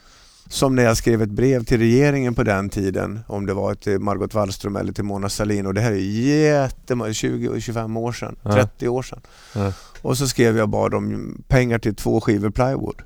Som 0.47 0.75
när 0.75 0.83
jag 0.83 0.97
skrev 0.97 1.21
ett 1.21 1.29
brev 1.29 1.63
till 1.63 1.77
regeringen 1.79 2.35
på 2.35 2.43
den 2.43 2.69
tiden, 2.69 3.19
om 3.27 3.45
det 3.45 3.53
var 3.53 3.75
till 3.75 3.99
Margot 3.99 4.33
Wallström 4.33 4.75
eller 4.75 4.93
till 4.93 5.03
Mona 5.03 5.29
Sahlin 5.29 5.65
och 5.65 5.73
det 5.73 5.81
här 5.81 5.91
är 5.91 5.95
jättemånga, 5.95 7.11
20-25 7.11 7.99
år 7.99 8.11
sedan, 8.11 8.35
Ja. 8.43 8.53
30 8.53 8.87
år 8.87 9.01
sedan. 9.03 9.21
Ja. 9.55 9.73
Och 10.01 10.17
så 10.17 10.27
skrev 10.27 10.57
jag 10.57 10.69
bara 10.69 10.97
om 10.97 11.37
pengar 11.47 11.79
till 11.79 11.95
två 11.95 12.21
skivor 12.21 12.49
plywood. 12.49 13.01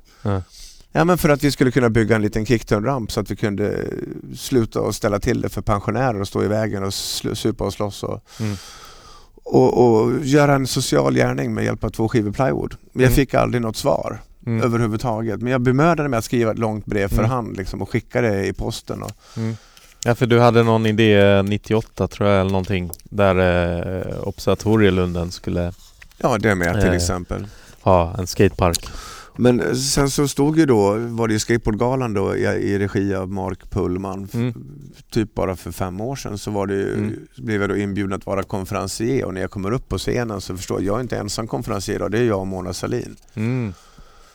Ja. 0.92 1.04
Men 1.04 1.18
för 1.18 1.28
att 1.28 1.44
vi 1.44 1.50
skulle 1.50 1.70
kunna 1.70 1.90
bygga 1.90 2.16
en 2.16 2.22
liten 2.22 2.46
kickturn-ramp 2.46 3.12
så 3.12 3.20
att 3.20 3.30
vi 3.30 3.36
kunde 3.36 3.84
sluta 4.36 4.80
och 4.80 4.94
ställa 4.94 5.18
till 5.18 5.40
det 5.40 5.48
för 5.48 5.62
pensionärer 5.62 6.20
och 6.20 6.28
stå 6.28 6.44
i 6.44 6.48
vägen 6.48 6.84
och 6.84 6.94
supa 6.94 7.64
och 7.64 7.72
slåss 7.72 8.02
och, 8.02 8.20
Mm. 8.40 8.56
Och, 9.54 10.00
och 10.02 10.24
göra 10.24 10.54
en 10.54 10.66
social 10.66 11.14
gärning 11.14 11.54
med 11.54 11.64
hjälp 11.64 11.84
av 11.84 11.90
två 11.90 12.08
skivor 12.08 12.30
plywood. 12.32 12.74
Men 12.92 13.02
jag 13.02 13.08
Mm. 13.08 13.16
fick 13.16 13.34
aldrig 13.34 13.62
något 13.62 13.76
svar. 13.76 14.20
Mm. 14.46 14.62
överhuvudtaget. 14.62 15.40
Men 15.42 15.52
jag 15.52 15.60
bemödade 15.60 16.08
mig 16.08 16.18
att 16.18 16.24
skriva 16.24 16.52
ett 16.52 16.58
långt 16.58 16.86
brev 16.86 17.08
för 17.08 17.18
Mm. 17.18 17.30
hand 17.30 17.56
liksom, 17.56 17.82
och 17.82 17.90
skicka 17.90 18.20
det 18.20 18.46
i 18.46 18.52
posten. 18.52 19.02
Och, 19.02 19.10
Mm. 19.36 19.56
Ja 20.04 20.14
för 20.14 20.26
du 20.26 20.40
hade 20.40 20.62
någon 20.62 20.86
idé 20.86 21.42
98 21.42 22.08
tror 22.08 22.28
jag 22.28 22.40
eller 22.40 22.50
någonting 22.50 22.90
där 23.04 23.36
eh, 24.08 24.28
Observatorielunden 24.28 25.30
skulle 25.32 25.72
ja, 26.18 26.38
det 26.38 26.54
med 26.54 26.74
till 26.80 26.88
Eh. 26.88 26.94
exempel. 26.94 27.46
ha 27.80 28.14
en 28.18 28.26
skatepark. 28.26 28.88
Men 29.38 29.76
sen 29.76 30.10
så 30.10 30.28
stod 30.28 30.58
ju 30.58 30.66
då, 30.66 30.94
var 30.98 31.28
det 31.28 31.32
ju 31.34 31.38
Skateboardgalan 31.38 32.14
då 32.14 32.36
i, 32.36 32.42
i 32.44 32.78
regi 32.78 33.14
av 33.14 33.28
Mark 33.32 33.70
Pullman. 33.70 34.28
Mm. 34.34 34.54
Typ 35.10 35.34
bara 35.34 35.56
för 35.56 35.72
fem 35.72 36.00
år 36.00 36.16
sedan 36.16 36.38
så 36.38 36.50
var 36.50 36.66
det 36.66 36.74
ju, 36.74 36.94
Mm. 36.94 37.14
blev 37.36 37.60
jag 37.60 37.70
då 37.70 37.76
inbjuden 37.76 38.12
att 38.12 38.26
vara 38.26 38.42
konferencier 38.42 39.24
och 39.24 39.34
när 39.34 39.40
jag 39.40 39.50
kommer 39.50 39.70
upp 39.72 39.88
på 39.88 39.98
scenen 39.98 40.40
så 40.40 40.56
förstår 40.56 40.80
jag, 40.80 40.86
jag 40.86 40.96
är 40.96 41.00
inte 41.00 41.16
ensam 41.18 41.46
konferencier 41.48 41.98
då, 41.98 42.08
det 42.08 42.18
är 42.18 42.24
jag 42.24 42.40
och 42.40 42.46
Mona 42.46 42.72
Sahlin. 42.72 43.16
Mm. 43.34 43.72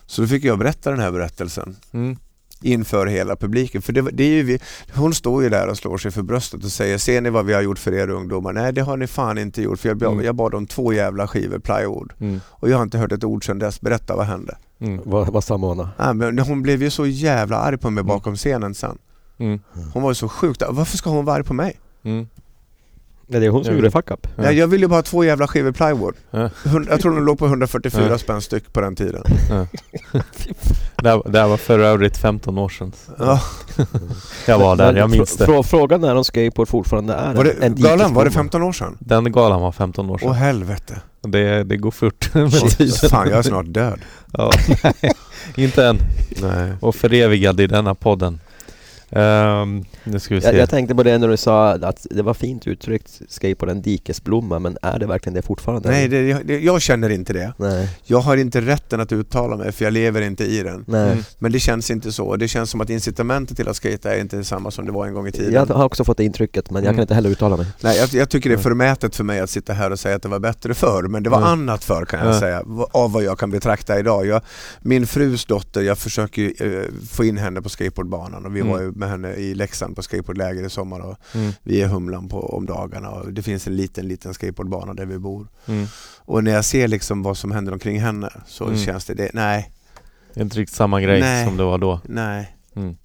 Så 0.06 0.22
då 0.22 0.28
fick 0.28 0.44
jag 0.44 0.58
berätta 0.58 0.90
den 0.90 1.00
här 1.00 1.10
berättelsen 1.12 1.76
Mm. 1.92 2.16
inför 2.62 3.06
hela 3.06 3.36
publiken. 3.36 3.82
För 3.82 3.92
det, 3.92 4.02
det 4.12 4.24
är 4.24 4.28
ju 4.34 4.42
vi, 4.42 4.58
hon 4.94 5.14
står 5.14 5.42
ju 5.42 5.48
där 5.48 5.68
och 5.68 5.76
slår 5.76 5.98
sig 5.98 6.10
för 6.10 6.22
bröstet 6.22 6.64
och 6.64 6.72
säger 6.72 6.98
Ser 6.98 7.20
ni 7.20 7.30
vad 7.30 7.46
vi 7.46 7.52
har 7.52 7.62
gjort 7.62 7.78
för 7.78 7.94
er 7.94 8.10
ungdomar? 8.10 8.52
Nej 8.52 8.72
det 8.72 8.80
har 8.82 8.96
ni 8.96 9.06
fan 9.06 9.38
inte 9.38 9.62
gjort 9.62 9.78
för 9.80 9.88
jag, 9.88 10.02
Mm. 10.02 10.24
jag 10.24 10.34
bad 10.34 10.54
om 10.54 10.66
två 10.66 10.92
jävla 10.92 11.26
skivor 11.28 11.58
plywood 11.58 12.12
Mm. 12.20 12.40
och 12.50 12.70
jag 12.70 12.76
har 12.76 12.82
inte 12.82 12.98
hört 12.98 13.12
ett 13.12 13.24
ord 13.24 13.46
sedan 13.46 13.58
dess. 13.58 13.80
Berätta 13.80 14.16
vad 14.16 14.26
hände? 14.26 14.56
Mm. 14.86 15.00
Vad, 15.04 15.28
vad 15.32 15.44
sa 15.44 15.56
Mona? 15.56 15.90
Ja, 15.98 16.12
men 16.12 16.38
hon 16.38 16.62
blev 16.62 16.82
ju 16.82 16.90
så 16.90 17.06
jävla 17.06 17.56
arg 17.56 17.76
på 17.78 17.90
mig 17.90 18.00
Mm. 18.02 18.14
bakom 18.16 18.36
scenen 18.36 18.74
sen. 18.74 18.98
Mm. 19.38 19.60
Hon 19.92 20.02
var 20.02 20.10
ju 20.10 20.14
så 20.14 20.28
sjukt 20.28 20.62
Varför 20.68 20.96
ska 20.96 21.10
hon 21.10 21.24
vara 21.24 21.36
arg 21.36 21.44
på 21.44 21.54
mig? 21.54 21.80
Mm. 22.04 22.28
Ja, 23.26 23.40
det 23.40 23.46
är 23.46 23.50
hon 23.50 23.64
som 23.64 23.72
Ja. 23.72 23.76
gjorde 23.78 23.90
fuck 23.90 24.10
up. 24.10 24.26
Ja. 24.36 24.42
Nej, 24.42 24.54
jag 24.58 24.66
ville 24.66 24.84
ju 24.84 24.88
bara 24.88 24.94
ha 24.96 25.02
två 25.02 25.24
jävla 25.24 25.46
skivor 25.48 25.72
plywood. 25.72 26.14
Ja. 26.30 26.50
Jag 26.88 27.00
tror 27.00 27.14
de 27.14 27.24
låg 27.24 27.38
på 27.38 27.46
144 27.46 28.06
Ja. 28.10 28.18
spänn 28.18 28.40
styck 28.42 28.72
på 28.72 28.80
den 28.80 28.96
tiden. 28.96 29.22
Det, 30.96 31.08
här, 31.08 31.30
det 31.30 31.40
här 31.40 31.48
var 31.48 31.56
för 31.56 31.78
övrigt 31.78 32.16
15 32.16 32.58
år 32.58 32.68
sedan. 32.68 32.92
Ja. 33.18 33.40
Jag 34.46 34.58
var 34.58 34.76
där, 34.76 34.94
jag 34.94 35.10
minns 35.10 35.36
det. 35.36 35.44
Frå, 35.44 35.62
frågan 35.62 36.04
är 36.04 36.14
om 36.16 36.24
skateboard 36.24 36.68
fortfarande 36.68 37.14
är 37.14 37.34
Var 37.34 37.44
det, 37.44 37.50
en 37.52 37.74
galan, 37.74 38.14
var 38.14 38.24
det 38.24 38.28
dikesbomma. 38.30 38.30
15 38.30 38.62
år 38.62 38.72
sedan? 38.72 38.96
Den 39.00 39.32
galan 39.32 39.60
var 39.60 39.72
15 39.72 40.10
år 40.10 40.14
Åh 40.14 40.18
sedan. 40.20 40.34
helvete. 40.34 41.00
Det, 41.26 41.64
det 41.64 41.76
går 41.76 41.90
fort 41.90 42.30
med 42.34 42.52
Shit, 42.52 42.78
tiden. 42.78 43.10
Fan 43.10 43.28
jag 43.28 43.38
är 43.38 43.42
snart 43.42 43.66
död. 43.68 44.00
Ja, 44.32 44.50
nej, 44.82 45.12
inte 45.56 45.86
än. 45.86 45.98
Nej. 46.42 46.72
Och 46.80 46.94
förevigad 46.94 47.60
i 47.60 47.66
denna 47.66 47.94
podden. 47.94 48.40
Nu 50.04 50.18
ska 50.20 50.34
vi 50.34 50.40
se. 50.40 50.46
Jag, 50.46 50.56
jag 50.56 50.70
tänkte 50.70 50.94
på 50.94 51.02
det 51.02 51.18
när 51.18 51.28
du 51.28 51.36
sa 51.36 51.70
att 51.72 52.06
det 52.10 52.22
var 52.22 52.34
fint 52.34 52.66
uttryckt, 52.66 53.22
skateboard 53.28 53.70
en 53.70 53.82
dikesblomma, 53.82 54.58
men 54.58 54.76
är 54.82 54.98
det 54.98 55.06
verkligen 55.06 55.34
det 55.34 55.42
fortfarande? 55.42 55.88
Nej, 55.90 56.08
det, 56.08 56.32
det, 56.44 56.58
jag 56.60 56.82
känner 56.82 57.10
inte 57.10 57.32
det. 57.32 57.52
Nej. 57.56 57.88
Jag 58.04 58.18
har 58.18 58.36
inte 58.36 58.60
rätten 58.60 59.00
att 59.00 59.12
uttala 59.12 59.56
mig 59.56 59.72
för 59.72 59.84
jag 59.84 59.92
lever 59.92 60.22
inte 60.22 60.44
i 60.44 60.62
den. 60.62 60.84
Nej. 60.88 61.12
Mm. 61.12 61.24
Men 61.38 61.52
det 61.52 61.60
känns 61.60 61.90
inte 61.90 62.12
så. 62.12 62.36
Det 62.36 62.48
känns 62.48 62.70
som 62.70 62.80
att 62.80 62.90
incitamentet 62.90 63.56
till 63.56 63.68
att 63.68 63.76
skata 63.76 64.14
är 64.14 64.20
inte 64.20 64.36
detsamma 64.36 64.70
som 64.70 64.86
det 64.86 64.92
var 64.92 65.06
en 65.06 65.14
gång 65.14 65.26
i 65.28 65.32
tiden. 65.32 65.52
Jag 65.52 65.66
har 65.66 65.84
också 65.84 66.04
fått 66.04 66.16
det 66.16 66.24
intrycket, 66.24 66.70
men 66.70 66.82
jag 66.84 66.88
Mm. 66.90 66.96
kan 66.96 67.02
inte 67.02 67.14
heller 67.14 67.30
uttala 67.30 67.56
mig. 67.56 67.66
Nej, 67.80 67.98
jag, 67.98 68.08
jag 68.14 68.28
tycker 68.28 68.48
det 68.50 68.54
är 68.54 68.56
Mm. 68.56 68.62
förmätet 68.62 69.16
för 69.16 69.24
mig 69.24 69.40
att 69.40 69.50
sitta 69.50 69.72
här 69.72 69.90
och 69.90 69.98
säga 70.00 70.16
att 70.16 70.22
det 70.22 70.28
var 70.28 70.38
bättre 70.38 70.74
förr, 70.74 71.02
men 71.02 71.22
det 71.22 71.30
var 71.30 71.38
Mm. 71.38 71.48
annat 71.50 71.84
förr 71.84 72.04
kan 72.04 72.20
jag 72.26 72.28
Ja. 72.34 72.40
säga, 72.40 72.62
av 72.92 73.12
vad 73.12 73.22
jag 73.24 73.38
kan 73.38 73.50
betrakta 73.50 73.98
idag. 73.98 74.26
Jag, 74.26 74.42
min 74.80 75.06
frus 75.06 75.44
dotter, 75.44 75.82
jag 75.82 75.98
försöker 75.98 76.42
ju, 76.42 76.54
eh, 76.82 77.06
få 77.10 77.24
in 77.24 77.38
henne 77.38 77.62
på 77.62 77.68
skateboardbanan 77.68 78.46
och 78.46 78.56
vi 78.56 78.60
Mm. 78.60 78.72
var 78.72 78.80
ju 78.80 78.92
med 79.04 79.10
henne 79.10 79.34
i 79.34 79.54
Leksand 79.54 79.96
på 79.96 80.02
skateboardläger 80.02 80.64
i 80.66 80.70
sommar 80.70 81.00
och 81.00 81.16
Mm. 81.34 81.52
vi 81.62 81.82
är 81.82 81.88
Humlan 81.88 82.28
på, 82.28 82.40
om 82.56 82.66
dagarna 82.66 83.10
och 83.10 83.32
det 83.32 83.42
finns 83.42 83.66
en 83.66 83.76
liten, 83.76 84.08
liten 84.08 84.34
skateboardbana 84.34 84.94
där 84.94 85.06
vi 85.06 85.18
bor. 85.18 85.48
Mm. 85.66 85.86
Och 86.18 86.44
när 86.44 86.50
jag 86.52 86.64
ser 86.64 86.88
liksom 86.88 87.22
vad 87.22 87.36
som 87.36 87.50
händer 87.52 87.72
omkring 87.72 88.00
henne 88.00 88.30
så 88.46 88.64
Mm. 88.64 88.78
känns 88.78 89.04
det, 89.04 89.14
det, 89.14 89.30
nej, 89.34 89.70
Det 90.34 90.40
är 90.40 90.44
inte 90.44 90.58
riktigt 90.58 90.76
samma 90.76 91.00
grej 91.00 91.20
Nej. 91.20 91.46
som 91.46 91.56
det 91.56 91.64
var 91.64 91.78
då. 91.78 92.00
nej. 92.04 92.56
Mm. 92.76 92.96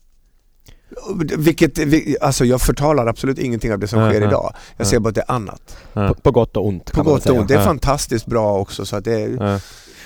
Vilket, 1.38 1.78
vi- 1.78 2.18
alltså 2.22 2.45
jag 2.45 2.62
förtalar 2.62 3.08
absolut 3.08 3.39
ingenting 3.39 3.74
av 3.74 3.80
det 3.80 3.88
som 3.88 4.00
Nej, 4.00 4.10
sker 4.12 4.20
nej. 4.20 4.30
idag. 4.30 4.54
Jag 4.78 4.84
Nej. 4.86 4.88
ser 4.88 5.00
bara 5.00 5.10
att 5.10 5.16
det 5.16 5.22
är 5.28 5.32
annat. 5.32 5.78
På, 5.93 6.14
på 6.14 6.32
gott 6.32 6.58
och 6.58 6.68
ont 6.68 6.91
På 6.91 6.97
man 6.97 7.06
gott 7.06 7.16
och 7.18 7.24
säga. 7.24 7.39
ont. 7.39 7.47
Det 7.47 7.56
är 7.56 7.64
fantastiskt 7.66 8.26
bra 8.26 8.58
också 8.58 8.86
så 8.86 8.95
att 8.95 9.04
det 9.06 9.22
är. 9.22 9.62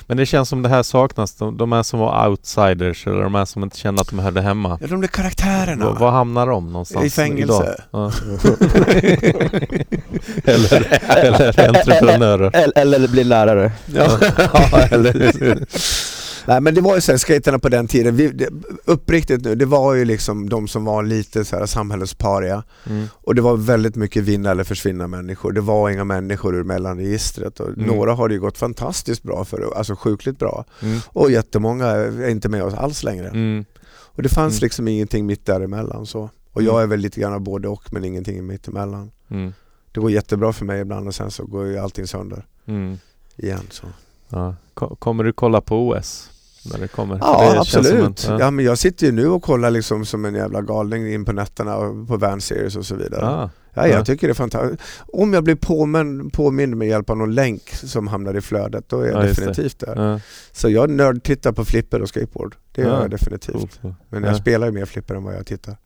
Men 0.08 0.18
det 0.18 0.26
känns 0.26 0.50
som 0.50 0.62
det 0.62 0.70
här 0.70 0.84
saknas. 0.84 1.36
De, 1.36 1.58
de 1.58 1.72
här 1.72 1.84
som 1.84 2.00
var 2.00 2.28
outsiders 2.30 3.08
eller 3.08 3.22
de 3.22 3.36
här 3.36 3.46
som 3.46 3.64
inte 3.64 3.78
kände 3.78 4.02
att 4.02 4.08
de 4.10 4.20
hörde 4.20 4.42
hemma. 4.42 4.78
Ja, 4.82 4.88
de 4.88 5.02
där 5.02 5.08
karaktärerna. 5.08 5.86
Var, 5.86 5.94
var 5.96 6.12
hamnar 6.12 6.48
de 6.48 6.72
någonstans 6.72 7.06
I 7.06 7.10
fängelse. 7.10 7.44
idag? 7.44 7.76
Ja. 7.92 8.12
eller, 10.44 11.00
eller 11.18 11.68
entreprenörer. 11.70 12.52
Eller, 12.54 12.96
eller 12.98 13.08
bli 13.08 13.24
lärare. 13.24 13.72
Ja, 13.86 14.18
eller? 14.92 15.66
Nej 16.48 16.62
men 16.62 16.76
det 16.76 16.82
var 16.82 16.96
ju 16.96 17.02
så 17.02 17.12
här, 17.12 17.18
skaterna 17.18 17.60
på 17.60 17.70
den 17.70 17.88
tiden, 17.88 18.16
vi, 18.16 18.28
det, 18.28 18.50
uppriktigt 18.86 19.44
nu, 19.46 19.56
det 19.56 19.66
var 19.66 19.94
ju 19.94 20.06
liksom 20.06 20.50
de 20.50 20.68
som 20.68 20.86
var 20.86 21.04
lite 21.04 21.46
så 21.46 21.56
här 21.58 21.66
samhällets 21.66 22.14
paria. 22.14 22.64
Mm. 22.90 23.08
Och 23.14 23.36
det 23.36 23.42
var 23.42 23.58
väldigt 23.58 23.96
mycket 23.96 24.24
vinna 24.24 24.52
eller 24.52 24.64
försvinna 24.64 25.08
människor. 25.08 25.52
Det 25.52 25.62
var 25.62 25.90
inga 25.90 26.04
människor 26.04 26.56
ur 26.56 26.64
mellanregistret 26.64 27.60
och 27.60 27.68
Mm. 27.70 27.86
några 27.88 28.14
har 28.14 28.28
det 28.28 28.34
ju 28.34 28.40
gått 28.40 28.58
fantastiskt 28.58 29.24
bra 29.24 29.46
för, 29.46 29.74
alltså 29.78 29.96
sjukligt 29.96 30.40
bra. 30.40 30.66
Mm. 30.82 31.00
Och 31.08 31.32
jättemånga 31.32 31.86
är 31.88 32.30
inte 32.30 32.50
med 32.50 32.64
oss 32.64 32.74
alls 32.74 33.04
längre. 33.04 33.28
Mm. 33.30 33.66
Och 34.16 34.24
det 34.24 34.30
fanns 34.30 34.54
Mm. 34.54 34.62
liksom 34.66 34.88
ingenting 34.88 35.26
mitt 35.26 35.46
däremellan 35.46 36.06
så. 36.06 36.30
Och 36.54 36.62
Mm. 36.62 36.74
jag 36.74 36.84
är 36.84 36.88
väl 36.88 37.00
lite 37.00 37.20
grann 37.20 37.34
av 37.34 37.40
både 37.42 37.68
och 37.68 37.84
men 37.94 38.04
ingenting 38.06 38.48
mitt 38.48 38.68
emellan. 38.68 39.12
Mm. 39.30 39.54
Det 39.92 40.00
går 40.00 40.12
jättebra 40.12 40.54
för 40.54 40.66
mig 40.66 40.82
ibland 40.82 41.08
och 41.08 41.16
sen 41.16 41.32
så 41.32 41.46
går 41.46 41.66
ju 41.68 41.78
allting 41.78 42.08
sönder 42.08 42.46
Mm. 42.66 42.98
igen. 43.36 43.68
Så. 43.70 43.86
Ja. 44.30 44.56
Ko- 44.74 44.96
Kommer 44.96 45.24
du 45.24 45.34
kolla 45.34 45.62
på 45.62 45.88
OS? 45.90 46.30
När 46.66 46.80
det 46.80 46.88
kommer? 46.88 47.18
Ja 47.22 47.52
det 47.54 47.60
absolut. 47.60 48.26
en- 48.30 48.40
ja. 48.40 48.52
men 48.52 48.66
jag 48.66 48.78
sitter 48.78 49.06
ju 49.06 49.12
nu 49.12 49.28
och 49.28 49.44
kollar 49.44 49.72
liksom 49.72 50.06
som 50.06 50.26
en 50.26 50.36
jävla 50.36 50.62
galning 50.62 51.14
in 51.14 51.26
på 51.26 51.32
nätterna 51.32 51.76
på 52.08 52.18
Van 52.18 52.42
Series 52.42 52.76
och 52.76 52.86
så 52.86 52.96
vidare. 52.96 53.26
Ah. 53.28 53.50
Ja, 53.74 53.88
jag 53.88 54.00
Ja. 54.00 54.06
tycker 54.06 54.28
det 54.28 54.32
är 54.32 54.36
fantastiskt. 54.36 54.82
Om 55.14 55.34
jag 55.34 55.44
blir 55.44 55.56
påminn, 55.56 56.30
påmind 56.30 56.78
med 56.78 56.88
hjälp 56.88 57.10
av 57.10 57.18
någon 57.18 57.34
länk 57.36 57.70
som 57.70 58.08
hamnar 58.08 58.38
i 58.38 58.42
flödet, 58.42 58.90
då 58.90 59.00
är 59.02 59.06
jag 59.08 59.22
Ja, 59.24 59.26
just 59.28 59.40
det. 59.40 59.46
definitivt 59.46 59.80
där. 59.80 60.12
Ja. 60.12 60.20
Så 60.52 60.70
jag 60.70 60.90
nördtittar 60.90 61.52
på 61.52 61.66
flipper 61.66 62.02
och 62.02 62.10
skateboard. 62.10 62.56
Det 62.72 62.82
gör 62.82 62.90
Ja, 62.90 63.02
jag 63.02 63.10
definitivt. 63.12 63.80
Men 64.10 64.24
Ja. 64.24 64.30
jag 64.30 64.38
spelar 64.38 64.68
ju 64.68 64.74
mer 64.74 64.86
flipper 64.86 65.16
än 65.16 65.24
vad 65.24 65.34
jag 65.36 65.46
tittar. 65.46 65.78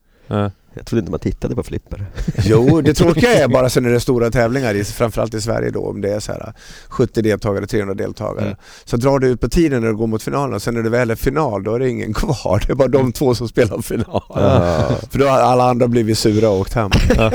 Ja. 0.77 0.79
Jag 0.79 0.85
trodde 0.85 0.99
inte 0.99 1.11
man 1.11 1.19
tittade 1.19 1.55
på 1.55 1.63
flipper. 1.63 2.05
Jo, 2.43 2.81
det 2.81 2.93
tråkiga 2.93 3.43
är 3.43 3.47
bara 3.53 3.69
sen 3.69 3.83
när 3.83 3.89
det 3.89 3.95
är 3.95 3.99
stora 3.99 4.31
tävlingar, 4.31 4.73
i, 4.73 4.83
framförallt 4.83 5.33
i 5.33 5.41
Sverige 5.41 5.69
då, 5.71 5.85
om 5.89 6.01
det 6.01 6.13
är 6.13 6.19
så 6.19 6.31
här 6.31 6.53
70 6.87 7.21
deltagare, 7.21 7.67
300 7.67 7.93
deltagare. 7.93 8.45
Mm. 8.45 8.57
Så 8.85 8.97
drar 8.97 9.19
det 9.19 9.27
ut 9.27 9.41
på 9.41 9.49
tiden 9.49 9.81
när 9.81 9.87
du 9.87 9.95
går 9.95 10.07
mot 10.07 10.23
finalen, 10.23 10.59
sen 10.59 10.73
när 10.73 10.83
det 10.83 10.89
väl 10.89 11.11
är 11.11 11.15
final, 11.15 11.63
då 11.63 11.75
är 11.75 11.79
det 11.79 11.89
ingen 11.89 12.13
kvar. 12.13 12.63
Det 12.67 12.71
är 12.71 12.75
bara 12.75 12.87
de 12.87 13.11
två 13.11 13.35
som 13.35 13.47
spelar 13.47 13.81
final. 13.81 14.23
Ja. 14.29 14.89
För 15.11 15.19
då 15.19 15.27
har 15.27 15.39
alla 15.39 15.69
andra 15.69 15.87
blivit 15.87 16.17
sura 16.17 16.49
och 16.49 16.59
åkt 16.59 16.73
hem. 16.73 16.91
Ja. 17.15 17.31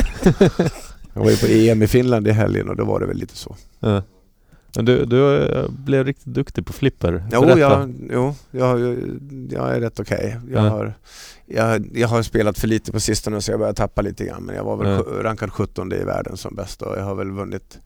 Jag 1.14 1.22
var 1.22 1.30
ju 1.30 1.36
på 1.36 1.46
EM 1.46 1.82
i 1.82 1.86
Finland 1.86 2.28
i 2.28 2.30
helgen 2.30 2.68
och 2.68 2.76
då 2.76 2.84
var 2.84 3.00
det 3.00 3.06
väl 3.06 3.16
lite 3.16 3.36
så. 3.36 3.56
Ja. 3.80 4.02
Men 4.76 4.84
du, 4.84 5.04
du 5.04 5.36
eh, 5.46 5.68
blev 5.68 6.04
riktigt 6.06 6.34
duktig 6.34 6.66
på 6.66 6.72
flipper. 6.72 7.24
Jo, 7.32 7.40
Berätta. 7.40 7.58
jag, 7.60 7.94
jo 8.12 8.34
jag, 8.50 8.80
jag 9.50 9.76
är 9.76 9.80
rätt 9.80 10.00
okej. 10.00 10.36
Jag, 10.50 10.64
Ja. 10.64 10.68
har, 10.70 10.94
jag, 11.46 11.90
jag 11.94 12.08
har 12.08 12.22
spelat 12.22 12.58
för 12.58 12.68
lite 12.68 12.92
på 12.92 13.00
sistone 13.00 13.40
så 13.40 13.50
jag 13.52 13.58
börjar 13.60 13.72
tappa 13.72 14.02
lite 14.02 14.24
grann. 14.24 14.42
Men 14.42 14.56
jag 14.56 14.64
var 14.64 14.76
väl 14.76 14.86
sj- 14.86 15.22
rankad 15.22 15.52
17 15.52 15.92
i 15.92 16.04
världen 16.04 16.36
som 16.36 16.54
bäst 16.54 16.82
och 16.82 16.98
jag 16.98 17.04
har 17.04 17.14
väl 17.14 17.30
vunnit 17.30 17.78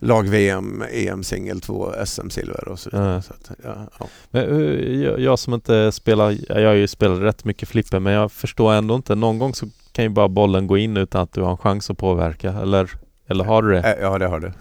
lag-VM, 0.00 0.82
EM-singel, 0.92 1.60
två 1.60 1.92
SM-silver 2.04 2.68
och 2.68 2.78
så 2.78 2.90
vidare. 2.90 3.14
Ja. 3.14 3.22
Så 3.22 3.32
att, 3.32 3.50
ja, 3.64 3.86
ja. 4.00 4.06
Men, 4.30 4.54
hur- 4.54 5.02
jag, 5.04 5.20
jag 5.20 5.38
som 5.38 5.54
inte 5.54 5.92
spelar, 5.92 6.36
jag 6.60 6.68
har 6.68 6.74
ju 6.74 6.88
spelat 6.88 7.18
rätt 7.20 7.44
mycket 7.44 7.68
flipper 7.68 8.00
men 8.00 8.12
jag 8.12 8.32
förstår 8.32 8.72
ändå 8.72 8.94
inte. 8.94 9.14
Någon 9.14 9.38
gång 9.38 9.54
så 9.54 9.66
kan 9.92 10.04
ju 10.04 10.08
bara 10.08 10.28
bollen 10.28 10.66
gå 10.66 10.78
in 10.78 10.96
utan 10.96 11.22
att 11.22 11.32
du 11.32 11.40
har 11.42 11.50
en 11.50 11.56
chans 11.56 11.90
att 11.90 11.98
påverka. 11.98 12.52
Eller, 12.52 12.90
eller 13.32 13.44
har 13.44 13.62
du 13.62 13.72
det? 13.72 13.78
Äh, 13.80 14.02
ja, 14.02 14.18
det 14.18 14.26
har 14.26 14.40
du. 14.40 14.52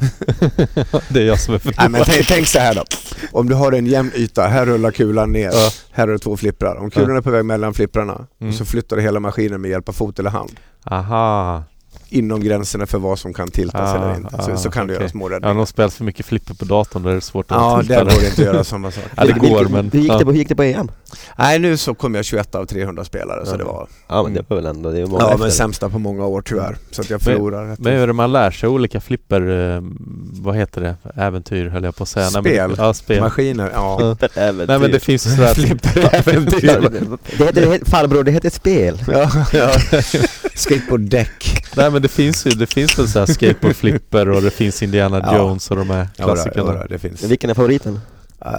det 1.10 1.20
är 1.22 1.26
jag 1.26 1.40
som 1.40 1.54
är 1.54 1.62
Nej, 1.64 1.74
förlorare. 1.74 1.90
men 1.90 2.02
tänk, 2.06 2.28
tänk 2.28 2.48
så 2.48 2.60
här 2.60 2.76
då. 2.76 2.84
Om 3.32 3.50
du 3.50 3.56
har 3.56 3.72
en 3.72 3.86
jämn 3.86 4.12
yta, 4.16 4.48
här 4.48 4.66
rullar 4.66 4.92
kulan 4.92 5.32
ner, 5.32 5.52
Ja. 5.54 5.70
här 5.92 6.08
är 6.08 6.12
det 6.12 6.20
två 6.20 6.38
flipprar. 6.38 6.76
Om 6.76 6.90
kulan 6.92 7.18
är 7.18 7.22
på 7.22 7.32
väg 7.32 7.46
mellan 7.46 7.74
flipprarna 7.74 8.28
Mm. 8.42 8.54
så 8.54 8.66
flyttar 8.66 8.96
du 8.96 9.02
hela 9.02 9.20
maskinen 9.20 9.62
med 9.62 9.72
hjälp 9.72 9.90
av 9.90 9.94
fot 9.94 10.20
eller 10.20 10.30
hand. 10.30 10.52
Aha. 10.86 11.64
Inom 12.14 12.40
gränserna 12.44 12.86
för 12.86 12.98
vad 13.00 13.20
som 13.20 13.34
kan 13.34 13.48
tiltas 13.52 13.82
Ah, 13.82 13.96
eller 13.96 14.16
inte. 14.16 14.44
Så, 14.44 14.52
ah, 14.52 14.58
så 14.58 14.72
kan 14.72 14.88
du 14.88 14.94
okej. 14.94 15.02
göra 15.04 15.10
små 15.12 15.30
Ja, 15.30 15.36
räddningar. 15.36 15.56
de 15.56 15.66
spelar 15.68 15.90
för 15.90 16.04
mycket 16.04 16.26
flipper 16.26 16.54
på 16.54 16.66
datorn 16.66 17.04
där 17.04 17.12
är 17.12 17.16
det 17.16 17.22
svårt 17.22 17.52
att 17.52 17.58
Ja, 17.58 17.80
tilta 17.80 17.94
där 17.94 18.06
det. 18.06 18.12
går 18.16 18.22
det 18.22 18.28
inte 18.28 18.42
att 18.42 18.46
göra 18.54 18.64
samma 18.64 18.92
sak. 18.92 19.04
Ja, 19.18 19.26
det 19.26 19.34
går 19.34 19.66
men... 19.70 19.92
Hur 19.94 20.00
gick, 20.00 20.12
ja. 20.12 20.18
det, 20.18 20.26
på- 20.26 20.32
hur 20.32 20.38
gick 20.38 20.50
det 20.50 20.56
på 20.56 20.64
EM? 20.64 20.92
Nej, 21.38 21.60
nu 21.60 21.78
så 21.78 21.94
kom 21.94 22.16
jag 22.16 22.26
21 22.26 22.56
av 22.56 22.66
300 22.66 23.06
spelare 23.06 23.46
så 23.46 23.54
Ja. 23.54 23.58
det 23.58 23.64
var... 23.64 23.88
Ja 24.08 24.24
men 24.24 24.34
det 24.34 24.44
var 24.48 24.56
väl 24.58 24.66
ändå, 24.66 24.92
det 24.92 25.00
är 25.02 25.06
många 25.06 25.22
Ja, 25.24 25.28
efter. 25.30 25.40
men 25.44 25.52
sämsta 25.52 25.90
på 25.90 26.00
många 26.00 26.26
år 26.26 26.42
tyvärr. 26.42 26.78
Så 26.92 27.02
att 27.02 27.10
jag 27.10 27.22
förlorar. 27.22 27.66
rätt 27.68 27.80
Men 27.80 27.94
hur 27.94 28.02
är 28.04 28.08
det 28.08 28.14
man 28.14 28.32
lär 28.32 28.52
sig 28.52 28.70
olika 28.70 29.02
flipper, 29.02 29.42
eh, 29.76 29.82
vad 30.42 30.56
heter 30.56 30.82
det, 30.82 30.96
äventyr 31.22 31.68
höll 31.68 31.84
jag 31.84 31.96
på 31.96 32.04
att 32.04 32.10
säga. 32.10 32.30
Nej, 32.30 32.42
men 32.42 32.44
det- 32.44 32.50
Spel. 32.50 32.76
Ja, 32.78 32.94
spel. 32.94 33.20
Maskiner, 33.22 33.72
ja. 33.74 34.00
Äventyr. 34.36 34.68
Nej 34.68 34.80
men 34.80 34.92
det 34.92 35.00
finns 35.00 35.26
ju 35.28 35.30
sådär... 35.30 35.54
Flipperäventyr. 35.54 36.62
det 37.38 37.46
heter, 37.46 37.62
det 37.62 37.72
heter, 37.72 37.86
farbror, 37.86 38.24
det 38.24 38.32
heter 38.32 38.48
ett 38.48 38.54
spel. 38.54 39.04
ja, 39.08 39.30
ja. 39.54 39.70
Skateboarddäck. 40.56 41.66
Nej 41.78 41.92
men 41.92 42.02
det 42.02 42.08
finns 42.08 42.46
ju, 42.48 42.50
det 42.52 42.68
finns 42.68 43.00
väl 43.00 43.08
såhär 43.08 43.26
skateboardflipper 43.26 44.30
och 44.30 44.42
det 44.42 44.52
finns 44.52 44.84
Indiana 44.84 45.20
Ja. 45.20 45.38
Jones 45.38 45.72
och 45.72 45.78
de 45.78 45.90
här 45.90 46.08
Ja, 46.18 46.26
då, 46.26 46.32
ja, 46.32 46.36
klassikerna. 46.36 46.74
då, 46.74 46.86
det 46.90 47.00
finns. 47.00 47.24
Vilken 47.24 47.50
är 47.50 47.54
favoriten? 47.54 47.94
Uh, 48.46 48.52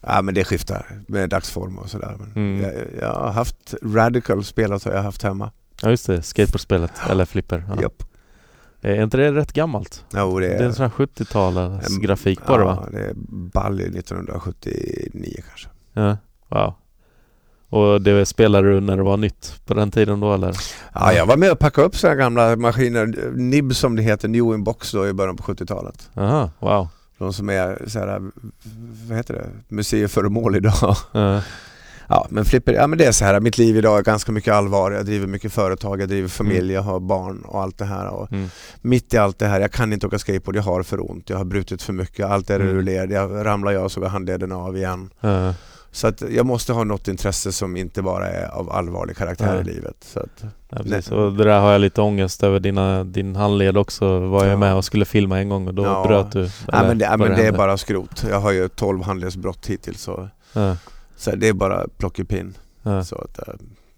Ja 0.00 0.22
men 0.22 0.34
det 0.34 0.44
skiftar 0.44 0.86
med 1.08 1.30
dagsform 1.30 1.78
och 1.78 1.90
sådär. 1.90 2.16
Men 2.18 2.32
Mm. 2.36 2.62
jag, 2.62 2.72
jag 3.00 3.14
har 3.14 3.30
haft 3.30 3.74
Radical 3.82 4.44
spelat 4.44 4.84
har 4.84 4.92
jag 4.92 5.02
haft 5.02 5.22
hemma. 5.22 5.50
Ja 5.82 5.90
just 5.90 6.06
det, 6.06 6.22
skateboardspelet 6.22 6.92
eller 7.10 7.24
flipper. 7.24 7.64
Ja. 7.68 7.82
Japp. 7.82 8.02
Är 8.80 9.02
inte 9.02 9.16
det 9.16 9.32
rätt 9.32 9.52
gammalt? 9.52 10.04
Jo, 10.14 10.38
det 10.40 10.48
Det 10.48 10.54
är 10.54 10.62
en 10.62 10.74
sån 10.74 10.82
här 10.82 10.90
70-talets 11.06 11.90
en- 11.90 12.00
grafik 12.00 12.44
på 12.44 12.56
det 12.58 12.64
va? 12.64 12.82
Ja, 12.92 12.98
det 12.98 13.04
är 13.04 13.12
Bally 13.52 13.84
1979 13.90 15.42
kanske. 15.48 15.68
Ja, 15.92 16.16
wow. 16.48 16.74
Och 17.70 18.02
det 18.02 18.26
spelade 18.26 18.72
du 18.72 18.80
när 18.80 18.96
det 18.96 19.02
var 19.02 19.16
nytt 19.16 19.60
på 19.66 19.74
den 19.74 19.90
tiden 19.90 20.20
då 20.20 20.34
eller? 20.34 20.56
Ja, 20.94 21.12
jag 21.12 21.26
var 21.26 21.36
med 21.36 21.52
och 21.52 21.58
packade 21.58 21.86
upp 21.86 21.96
sådana 21.96 22.16
gamla 22.16 22.56
maskiner, 22.56 23.32
NIB 23.36 23.74
som 23.74 23.96
det 23.96 24.02
heter, 24.02 24.28
New 24.28 24.44
in 24.54 24.64
Box 24.64 24.92
då 24.92 25.08
i 25.08 25.12
början 25.12 25.36
på 25.36 25.42
70-talet. 25.42 26.10
Aha, 26.14 26.50
wow. 26.58 26.88
De 27.18 27.32
som 27.32 27.50
är 27.50 27.82
så 27.86 27.98
här, 27.98 28.30
vad 29.08 29.16
heter 29.16 29.34
det, 29.34 29.74
museiföremål 29.74 30.56
idag. 30.56 30.96
Ja, 31.12 31.42
Ja 32.10 32.26
men 32.30 32.44
flipper, 32.44 32.72
ja 32.72 32.86
men 32.86 32.98
det 32.98 33.04
är 33.04 33.12
så 33.12 33.24
här, 33.24 33.40
mitt 33.40 33.58
liv 33.58 33.76
idag 33.76 33.98
är 33.98 34.02
ganska 34.02 34.32
mycket 34.32 34.54
allvar. 34.54 34.90
Jag 34.90 35.06
driver 35.06 35.26
mycket 35.26 35.52
företag, 35.52 36.00
jag 36.00 36.08
driver 36.08 36.28
familj, 36.28 36.72
jag 36.72 36.82
har 36.82 37.00
barn 37.00 37.42
och 37.42 37.62
allt 37.62 37.78
det 37.78 37.84
här. 37.84 38.06
Och 38.06 38.32
mm. 38.32 38.48
mitt 38.80 39.14
i 39.14 39.18
allt 39.18 39.38
det 39.38 39.46
här, 39.46 39.60
jag 39.60 39.72
kan 39.72 39.92
inte 39.92 40.06
åka 40.06 40.18
skateboard, 40.18 40.56
jag 40.56 40.62
har 40.62 40.82
för 40.82 41.10
ont, 41.10 41.30
jag 41.30 41.36
har 41.36 41.44
brutit 41.44 41.82
för 41.82 41.92
mycket, 41.92 42.26
allt 42.26 42.50
är 42.50 42.60
Mm. 42.60 42.76
ur 42.76 42.82
led, 42.82 43.10
jag 43.10 43.46
ramlar 43.46 43.72
jag 43.72 43.90
så 43.90 44.00
går 44.00 44.08
handleden 44.08 44.52
av 44.52 44.76
igen. 44.76 45.10
Ja, 45.20 45.54
Så 45.92 46.06
att 46.06 46.20
jag 46.30 46.46
måste 46.46 46.72
ha 46.72 46.84
något 46.84 47.08
intresse 47.08 47.52
som 47.52 47.76
inte 47.76 48.02
bara 48.02 48.28
är 48.28 48.48
av 48.48 48.70
allvarlig 48.72 49.16
karaktär 49.16 49.54
Ja. 49.54 49.60
i 49.60 49.64
livet. 49.64 49.96
Så 50.00 50.20
att, 50.20 50.44
ja, 50.68 50.76
precis. 50.82 51.10
Och 51.12 51.32
det 51.32 51.44
där 51.44 51.60
har 51.60 51.72
jag 51.72 51.80
lite 51.80 52.00
ångest 52.02 52.42
över 52.42 52.60
dina, 52.60 53.04
din 53.04 53.36
handled 53.36 53.76
också. 53.76 54.18
Var 54.20 54.44
jag 54.44 54.52
Ja. 54.52 54.56
med 54.56 54.74
och 54.74 54.84
skulle 54.84 55.04
filma 55.04 55.38
en 55.38 55.48
gång 55.48 55.68
och 55.68 55.74
då 55.74 55.84
Ja. 55.84 56.04
bröt 56.06 56.32
du? 56.32 56.40
nej, 56.40 56.50
eller 56.72 56.88
men 56.88 56.98
det, 56.98 57.08
vad 57.10 57.18
men 57.20 57.30
det 57.38 57.46
är 57.46 57.52
bara 57.52 57.76
skrot. 57.78 58.24
Jag 58.30 58.40
har 58.40 58.52
ju 58.52 58.68
12 58.68 59.02
handledsbrott 59.02 59.66
hittills 59.66 60.00
så, 60.02 60.28
Ja, 60.52 60.76
så 61.16 61.36
det 61.36 61.48
är 61.48 61.52
bara 61.52 61.86
plockepinn. 61.98 62.54
ja. 62.82 63.04
Så 63.04 63.16
att, 63.16 63.38
eh, 63.48 63.54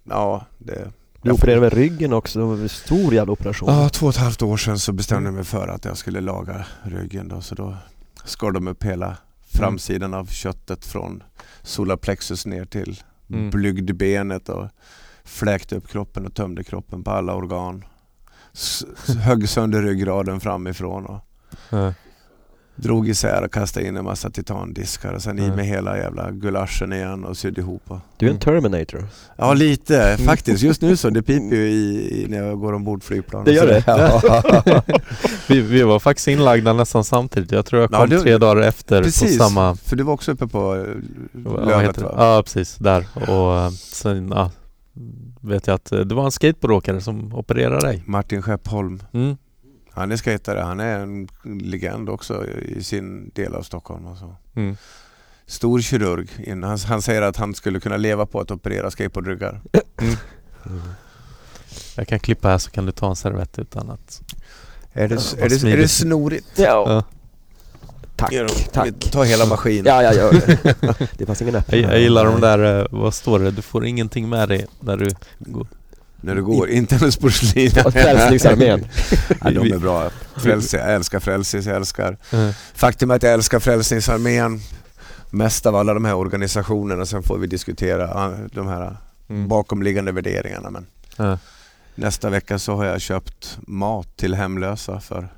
ja, 0.08 0.44
det... 0.58 0.90
Du 1.22 1.30
opererade 1.30 1.60
med 1.60 1.72
ryggen 1.72 2.12
också, 2.12 2.38
det 2.38 2.44
var 2.44 2.52
en 2.54 2.68
stor 2.68 3.14
jävla 3.14 3.32
operation. 3.32 3.68
Ja, 3.68 3.88
två 3.88 4.06
och 4.06 4.12
ett 4.12 4.18
halvt 4.20 4.42
år 4.42 4.56
sedan 4.56 4.78
så 4.78 4.92
bestämde 4.92 5.28
jag 5.28 5.34
mig 5.34 5.44
för 5.44 5.68
att 5.68 5.84
jag 5.84 5.96
skulle 5.96 6.20
laga 6.20 6.64
ryggen 6.82 7.28
då, 7.28 7.40
så 7.40 7.54
då 7.54 7.76
skar 8.24 8.50
de 8.50 8.68
upp 8.68 8.82
hela 8.84 9.16
framsidan 9.54 10.14
av 10.14 10.26
köttet 10.26 10.86
från 10.86 11.22
solarplexus 11.62 12.46
ner 12.46 12.64
till 12.64 13.00
Mm. 13.32 13.50
blygdbenet 13.50 14.48
och 14.48 14.68
fläkte 15.24 15.76
upp 15.76 15.88
kroppen 15.88 16.26
och 16.26 16.34
tömde 16.34 16.64
kroppen 16.64 17.04
på 17.04 17.10
alla 17.10 17.34
organ. 17.34 17.84
S- 18.52 18.84
högg 19.18 19.48
sönder 19.48 19.82
ryggraden 19.82 20.40
framifrån 20.40 21.06
och. 21.06 21.20
Drog 22.82 23.08
isär 23.08 23.42
och 23.44 23.52
kastade 23.52 23.86
in 23.86 23.96
en 23.96 24.04
massa 24.04 24.30
titandiskar 24.30 25.12
och 25.12 25.22
sen 25.22 25.38
i 25.38 25.42
Mm. 25.44 25.56
med 25.56 25.66
hela 25.66 25.96
jävla 25.98 26.30
gulaschen 26.30 26.92
igen 26.92 27.24
och 27.24 27.36
sydde 27.36 27.60
ihop. 27.60 27.82
Och... 27.88 27.98
Du 28.16 28.26
är 28.26 28.30
en 28.30 28.38
Terminator. 28.38 29.04
Ja 29.36 29.54
lite 29.54 30.16
faktiskt. 30.24 30.62
Just 30.62 30.82
nu 30.82 30.96
så, 30.96 31.10
det 31.10 31.22
piper 31.22 31.56
ju 31.56 31.68
i, 31.68 32.22
i 32.22 32.26
när 32.28 32.42
jag 32.42 32.60
går 32.60 32.72
ombord 32.72 33.02
flygplan. 33.04 33.44
Det 33.44 33.52
gör 33.52 33.66
det? 33.66 33.84
Ja. 33.86 34.82
Vi, 35.48 35.60
vi 35.60 35.82
var 35.82 35.98
faktiskt 35.98 36.28
inlagda 36.28 36.72
nästan 36.72 37.04
samtidigt. 37.04 37.52
Jag 37.52 37.66
tror 37.66 37.82
jag 37.82 37.92
Ja, 37.92 37.98
kom 37.98 38.08
det- 38.10 38.20
tre 38.20 38.38
dagar 38.38 38.62
efter 38.62 39.02
Precis, 39.02 39.38
på 39.38 39.44
samma... 39.44 39.76
för 39.76 39.96
du 39.96 40.02
var 40.02 40.12
också 40.12 40.32
uppe 40.32 40.46
på 40.46 40.74
eh, 40.76 41.66
Lövet 41.66 41.98
va? 41.98 42.14
Ja 42.18 42.42
precis, 42.42 42.76
där. 42.76 43.06
Och 43.28 43.58
eh, 43.58 43.70
sen 43.70 44.28
ja, 44.34 44.50
vet 45.40 45.66
jag 45.66 45.74
att 45.74 45.92
eh, 45.92 45.98
det 46.00 46.14
var 46.14 46.24
en 46.24 46.30
skateboardåkare 46.30 47.00
som 47.00 47.34
opererade 47.34 47.80
dig. 47.86 48.02
Martin 48.06 48.42
Skeppholm. 48.42 49.02
Mm. 49.12 49.36
Han 49.92 50.12
är 50.12 50.16
skatare, 50.16 50.60
han 50.60 50.80
är 50.80 50.98
en 50.98 51.28
legend 51.60 52.08
också 52.08 52.46
i 52.46 52.82
sin 52.84 53.30
del 53.34 53.54
av 53.54 53.62
Stockholm. 53.62 54.06
Och 54.06 54.16
så. 54.18 54.34
Mm. 54.54 54.76
Stor 55.46 55.80
kirurg. 55.80 56.28
Han, 56.62 56.78
han 56.78 57.02
säger 57.02 57.22
att 57.22 57.36
han 57.36 57.54
skulle 57.54 57.80
kunna 57.80 57.96
leva 57.96 58.26
på 58.26 58.40
att 58.40 58.50
operera 58.50 58.90
skateboardryggar. 58.90 59.60
Jag 61.96 62.08
kan 62.08 62.20
klippa 62.20 62.48
här 62.48 62.58
så 62.58 62.70
kan 62.70 62.86
du 62.86 62.92
ta 62.92 63.10
en 63.10 63.16
servett 63.16 63.58
utan 63.58 63.90
att... 63.90 64.22
Är 64.92 65.08
det, 65.08 65.14
Ja, 65.14 65.44
är 65.44 65.48
det, 65.48 65.72
är 65.72 65.76
det 65.76 65.88
snorigt? 65.88 66.46
Ja, 66.56 66.64
Ja. 66.86 67.04
tack, 68.16 68.32
tack. 68.72 69.10
Ta 69.12 69.22
hela 69.22 69.46
maskinen. 69.46 69.84
Ja, 69.86 70.02
jag 70.02 70.14
gör 70.14 70.32
det. 70.32 71.08
Det 71.18 71.26
fanns 71.26 71.42
ingen 71.42 71.54
öppning. 71.54 71.80
Jag, 71.82 71.92
jag 71.92 72.00
gillar 72.00 72.24
de 72.24 72.40
där, 72.40 72.80
eh, 72.80 72.86
vad 72.90 73.14
står 73.14 73.38
det? 73.38 73.50
Du 73.50 73.62
får 73.62 73.86
ingenting 73.86 74.28
med 74.28 74.48
dig 74.48 74.66
när 74.80 74.96
du 74.96 75.10
går. 75.38 75.66
När 76.20 76.34
du 76.34 76.42
går, 76.42 76.68
inte 76.68 76.96
hennes 76.96 77.16
porslin. 77.16 77.70
Frälsningsarmén. 77.70 78.84
ja, 79.44 79.50
de 79.50 79.72
är 79.72 79.78
bra. 79.78 80.10
Frälse, 80.36 80.76
jag 80.76 80.94
älskar 80.94 81.20
Frälsis, 81.20 81.66
jag 81.66 81.76
älskar 81.76 82.16
Eh, 82.32 82.50
Faktum 82.74 83.10
är 83.10 83.14
att 83.14 83.22
jag 83.22 83.32
älskar 83.32 83.58
Frälsningsarmén 83.60 84.60
mest 85.30 85.66
av 85.66 85.76
alla 85.76 85.94
de 85.94 86.04
här 86.04 86.14
organisationerna. 86.14 87.06
Sen 87.06 87.22
får 87.22 87.38
vi 87.38 87.46
diskutera 87.46 88.28
de 88.52 88.68
här 88.68 88.96
Mm. 89.30 89.48
bakomliggande 89.48 90.12
värderingarna. 90.12 90.70
Men 90.70 90.86
Ja. 91.16 91.38
nästa 91.94 92.30
vecka 92.30 92.58
så 92.58 92.74
har 92.76 92.84
jag 92.84 93.00
köpt 93.00 93.58
mat 93.66 94.16
till 94.16 94.34
hemlösa 94.34 95.00
för 95.00 95.28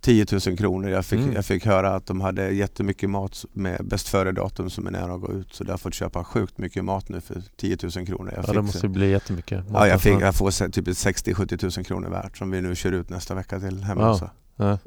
10 0.00 0.26
000 0.46 0.56
kronor. 0.58 0.90
Jag 0.90 1.04
fick, 1.06 1.18
Mm. 1.20 1.32
jag 1.34 1.44
fick 1.44 1.66
höra 1.66 1.94
att 1.94 2.06
de 2.06 2.20
hade 2.20 2.50
jättemycket 2.50 3.10
mat 3.10 3.44
med 3.52 3.80
bäst 3.84 4.08
före-datum 4.08 4.70
som 4.70 4.86
är 4.86 4.90
nära 4.90 5.14
att 5.14 5.20
gå 5.20 5.32
ut. 5.32 5.54
Så 5.54 5.64
jag 5.64 5.70
har 5.72 5.78
fått 5.78 5.94
köpa 5.94 6.24
sjukt 6.24 6.58
mycket 6.58 6.84
mat 6.84 7.08
nu 7.08 7.20
för 7.20 7.42
10 7.56 7.76
000 7.96 8.06
kronor. 8.06 8.32
Jag 8.36 8.44
Ja 8.48 8.52
det 8.52 8.62
måste 8.62 8.86
ju 8.86 8.88
bli 8.92 9.10
jättemycket. 9.10 9.64
ja, 9.72 9.86
jag, 9.88 10.00
fick, 10.00 10.20
jag 10.20 10.34
får 10.34 10.68
typ 10.70 10.88
ett 10.88 10.94
60-70 10.96 11.76
000 11.78 11.84
kronor 11.84 12.08
värt 12.08 12.38
som 12.38 12.50
vi 12.50 12.60
nu 12.60 12.74
kör 12.76 12.92
ut 12.92 13.08
nästa 13.10 13.34
vecka 13.34 13.60
till 13.60 13.84
hemlösa. 13.84 14.30
Ja. 14.56 14.78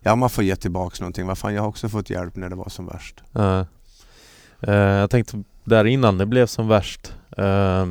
Ja, 0.00 0.16
man 0.16 0.30
får 0.30 0.44
ge 0.44 0.56
tillbaks 0.56 1.00
någonting. 1.00 1.26
Vad 1.26 1.38
fan, 1.38 1.54
jag 1.54 1.62
har 1.62 1.68
också 1.68 1.88
fått 1.88 2.10
hjälp 2.10 2.36
när 2.36 2.48
det 2.48 2.56
var 2.56 2.68
som 2.68 2.86
värst. 2.86 3.22
Ja. 3.32 3.66
Eh, 4.60 4.74
jag 4.74 5.10
tänkte 5.10 5.42
där 5.64 5.84
innan 5.84 6.18
det 6.18 6.26
blev 6.26 6.46
som 6.46 6.68
värst. 6.68 7.12
eh, 7.36 7.86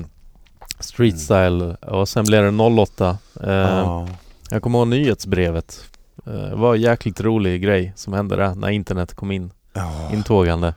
street 0.80 1.14
Mm. 1.14 1.20
style 1.20 1.76
och 1.76 2.10
sen 2.10 2.26
blev 2.26 2.44
det 2.44 2.52
08. 2.64 3.18
Eh, 3.44 3.50
Ja. 3.52 4.08
Jag 4.50 4.62
kommer 4.62 4.80
ihåg 4.80 4.88
nyhetsbrevet. 4.88 5.86
Eh, 6.28 6.34
Det 6.50 6.56
var 6.56 6.76
en 6.76 6.82
jäkligt 6.82 7.22
rolig 7.22 7.62
grej 7.62 7.94
som 7.96 8.14
hände 8.14 8.36
där 8.36 8.56
när 8.56 8.70
internet 8.70 9.14
kom 9.14 9.32
in 9.32 9.52
Ja. 9.74 10.10
intågande. 10.14 10.74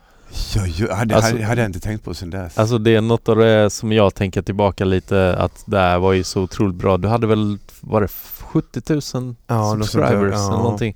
Ja, 0.55 0.65
ju, 0.65 0.89
hade, 0.89 1.15
Alltså- 1.15 1.31
hade, 1.31 1.45
hade 1.45 1.61
jag 1.61 1.69
inte 1.69 1.79
tänkt 1.79 2.03
på 2.05 2.13
sen 2.13 2.29
dess. 2.29 2.57
Alltså 2.57 2.77
det 2.77 2.95
är 2.95 3.01
något 3.01 3.29
av 3.29 3.35
det 3.37 3.69
som 3.69 3.91
jag 3.91 4.15
tänker 4.15 4.41
tillbaka 4.41 4.85
lite 4.85 5.35
att 5.35 5.63
det 5.65 5.77
här 5.77 5.99
var 5.99 6.13
ju 6.13 6.23
så 6.23 6.41
otroligt 6.41 6.75
bra. 6.75 6.97
Du 6.97 7.07
hade 7.07 7.27
väl, 7.27 7.57
var 7.81 8.01
det 8.01 8.07
70 8.07 8.81
000 9.17 9.35
Ja, 9.47 9.55
något 9.57 9.67
sånt 9.67 9.85
subscribers 9.85 10.33
ja. 10.33 10.47
eller 10.47 10.57
någonting? 10.57 10.95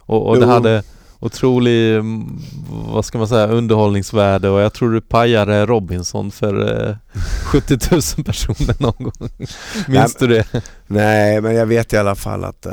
Och, 0.00 0.26
och 0.28 0.40
det 0.40 0.46
hade 0.46 0.82
otrolig, 1.20 1.96
mm, 1.96 2.38
vad 2.70 3.04
ska 3.04 3.18
man 3.18 3.28
säga, 3.28 3.46
underhållningsvärde 3.46 4.48
och 4.48 4.60
jag 4.60 4.72
tror 4.72 4.92
du 4.92 5.00
pajade 5.00 5.66
Robinson 5.66 6.30
för 6.30 6.88
eh, 6.88 6.96
70 7.44 7.78
000 7.90 8.24
personer 8.24 8.82
någon 8.82 9.04
gång. 9.04 9.28
Minns 9.88 10.14
du 10.14 10.26
det? 10.26 10.46
Nej, 10.86 11.40
men 11.40 11.54
jag 11.54 11.66
vet 11.66 11.92
i 11.92 11.96
alla 11.96 12.14
fall 12.14 12.44
att 12.44 12.66
uh, 12.66 12.72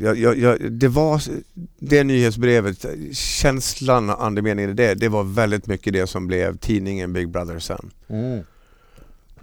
jag, 0.00 0.18
jag, 0.18 0.38
jag, 0.38 0.72
det 0.72 0.88
var 0.88 1.22
det 1.78 2.04
nyhetsbrevet, 2.04 2.86
känslan, 3.12 4.10
andemeningen 4.10 4.70
i 4.70 4.74
det, 4.74 4.94
det 4.94 5.08
var 5.08 5.24
väldigt 5.24 5.66
mycket 5.66 5.92
det 5.92 6.06
som 6.06 6.26
blev 6.26 6.56
tidningen 6.56 7.12
Big 7.12 7.28
Brother 7.28 7.58
sen. 7.58 7.90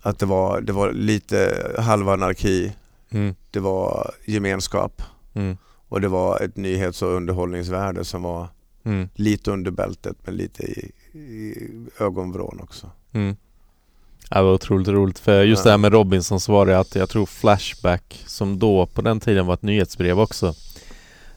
Att 0.02 0.20
det 0.20 0.26
var, 0.26 0.62
det 0.62 0.74
var 0.74 0.91
lite 0.91 1.74
halv 1.78 2.10
anarki, 2.10 2.72
Mm, 3.10 3.36
det 3.52 3.60
var 3.60 4.12
gemenskap 4.26 5.02
mm, 5.34 5.58
och 5.89 6.01
det 6.01 6.07
var 6.07 6.39
ett 6.39 6.57
nyhets 6.57 7.01
och 7.01 7.13
underhållningsvärde 7.13 8.05
som 8.05 8.23
var 8.23 8.47
mm, 8.83 9.09
lite 9.13 9.51
under 9.51 9.71
bältet 9.71 10.15
men 10.25 10.35
lite 10.35 10.63
i, 10.63 10.91
i 11.19 11.55
ögonvrån 11.99 12.59
också. 12.63 12.91
mm. 13.11 13.35
Det 14.29 14.41
var 14.41 14.53
otroligt 14.53 14.88
roligt 14.88 15.19
för 15.19 15.43
just 15.43 15.63
det 15.63 15.71
här 15.71 15.77
med 15.77 15.93
Robinson 15.93 16.39
så 16.39 16.51
var 16.51 16.65
det 16.65 16.80
att 16.80 16.95
jag 16.95 17.09
tror 17.09 17.26
Flashback 17.26 18.23
som 18.26 18.59
då 18.59 18.85
på 18.85 19.01
den 19.01 19.19
tiden 19.19 19.45
var 19.45 19.53
ett 19.53 19.61
nyhetsbrev 19.61 20.19
också 20.19 20.53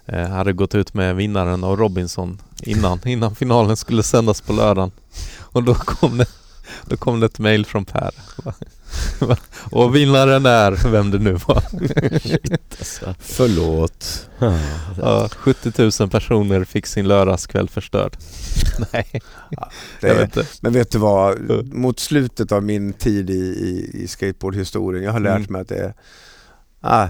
eh, 0.07 0.29
hade 0.29 0.53
gått 0.53 0.75
ut 0.75 0.95
med 0.95 1.17
vinnaren 1.17 1.65
av 1.65 1.77
Robinson 1.77 2.39
innan, 2.63 3.01
innan 3.05 3.35
finalen 3.35 3.77
skulle 3.77 4.03
sändas 4.03 4.41
på 4.41 4.53
lördagen. 4.53 4.91
Och 5.39 5.63
då 5.63 5.75
kom 5.75 6.19
det, 6.19 6.27
då 6.87 6.97
kom 6.97 7.21
det 7.21 7.27
ett 7.27 7.39
mail 7.39 7.67
från 7.67 7.85
Per. 7.85 8.11
Och 9.71 9.97
vinnaren 9.97 10.47
är, 10.47 10.91
vem 10.91 11.11
det 11.11 11.19
nu 11.19 11.33
var. 11.33 11.63
Alltså. 12.79 13.15
Förlåt. 13.19 14.29
Ja, 15.03 15.29
70 15.37 15.91
000 16.01 16.11
personer 16.11 16.65
fick 16.65 16.87
sin 16.87 17.09
lördagskväll 17.09 17.69
förstörd. 17.69 18.17
Nej, 18.93 19.23
Det, 20.01 20.09
jag 20.09 20.15
vet 20.15 20.37
inte. 20.37 20.47
Men 20.61 20.73
vet 20.73 20.91
du 20.91 20.99
vad? 20.99 21.41
Mot 21.75 22.01
slutet 22.01 22.53
av 22.53 22.63
min 22.63 22.93
tid 22.93 23.31
i, 23.31 23.35
i, 23.35 23.91
i 24.03 24.09
skateboardhistorien, 24.09 25.05
jag 25.05 25.13
har 25.13 25.21
lärt 25.21 25.37
Mm. 25.37 25.53
mig 25.53 25.61
att 25.61 25.69
det 25.69 25.77
är 25.79 25.95
ah, 26.81 27.09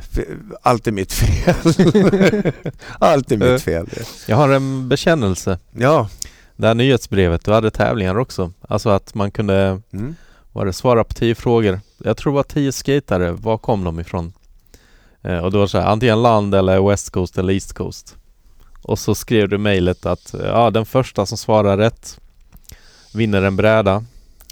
allt 0.62 0.86
är 0.86 0.92
mitt 0.92 1.12
fel. 1.12 1.54
allt 2.98 3.32
är 3.32 3.36
mitt 3.36 3.62
fel. 3.62 3.88
Jag 4.26 4.36
har 4.36 4.48
en 4.48 4.88
bekännelse. 4.88 5.58
Ja. 5.72 6.08
Det 6.60 6.66
här 6.66 6.74
nyhetsbrevet, 6.74 7.44
du 7.44 7.52
hade 7.52 7.70
tävlingar 7.70 8.18
också. 8.18 8.52
Alltså 8.68 8.90
att 8.90 9.14
man 9.14 9.30
kunde 9.30 9.80
Mm. 9.92 10.14
var 10.52 10.66
det 10.66 10.72
svara 10.72 11.04
på 11.04 11.14
tio 11.14 11.34
frågor. 11.34 11.80
Jag 11.98 12.16
tror 12.16 12.32
det 12.32 12.36
var 12.36 12.42
tio 12.42 12.72
skatare. 12.72 13.32
Var 13.32 13.58
kom 13.58 13.84
de 13.84 14.00
ifrån? 14.00 14.32
Eh, 15.22 15.38
och 15.38 15.50
då 15.50 15.58
var 15.58 15.64
det 15.64 15.70
så 15.70 15.78
här, 15.78 15.86
antingen 15.86 16.22
land 16.22 16.54
eller 16.54 16.88
West 16.88 17.10
Coast 17.10 17.38
eller 17.38 17.52
East 17.52 17.72
Coast. 17.72 18.16
Och 18.82 18.98
så 18.98 19.14
skrev 19.14 19.48
du 19.48 19.58
mejlet 19.58 20.06
att 20.06 20.34
ja, 20.44 20.70
den 20.70 20.86
första 20.86 21.26
som 21.26 21.38
svarar 21.38 21.76
rätt 21.76 22.20
vinner 23.14 23.42
en 23.42 23.56
bräda 23.56 24.04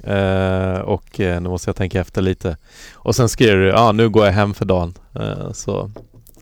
eh, 0.04 0.78
och 0.80 1.20
eh, 1.20 1.40
nu 1.40 1.48
måste 1.48 1.68
jag 1.68 1.76
tänka 1.76 2.00
efter 2.00 2.22
lite. 2.22 2.56
Och 2.92 3.16
sen 3.16 3.28
skrev 3.28 3.56
du, 3.58 3.68
ja 3.68 3.92
nu 3.92 4.08
går 4.08 4.26
jag 4.26 4.32
hem 4.32 4.54
för 4.54 4.64
dagen. 4.64 4.94
Eh, 5.14 5.52
så 5.52 5.90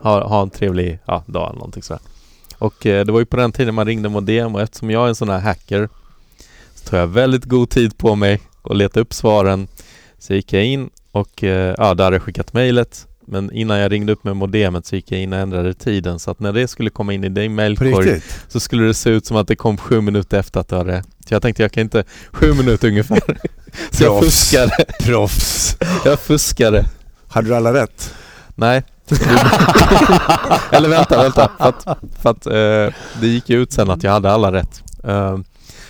ha, 0.01 0.29
ha 0.29 0.43
en 0.43 0.51
trevlig 0.51 0.99
ja, 1.07 1.23
dag 1.27 1.49
eller 1.49 1.59
någonting 1.59 1.83
sådär. 1.83 2.03
Och 2.59 2.87
eh, 2.87 3.05
det 3.05 3.13
var 3.13 3.19
ju 3.19 3.27
på 3.27 3.37
den 3.37 3.53
tiden 3.53 3.75
man 3.75 3.87
ringde 3.87 4.09
modem 4.09 4.55
och 4.55 4.61
eftersom 4.61 4.91
jag 4.91 5.05
är 5.05 5.09
en 5.09 5.15
sån 5.15 5.29
här 5.29 5.41
hacker 5.41 5.89
så 6.75 6.91
tog 6.91 6.99
jag 6.99 7.07
väldigt 7.07 7.45
god 7.45 7.71
tid 7.71 7.99
på 7.99 8.15
mig 8.15 8.41
och 8.63 8.77
leta 8.77 9.01
upp 9.01 9.15
svaren. 9.15 9.69
Så 10.19 10.35
gick 10.35 10.53
jag 10.53 10.65
in 10.65 10.91
och 11.13 11.45
eh, 11.45 11.75
ja, 11.79 11.95
där 11.95 12.05
hade 12.05 12.17
jag 12.17 12.23
skickat 12.23 12.53
mejlet. 12.53 13.07
Men 13.29 13.53
innan 13.53 13.79
jag 13.79 13.93
ringde 13.93 14.13
upp 14.13 14.25
med 14.25 14.37
modemet 14.37 14.87
så 14.87 14.97
gick 14.97 15.13
jag 15.13 15.21
in 15.21 15.33
och 15.33 15.39
ändrade 15.39 15.75
tiden 15.75 16.19
så 16.19 16.31
att 16.31 16.41
när 16.41 16.53
det 16.53 16.69
skulle 16.69 16.91
komma 16.91 17.13
in 17.13 17.25
i 17.25 17.29
din 17.29 17.55
mailkorg 17.55 18.21
så 18.49 18.61
skulle 18.61 18.85
det 18.85 18.95
se 18.95 19.11
ut 19.11 19.27
som 19.27 19.37
att 19.37 19.49
det 19.49 19.57
kom 19.57 19.77
sju 19.77 20.01
minuter 20.01 20.39
efter 20.39 20.61
att 20.61 20.69
du 20.69 20.77
hade 20.77 21.03
Så 21.29 21.35
jag 21.35 21.43
tänkte 21.43 21.63
jag 21.63 21.73
kan 21.73 21.81
inte, 21.81 22.05
sju 22.33 22.55
minuter 22.55 22.89
ungefär. 22.89 23.21
så 23.91 24.05
jag 24.05 24.25
fuskade, 24.25 24.85
Proffs. 25.01 25.77
jag 26.05 26.21
fuskade. 26.21 26.87
Hade 27.29 27.49
du 27.49 27.55
alla 27.57 27.75
rätt? 27.75 28.15
Nej. 28.59 28.83
Eller 30.71 30.89
vänta, 30.89 31.23
vänta. 31.23 31.51
För 31.59 31.69
att, 31.69 31.99
för 32.23 32.31
att 32.31 32.47
eh, 32.47 32.95
det 33.21 33.27
gick 33.27 33.49
ju 33.49 33.63
ut 33.63 33.73
sen 33.73 33.91
att 33.91 34.03
jag 34.03 34.13
hade 34.13 34.33
alla 34.33 34.53
rätt. 34.53 34.83
Eh, 35.05 35.39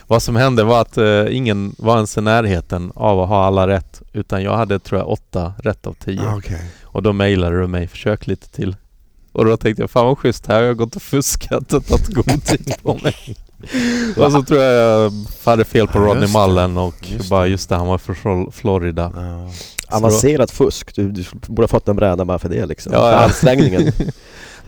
vad 0.07 0.23
som 0.23 0.37
hände 0.37 0.65
var 0.65 0.81
att 0.81 0.97
eh, 0.99 1.25
ingen 1.37 1.75
var 1.79 1.95
ens 1.95 2.19
i 2.19 2.21
närheten 2.21 2.93
av 2.95 3.21
att 3.21 3.29
ha 3.29 3.45
alla 3.47 3.69
rätt. 3.69 4.03
Utan 4.13 4.43
jag 4.43 4.57
hade 4.57 4.79
tror 4.79 5.01
jag 5.01 5.09
åtta 5.09 5.53
rätt 5.63 5.87
av 5.87 5.93
tio. 6.05 6.29
Ah, 6.29 6.37
Okej. 6.37 6.71
Och 6.85 7.03
då 7.03 7.13
mejlade 7.13 7.61
du 7.61 7.67
mig, 7.67 7.89
försök 7.89 8.27
lite 8.27 8.49
till. 8.49 8.77
Och 9.33 9.45
då 9.45 9.57
tänkte 9.57 9.83
jag, 9.83 9.91
fan 9.91 10.07
vad 10.07 10.19
schysst, 10.19 10.47
här 10.47 10.55
har 10.55 10.63
jag 10.63 10.77
gått 10.77 10.97
och 10.97 11.03
fuskat 11.03 11.73
och 11.73 11.87
tagit 11.87 12.07
god 12.15 12.45
tid 12.45 12.75
på 12.83 12.99
mig. 13.03 13.37
och 14.17 14.33
så 14.33 14.43
tror 14.43 14.61
jag 14.61 15.05
jag 15.05 15.13
hade 15.45 15.65
fel 15.65 15.89
på 15.89 15.99
Rodney. 15.99 16.29
Mullen 16.33 16.79
och 16.79 16.95
Just 17.11 17.31
bara 17.31 17.47
just 17.47 17.69
det, 17.69 17.77
han 17.77 17.87
var 17.87 17.99
från 17.99 18.17
Flor- 18.17 18.51
Florida. 18.51 19.13
Ja. 19.15 19.51
Avancerat 19.89 20.51
fusk. 20.51 20.95
Du, 20.97 21.11
du 21.13 21.25
borde 21.47 21.63
ha 21.63 21.69
fått 21.69 21.89
en 21.89 21.97
bräda 21.97 22.25
bara 22.25 22.39
för 22.39 22.49
det 22.49 22.67
liksom. 22.67 22.93
Ja, 22.93 22.99
För 23.01 23.11
ja. 23.13 23.17
Ansträngningen. 23.25 23.93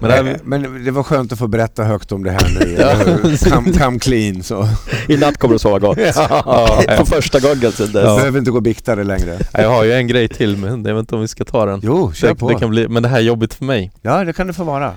Men 0.00 0.10
det 0.10 0.16
här, 0.16 0.38
men 0.44 0.84
det 0.84 0.90
var 0.90 1.02
skönt 1.02 1.32
att 1.32 1.38
få 1.38 1.46
berätta 1.48 1.84
högt 1.84 2.12
om 2.12 2.24
det 2.24 2.30
här 2.30 2.58
nu. 2.60 2.76
Ja. 2.78 3.50
come, 3.50 3.72
come 3.72 3.98
clean 3.98 4.42
så. 4.42 4.68
I 5.08 5.16
natt 5.16 5.38
kommer 5.38 5.52
du 5.54 5.58
sova 5.58 5.78
gott. 5.78 5.98
Ja, 6.16 6.82
ja. 6.88 6.96
På 6.98 7.06
första 7.06 7.40
gången 7.40 7.72
sen 7.72 7.92
dess. 7.92 8.04
Jag 8.04 8.16
behöver 8.18 8.38
inte 8.38 8.50
gå 8.50 8.56
och 8.56 8.62
bikta 8.62 8.96
det 8.96 9.04
längre. 9.04 9.38
jag 9.52 9.68
har 9.70 9.84
ju 9.84 9.92
en 9.92 10.06
grej 10.08 10.28
till 10.28 10.56
men 10.56 10.84
jag 10.84 10.94
vet 10.94 11.00
inte 11.00 11.14
om 11.14 11.20
vi 11.20 11.28
ska 11.28 11.44
ta 11.44 11.66
den. 11.66 11.80
Jo, 11.82 12.12
kör 12.12 12.28
Det, 12.28 12.34
på. 12.34 12.48
det 12.48 12.54
kan 12.54 12.70
bli, 12.70 12.88
men 12.88 13.02
det 13.02 13.08
här 13.08 13.16
är 13.18 13.22
jobbigt 13.22 13.54
för 13.54 13.64
mig. 13.64 13.92
Ja, 14.02 14.24
det 14.24 14.32
kan 14.32 14.46
det 14.46 14.52
få 14.52 14.64
vara. 14.64 14.92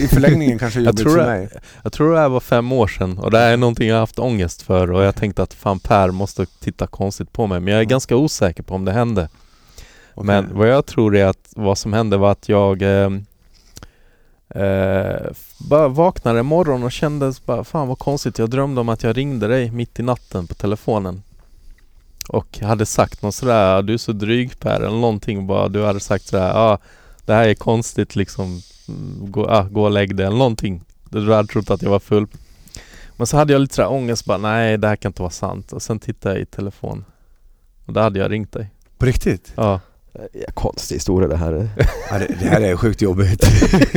I 0.00 0.08
förlängningen 0.08 0.58
kanske 0.58 0.78
Jag 0.80 0.86
jobbigt 0.86 1.02
tror 1.02 1.12
för 1.12 1.20
det. 1.20 1.26
mig. 1.26 1.48
Jag 1.82 1.92
tror 1.92 2.12
det 2.14 2.18
här 2.20 2.28
var 2.28 2.40
fem 2.40 2.72
år 2.72 2.86
sedan 2.88 3.18
och 3.18 3.30
det 3.30 3.38
här 3.38 3.52
är 3.52 3.56
någonting 3.56 3.88
jag 3.88 3.94
har 3.94 4.00
haft 4.00 4.18
ångest 4.18 4.62
för 4.62 4.90
och 4.92 5.02
jag 5.02 5.16
tänkte 5.16 5.42
att 5.42 5.54
fan 5.54 5.78
Per 5.78 6.10
måste 6.10 6.46
titta 6.60 6.86
konstigt 6.86 7.32
på 7.32 7.46
mig 7.46 7.60
men 7.60 7.72
jag 7.72 7.80
är 7.80 7.84
ganska 7.84 8.16
osäker 8.16 8.62
på 8.62 8.74
om 8.74 8.84
det 8.84 8.92
hände. 8.92 9.28
Okej. 10.16 10.26
Men 10.26 10.58
vad 10.58 10.68
jag 10.68 10.86
tror 10.86 11.16
är 11.16 11.26
att 11.26 11.48
vad 11.56 11.78
som 11.78 11.92
hände 11.92 12.16
var 12.16 12.32
att 12.32 12.48
jag 12.48 12.82
eh, 12.82 13.10
eh, 14.48 15.26
bara 15.70 15.88
vaknade 15.88 16.38
en 16.38 16.46
morgon 16.46 16.82
och 16.82 16.92
kände 16.92 17.32
bara, 17.44 17.64
fan 17.64 17.88
vad 17.88 17.98
konstigt. 17.98 18.38
Jag 18.38 18.50
drömde 18.50 18.80
om 18.80 18.88
att 18.88 19.02
jag 19.02 19.16
ringde 19.16 19.48
dig 19.48 19.70
mitt 19.70 19.98
i 19.98 20.02
natten 20.02 20.46
på 20.46 20.54
telefonen. 20.54 21.22
Och 22.28 22.58
hade 22.58 22.86
sagt 22.86 23.22
något 23.22 23.34
sådär, 23.34 23.82
du 23.82 23.92
är 23.94 23.98
så 23.98 24.12
dryg 24.12 24.60
Per 24.60 24.80
eller 24.80 25.00
någonting 25.00 25.46
bara. 25.46 25.68
Du 25.68 25.84
hade 25.84 26.00
sagt 26.00 26.26
sådär, 26.26 26.48
ja 26.48 26.54
ah, 26.54 26.78
det 27.24 27.34
här 27.34 27.48
är 27.48 27.54
konstigt 27.54 28.16
liksom. 28.16 28.60
Mm, 28.88 29.30
Gå, 29.32 29.46
ah, 29.50 29.62
gå 29.62 29.84
och 29.84 29.90
lägg 29.90 30.16
dig 30.16 30.26
eller 30.26 30.36
någonting. 30.36 30.84
Du 31.10 31.32
hade 31.32 31.48
trott 31.48 31.70
att 31.70 31.82
jag 31.82 31.90
var 31.90 32.00
full. 32.00 32.26
Men 33.16 33.26
så 33.26 33.36
hade 33.36 33.52
jag 33.52 33.60
lite 33.60 33.74
sådär 33.74 33.90
ångest 33.90 34.24
bara, 34.24 34.38
nej 34.38 34.78
det 34.78 34.88
här 34.88 34.96
kan 34.96 35.08
inte 35.10 35.22
vara 35.22 35.30
sant. 35.30 35.72
Och 35.72 35.82
sen 35.82 35.98
tittade 35.98 36.34
jag 36.34 36.42
i 36.42 36.46
telefon. 36.46 37.04
Och 37.86 37.92
där 37.92 38.02
hade 38.02 38.18
jag 38.18 38.30
ringt 38.30 38.52
dig. 38.52 38.70
På 38.98 39.06
riktigt? 39.06 39.52
Ja. 39.54 39.80
Ja, 40.32 40.46
konstig 40.54 40.96
historia 40.96 41.28
det 41.28 41.36
här. 41.36 41.68
Ja, 42.10 42.18
det, 42.18 42.26
det 42.40 42.46
här 42.48 42.60
är 42.60 42.76
sjukt 42.76 43.02
jobbigt. 43.02 43.44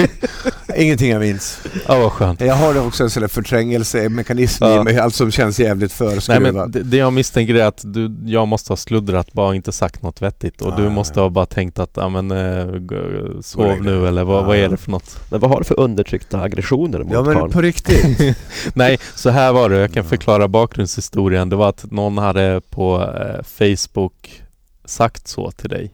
Ingenting 0.76 1.10
jag 1.12 1.20
minns. 1.20 1.62
Ja 1.88 2.00
vad 2.00 2.12
skönt. 2.12 2.42
Jag 2.42 2.56
har 2.56 2.88
också 2.88 3.04
en 3.04 3.10
sån 3.10 3.22
där 3.22 3.28
förträngselsemekanism 3.28 4.64
Ja. 4.64 4.82
i 4.82 4.84
mig, 4.84 5.00
allt 5.00 5.16
som 5.16 5.32
känns 5.32 5.60
jävligt 5.60 6.00
Nej 6.00 6.10
förskruvat. 6.14 6.54
men 6.56 6.72
det, 6.72 6.84
det 6.84 6.98
jag 6.98 7.14
misstänker 7.14 7.56
är 7.56 7.64
att 7.66 7.82
du, 7.84 8.16
jag 8.26 8.48
måste 8.48 8.72
ha 8.72 8.78
sluddrat, 8.78 9.34
bara 9.34 9.56
inte 9.56 9.72
sagt 9.72 10.02
något 10.02 10.22
vettigt 10.22 10.62
och 10.62 10.74
Ah, 10.74 10.76
du 10.78 10.90
måste 10.90 11.20
ja. 11.20 11.24
ha 11.24 11.30
bara 11.30 11.46
tänkt 11.46 11.80
att, 11.80 11.92
ja 11.94 12.10
men 12.10 12.32
eh, 12.32 12.66
Gå 12.66 12.98
sov 13.44 13.82
nu 13.84 14.08
eller 14.08 14.24
vad, 14.24 14.44
Ah, 14.44 14.48
vad 14.48 14.58
är 14.58 14.70
det 14.70 14.78
för 14.78 14.92
något? 14.92 15.18
Men 15.32 15.40
vad 15.40 15.52
har 15.52 15.58
du 15.58 15.64
för 15.64 15.80
undertryckta 15.80 16.42
aggressioner 16.42 17.00
mot 17.00 17.14
Ja 17.14 17.22
men 17.24 17.34
Karl? 17.34 17.52
på 17.52 17.62
riktigt. 17.62 18.38
Nej, 18.74 18.98
så 19.16 19.30
här 19.30 19.54
var 19.54 19.70
det, 19.70 19.78
jag 19.78 19.94
kan 19.94 20.04
förklara 20.06 20.48
bakgrundshistorien. 20.48 21.50
Det 21.50 21.56
var 21.56 21.70
att 21.70 21.92
någon 21.92 22.18
hade 22.18 22.62
på 22.70 23.02
eh, 23.02 23.44
Facebook 23.44 24.42
sagt 24.86 25.28
så 25.28 25.52
till 25.52 25.70
dig. 25.70 25.92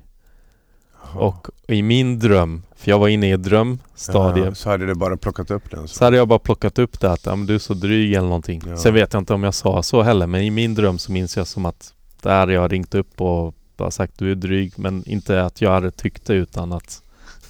Och 1.18 1.48
i 1.68 1.82
min 1.82 2.20
dröm, 2.20 2.64
för 2.76 2.92
jag 2.92 3.00
var 3.00 3.08
inne 3.08 3.28
i 3.28 3.32
ett 3.32 3.44
drömstadie, 3.44 4.46
Ja, 4.46 4.56
så 4.56 4.70
hade 4.70 4.86
du 4.86 4.96
bara 4.96 5.18
plockat 5.18 5.52
upp 5.52 5.72
den. 5.72 5.88
Så. 5.88 5.96
så 5.98 6.04
hade 6.04 6.18
jag 6.18 6.28
bara 6.28 6.40
plockat 6.40 6.80
upp 6.80 7.00
det 7.00 7.12
att 7.12 7.26
ja, 7.26 7.36
men 7.36 7.46
du 7.46 7.56
är 7.56 7.60
så 7.60 7.74
dryg 7.74 8.14
eller 8.14 8.28
någonting. 8.28 8.62
Ja. 8.68 8.78
Sen 8.78 8.94
vet 8.94 9.14
jag 9.14 9.22
inte 9.22 9.34
om 9.34 9.44
jag 9.44 9.54
sa 9.54 9.84
så 9.84 10.02
heller, 10.02 10.28
men 10.28 10.42
i 10.42 10.52
min 10.52 10.76
dröm 10.76 11.00
så 11.00 11.12
minns 11.12 11.38
jag 11.38 11.48
som 11.48 11.66
att 11.66 11.94
där 12.22 12.40
hade 12.40 12.54
jag 12.54 12.72
ringt 12.72 12.96
upp 12.96 13.22
och 13.22 13.56
bara 13.78 13.92
sagt 13.92 14.14
du 14.18 14.32
är 14.32 14.36
dryg, 14.36 14.74
men 14.76 15.04
inte 15.10 15.44
att 15.44 15.62
jag 15.62 15.72
hade 15.72 15.92
tyckt 15.92 16.26
det 16.26 16.34
utan 16.34 16.72
att 16.74 17.02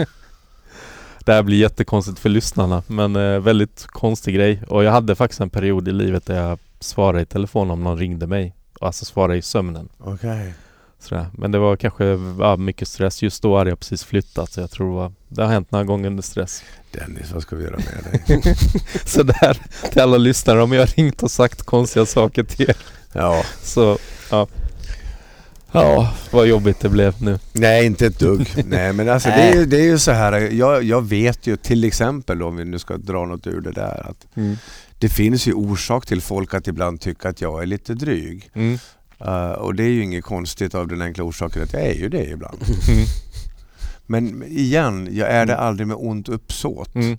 Det 1.24 1.32
här 1.32 1.42
blir 1.42 1.58
jättekonstigt 1.58 2.18
för 2.18 2.28
lyssnarna, 2.28 2.82
men 2.86 3.16
eh, 3.16 3.38
väldigt 3.40 3.86
konstig 3.86 4.34
grej. 4.34 4.62
Och 4.68 4.84
jag 4.84 4.92
hade 4.92 5.14
faktiskt 5.14 5.40
en 5.40 5.50
period 5.50 5.88
i 5.88 5.92
livet 5.92 6.26
där 6.26 6.42
jag 6.48 6.58
svarade 6.80 7.22
i 7.22 7.26
telefon 7.26 7.70
om 7.70 7.84
någon 7.84 7.98
ringde 7.98 8.26
mig. 8.26 8.54
Alltså 8.80 9.04
svarade 9.04 9.36
i 9.36 9.42
sömnen. 9.42 9.88
Okej. 9.98 10.54
Sådär. 11.00 11.26
Men 11.32 11.52
det 11.52 11.58
var 11.58 11.76
kanske 11.76 12.04
ja, 12.38 12.56
mycket 12.56 12.88
stress. 12.88 13.22
Just 13.22 13.42
då 13.42 13.58
hade 13.58 13.70
jag 13.70 13.78
precis 13.80 14.04
flyttat 14.04 14.52
så 14.52 14.60
jag 14.60 14.70
tror 14.70 14.88
det, 14.90 14.94
var, 14.96 15.12
det 15.28 15.42
har 15.42 15.48
hänt 15.52 15.70
några 15.70 15.84
gånger 15.84 16.06
under 16.06 16.22
stress. 16.22 16.62
Dennis, 16.92 17.30
vad 17.32 17.42
ska 17.42 17.56
vi 17.56 17.64
göra 17.64 17.76
med 17.76 18.20
dig? 18.26 18.42
Så 19.04 19.22
där 19.22 19.58
till 19.92 20.00
alla 20.02 20.16
lyssnare, 20.16 20.62
om 20.62 20.72
jag 20.72 20.80
har 20.82 20.86
ringt 20.86 21.22
och 21.22 21.30
sagt 21.30 21.62
konstiga 21.62 22.06
saker 22.06 22.44
till 22.44 22.70
er 22.70 22.76
Ja. 23.12 23.42
så 23.62 23.98
ja. 24.30 24.46
Ja, 25.72 26.12
vad 26.30 26.46
jobbigt 26.46 26.80
det 26.80 26.88
blev 26.88 27.22
nu. 27.22 27.38
Nej, 27.52 27.86
inte 27.86 28.06
ett 28.06 28.18
dugg. 28.18 28.46
Nej, 28.66 28.92
men 28.92 29.08
alltså 29.08 29.28
det 29.28 29.34
är, 29.34 29.54
ju- 29.54 29.66
det 29.66 29.76
är 29.76 29.84
ju 29.84 29.98
så 29.98 30.12
här. 30.12 30.32
Jag, 30.40 30.82
jag 30.82 31.08
vet 31.08 31.46
ju 31.46 31.56
till 31.56 31.84
exempel 31.84 32.42
om 32.42 32.56
vi 32.56 32.64
nu 32.64 32.78
ska 32.78 32.96
dra 32.96 33.26
något 33.26 33.46
ur 33.46 33.60
det 33.60 33.72
där 33.72 34.06
att 34.10 34.26
det 34.98 35.08
finns 35.08 35.46
ju 35.46 35.52
orsak 35.52 36.06
till 36.06 36.20
folk 36.22 36.54
att 36.54 36.66
ibland 36.68 37.00
tycka 37.00 37.28
att 37.28 37.40
jag 37.40 37.62
är 37.62 37.66
lite 37.66 37.94
dryg. 37.94 38.50
Mm. 38.54 38.78
Uh, 39.26 39.52
och 39.52 39.74
det 39.74 39.82
är 39.82 39.88
ju 39.88 40.02
inget 40.02 40.24
konstigt 40.24 40.74
av 40.74 40.88
den 40.88 41.02
enkla 41.02 41.24
orsaken 41.24 41.62
att 41.62 41.72
jag 41.72 41.82
är 41.82 41.94
ju 41.94 42.08
det 42.08 42.24
ibland. 42.24 42.62
Mm. 42.88 43.04
Men 44.06 44.42
igen, 44.42 45.08
jag 45.10 45.30
är 45.30 45.46
det 45.46 45.56
aldrig 45.56 45.86
med 45.86 45.96
ont 46.00 46.28
uppsåt. 46.28 46.94
Mm. 46.94 47.18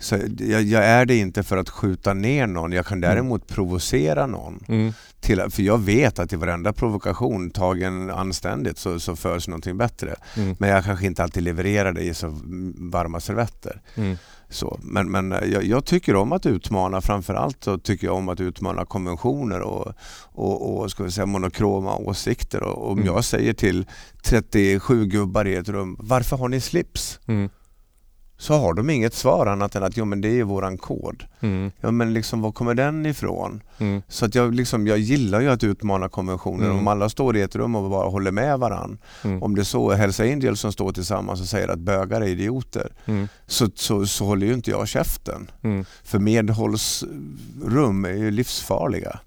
Så 0.00 0.18
jag, 0.38 0.62
jag 0.62 0.84
är 0.84 1.06
det 1.06 1.16
inte 1.16 1.42
för 1.42 1.56
att 1.56 1.68
skjuta 1.68 2.14
ner 2.14 2.46
någon. 2.46 2.72
Jag 2.72 2.86
kan 2.86 3.00
däremot 3.00 3.46
provocera 3.46 4.26
någon. 4.26 4.64
Mm. 4.68 4.92
Till, 5.20 5.42
för 5.50 5.62
jag 5.62 5.78
vet 5.78 6.18
att 6.18 6.32
i 6.32 6.36
varenda 6.36 6.72
provokation 6.72 7.50
tagen 7.50 8.10
anständigt 8.10 8.78
så, 8.78 9.00
så 9.00 9.16
förs 9.16 9.48
någonting 9.48 9.76
bättre. 9.76 10.14
Mm. 10.36 10.56
Men 10.58 10.70
jag 10.70 10.84
kanske 10.84 11.06
inte 11.06 11.22
alltid 11.22 11.42
levererar 11.42 11.92
det 11.92 12.02
i 12.02 12.14
så 12.14 12.40
varma 12.76 13.20
servetter. 13.20 13.80
Mm. 13.94 14.16
Så, 14.50 14.78
men 14.82 15.10
men 15.10 15.32
eh, 15.32 15.44
jag, 15.48 15.64
jag 15.64 15.84
tycker 15.84 16.16
om 16.16 16.32
att 16.32 16.46
utmana, 16.46 17.00
framförallt 17.00 17.64
så 17.64 17.78
tycker 17.78 18.06
jag 18.06 18.16
om 18.16 18.28
att 18.28 18.40
utmana 18.40 18.84
konventioner 18.84 19.60
och, 19.60 19.92
och, 20.32 20.78
och 20.80 20.90
ska 20.90 21.04
vi 21.04 21.10
säga, 21.10 21.26
monokroma 21.26 21.96
åsikter. 21.96 22.62
Och 22.62 22.90
om 22.90 22.98
Mm. 22.98 23.06
jag 23.14 23.24
säger 23.24 23.52
till 23.52 23.86
37 24.22 25.06
gubbar 25.06 25.44
i 25.44 25.54
ett 25.54 25.68
rum, 25.68 25.96
varför 25.98 26.36
har 26.36 26.48
ni 26.48 26.60
slips? 26.60 27.20
Mm. 27.26 27.50
Så 28.40 28.54
har 28.54 28.74
de 28.74 28.90
inget 28.90 29.14
svar 29.14 29.46
annat 29.46 29.74
än 29.74 29.82
att 29.82 29.96
jo, 29.96 30.04
men 30.04 30.20
det 30.20 30.40
är 30.40 30.44
våran 30.44 30.78
kod. 30.78 31.24
Mm. 31.40 31.70
Ja 31.80 31.90
men 31.90 32.12
liksom 32.14 32.40
var 32.40 32.52
kommer 32.52 32.74
den 32.74 33.06
ifrån? 33.06 33.62
Mm. 33.78 34.02
Så 34.08 34.24
att 34.24 34.34
jag, 34.34 34.54
liksom, 34.54 34.86
jag 34.86 34.98
gillar 34.98 35.40
ju 35.40 35.48
att 35.48 35.64
utmana 35.64 36.08
konventioner. 36.08 36.64
Mm. 36.64 36.78
Om 36.78 36.88
alla 36.88 37.08
står 37.08 37.36
i 37.36 37.42
ett 37.42 37.56
rum 37.56 37.74
och 37.74 37.90
bara 37.90 38.08
håller 38.08 38.30
med 38.30 38.58
varann. 38.58 38.98
Mm. 39.24 39.42
Om 39.42 39.54
det 39.54 39.62
är 39.62 39.64
så 39.64 39.90
Hells 39.90 40.20
Angels 40.20 40.60
som 40.60 40.72
står 40.72 40.92
tillsammans 40.92 41.40
och 41.40 41.46
säger 41.46 41.68
att 41.68 41.78
bögar 41.78 42.20
är 42.20 42.26
idioter. 42.26 42.92
Mm. 43.04 43.28
Så, 43.46 43.70
så, 43.74 44.06
så 44.06 44.24
håller 44.24 44.46
ju 44.46 44.54
inte 44.54 44.70
jag 44.70 44.88
käften. 44.88 45.50
Mm. 45.62 45.84
För 46.04 46.18
medhållsrum 46.18 48.04
är 48.04 48.14
ju 48.14 48.30
livsfarliga. 48.30 49.20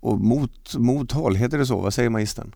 Och 0.00 0.20
mot, 0.20 0.74
mothåll, 0.74 1.36
heter 1.36 1.58
det 1.58 1.66
så? 1.66 1.78
Vad 1.80 1.94
säger 1.94 2.10
magistern? 2.10 2.54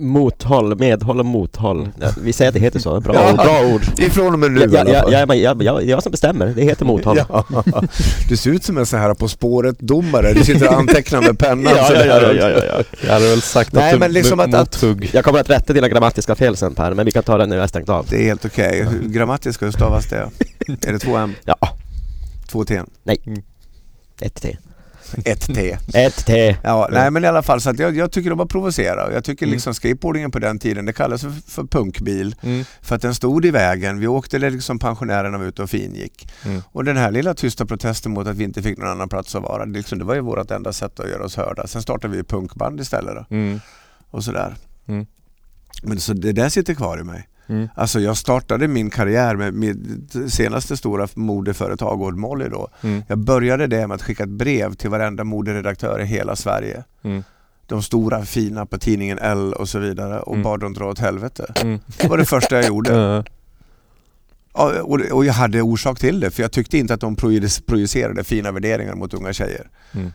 Mothåll, 0.00 0.78
medhåll 0.78 1.18
och 1.18 1.26
mothåll. 1.26 1.88
Ja, 2.00 2.08
vi 2.22 2.32
säger 2.32 2.48
att 2.48 2.54
det 2.54 2.60
heter 2.60 2.78
så. 2.78 3.00
Bra 3.00 3.14
Ja. 3.14 3.30
ord. 3.30 3.36
Bra 3.36 3.74
ord. 3.74 3.82
Ifrån 3.98 4.32
och 4.32 4.38
med 4.38 4.52
nu 4.52 4.60
Jag, 4.60 4.72
i 4.72 4.76
alla 4.78 4.90
jag, 4.92 5.02
fall. 5.02 5.12
jag, 5.12 5.36
jag, 5.36 5.62
jag, 5.62 5.62
jag, 5.62 5.84
jag 5.88 6.02
som 6.02 6.10
bestämmer. 6.12 6.46
Det 6.46 6.62
heter 6.62 6.84
mothåll. 6.84 7.20
Ja. 7.28 7.44
Du 8.28 8.36
ser 8.36 8.50
ut 8.50 8.64
som 8.64 8.78
en 8.78 8.86
sån 8.86 8.98
här 9.00 9.14
På 9.14 9.28
spåret-domare. 9.28 10.32
Du 10.32 10.44
sitter 10.44 10.68
och 10.68 10.74
antecknar 10.74 11.22
med 11.22 11.38
pennan. 11.38 11.72
Ja, 11.76 11.92
ja, 11.94 12.04
ja, 12.04 12.32
ja, 12.32 12.50
ja, 12.50 12.64
ja. 12.64 12.82
Jag 13.06 13.12
hade 13.12 13.28
väl 13.28 13.42
sagt 13.42 13.72
Nej, 13.72 13.84
att 13.84 13.92
du 13.92 13.98
men 13.98 14.12
liksom 14.12 14.40
att- 14.40 14.54
att-. 14.54 14.84
Jag 15.12 15.24
kommer 15.24 15.40
att 15.40 15.50
rätta 15.50 15.72
dina 15.72 15.88
grammatiska 15.88 16.34
fel 16.34 16.56
sen 16.56 16.74
Per, 16.74 16.94
men 16.94 17.06
vi 17.06 17.12
kan 17.12 17.22
ta 17.22 17.38
det 17.38 17.46
när 17.46 17.56
jag 17.56 17.62
har 17.62 17.68
stängt 17.68 17.88
av. 17.88 18.06
Det 18.10 18.16
är 18.16 18.22
helt 18.24 18.44
okej. 18.44 18.86
Hur 18.90 19.08
Grammatiska, 19.08 19.64
hur 19.64 19.72
stavas 19.72 20.06
det? 20.06 20.30
är 20.86 20.92
det 20.92 20.98
två 20.98 21.16
M? 21.16 21.34
Ja, 21.44 21.56
Två 22.50 22.64
T? 22.64 22.80
ett 24.20 24.34
till. 24.42 24.56
Ett 25.24 25.40
T. 25.54 25.78
Ett 25.94 26.26
T. 26.26 26.56
Ja, 26.62 26.88
nej 26.92 27.10
men 27.10 27.24
i 27.24 27.26
alla 27.26 27.42
fall 27.42 27.60
så 27.60 27.70
att 27.70 27.78
jag, 27.78 27.96
jag 27.96 28.12
tycker 28.12 28.30
de 28.30 28.38
var 28.38 28.46
provocera. 28.46 29.12
Jag 29.12 29.24
tycker 29.24 29.46
Mm. 29.46 29.52
liksom 29.52 29.74
skateboardingen 29.74 30.30
på 30.30 30.38
den 30.38 30.58
tiden, 30.58 30.84
det 30.86 30.92
kallades 30.92 31.22
för, 31.22 31.30
för 31.50 31.64
punkbil. 31.64 32.34
Mm. 32.42 32.64
För 32.82 32.96
att 32.96 33.02
den 33.02 33.14
stod 33.14 33.44
i 33.46 33.50
vägen. 33.50 33.98
Vi 33.98 34.06
åkte 34.06 34.38
liksom 34.38 34.78
pensionärerna 34.78 35.44
ute 35.44 35.62
och 35.62 35.70
fingick. 35.70 36.28
Mm. 36.44 36.62
Och 36.66 36.84
den 36.84 36.96
här 36.96 37.10
lilla 37.10 37.34
tysta 37.34 37.66
protesten 37.66 38.12
mot 38.12 38.26
att 38.26 38.36
vi 38.36 38.44
inte 38.44 38.62
fick 38.62 38.78
någon 38.78 38.88
annan 38.88 39.08
plats 39.08 39.34
att 39.34 39.42
vara, 39.42 39.66
det, 39.66 39.72
liksom, 39.72 39.98
det 39.98 40.04
var 40.04 40.14
ju 40.14 40.20
vårt 40.20 40.50
enda 40.50 40.72
sätt 40.72 41.00
att 41.00 41.08
göra 41.08 41.24
oss 41.24 41.36
hörda. 41.36 41.66
Sen 41.66 41.82
startade 41.82 42.16
vi 42.16 42.22
punkband 42.24 42.80
istället 42.80 43.14
då, 43.14 43.36
och 44.10 44.24
sådär. 44.24 44.54
Men 45.82 46.00
så 46.00 46.12
det 46.12 46.32
där 46.32 46.48
sitter 46.48 46.74
kvar 46.74 47.00
i 47.00 47.04
mig. 47.04 47.28
Mm. 47.50 47.68
Alltså 47.74 48.00
jag 48.00 48.16
startade 48.16 48.68
min 48.68 48.90
karriär 48.90 49.36
med 49.36 49.54
mitt 49.54 50.32
senaste 50.32 50.76
stora 50.76 51.08
modeföretag, 51.14 52.02
Old 52.02 52.16
Molly 52.18 52.48
då. 52.48 52.68
Mm. 52.82 53.02
Jag 53.08 53.18
började 53.18 53.66
det 53.66 53.86
med 53.86 53.94
att 53.94 54.02
skicka 54.02 54.22
ett 54.22 54.28
brev 54.30 54.74
till 54.74 54.90
varenda 54.90 55.24
moderedaktör 55.24 56.00
i 56.00 56.04
hela 56.04 56.36
Sverige. 56.36 56.84
Mm. 57.02 57.22
De 57.66 57.82
stora 57.82 58.22
fina 58.24 58.66
på 58.66 58.78
tidningen 58.78 59.18
L 59.18 59.52
och 59.52 59.68
så 59.68 59.78
vidare 59.78 60.20
och 60.20 60.34
Mm. 60.34 60.42
bad 60.44 60.60
dem 60.60 60.72
dra 60.74 60.84
åt 60.90 60.98
helvete. 60.98 61.52
Mm. 61.62 61.78
Det 62.00 62.08
var 62.08 62.18
det 62.18 62.24
första 62.24 62.56
jag 62.56 62.64
gjorde. 62.66 63.24
Ja, 64.54 64.82
och, 64.82 65.00
och 65.00 65.24
jag 65.24 65.32
hade 65.32 65.62
orsak 65.62 65.98
till 65.98 66.20
det 66.20 66.30
för 66.30 66.42
jag 66.42 66.52
tyckte 66.52 66.78
inte 66.78 66.94
att 66.94 67.00
de 67.00 67.16
projic- 67.16 67.62
projicerade 67.66 68.24
fina 68.24 68.52
värderingar 68.52 68.94
mot 68.94 69.14
unga 69.14 69.32
tjejer. 69.32 69.68
Mm. 69.92 70.12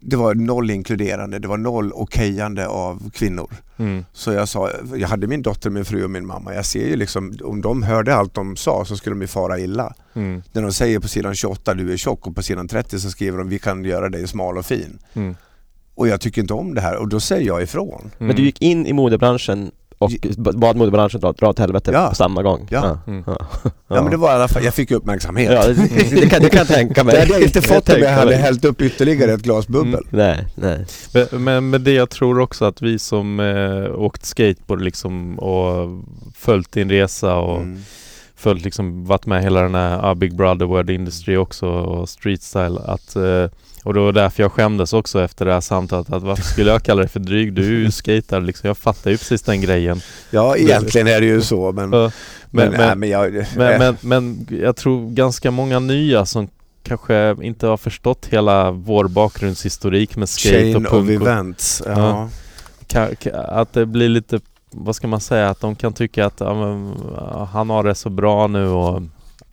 Det 0.00 0.16
var 0.16 0.34
noll 0.34 0.70
inkluderande, 0.70 1.38
det 1.38 1.48
var 1.48 1.56
noll 1.56 1.92
okejande 1.92 2.66
av 2.66 3.10
kvinnor. 3.10 3.50
Mm. 3.76 4.04
Så 4.12 4.32
jag 4.32 4.48
sa, 4.48 4.70
jag 4.96 5.08
hade 5.08 5.26
min 5.26 5.42
dotter, 5.42 5.70
min 5.70 5.84
fru 5.84 6.04
och 6.04 6.10
min 6.10 6.26
mamma. 6.26 6.54
Jag 6.54 6.66
ser 6.66 6.86
ju 6.86 6.96
liksom, 6.96 7.38
om 7.44 7.60
de 7.60 7.82
hörde 7.82 8.14
allt 8.14 8.34
de 8.34 8.56
sa 8.56 8.84
så 8.84 8.96
skulle 8.96 9.14
de 9.14 9.20
ju 9.20 9.26
fara 9.26 9.58
illa. 9.58 9.94
Mm. 10.14 10.42
När 10.52 10.62
de 10.62 10.72
säger 10.72 11.00
på 11.00 11.08
sidan 11.08 11.34
28 11.34 11.74
du 11.74 11.92
är 11.92 11.96
tjock 11.96 12.26
och 12.26 12.34
på 12.34 12.42
sidan 12.42 12.68
30 12.68 13.00
så 13.00 13.10
skriver 13.10 13.38
de 13.38 13.48
vi 13.48 13.58
kan 13.58 13.84
göra 13.84 14.08
dig 14.08 14.28
smal 14.28 14.58
och 14.58 14.66
fin. 14.66 14.98
Mm. 15.14 15.36
Och 15.94 16.08
jag 16.08 16.20
tycker 16.20 16.40
inte 16.42 16.54
om 16.54 16.74
det 16.74 16.80
här 16.80 16.96
och 16.96 17.08
då 17.08 17.20
säger 17.20 17.46
jag 17.46 17.62
ifrån. 17.62 18.10
Men 18.18 18.36
du 18.36 18.42
gick 18.42 18.62
in 18.62 18.86
i 18.86 18.92
modebranschen 18.92 19.70
och 19.98 20.10
bad 20.36 20.76
modebranschen 20.76 21.20
dra, 21.20 21.32
dra 21.32 21.48
åt 21.48 21.58
helvete 21.58 21.90
Ja. 21.94 22.08
på 22.08 22.14
samma 22.14 22.42
gång? 22.42 22.66
Ja. 22.70 22.98
Mm. 23.06 23.24
ja. 23.26 23.36
Ja, 23.88 24.02
men 24.02 24.10
det 24.10 24.16
var 24.16 24.30
i 24.30 24.34
alla 24.34 24.48
fall, 24.48 24.64
jag 24.64 24.74
fick 24.74 24.90
uppmärksamhet. 24.90 25.52
Ja, 25.52 25.66
det, 25.66 25.74
det, 26.20 26.28
kan, 26.28 26.42
det 26.42 26.48
kan 26.48 26.58
jag 26.58 26.68
tänka 26.68 27.04
mig. 27.04 27.14
Det 27.14 27.20
hade 27.20 27.32
jag 27.32 27.42
inte 27.42 27.62
fått 27.62 27.88
om 27.88 28.00
jag 28.02 28.10
hade 28.10 28.26
mig. 28.30 28.36
hällt 28.36 28.64
upp 28.64 28.80
ytterligare 28.80 29.32
ett 29.32 29.42
glas 29.42 29.68
bubbel. 29.68 30.04
Nej, 30.10 30.44
nej. 30.54 30.86
Men- 31.12 31.44
Men 31.44 31.70
med 31.70 31.80
det 31.80 31.92
jag 31.92 32.10
tror 32.10 32.38
också 32.40 32.64
att 32.64 32.82
vi 32.82 32.98
som 32.98 33.40
eh, 33.40 34.00
åkt 34.00 34.24
skateboard 34.24 34.80
liksom 34.82 35.38
och 35.38 35.88
följt 36.34 36.72
din 36.72 36.90
resa 36.90 37.36
och 37.36 37.56
Mm. 37.60 37.82
följt 38.36 38.64
liksom 38.64 39.04
varit 39.04 39.26
med 39.26 39.42
hela 39.42 39.62
den 39.62 39.74
här 39.74 40.10
ah, 40.10 40.14
Big 40.14 40.36
Brother 40.36 40.66
World 40.66 40.90
Industry 40.90 41.36
också 41.36 41.66
och 41.68 42.08
Street 42.08 42.42
Style 42.42 42.80
att 42.86 43.16
eh, 43.16 43.46
och 43.88 43.94
det 43.94 44.00
var 44.00 44.12
därför 44.12 44.42
jag 44.42 44.52
skämdes 44.52 44.92
också 44.92 45.22
efter 45.22 45.44
det 45.44 45.52
här 45.52 45.60
samtalet 45.60 46.12
att 46.12 46.22
varför 46.22 46.42
skulle 46.42 46.70
jag 46.70 46.82
kalla 46.82 47.00
dig 47.00 47.08
för 47.08 47.20
dryg? 47.20 47.52
Du 47.52 47.62
är 47.62 47.78
ju 47.78 47.90
skater 47.90 48.40
liksom. 48.40 48.68
Jag 48.68 48.78
fattar 48.78 49.10
ju 49.10 49.18
precis 49.18 49.42
den 49.42 49.60
grejen. 49.60 50.00
Ja, 50.30 50.56
egentligen 50.56 51.06
är 51.06 51.20
det 51.20 51.26
ju 51.26 51.42
så 51.42 51.72
men... 51.72 51.90
Men, 51.90 52.10
Men, 52.50 52.70
nej, 52.70 52.78
men, 52.78 52.98
men 52.98 53.08
jag... 53.08 53.46
men, 53.56 53.96
men, 54.00 54.46
jag 54.62 54.76
tror 54.76 55.10
ganska 55.10 55.50
många 55.50 55.78
nya 55.78 56.26
som 56.26 56.48
kanske 56.82 57.36
inte 57.42 57.66
har 57.66 57.76
förstått 57.76 58.26
hela 58.30 58.70
vår 58.70 59.08
bakgrundshistorik 59.08 60.16
med 60.16 60.28
skate 60.28 60.54
Chain 60.54 60.76
och 60.76 60.82
of 60.82 60.90
punk 60.90 61.20
och 61.20 61.28
events. 61.28 61.82
Ja. 61.86 62.28
Ja. 62.92 63.08
att 63.32 63.72
det 63.72 63.86
blir 63.86 64.08
lite, 64.08 64.40
vad 64.70 64.96
ska 64.96 65.06
man 65.06 65.20
säga, 65.20 65.48
att 65.48 65.60
de 65.60 65.76
kan 65.76 65.92
tycka 65.92 66.26
att 66.26 66.40
ja, 66.40 66.54
men, 66.54 66.94
han 67.52 67.70
har 67.70 67.84
det 67.84 67.94
så 67.94 68.10
bra 68.10 68.46
nu 68.46 68.68
och 68.68 69.02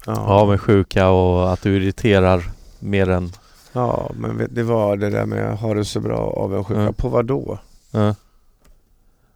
Ja. 0.05 0.13
avundsjuka 0.13 1.09
och 1.09 1.53
att 1.53 1.61
du 1.61 1.75
irriterar 1.75 2.43
mer 2.79 3.09
än... 3.09 3.31
ja, 3.75 4.11
men 4.15 4.47
det 4.51 4.63
var 4.63 4.97
det 4.97 5.09
där 5.09 5.25
med 5.25 5.51
att 5.53 5.59
ha 5.59 5.73
det 5.73 5.85
så 5.85 5.99
bra 5.99 6.17
avundsjuka. 6.17 6.81
Ja. 6.81 6.91
På 6.91 7.09
vad 7.09 7.25
då? 7.25 7.59
Ja. 7.91 8.15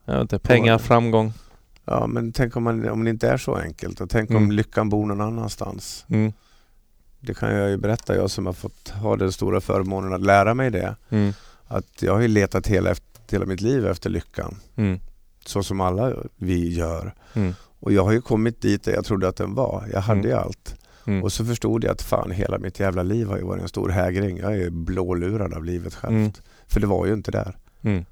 Jag 0.06 0.22
inte, 0.22 0.40
pengar, 0.40 0.72
vad- 0.74 0.82
framgång. 0.82 1.34
Ja, 1.86 2.08
men 2.08 2.32
tänk 2.32 2.56
om, 2.56 2.64
man, 2.64 2.90
om 2.90 3.04
det 3.04 3.10
inte 3.10 3.30
är 3.30 3.38
så 3.38 3.56
enkelt 3.56 4.02
och 4.02 4.10
tänk 4.10 4.30
om 4.30 4.36
Mm. 4.36 4.52
lyckan 4.52 4.90
bor 4.90 5.06
någon 5.06 5.22
annanstans. 5.22 6.06
Mm. 6.10 6.34
Det 7.20 7.34
kan 7.34 7.54
jag 7.56 7.70
ju 7.70 7.78
berätta, 7.78 8.16
jag 8.16 8.32
som 8.32 8.46
har 8.46 8.54
fått 8.54 8.90
ha 8.90 9.16
den 9.16 9.32
stora 9.32 9.62
förmånen 9.62 10.14
att 10.14 10.22
lära 10.22 10.54
mig 10.54 10.70
det. 10.72 10.96
Mm. 11.10 11.34
Att 11.68 12.02
jag 12.02 12.14
har 12.14 12.20
ju 12.22 12.28
letat 12.28 12.68
hela, 12.68 12.96
hela 13.32 13.46
mitt 13.46 13.62
liv 13.62 13.88
efter 13.88 14.10
lyckan. 14.10 14.56
Mm. 14.76 15.00
Så 15.46 15.64
som 15.64 15.82
alla 15.82 16.14
vi 16.36 16.74
gör. 16.74 17.14
Mm. 17.34 17.54
Och 17.80 17.94
jag 17.94 18.04
har 18.04 18.12
ju 18.12 18.22
kommit 18.22 18.62
dit 18.62 18.84
där 18.84 18.94
jag 18.94 19.06
trodde 19.06 19.28
att 19.28 19.36
den 19.36 19.56
var. 19.56 19.88
Jag 19.94 20.02
hade 20.02 20.20
Mm. 20.20 20.32
ju 20.32 20.38
allt. 20.38 20.76
Mm. 21.06 21.24
Och 21.24 21.32
så 21.32 21.46
förstod 21.46 21.84
jag 21.84 21.92
att 21.92 22.02
fan 22.02 22.32
hela 22.32 22.58
mitt 22.58 22.80
jävla 22.80 23.04
liv 23.04 23.28
har 23.28 23.38
ju 23.38 23.44
varit 23.44 23.62
en 23.62 23.68
stor 23.70 23.90
hägring. 23.90 24.38
Jag 24.38 24.58
är 24.58 24.70
blålurad 24.70 25.54
av 25.54 25.64
livet 25.66 25.96
självt. 25.96 26.14
Mm. 26.16 26.32
För 26.68 26.80
det 26.80 26.88
var 26.88 27.06
ju 27.06 27.14
inte 27.14 27.32
där. 27.32 27.58
Mm. 27.82 28.06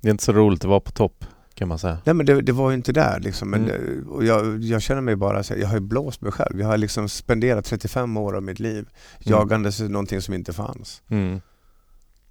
Det 0.00 0.08
är 0.08 0.10
inte 0.10 0.24
så 0.24 0.32
roligt 0.32 0.64
att 0.64 0.70
vara 0.70 0.80
på 0.80 0.90
topp 0.92 1.24
kan 1.54 1.68
man 1.68 1.78
säga. 1.78 1.98
Nej 2.04 2.14
men 2.14 2.26
det, 2.26 2.40
det 2.42 2.52
var 2.52 2.70
ju 2.70 2.76
inte 2.76 2.92
där 2.92 3.20
liksom. 3.20 3.50
Men, 3.50 3.64
Mm. 3.64 3.80
det- 4.04 4.10
och 4.10 4.24
jag, 4.24 4.62
jag 4.62 4.82
känner 4.82 5.00
mig 5.00 5.16
bara 5.16 5.42
så 5.42 5.54
här, 5.54 5.60
jag 5.60 5.68
har 5.68 5.74
ju 5.74 5.80
blåst 5.80 6.20
mig 6.20 6.32
själv. 6.32 6.60
Jag 6.60 6.66
har 6.66 6.76
liksom 6.78 7.08
spenderat 7.08 7.64
35 7.64 8.16
år 8.16 8.36
av 8.36 8.42
mitt 8.42 8.58
liv 8.60 8.88
jagandes 9.20 9.80
mm. 9.80 9.92
någonting 9.92 10.20
som 10.20 10.34
inte 10.34 10.52
fanns. 10.52 11.02
Mm. 11.08 11.40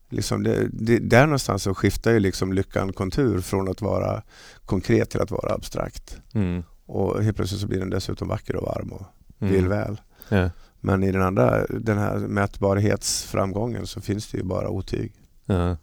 Liksom 0.09 0.43
det, 0.43 0.67
det, 0.71 0.99
där 0.99 1.25
någonstans 1.25 1.63
så 1.63 1.75
skiftar 1.75 2.11
ju 2.11 2.19
liksom 2.19 2.53
lyckan 2.53 2.93
kontur 2.93 3.41
från 3.41 3.67
att 3.69 3.81
vara 3.81 4.23
konkret 4.65 5.09
till 5.09 5.21
att 5.21 5.31
vara 5.31 5.53
abstrakt. 5.53 6.17
Mm. 6.33 6.63
Och 6.85 7.23
helt 7.23 7.35
plötsligt 7.37 7.61
så 7.61 7.67
blir 7.67 7.79
den 7.79 7.89
dessutom 7.89 8.27
vacker 8.27 8.55
och 8.55 8.63
varm 8.63 8.91
och 8.91 9.05
Mm. 9.41 9.53
vill 9.53 9.67
väl. 9.67 10.01
Ja. 10.29 10.49
Men 10.79 11.03
i 11.03 11.11
den 11.11 11.21
andra, 11.21 11.65
den 11.69 11.97
här 11.97 12.17
mätbarhetsframgången 12.17 13.87
så 13.87 14.01
finns 14.01 14.27
det 14.31 14.37
ju 14.37 14.43
bara 14.43 14.69
otyg. 14.69 15.13
Ja. 15.45 15.77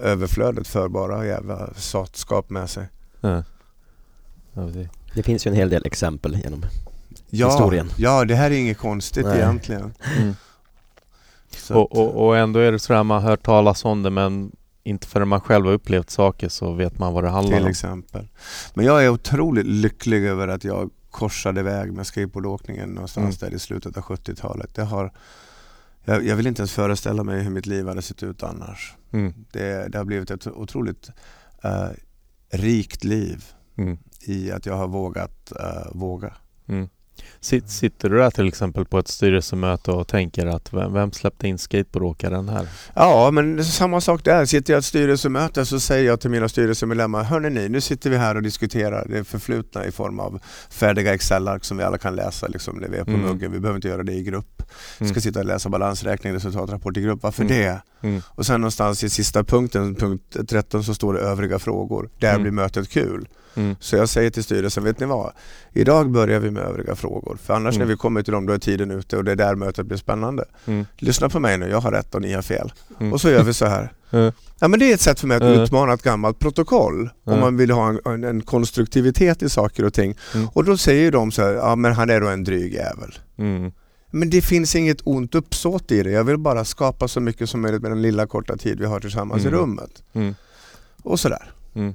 Överflödet 0.00 0.68
för 0.68 0.88
bara 0.88 1.26
jävla 1.26 1.74
satskap 1.74 2.50
med 2.50 2.70
sig. 2.70 2.88
Ja. 3.20 3.42
Det 5.14 5.22
finns 5.22 5.46
ju 5.46 5.48
en 5.48 5.54
hel 5.56 5.68
del 5.70 5.86
exempel 5.86 6.36
genom 6.44 6.64
Ja, 7.30 7.48
historien. 7.50 7.90
ja 7.96 8.24
det 8.24 8.34
här 8.34 8.50
är 8.50 8.54
inget 8.58 8.78
konstigt 8.78 9.26
Nej. 9.26 9.38
egentligen. 9.38 9.94
Mm. 10.16 10.34
Så 11.50 11.74
Och, 11.80 11.96
och, 11.96 12.26
och 12.26 12.36
ändå 12.36 12.60
är 12.60 12.72
det 12.72 12.78
sådär 12.78 13.02
man 13.02 13.22
har 13.22 13.30
hört 13.30 13.42
talas 13.42 13.84
om 13.84 14.02
det 14.02 14.10
men 14.10 14.52
inte 14.82 15.06
förrän 15.06 15.28
man 15.28 15.40
själv 15.40 15.66
har 15.66 15.72
upplevt 15.72 16.10
saker 16.10 16.48
så 16.48 16.72
vet 16.72 16.98
man 16.98 17.12
vad 17.14 17.24
det 17.24 17.30
handlar 17.30 17.56
Till 17.56 17.62
om. 17.64 17.70
exempel. 17.70 18.28
Men 18.74 18.84
jag 18.86 19.04
är 19.04 19.08
otroligt 19.08 19.66
lycklig 19.66 20.24
över 20.24 20.48
att 20.48 20.64
jag 20.64 20.90
korsade 21.16 21.62
väg 21.62 21.92
med 21.92 22.06
skateboardåkningen 22.06 22.88
någonstans 22.90 23.42
Mm. 23.42 23.50
där 23.50 23.56
i 23.56 23.58
slutet 23.60 23.96
av 23.96 24.02
70-talet. 24.02 24.74
Det 24.74 24.82
har, 24.84 25.12
jag, 26.04 26.26
jag 26.26 26.36
vill 26.36 26.46
inte 26.46 26.60
ens 26.62 26.72
föreställa 26.72 27.22
mig 27.22 27.42
hur 27.42 27.50
mitt 27.50 27.66
liv 27.66 27.88
hade 27.88 28.02
sett 28.02 28.22
ut 28.22 28.42
annars. 28.42 28.94
Mm. 29.12 29.32
Det, 29.52 29.88
det 29.92 29.98
har 29.98 30.04
blivit 30.04 30.30
ett 30.30 30.46
otroligt 30.46 31.10
eh, 31.62 31.88
rikt 32.50 33.04
liv 33.04 33.44
Mm. 33.78 33.98
i 34.20 34.50
att 34.52 34.66
jag 34.66 34.76
har 34.76 34.88
vågat 34.88 35.52
eh, 35.52 35.92
våga. 35.94 36.34
Mm. 36.66 36.88
Sitt, 37.40 37.70
sitter 37.70 38.08
du 38.10 38.16
där 38.16 38.30
till 38.30 38.48
exempel 38.48 38.84
på 38.84 38.98
ett 38.98 39.08
styrelsemöte 39.08 39.90
och 39.90 40.08
tänker 40.08 40.46
att 40.46 40.72
vem, 40.72 40.92
vem 40.92 41.12
släppte 41.12 41.48
in 41.48 41.58
skateboardåkaren 41.58 42.48
här? 42.48 42.68
Ja, 42.94 43.30
men 43.30 43.64
samma 43.64 44.00
sak 44.00 44.24
där. 44.24 44.44
Sitter 44.44 44.72
jag 44.72 44.78
i 44.78 44.80
ett 44.80 44.84
styrelsemöte 44.84 45.66
så 45.66 45.80
säger 45.80 46.06
jag 46.06 46.20
till 46.20 46.30
mina 46.30 46.48
styrelsemedlemmar, 46.48 47.22
hörni 47.24 47.50
ni, 47.50 47.68
nu 47.68 47.80
sitter 47.80 48.10
vi 48.10 48.16
här 48.16 48.34
och 48.34 48.42
diskuterar 48.42 49.06
det 49.08 49.24
förflutna 49.24 49.86
i 49.86 49.92
form 49.92 50.20
av 50.20 50.40
färdiga 50.70 51.14
Excel-ark 51.14 51.64
som 51.64 51.76
vi 51.76 51.84
alla 51.84 51.98
kan 51.98 52.16
läsa 52.16 52.46
liksom, 52.46 52.76
när 52.76 52.88
vi 52.88 52.96
är 52.96 53.04
på 53.04 53.10
Mm. 53.10 53.22
muggen. 53.22 53.52
Vi 53.52 53.60
behöver 53.60 53.76
inte 53.78 53.88
göra 53.88 54.02
det 54.02 54.12
i 54.12 54.22
grupp. 54.22 54.62
Vi 54.98 55.04
Mm. 55.04 55.14
ska 55.14 55.20
sitta 55.20 55.38
och 55.38 55.44
läsa 55.46 55.68
balansräkning, 55.68 56.32
resultatrapport 56.34 56.96
i 56.96 57.00
grupp. 57.00 57.22
Varför 57.22 57.42
Mm. 57.44 57.56
det? 57.58 57.80
Mm. 58.08 58.22
Och 58.28 58.46
sen 58.46 58.60
någonstans 58.60 59.04
i 59.04 59.10
sista 59.10 59.44
punkten, 59.44 59.94
punkt 59.94 60.36
13, 60.48 60.84
så 60.84 60.94
står 60.94 61.14
det 61.14 61.20
övriga 61.20 61.58
frågor. 61.58 62.08
Där 62.18 62.30
Mm. 62.30 62.42
blir 62.42 62.52
mötet 62.52 62.88
kul. 62.88 63.28
Mm. 63.54 63.76
Så 63.80 63.96
jag 63.96 64.08
säger 64.08 64.30
till 64.30 64.44
styrelsen, 64.44 64.84
vet 64.84 65.00
ni 65.00 65.06
vad? 65.06 65.32
Idag 65.72 66.10
börjar 66.10 66.40
vi 66.40 66.50
med 66.50 66.62
övriga 66.62 66.94
frågor. 66.96 67.38
För 67.44 67.54
annars 67.54 67.74
Mm. 67.76 67.86
när 67.88 67.94
vi 67.94 67.98
kommer 67.98 68.22
till 68.22 68.32
dem, 68.32 68.46
då 68.46 68.52
är 68.52 68.58
tiden 68.58 68.90
ute 68.90 69.16
och 69.16 69.24
det 69.24 69.32
är 69.32 69.36
där 69.36 69.54
mötet 69.54 69.86
blir 69.86 69.98
spännande. 69.98 70.44
Mm. 70.66 70.84
Lyssna 70.98 71.28
på 71.28 71.40
mig 71.40 71.58
nu, 71.58 71.68
jag 71.68 71.80
har 71.80 71.90
rätt 71.90 72.14
och 72.14 72.22
ni 72.22 72.32
har 72.32 72.42
fel. 72.42 72.72
Mm. 73.00 73.12
Och 73.12 73.20
så 73.20 73.30
gör 73.30 73.42
vi 73.42 73.54
så 73.54 73.66
här. 73.66 73.92
Ja. 74.60 74.68
Men 74.68 74.78
det 74.80 74.90
är 74.90 74.94
ett 74.94 75.00
sätt 75.00 75.20
för 75.20 75.26
mig 75.26 75.36
att 75.36 75.42
Ja. 75.42 75.48
utmana 75.62 75.92
ett 75.92 76.02
gammalt 76.02 76.38
protokoll. 76.38 77.10
Om 77.24 77.40
man 77.40 77.56
vill 77.56 77.70
ha 77.70 77.88
en, 77.88 78.00
en, 78.04 78.24
en 78.24 78.42
konstruktivitet 78.42 79.42
i 79.42 79.48
saker 79.48 79.84
och 79.84 79.94
ting. 79.94 80.14
Mm. 80.34 80.48
Och 80.52 80.64
då 80.64 80.76
säger 80.76 81.12
de 81.12 81.32
så 81.32 81.42
här, 81.42 81.52
ja 81.52 81.76
men 81.76 81.92
han 81.92 82.10
är 82.10 82.20
då 82.20 82.28
en 82.28 82.44
dryg 82.44 82.74
jävel. 82.74 83.14
Men 84.18 84.30
det 84.30 84.42
finns 84.42 84.74
inget 84.76 84.98
ont 85.04 85.34
uppsåt 85.34 85.92
i 85.92 86.02
det. 86.02 86.10
Jag 86.10 86.24
vill 86.24 86.38
bara 86.38 86.64
skapa 86.64 87.08
så 87.08 87.20
mycket 87.20 87.50
som 87.50 87.60
möjligt 87.60 87.82
med 87.82 87.90
den 87.90 88.02
lilla 88.02 88.26
korta 88.26 88.56
tid 88.56 88.80
vi 88.80 88.86
har 88.86 89.00
tillsammans 89.00 89.42
Mm. 89.44 89.54
i 89.54 89.56
rummet. 89.58 90.02
Mm. 90.12 90.34
Och 91.02 91.20
sådär. 91.20 91.50
Mm. 91.74 91.94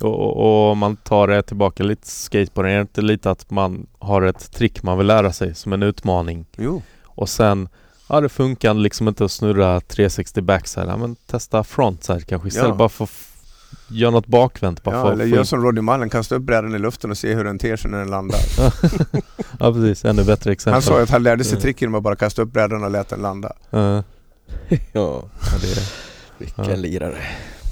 Och, 0.00 0.70
om 0.70 0.78
man 0.78 0.96
tar 0.96 1.28
det 1.28 1.42
tillbaka 1.42 1.82
lite 1.82 2.06
skateboard, 2.08 2.66
är 2.66 2.74
det 2.74 2.80
inte 2.80 3.02
lite 3.02 3.30
att 3.30 3.50
man 3.50 3.86
har 3.98 4.22
ett 4.22 4.52
trick 4.52 4.82
man 4.82 4.98
vill 4.98 5.06
lära 5.06 5.32
sig 5.32 5.54
som 5.54 5.72
en 5.72 5.82
utmaning 5.82 6.46
Jo. 6.56 6.82
och 7.04 7.28
sen 7.28 7.68
Ja 8.08 8.20
det 8.20 8.28
funkar 8.28 8.74
liksom 8.74 9.08
inte 9.08 9.24
att 9.24 9.30
snurra 9.32 9.80
360 9.80 10.40
backside, 10.42 10.86
ja, 10.88 10.96
men 10.96 11.14
testa 11.26 11.64
frontside 11.64 12.26
kanske 12.26 12.48
istället 12.48 12.68
Ja. 12.68 12.74
bara 12.74 12.88
för 12.88 13.08
göra 13.88 14.10
något 14.10 14.26
bakvänt 14.26 14.82
bara 14.82 14.96
Ja, 14.96 15.02
för 15.02 15.12
eller 15.12 15.24
gör 15.24 15.44
som 15.44 15.62
Roddy 15.64 15.80
Mullen, 15.80 16.10
kasta 16.10 16.34
upp 16.34 16.42
brädan 16.42 16.74
i 16.74 16.78
luften 16.78 17.10
och 17.10 17.18
se 17.18 17.34
hur 17.34 17.44
den 17.44 17.58
ter 17.58 17.76
sig 17.76 17.90
när 17.90 17.98
den 17.98 18.08
landar. 18.10 18.40
Ja 19.60 19.72
precis, 19.72 20.04
ännu 20.04 20.24
bättre 20.24 20.52
exempel 20.52 20.72
Han 20.72 20.82
sa 20.82 20.96
ju 20.96 21.02
att 21.02 21.10
han 21.10 21.22
lärde 21.22 21.44
sig 21.44 21.52
Mm. 21.52 21.62
trick 21.62 21.80
genom 21.82 21.94
att 21.94 22.02
bara 22.02 22.16
kasta 22.16 22.42
upp 22.42 22.52
brädan 22.52 22.84
och 22.84 22.90
lät 22.90 23.08
den 23.08 23.20
landa. 23.22 23.52
Ja. 23.70 24.02
det, 25.60 25.82
vilken 26.38 26.64
Ja. 26.64 26.76
lirare. 26.76 27.18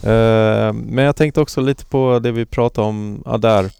Eh, 0.04 0.72
men 0.72 1.04
jag 1.04 1.16
tänkte 1.16 1.40
också 1.40 1.60
lite 1.60 1.84
på 1.86 2.18
det 2.18 2.32
vi 2.32 2.46
pratade 2.46 2.86
om 2.88 3.22
ja, 3.24 3.38
där 3.38 3.70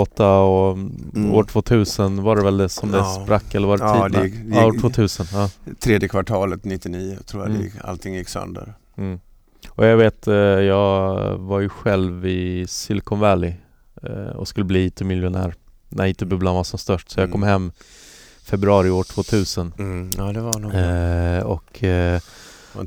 08 0.00 0.38
och 0.38 0.72
Mm. 0.72 1.32
år 1.34 1.44
2000 1.44 2.22
var 2.22 2.36
det 2.36 2.42
väl 2.42 2.56
det 2.56 2.68
som 2.68 2.90
det 2.90 2.98
Ja. 2.98 3.20
sprack 3.24 3.54
eller 3.54 3.68
var 3.68 3.78
det 3.78 3.84
Ja, 3.84 4.04
tidigare? 4.08 4.26
det 4.28 4.50
det 4.50 4.56
ja, 4.56 4.66
år 4.66 4.72
gick- 4.72 4.80
2000. 4.80 5.26
Ja. 5.32 5.50
Tredje 5.80 6.08
kvartalet 6.08 6.64
99 6.64 7.16
tror 7.26 7.42
jag 7.42 7.50
Mm. 7.50 7.62
det 7.62 7.88
allting 7.88 8.14
gick 8.14 8.28
sönder. 8.28 8.74
Mm. 8.98 9.20
Och 9.68 9.86
jag 9.86 9.96
vet, 9.96 10.28
eh, 10.28 10.34
jag 10.34 11.16
var 11.38 11.60
ju 11.60 11.68
själv 11.68 12.26
i 12.26 12.66
Silicon 12.68 13.20
Valley 13.20 13.52
eh, 14.02 14.36
och 14.36 14.48
skulle 14.48 14.64
bli 14.64 14.84
IT-miljonär 14.86 15.54
när 15.88 16.06
IT-bubblan 16.06 16.54
var 16.54 16.64
som 16.64 16.78
störst. 16.78 17.10
Så 17.10 17.20
jag 17.20 17.30
kom 17.32 17.42
Mm. 17.42 17.52
hem 17.52 17.72
februari 18.44 18.90
år 18.90 19.02
2000. 19.04 19.72
Mm. 19.78 20.10
Ja 20.18 20.32
det 20.32 20.40
var 20.40 20.58
nog 20.58 20.74
Eh, 20.74 21.46
och 21.46 21.84
eh, 21.84 22.20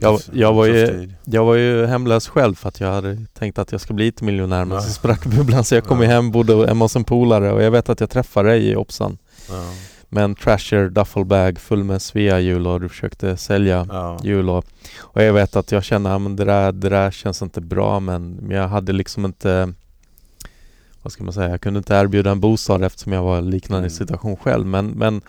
jag- 0.02 0.20
jag 0.34 0.54
var 0.54 0.66
ju- 0.66 1.12
jag 1.26 1.46
var 1.46 1.56
ju 1.56 1.86
hemlös 1.86 2.28
själv 2.28 2.56
för 2.56 2.68
att 2.70 2.80
jag 2.80 2.92
hade 2.94 3.18
tänkt 3.34 3.60
att 3.60 3.72
jag 3.72 3.82
ska 3.82 3.94
bli 3.94 4.08
IT-miljonär 4.08 4.66
men 4.66 4.76
Ja. 4.76 4.82
så 4.82 4.90
sprack 4.92 5.26
bubblan 5.26 5.64
så 5.64 5.76
jag 5.76 5.84
kom 5.86 6.02
Ja. 6.02 6.08
hem, 6.10 6.32
bodde 6.32 6.68
hemma 6.68 6.86
hos 6.86 6.96
en 6.96 7.04
polare 7.04 7.52
och 7.52 7.64
jag 7.64 7.72
vet 7.72 7.90
att 7.90 8.00
jag 8.00 8.10
träffade 8.10 8.50
dig 8.50 8.70
i 8.70 8.76
Opsan 8.76 9.18
Ja. 9.50 9.64
Med 10.14 10.24
en 10.24 10.36
trasher 10.36 10.90
duffelbag 10.90 11.60
full 11.60 11.84
med 11.84 12.02
Svea-hjul 12.02 12.68
och 12.68 12.82
du 12.82 12.90
försökte 12.90 13.38
sälja 13.38 13.88
Ja. 13.90 14.20
hjul 14.24 14.50
och, 14.50 14.66
och 15.00 15.24
jag 15.24 15.34
vet 15.34 15.56
att 15.56 15.72
jag 15.72 15.84
kände 15.84 16.16
att 16.16 16.38
det, 16.38 16.46
där, 16.46 16.72
det 16.72 16.90
där 16.90 17.12
känns 17.12 17.42
inte 17.42 17.62
bra 17.62 18.00
men, 18.00 18.32
men 18.32 18.58
jag 18.58 18.68
hade 18.68 18.92
liksom 18.94 19.26
inte 19.26 19.74
vad 21.02 21.12
ska 21.14 21.24
man 21.24 21.34
säga, 21.34 21.50
jag 21.50 21.62
kunde 21.62 21.78
inte 21.78 21.94
erbjuda 21.96 22.32
en 22.32 22.40
bostad 22.40 22.84
eftersom 22.84 23.14
jag 23.14 23.24
var 23.24 23.40
i 23.40 23.42
liknande 23.42 23.88
Mm. 23.88 23.90
situation 23.98 24.36
själv 24.38 24.66
men, 24.66 24.88
men 24.88 25.22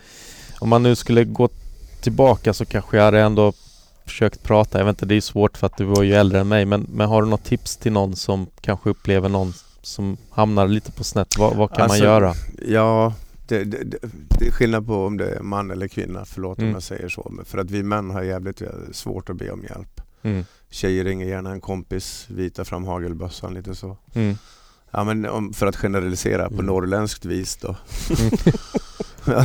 om 0.60 0.68
man 0.68 0.82
nu 0.82 0.94
skulle 0.94 1.24
gå 1.24 1.48
tillbaka 2.00 2.52
så 2.54 2.64
kanske 2.64 2.96
jag 2.96 3.04
hade 3.04 3.20
ändå 3.20 3.52
försökt 4.06 4.42
prata, 4.42 4.78
jag 4.78 4.84
vet 4.84 4.92
inte 4.92 5.06
det 5.06 5.14
är 5.14 5.20
svårt 5.20 5.56
för 5.58 5.66
att 5.66 5.76
du 5.76 5.84
var 5.84 6.02
ju 6.02 6.14
äldre 6.14 6.40
än 6.40 6.48
mig 6.48 6.64
men, 6.64 6.86
men 6.92 7.08
har 7.08 7.22
du 7.22 7.28
något 7.28 7.44
tips 7.44 7.76
till 7.76 7.92
någon 7.92 8.16
som 8.16 8.46
kanske 8.60 8.90
upplever 8.90 9.28
någon 9.28 9.52
som 9.82 10.16
hamnar 10.30 10.68
lite 10.68 10.92
på 10.92 11.04
snett, 11.04 11.38
vad, 11.38 11.56
vad 11.56 11.70
kan 11.74 11.82
Alltså, 11.82 11.98
man 11.98 12.08
göra? 12.08 12.34
Ja, 12.68 13.12
det, 13.46 13.64
det, 13.64 13.84
det, 13.84 13.98
det 14.38 14.46
är 14.46 14.50
skillnad 14.52 14.86
på 14.86 15.06
om 15.06 15.16
det 15.16 15.30
är 15.30 15.42
man 15.42 15.70
eller 15.70 15.88
kvinna, 15.88 16.24
förlåt 16.24 16.58
Mm. 16.58 16.68
om 16.70 16.74
jag 16.74 16.82
säger 16.82 17.08
så. 17.08 17.28
Men 17.30 17.44
för 17.44 17.58
att 17.58 17.70
vi 17.70 17.82
män 17.82 18.10
har 18.10 18.22
jävligt 18.22 18.62
eh, 18.62 18.68
svårt 18.92 19.30
att 19.30 19.36
be 19.36 19.50
om 19.50 19.62
hjälp. 19.62 20.00
Mm. 20.22 20.44
Tjejer 20.70 21.04
ringer 21.04 21.26
gärna 21.26 21.50
en 21.50 21.60
kompis, 21.60 22.26
vi 22.30 22.50
tar 22.50 22.64
fram 22.64 22.84
hagelbössan 22.84 23.54
lite 23.54 23.74
så. 23.74 23.96
Mm. 24.14 24.34
Ja 24.90 25.04
men 25.04 25.26
om, 25.26 25.52
för 25.52 25.66
att 25.66 25.76
generalisera 25.76 26.48
på 26.48 26.54
Mm. 26.54 26.66
norrländskt 26.66 27.24
vis 27.24 27.56
då. 27.56 27.76
Mm. 29.26 29.44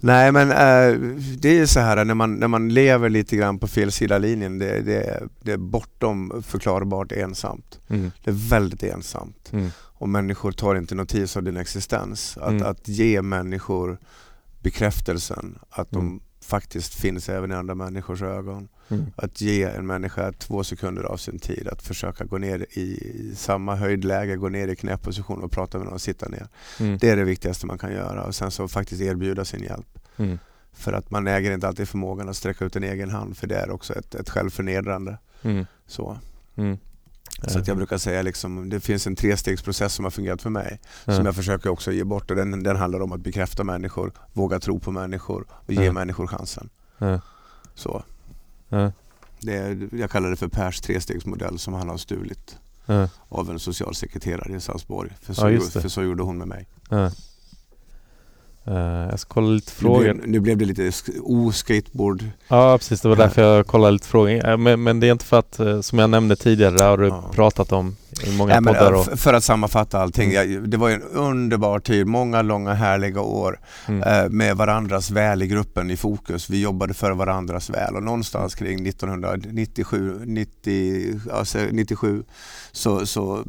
Nej 0.00 0.32
men 0.32 0.50
eh, 0.50 1.00
det 1.38 1.58
är 1.58 1.66
så 1.66 1.80
här 1.80 2.04
när 2.04 2.14
man, 2.14 2.34
när 2.34 2.48
man 2.48 2.68
lever 2.68 3.08
lite 3.08 3.36
grann 3.36 3.58
på 3.58 3.68
fel 3.68 3.92
sida 3.92 4.18
linjen, 4.18 4.58
det, 4.58 4.80
det, 4.80 5.22
det 5.42 5.52
är 5.52 5.56
bortom 5.56 6.42
förklarbart 6.46 7.12
ensamt. 7.12 7.80
Mm. 7.88 8.10
Det 8.24 8.30
är 8.30 8.48
väldigt 8.50 8.82
ensamt. 8.82 9.52
Och 9.98 10.08
människor 10.08 10.52
tar 10.52 10.74
inte 10.74 10.94
notis 10.94 11.36
av 11.36 11.42
din 11.42 11.56
existens. 11.56 12.36
Att, 12.38 12.50
Mm. 12.50 12.66
att 12.66 12.88
ge 12.88 13.22
människor 13.22 13.98
bekräftelsen 14.62 15.58
att 15.70 15.90
de 15.90 16.06
Mm. 16.06 16.20
faktiskt 16.40 16.94
finns 16.94 17.28
även 17.28 17.50
i 17.50 17.54
andra 17.54 17.74
människors 17.74 18.22
ögon. 18.22 18.68
Mm. 18.88 19.04
Att 19.16 19.40
ge 19.40 19.62
en 19.64 19.86
människa 19.86 20.32
två 20.32 20.64
sekunder 20.64 21.02
av 21.02 21.16
sin 21.16 21.38
tid 21.38 21.68
att 21.68 21.82
försöka 21.82 22.24
gå 22.24 22.38
ner 22.38 22.66
i 22.78 23.32
samma 23.36 23.76
höjdläge, 23.76 24.36
gå 24.36 24.48
ner 24.48 24.68
i 24.68 24.76
knäposition 24.76 25.42
och 25.42 25.52
prata 25.52 25.78
med 25.78 25.84
någon 25.84 25.94
och 25.94 26.00
sitta 26.00 26.28
ner. 26.28 26.48
Mm. 26.80 26.98
Det 26.98 27.10
är 27.10 27.16
det 27.16 27.24
viktigaste 27.24 27.66
man 27.66 27.78
kan 27.78 27.92
göra 27.92 28.24
och 28.24 28.34
sen 28.34 28.50
så 28.50 28.68
faktiskt 28.68 29.02
erbjuda 29.02 29.44
sin 29.44 29.62
hjälp. 29.62 29.98
Mm. 30.16 30.38
För 30.72 30.92
att 30.92 31.10
man 31.10 31.26
äger 31.26 31.50
inte 31.52 31.68
alltid 31.68 31.88
förmågan 31.88 32.28
att 32.28 32.36
sträcka 32.36 32.64
ut 32.64 32.76
en 32.76 32.84
egen 32.84 33.10
hand 33.10 33.36
för 33.36 33.46
det 33.46 33.56
är 33.56 33.70
också 33.70 33.94
ett, 33.94 34.14
ett 34.14 34.30
självförnedrande. 34.30 35.18
Mm. 35.42 35.66
Så. 35.86 36.18
Mm. 36.56 36.78
Så 37.46 37.58
att 37.58 37.68
jag 37.68 37.76
brukar 37.76 37.98
säga 37.98 38.22
liksom, 38.22 38.68
det 38.68 38.80
finns 38.80 39.06
en 39.06 39.16
trestegsprocess 39.16 39.94
som 39.94 40.04
har 40.04 40.10
fungerat 40.10 40.42
för 40.42 40.50
mig. 40.50 40.80
Ja. 41.04 41.16
Som 41.16 41.26
jag 41.26 41.34
försöker 41.34 41.70
också 41.70 41.92
ge 41.92 42.04
bort 42.04 42.30
och 42.30 42.36
den, 42.36 42.62
den 42.62 42.76
handlar 42.76 43.00
om 43.00 43.12
att 43.12 43.20
bekräfta 43.20 43.64
människor, 43.64 44.12
våga 44.32 44.60
tro 44.60 44.80
på 44.80 44.90
människor 44.90 45.46
och 45.50 45.72
ge 45.72 45.84
Ja. 45.84 45.92
människor 45.92 46.26
chansen. 46.26 46.68
Ja. 46.98 47.20
Så. 47.74 48.02
Det 49.40 49.78
jag 49.92 50.10
kallar 50.10 50.30
det 50.30 50.36
för 50.36 50.48
Pers 50.48 50.80
trestegsmodell 50.80 51.58
som 51.58 51.74
han 51.74 51.88
har 51.88 51.96
stulit 51.96 52.56
av 53.28 53.50
en 53.50 53.58
socialsekreterare 53.58 54.56
i 54.56 54.60
Salzborg. 54.60 55.12
För 55.20 55.34
så, 55.34 55.80
för 55.80 55.88
så 55.88 56.02
gjorde 56.02 56.22
hon 56.22 56.38
med 56.38 56.48
mig. 56.48 56.68
Eh, 58.68 58.76
jag 59.10 59.20
ska 59.20 59.34
kolla 59.34 59.46
lite 59.48 59.72
Nu 59.76 59.80
frågor. 59.80 60.00
blev, 60.00 60.28
nu 60.28 60.40
blev 60.40 60.56
det 60.58 60.64
lite 60.64 60.82
sk- 60.90 61.18
o-skateboard. 61.22 62.24
Ja 62.48 62.78
precis, 62.78 63.00
det 63.00 63.08
var 63.08 63.16
därför 63.16 63.42
jag 63.42 63.66
kollade 63.66 63.90
lite 63.92 64.06
frågor. 64.08 64.48
Eh, 64.48 64.56
Men, 64.56 64.82
men 64.82 65.00
det 65.00 65.06
är 65.08 65.12
inte 65.12 65.24
för 65.24 65.38
att, 65.38 65.58
eh, 65.60 65.80
som 65.80 65.98
jag 65.98 66.10
nämnde 66.10 66.36
tidigare, 66.36 66.74
det 66.74 66.82
har 66.84 66.98
du 66.98 67.06
Ja. 67.08 67.30
pratat 67.34 67.72
om 67.72 67.96
i 68.26 68.36
många 68.36 68.60
Nej, 68.60 68.74
poddar. 68.74 68.92
Och, 68.92 69.18
för 69.18 69.34
att 69.34 69.44
sammanfatta 69.44 69.98
allting. 70.00 70.34
Mm. 70.34 70.70
Det 70.70 70.76
var 70.76 70.90
en 70.90 71.02
underbar 71.02 71.78
tid, 71.78 72.06
många 72.06 72.42
långa 72.42 72.74
härliga 72.74 73.20
år. 73.20 73.60
mm. 73.88 74.36
med 74.36 74.56
varandras 74.56 75.10
väl 75.10 75.42
i 75.42 75.46
gruppen 75.46 75.90
i 75.90 75.96
fokus. 75.96 76.50
Vi 76.50 76.60
jobbade 76.62 76.94
för 76.94 77.10
varandras 77.12 77.70
väl 77.70 77.96
och 77.96 78.02
någonstans 78.02 78.54
kring 78.54 78.86
1997 78.86 80.20
90, 80.24 81.20
alltså 81.32 81.58
97 81.70 82.22
så, 82.72 83.06
så 83.06 83.44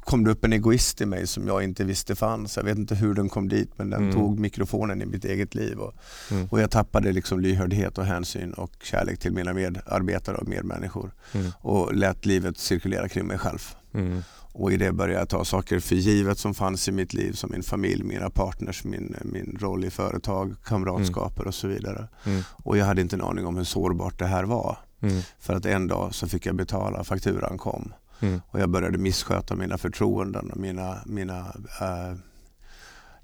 kom 0.00 0.24
det 0.24 0.30
upp 0.30 0.44
en 0.44 0.52
egoist 0.52 1.00
i 1.00 1.06
mig 1.06 1.26
som 1.26 1.46
jag 1.46 1.62
inte 1.64 1.84
visste 1.84 2.14
fanns. 2.14 2.56
Jag 2.56 2.64
vet 2.64 2.78
inte 2.78 2.94
hur 2.94 3.14
den 3.14 3.28
kom 3.28 3.48
dit 3.48 3.70
men 3.76 3.90
den 3.90 4.00
Mm. 4.02 4.14
tog 4.14 4.38
mikrofonen 4.38 5.02
i 5.02 5.06
mitt 5.06 5.24
eget 5.24 5.54
liv. 5.54 5.78
Och, 5.78 5.92
Mm. 6.30 6.48
och 6.50 6.60
jag 6.60 6.70
tappade 6.70 7.12
liksom 7.12 7.40
lyhördhet 7.40 7.98
och 7.98 8.04
hänsyn 8.04 8.52
och 8.52 8.72
kärlek 8.82 9.18
till 9.18 9.32
mina 9.32 9.52
medarbetare 9.52 10.36
och 10.36 10.48
medmänniskor. 10.48 11.10
Mm. 11.32 11.52
Och 11.60 11.94
lät 11.94 12.26
livet 12.26 12.58
cirkulera 12.58 13.08
kring 13.08 13.26
mig 13.26 13.38
själv. 13.38 13.58
Mm. 13.94 14.22
Och 14.52 14.72
i 14.72 14.76
det 14.76 14.92
började 14.92 15.18
jag 15.20 15.28
ta 15.28 15.44
saker 15.44 15.80
för 15.80 15.94
givet 15.94 16.38
som 16.38 16.54
fanns 16.54 16.88
i 16.88 16.92
mitt 16.92 17.14
liv 17.14 17.32
som 17.32 17.50
min 17.52 17.62
familj, 17.62 18.02
mina 18.04 18.30
partners, 18.30 18.84
min, 18.84 19.16
min 19.24 19.56
roll 19.60 19.84
i 19.84 19.90
företag, 19.90 20.54
kamratskaper 20.64 21.46
och 21.46 21.54
så 21.54 21.68
vidare. 21.68 22.08
Mm. 22.24 22.42
Och 22.64 22.76
jag 22.78 22.86
hade 22.86 23.00
inte 23.00 23.16
en 23.16 23.22
aning 23.22 23.46
om 23.46 23.56
hur 23.56 23.64
sårbart 23.64 24.18
det 24.18 24.26
här 24.26 24.44
var. 24.44 24.78
Mm. 25.02 25.22
För 25.38 25.54
att 25.56 25.66
en 25.66 25.86
dag 25.86 26.14
så 26.14 26.28
fick 26.28 26.46
jag 26.46 26.54
betala, 26.56 27.04
fakturan 27.04 27.58
kom. 27.58 27.92
Mm. 28.20 28.40
Och 28.50 28.60
jag 28.60 28.70
började 28.70 28.98
missköta 28.98 29.56
mina 29.56 29.78
förtroenden 29.78 30.50
och 30.50 30.56
mina, 30.60 30.98
mina 31.06 31.38
eh, 31.80 32.14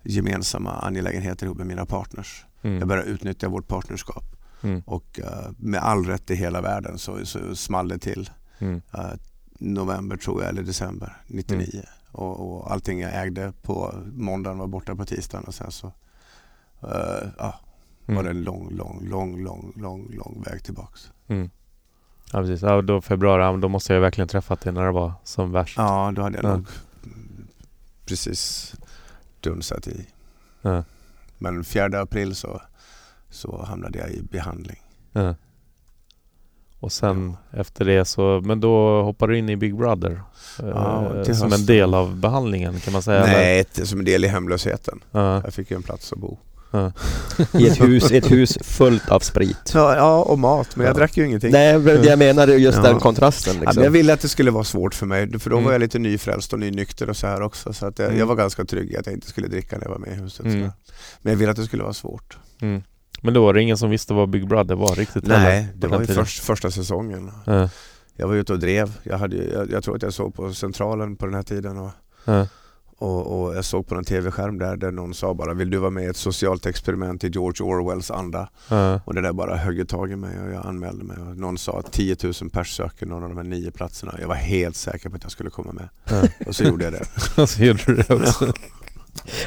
gemensamma 0.02 0.70
angelägenheter 0.72 1.46
ihop 1.46 1.58
med 1.58 1.66
mina 1.66 1.86
partners. 1.86 2.46
Mm. 2.62 2.78
Jag 2.78 2.88
började 2.88 3.08
utnyttja 3.08 3.48
vårt 3.48 3.68
partnerskap. 3.68 4.24
Mm. 4.62 4.82
Och 4.86 5.20
eh, 5.20 5.50
med 5.58 5.80
all 5.80 6.06
rätt 6.06 6.30
i 6.30 6.34
hela 6.34 6.60
världen 6.60 6.98
så, 6.98 7.26
så 7.26 7.56
small 7.56 7.88
det 7.88 7.98
till. 7.98 8.30
Mm. 8.58 8.82
Eh, 8.94 9.10
november 9.58 10.16
tror 10.16 10.42
jag, 10.42 10.50
eller 10.50 10.62
december 10.62 11.16
99. 11.26 11.82
Och, 12.12 12.40
och 12.40 12.72
allting 12.72 13.00
jag 13.00 13.22
ägde 13.22 13.52
på 13.62 13.94
måndagen 14.12 14.58
var 14.58 14.66
borta 14.66 14.94
på 14.96 15.04
tisdagen 15.04 15.44
och 15.44 15.54
sen 15.54 15.70
så 15.70 15.86
eh, 16.82 17.28
ja, 17.38 17.60
var 18.06 18.22
det 18.22 18.30
Mm. 18.30 18.36
en 18.36 18.42
lång, 18.42 18.70
lång, 18.76 19.08
lång, 19.08 19.42
lång, 19.44 19.72
lång, 19.76 20.10
lång 20.14 20.42
väg 20.46 20.64
tillbaks. 20.64 21.12
Mm. 21.28 21.50
Ja 22.36 22.42
precis, 22.42 22.62
ja, 22.62 22.82
då 22.82 23.00
februari, 23.00 23.42
ja, 23.42 23.52
då 23.56 23.68
måste 23.68 23.94
jag 23.94 24.00
verkligen 24.00 24.28
träffat 24.28 24.60
dig 24.60 24.72
när 24.72 24.84
det 24.84 24.92
var 24.92 25.12
som 25.24 25.52
värst. 25.52 25.78
Ja, 25.78 26.12
då 26.16 26.22
hade 26.22 26.36
jag 26.36 26.44
Ja. 26.44 26.56
nog 26.56 26.66
precis 28.06 28.74
dunsat 29.40 29.88
i. 29.88 30.06
Ja. 30.62 30.84
Men 31.38 31.64
4 31.64 32.00
april 32.00 32.34
så, 32.34 32.60
så 33.30 33.64
hamnade 33.68 33.98
jag 33.98 34.10
i 34.10 34.22
behandling. 34.22 34.80
Ja. 35.12 35.34
Och 36.80 36.92
sen 36.92 37.36
efter 37.50 37.84
det 37.84 38.04
så, 38.04 38.40
men 38.44 38.60
då 38.60 39.02
hoppar 39.02 39.28
du 39.28 39.38
in 39.38 39.48
i 39.48 39.56
Big 39.56 39.76
Brother? 39.76 40.22
Ja, 40.58 41.14
eh, 41.16 41.22
till 41.24 41.36
som 41.36 41.52
en 41.52 41.66
del 41.66 41.94
av 41.94 42.16
behandlingen 42.16 42.80
kan 42.80 42.92
man 42.92 43.02
säga? 43.02 43.20
eller? 43.22 43.32
Nej, 43.32 43.58
inte 43.58 43.86
som 43.86 43.98
en 43.98 44.04
del 44.04 44.24
i 44.24 44.28
hemlösheten. 44.28 45.00
Ja, 45.10 45.40
Jag 45.44 45.54
fick 45.54 45.70
ju 45.70 45.76
en 45.76 45.82
plats 45.82 46.12
att 46.12 46.18
bo. 46.18 46.38
Ja. 46.70 46.92
I 47.52 47.66
ett 47.68 47.80
hus, 47.80 48.10
ett 48.12 48.30
hus 48.30 48.58
fullt 48.62 49.08
av 49.08 49.20
sprit. 49.20 49.70
Ja, 49.74 49.96
ja 49.96 50.22
och 50.22 50.38
mat, 50.38 50.76
men 50.76 50.86
jag 50.86 50.94
Ja. 50.94 50.98
drack 50.98 51.16
ju 51.16 51.26
ingenting. 51.26 51.52
Nej, 51.52 51.78
men 51.78 52.02
jag 52.04 52.18
menar 52.18 52.48
just 52.48 52.78
Ja. 52.78 52.82
den 52.84 53.00
kontrasten 53.00 53.54
Ja, 53.54 53.60
liksom. 53.60 53.74
men 53.76 53.84
jag 53.84 53.90
ville 53.90 54.12
att 54.12 54.20
det 54.20 54.28
skulle 54.28 54.50
vara 54.50 54.64
svårt 54.64 54.94
för 54.94 55.06
mig, 55.06 55.38
för 55.38 55.50
då 55.50 55.56
Mm. 55.56 55.64
var 55.64 55.72
jag 55.72 55.80
lite 55.80 55.98
nyfrälst 55.98 56.52
och 56.52 56.58
nynykter 56.60 57.10
och 57.10 57.16
så 57.16 57.26
här 57.26 57.42
också. 57.42 57.72
Så 57.72 57.86
att 57.86 57.98
jag, 57.98 58.06
Mm. 58.08 58.18
jag 58.18 58.26
var 58.26 58.34
ganska 58.34 58.64
trygg 58.64 58.90
i 58.92 58.96
att 58.96 59.06
jag 59.06 59.12
inte 59.14 59.26
skulle 59.28 59.48
dricka 59.48 59.76
när 59.76 59.84
jag 59.84 59.90
var 59.90 59.98
med 59.98 60.10
i 60.12 60.14
huset. 60.14 60.46
Mm. 60.46 60.60
Men 61.22 61.32
jag 61.32 61.36
ville 61.38 61.50
att 61.50 61.56
det 61.56 61.64
skulle 61.64 61.82
vara 61.82 61.92
svårt. 61.94 62.38
Mm. 62.60 62.82
Men 63.22 63.34
då 63.34 63.42
var 63.44 63.54
det 63.54 63.62
ingen 63.62 63.78
som 63.78 63.90
visste 63.90 64.14
vad 64.14 64.30
Big 64.30 64.48
Brother 64.48 64.74
var 64.74 64.94
riktigt 64.94 65.28
heller 65.28 65.38
Nej, 65.44 65.68
på 65.72 65.78
det 65.78 65.88
var 65.88 66.00
ju 66.00 66.06
först, 66.06 66.44
första 66.44 66.70
säsongen. 66.70 67.30
Ja, 67.46 67.68
Jag 68.16 68.28
var 68.28 68.34
ute 68.34 68.52
och 68.52 68.58
drev. 68.58 68.92
Jag, 69.02 69.18
hade, 69.18 69.36
jag, 69.36 69.70
jag 69.70 69.84
tror 69.84 69.96
att 69.96 70.02
jag 70.02 70.12
såg 70.12 70.34
på 70.34 70.52
Centralen 70.54 71.16
på 71.16 71.26
den 71.26 71.34
här 71.34 71.42
tiden. 71.42 71.78
Och, 71.78 71.90
ja, 72.24 72.46
och, 72.98 73.42
och 73.42 73.56
jag 73.56 73.64
såg 73.64 73.86
på 73.86 73.94
en 73.94 74.04
tv-skärm 74.04 74.58
där, 74.58 74.76
där 74.76 74.90
någon 74.90 75.14
sa 75.14 75.34
bara 75.34 75.54
Vill 75.54 75.70
du 75.70 75.78
vara 75.78 75.90
med 75.90 76.04
i 76.04 76.06
ett 76.06 76.16
socialt 76.16 76.66
experiment 76.66 77.24
i 77.24 77.28
George 77.28 77.66
Orwells 77.66 78.10
anda? 78.10 78.48
ja. 78.68 79.00
Och 79.04 79.14
det 79.14 79.20
där 79.20 79.32
bara 79.32 79.56
högg 79.56 79.88
tag 79.88 80.10
i 80.10 80.16
mig 80.16 80.40
och 80.40 80.50
jag 80.52 80.66
anmälde 80.66 81.04
mig. 81.04 81.16
Och 81.16 81.36
någon 81.36 81.58
sa 81.58 81.78
att 81.78 81.92
10 81.92 82.16
000 82.22 82.32
pers 82.52 82.76
söker 82.76 83.06
någon 83.06 83.22
av 83.22 83.28
de 83.28 83.36
här 83.36 83.44
nio 83.44 83.70
platserna. 83.70 84.14
Jag 84.20 84.28
var 84.28 84.34
helt 84.34 84.76
säker 84.76 85.08
på 85.08 85.16
att 85.16 85.22
jag 85.22 85.32
skulle 85.32 85.50
komma 85.50 85.72
med. 85.72 85.88
ja. 86.10 86.22
Och 86.46 86.56
så 86.56 86.64
gjorde 86.64 86.84
jag 86.84 86.92
det. 86.92 87.06
Och 87.42 87.48
så 87.48 87.62
gjorde 87.64 87.82
du 87.86 87.94
det 87.94 88.14
också. 88.14 88.52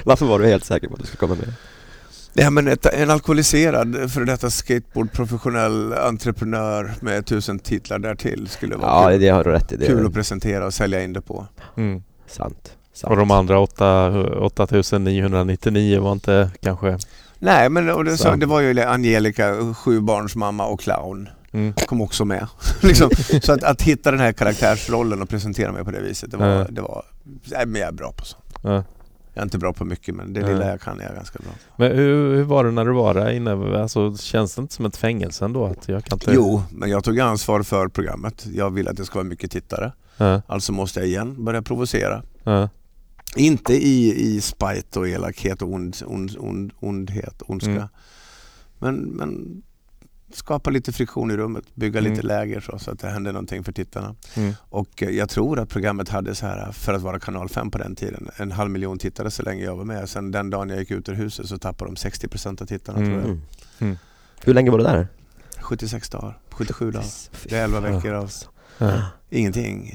Varför 0.03 0.26
var 0.26 0.39
du 0.39 0.45
helt 0.45 0.65
säker 0.65 0.88
på 0.88 0.93
att 0.93 0.99
du 0.99 1.05
skulle 1.05 1.19
komma 1.19 1.35
med? 1.35 1.53
Nej 2.34 2.51
men 2.51 2.67
ett, 2.67 2.85
en 2.85 3.09
alkoholiserad 3.09 4.11
för 4.11 4.21
detta 4.26 4.49
skateboardprofessionell 4.49 5.93
entreprenör 5.93 6.93
med 7.01 7.26
tusen 7.26 7.59
titlar 7.59 7.99
därtill 7.99 8.47
skulle 8.47 8.76
vara 8.76 9.03
Ja, 9.03 9.09
kul, 9.09 9.19
det 9.21 9.30
har 9.30 9.43
du 9.43 9.49
rätt 9.51 9.71
i. 9.71 9.76
Det 9.77 9.85
kul 9.85 10.05
att 10.05 10.13
presentera 10.13 10.65
och 10.65 10.73
sälja 10.73 11.03
in 11.03 11.13
det 11.13 11.21
på. 11.21 11.47
Mm. 11.77 12.03
sant. 12.27 12.76
Sant. 12.94 13.11
Och 13.11 13.18
de 13.18 13.32
andra 13.32 13.60
åtta- 13.60 14.40
8999 14.41 16.02
var 16.02 16.11
inte 16.11 16.52
kanske... 16.61 16.98
Nej 17.40 17.70
men 17.70 17.90
och 17.90 18.06
det, 18.06 18.18
så, 18.18 18.36
det 18.36 18.45
var 18.45 18.60
ju 18.60 18.82
Angelica, 18.82 19.74
sjubarnsmamma 19.74 20.66
och 20.66 20.80
clown. 20.80 21.30
Mm. 21.52 21.74
Kom 21.74 22.02
också 22.02 22.26
med. 22.26 22.48
liksom. 22.82 23.10
Så 23.41 23.52
att, 23.53 23.64
att 23.64 23.82
hitta 23.82 24.11
den 24.11 24.20
här 24.20 24.32
karaktärsrollen 24.32 25.22
och 25.22 25.30
presentera 25.30 25.72
mig 25.72 25.84
på 25.86 25.91
det 25.91 26.02
viset, 26.02 26.32
det 26.32 26.38
var, 26.38 26.48
Ja. 26.48 26.66
det 26.70 26.82
var 26.82 27.03
nej, 27.52 27.66
men 27.66 27.82
jag 27.82 27.88
är 27.88 27.94
bra 27.94 28.11
på 28.11 28.26
sånt. 28.26 28.44
Ja. 28.64 28.84
Jag 29.34 29.41
är 29.41 29.44
inte 29.44 29.57
bra 29.57 29.74
på 29.74 29.86
mycket 29.86 30.16
men 30.16 30.34
det 30.34 30.48
lilla 30.48 30.70
jag 30.70 30.82
kan 30.82 30.99
är 30.99 31.03
jag 31.06 31.16
ganska 31.16 31.40
bra 31.40 31.52
på. 31.52 31.82
Men 31.84 31.91
hur, 31.98 32.36
hur 32.36 32.44
var 32.44 32.64
det 32.64 32.72
när 32.72 32.86
du 32.86 32.91
var 32.94 33.14
där 33.14 33.30
inne? 33.32 33.82
Alltså, 33.82 34.18
känns 34.18 34.56
det 34.56 34.61
inte 34.61 34.74
som 34.74 34.86
ett 34.86 34.98
fängelse 34.98 35.45
ändå? 35.45 35.66
Att 35.66 35.88
jag 35.90 36.06
kan 36.06 36.16
inte... 36.16 36.32
Jo, 36.34 36.64
men 36.72 36.90
jag 36.90 37.03
tog 37.03 37.20
ansvar 37.20 37.64
för 37.64 37.88
programmet. 37.88 38.45
Jag 38.53 38.70
vill 38.70 38.88
att 38.88 38.98
det 38.98 39.06
ska 39.06 39.16
vara 39.20 39.28
mycket 39.28 39.52
tittare. 39.52 39.91
Alltså 40.48 40.72
måste 40.72 40.99
jag 40.99 41.07
igen 41.07 41.45
börja 41.45 41.61
provocera. 41.61 42.24
Inte 43.35 43.73
i, 43.73 44.14
i 44.35 44.41
spite 44.41 44.99
och 44.99 45.07
elakhet 45.07 45.61
och 45.61 45.73
ond, 45.73 45.95
ond, 46.06 46.35
ond, 46.39 46.72
ondhet, 46.80 47.41
ondska. 47.45 47.72
Mm. 47.72 47.88
Men, 48.80 48.95
men 48.95 49.61
skapa 50.34 50.69
lite 50.69 50.91
friktion 50.91 51.31
i 51.31 51.38
rummet, 51.38 51.76
bygga 51.76 51.99
Mm. 51.99 52.11
lite 52.11 52.23
läger 52.27 52.60
så, 52.60 52.80
så 52.80 52.91
att 52.91 52.99
det 52.99 53.10
händer 53.10 53.34
någonting 53.34 53.64
för 53.64 53.72
tittarna. 53.72 54.15
mm, 54.35 54.53
Och 54.69 55.03
eh, 55.03 55.10
jag 55.10 55.30
tror 55.30 55.60
att 55.60 55.69
programmet 55.69 56.10
hade 56.10 56.35
så 56.35 56.45
här, 56.45 56.72
för 56.72 56.93
att 56.93 57.01
vara 57.01 57.19
kanal 57.19 57.49
5 57.49 57.72
på 57.72 57.77
den 57.77 57.95
tiden, 57.95 58.30
en 58.38 58.51
halv 58.51 58.72
miljon 58.72 58.97
tittare 58.99 59.31
så 59.31 59.43
länge 59.43 59.64
jag 59.64 59.76
var 59.76 59.85
med. 59.85 60.10
Sen 60.10 60.31
den 60.31 60.49
dagen 60.49 60.69
jag 60.69 60.80
gick 60.80 60.91
ut 60.91 61.10
ur 61.10 61.14
huset 61.14 61.47
så 61.47 61.57
tappade 61.57 61.91
de 61.91 61.95
60% 61.95 62.61
av 62.61 62.65
tittarna 62.65 62.99
Mm. 62.99 63.10
tror 63.10 63.22
jag. 63.22 63.30
Mm. 63.30 63.41
Mm. 63.80 63.97
Hur 64.43 64.53
länge 64.53 64.72
var 64.72 64.77
du 64.77 64.84
där? 64.84 65.07
76 65.60 66.10
dagar, 66.10 66.39
77 66.51 66.91
dagar. 66.91 67.06
Det 67.43 67.56
är 67.57 67.64
11 67.64 67.81
fan. 67.81 67.93
veckor 67.95 68.14
av 68.14 68.31
ja. 68.80 69.01
ingenting. 69.30 69.93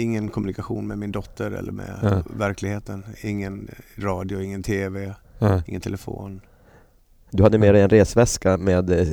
Ingen 0.00 0.28
kommunikation 0.28 0.86
med 0.86 0.98
min 0.98 1.12
dotter 1.12 1.50
eller 1.50 1.72
med 1.72 1.98
Ja. 2.02 2.22
verkligheten. 2.36 3.04
Ingen 3.20 3.70
radio, 3.98 4.40
ingen 4.40 4.62
TV, 4.62 5.14
ingen 5.66 5.80
telefon. 5.80 6.40
Du 7.30 7.42
hade 7.42 7.58
med 7.58 7.74
dig 7.74 7.82
en 7.82 7.88
resväska 7.90 8.56
med 8.56 8.90
eh, 8.90 9.06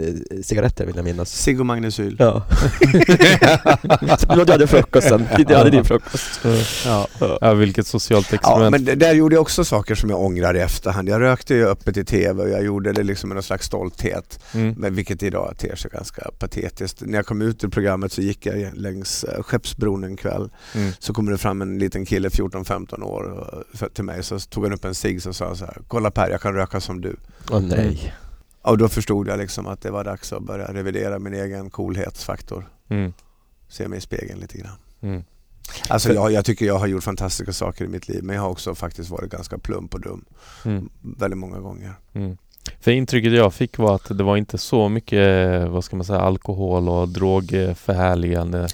cigaretter 0.44 0.86
vill 0.86 0.96
jag 0.96 1.06
minnas. 1.06 1.30
Sigge 1.32 1.60
och 1.60 1.66
Magnesyl. 1.66 2.16
Ja. 2.20 2.46
Så 4.20 4.36
du 4.46 4.52
hade 4.52 4.68
frukosten, 4.68 5.28
du 5.48 5.56
hade 5.56 5.70
din 5.70 5.86
frukost. 5.86 6.40
Ja. 6.86 7.08
ja, 7.42 7.54
vilket 7.54 7.88
socialt 7.88 8.28
Ja, 8.32 8.36
experiment. 8.36 8.72
men 8.72 8.86
det- 8.86 8.96
där 8.96 9.14
gjorde 9.14 9.36
jag 9.36 9.42
också 9.42 9.64
saker 9.66 9.96
som 9.96 10.10
jag 10.10 10.22
ångrar 10.22 10.56
i 10.56 10.60
efterhand. 10.60 11.10
Jag 11.10 11.22
rökte 11.22 11.54
ju 11.56 11.68
öppet 11.68 11.98
i 11.98 12.06
TV 12.06 12.44
och 12.44 12.50
jag 12.50 12.64
gjorde 12.64 12.92
det 12.94 13.04
liksom 13.04 13.30
med 13.30 13.36
någon 13.36 13.44
slags 13.44 13.66
stolthet. 13.66 14.40
Mm. 14.54 14.76
Men 14.78 14.96
vilket 14.96 15.24
idag 15.24 15.54
ter 15.58 15.76
sig 15.76 15.92
ganska 15.92 16.32
patetiskt. 16.40 17.02
När 17.02 17.18
jag 17.18 17.26
kom 17.26 17.42
ut 17.42 17.64
ur 17.64 17.68
programmet 17.68 18.12
så 18.12 18.22
gick 18.22 18.46
jag 18.46 18.78
längs 18.78 19.24
eh, 19.24 19.44
Skeppsbron 19.44 20.04
en 20.04 20.18
kväll. 20.18 20.50
Mm. 20.76 20.92
Så 21.00 21.14
kommer 21.14 21.32
det 21.32 21.38
fram 21.38 21.62
en 21.62 21.80
liten 21.80 22.06
kille, 22.06 22.30
14-15 22.30 23.04
år, 23.04 23.46
till 23.94 24.04
mig. 24.04 24.24
Så 24.24 24.40
tog 24.40 24.64
han 24.64 24.74
upp 24.74 24.86
en 24.86 24.96
cigg 24.96 25.22
och 25.28 25.36
sa 25.36 25.56
så 25.56 25.66
här, 25.66 25.78
kolla 25.88 26.12
Per, 26.12 26.30
jag 26.30 26.42
kan 26.42 26.54
röka 26.54 26.80
som 26.82 27.02
du. 27.02 27.16
Åh 27.52 27.60
nej. 27.62 28.13
Och 28.64 28.78
då 28.78 28.90
förstod 28.90 29.28
jag 29.28 29.38
liksom 29.40 29.68
att 29.68 29.82
det 29.82 29.92
var 29.92 30.04
dags 30.04 30.34
att 30.34 30.44
börja 30.44 30.74
revidera 30.74 31.20
min 31.20 31.34
egen 31.34 31.70
coolhetsfaktor. 31.70 32.70
Mm. 32.90 33.14
Se 33.70 33.88
mig 33.88 33.98
i 33.98 34.02
spegeln 34.02 34.40
lite 34.40 34.58
grann. 34.58 34.78
Mm. 35.02 35.24
Alltså 35.90 36.14
jag, 36.14 36.32
jag 36.32 36.46
tycker 36.46 36.66
jag 36.66 36.80
har 36.80 36.88
gjort 36.88 37.04
fantastiska 37.04 37.54
saker 37.54 37.86
i 37.86 37.88
mitt 37.88 38.08
liv 38.08 38.24
men 38.24 38.36
jag 38.36 38.44
har 38.44 38.50
också 38.50 38.76
faktiskt 38.76 39.10
varit 39.10 39.32
ganska 39.32 39.58
plump 39.58 39.94
och 39.94 40.02
dum 40.02 40.26
Mm. 40.66 40.90
väldigt 41.02 41.38
många 41.38 41.60
gånger. 41.60 41.94
Mm. 42.14 42.38
För 42.80 42.92
intrycket 42.92 43.34
jag 43.34 43.54
fick 43.54 43.78
var 43.78 43.96
att 43.96 44.18
det 44.18 44.24
var 44.24 44.38
inte 44.38 44.58
så 44.58 44.90
mycket, 44.90 45.70
vad 45.70 45.84
ska 45.84 45.96
man 45.96 46.06
säga, 46.06 46.20
alkohol 46.20 46.90
och 46.90 47.10
drogförhärligande 47.10 48.68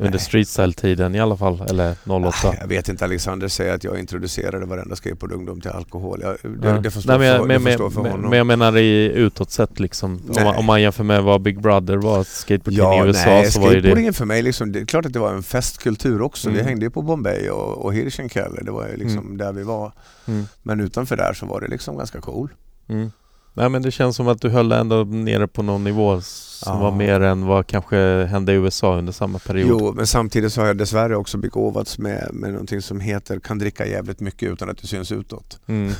under 0.00 0.18
streetstyle-tiden 0.18 1.14
i 1.14 1.20
alla 1.20 1.36
fall, 1.36 1.60
eller 1.68 1.94
08. 2.04 2.36
Nej, 2.44 2.56
Jag 2.60 2.66
vet 2.68 2.88
inte, 2.88 3.04
Alexander 3.04 3.48
säger 3.48 3.74
att 3.74 3.84
jag 3.84 3.98
introducerade 3.98 4.66
varenda 4.66 4.96
skateboard 4.96 5.32
ungdom 5.32 5.60
till 5.60 5.70
alkohol. 5.70 6.20
Jag, 6.22 6.36
det, 6.60 6.68
Ja. 6.68 6.72
det 6.80 6.90
får 6.90 7.00
stå 7.00 7.08
Nej, 7.10 7.18
men, 7.18 7.26
jag- 7.28 7.38
för, 7.38 7.46
men, 7.78 7.90
för 7.90 8.02
men, 8.02 8.10
honom. 8.12 8.30
men 8.30 8.36
jag 8.38 8.46
menar 8.46 8.76
i 8.76 9.12
utåt 9.12 9.50
sett 9.50 9.80
liksom. 9.80 10.20
Om 10.28 10.44
man, 10.44 10.56
om 10.56 10.64
man 10.64 10.82
jämför 10.82 11.04
med 11.04 11.22
vad 11.22 11.42
Big 11.42 11.60
Brother 11.60 11.96
var, 11.96 12.24
skateboardtidning 12.24 12.98
Ja, 12.98 13.04
i 13.04 13.08
USA 13.08 13.26
nej, 13.30 13.50
så 13.50 13.60
var 13.60 13.68
ju 13.68 13.74
det... 13.74 13.80
skateboardingen 13.80 14.14
för 14.14 14.24
mig, 14.24 14.42
liksom, 14.42 14.72
det 14.72 14.80
är 14.80 14.84
klart 14.84 15.06
att 15.06 15.12
det 15.12 15.18
var 15.18 15.32
en 15.32 15.42
festkultur 15.42 16.22
också. 16.22 16.48
Vi 16.50 16.54
Mm. 16.54 16.66
hängde 16.66 16.84
ju 16.86 16.90
på 16.90 17.02
Bombay 17.02 17.48
och, 17.50 17.84
och 17.84 17.94
Hirschenkeller, 17.94 18.62
det 18.64 18.70
var 18.70 18.88
ju 18.88 18.96
liksom 18.96 19.36
där 19.36 19.52
vi 19.52 19.62
var. 19.62 19.92
Mm. 20.26 20.44
Men 20.62 20.80
utanför 20.80 21.16
där 21.16 21.32
så 21.34 21.46
var 21.46 21.60
det 21.60 21.68
liksom 21.68 21.96
ganska 21.98 22.20
cool. 22.20 22.48
Mm. 22.88 23.10
Nej 23.58 23.68
men 23.68 23.82
det 23.82 23.90
känns 23.90 24.16
som 24.16 24.28
att 24.28 24.40
du 24.40 24.48
höll 24.48 24.72
ändå 24.72 25.04
nere 25.04 25.46
på 25.48 25.62
någon 25.62 25.84
nivå 25.84 26.20
som 26.20 26.72
Ja. 26.72 26.80
var 26.82 26.92
mer 26.92 27.20
än 27.20 27.46
vad 27.46 27.66
kanske 27.66 28.24
hände 28.24 28.52
i 28.52 28.54
USA 28.54 28.98
under 28.98 29.12
samma 29.12 29.38
period. 29.38 29.68
Jo, 29.80 29.92
men 29.96 30.06
samtidigt 30.06 30.52
så 30.52 30.60
har 30.60 30.66
jag 30.66 30.78
dessvärre 30.78 31.16
också 31.16 31.38
begåvats 31.38 31.98
med, 31.98 32.28
med 32.32 32.50
någonting 32.50 32.82
som 32.82 33.00
heter 33.00 33.40
kan 33.40 33.58
dricka 33.58 33.86
jävligt 33.86 34.20
mycket 34.20 34.52
utan 34.52 34.70
att 34.70 34.78
det 34.78 34.86
syns 34.86 35.12
utåt. 35.12 35.60
Mm. 35.66 35.92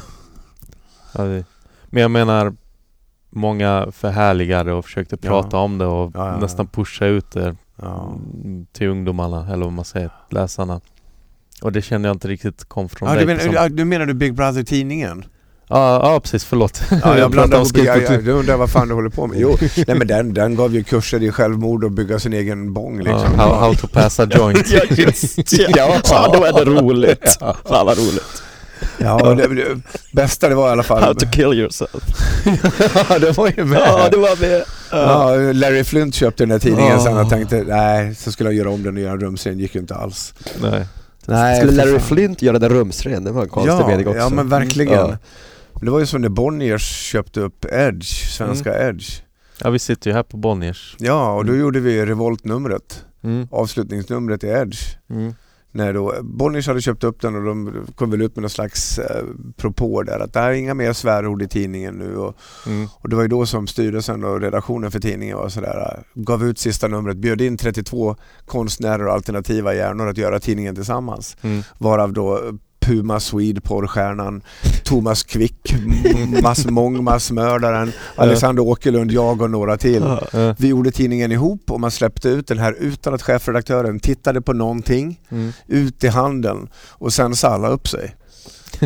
Ja, 1.15 1.25
det, 1.25 1.45
men 1.87 2.03
jag 2.03 2.11
menar 2.11 2.53
Många 3.31 3.87
förhärligade 3.93 4.73
och 4.73 4.85
försökte 4.85 5.17
Ja. 5.23 5.29
prata 5.29 5.57
om 5.57 5.79
det 5.79 5.87
och 5.87 6.11
Ja, 6.15 6.27
ja, 6.27 6.33
ja. 6.33 6.41
nästan 6.41 6.67
pusha 6.67 7.07
ut 7.07 7.31
det 7.31 7.57
Ja. 7.77 8.15
till 8.73 8.87
ungdomarna 8.89 9.53
eller 9.53 9.65
vad 9.65 9.73
man 9.73 9.85
säger, 9.85 10.11
läsarna. 10.31 10.81
Och 11.63 11.73
det 11.73 11.83
känner 11.83 12.09
jag 12.09 12.15
inte 12.15 12.29
riktigt 12.29 12.65
kom 12.65 12.89
från 12.89 13.09
Ja, 13.09 13.15
dig. 13.15 13.27
du, 13.27 13.35
menar, 13.35 13.55
ja, 13.55 13.69
du 13.69 13.85
menar 13.85 14.07
du 14.07 14.15
Big 14.15 14.35
Brother-tidningen? 14.35 15.25
Ja, 15.69 16.11
ja 16.13 16.21
precis, 16.21 16.45
förlåt. 16.45 16.83
Ja, 17.05 17.19
jag 17.19 17.31
blandar 17.31 17.59
ihop, 17.59 17.77
jag, 17.77 18.03
jag, 18.03 18.13
jag 18.13 18.29
undrar 18.29 18.57
vad 18.57 18.71
fan 18.71 18.89
du 18.89 18.95
håller 18.95 19.11
på 19.11 19.27
med. 19.27 19.41
Jo, 19.41 19.57
nej 19.87 19.97
men 19.97 20.07
den, 20.07 20.35
den 20.35 20.57
gav 20.57 20.75
ju 20.75 20.85
kurser 20.85 21.23
i 21.23 21.33
självmord 21.33 21.85
och 21.85 21.91
bygga 21.91 22.19
sin 22.19 22.33
egen 22.33 22.73
bong 22.73 22.99
liksom. 22.99 23.29
Ja, 23.37 23.43
how, 23.43 23.55
how 23.55 23.75
to 23.75 23.87
pass 23.87 24.21
a 24.21 24.27
joint. 24.31 24.71
Ja, 24.71 24.81
just 24.89 25.39
ja. 25.77 26.01
ja, 26.11 26.31
då 26.33 26.45
är 26.45 26.53
det 26.53 26.71
roligt. 26.71 27.39
Fan 27.41 27.87
vad 27.87 27.99
roligt. 27.99 28.43
Ja, 28.99 29.35
det, 29.35 29.55
det 29.55 29.81
bästa 30.13 30.49
det 30.49 30.55
var 30.55 30.69
i 30.69 30.73
alla 30.73 30.83
fall... 30.83 31.03
How 31.03 31.15
to 31.15 31.27
kill 31.33 31.53
yourself. 31.53 32.05
ja, 33.09 33.19
det 33.19 33.37
var 33.37 33.53
ju 33.57 33.65
med. 33.65 33.81
Ja, 33.87 34.09
det 34.11 34.17
var 34.17 34.41
med. 34.41 34.65
Ja, 34.91 35.35
Larry 35.53 35.85
Flint 35.85 36.15
köpte 36.15 36.43
den 36.43 36.51
här 36.51 36.59
tidningen 36.59 36.93
Ja. 36.93 37.05
sen 37.05 37.19
och 37.19 37.31
tänkte 37.31 37.65
nej, 37.67 38.15
så 38.15 38.33
skulle 38.33 38.49
jag 38.49 38.57
göra 38.57 38.71
om 38.71 38.83
den 38.83 38.97
och 38.97 39.03
göra 39.03 39.13
en 39.13 39.21
rumsren, 39.21 39.59
gick 39.59 39.75
ju 39.75 39.81
inte 39.81 39.95
alls. 39.95 40.35
Nej. 40.63 40.87
Nej, 41.27 41.57
Skulle 41.57 41.85
Larry. 41.85 41.99
Flint 41.99 42.43
göra 42.43 42.59
den 42.59 42.71
rumsren? 42.71 43.25
Det 43.25 43.31
var 43.31 43.43
en 43.43 43.49
konstig 43.49 43.73
ja, 43.73 43.87
mening 43.87 44.09
också. 44.09 44.19
Ja, 44.19 44.29
men 44.29 44.49
verkligen. 44.49 44.93
Ja. 44.93 45.17
Det 45.81 45.91
var 45.91 46.01
ju 46.01 46.07
som 46.07 46.21
när 46.21 46.29
Bonniers 46.29 46.83
köpte 47.11 47.41
upp 47.41 47.65
Edge, 47.73 48.05
svenska 48.37 48.89
Edge. 48.89 49.21
Ja, 49.61 49.71
vi 49.71 49.79
sitter 49.79 50.11
ju 50.11 50.15
här 50.15 50.23
på 50.23 50.37
Bonniers. 50.37 50.97
Ja, 50.99 51.33
och 51.35 51.45
då 51.45 51.51
Mm. 51.53 51.61
gjorde 51.61 51.81
vi 51.81 52.07
revoltnumret, 52.07 53.05
Mm. 53.25 53.49
avslutningsnumret 53.51 54.45
i 54.45 54.47
Edge. 54.47 54.79
Mm. 55.11 55.35
När 55.73 55.93
då 55.93 56.15
Bonniers 56.23 56.67
hade 56.67 56.81
köpt 56.81 57.05
upp 57.05 57.21
den 57.21 57.35
och 57.37 57.43
de 57.45 57.87
kom 57.95 58.11
väl 58.11 58.23
ut 58.23 58.37
med 58.37 58.43
någon 58.43 58.51
slags 58.51 58.99
eh, 58.99 59.25
propå 59.57 60.03
där 60.03 60.21
att 60.21 60.33
det 60.33 60.41
här 60.41 60.49
är 60.51 60.55
inga 60.55 60.75
mer 60.75 60.93
svärord 60.93 61.43
i 61.43 61.49
tidningen 61.49 61.95
nu 61.95 62.17
och, 62.17 62.37
Mm. 62.67 62.89
och 62.95 63.09
det 63.09 63.17
var 63.17 63.23
ju 63.23 63.29
då 63.29 63.47
som 63.47 63.67
styrelsen 63.67 64.25
och 64.25 64.41
redaktionen 64.41 64.91
för 64.91 65.01
tidningen 65.01 65.37
var 65.37 65.49
sådär, 65.49 65.95
eh, 66.15 66.23
gav 66.23 66.45
ut 66.45 66.59
sista 66.59 66.89
numret, 66.89 67.17
bjöd 67.17 67.41
in 67.41 67.57
32 67.57 68.17
konstnärer 68.47 69.07
och 69.07 69.13
alternativa 69.13 69.75
hjärnor 69.75 70.09
att 70.09 70.17
göra 70.19 70.41
tidningen 70.41 70.75
tillsammans. 70.75 71.37
Mm. 71.43 71.63
Varav 71.79 72.13
då 72.13 72.41
Puma 72.81 73.21
Swede, 73.21 73.61
porrstjärnan, 73.61 74.43
Thomas 74.85 75.23
Quick, 75.23 75.73
M- 75.73 76.37
Mass 76.43 76.67
Mång, 76.67 77.05
massmördaren, 77.05 77.93
Alexander 78.17 78.63
Åkerlund, 78.63 79.11
jag 79.13 79.43
och 79.43 79.51
några 79.51 79.77
till. 79.77 80.05
Vi 80.59 80.69
gjorde 80.69 80.91
tidningen 80.91 81.33
ihop 81.33 81.71
och 81.71 81.81
man 81.81 81.91
släppte 81.91 82.29
ut 82.29 82.47
den 82.47 82.59
här 82.59 82.77
utan 82.81 83.15
att 83.15 83.23
chefredaktören 83.23 84.01
tittade 84.01 84.41
på 84.43 84.53
någonting, 84.53 85.21
Mm. 85.31 85.53
ut 85.67 86.05
i 86.05 86.09
handeln 86.09 86.69
och 86.89 87.13
sen 87.13 87.37
sa 87.37 87.49
alla 87.49 87.69
upp 87.69 87.89
sig. 87.89 88.15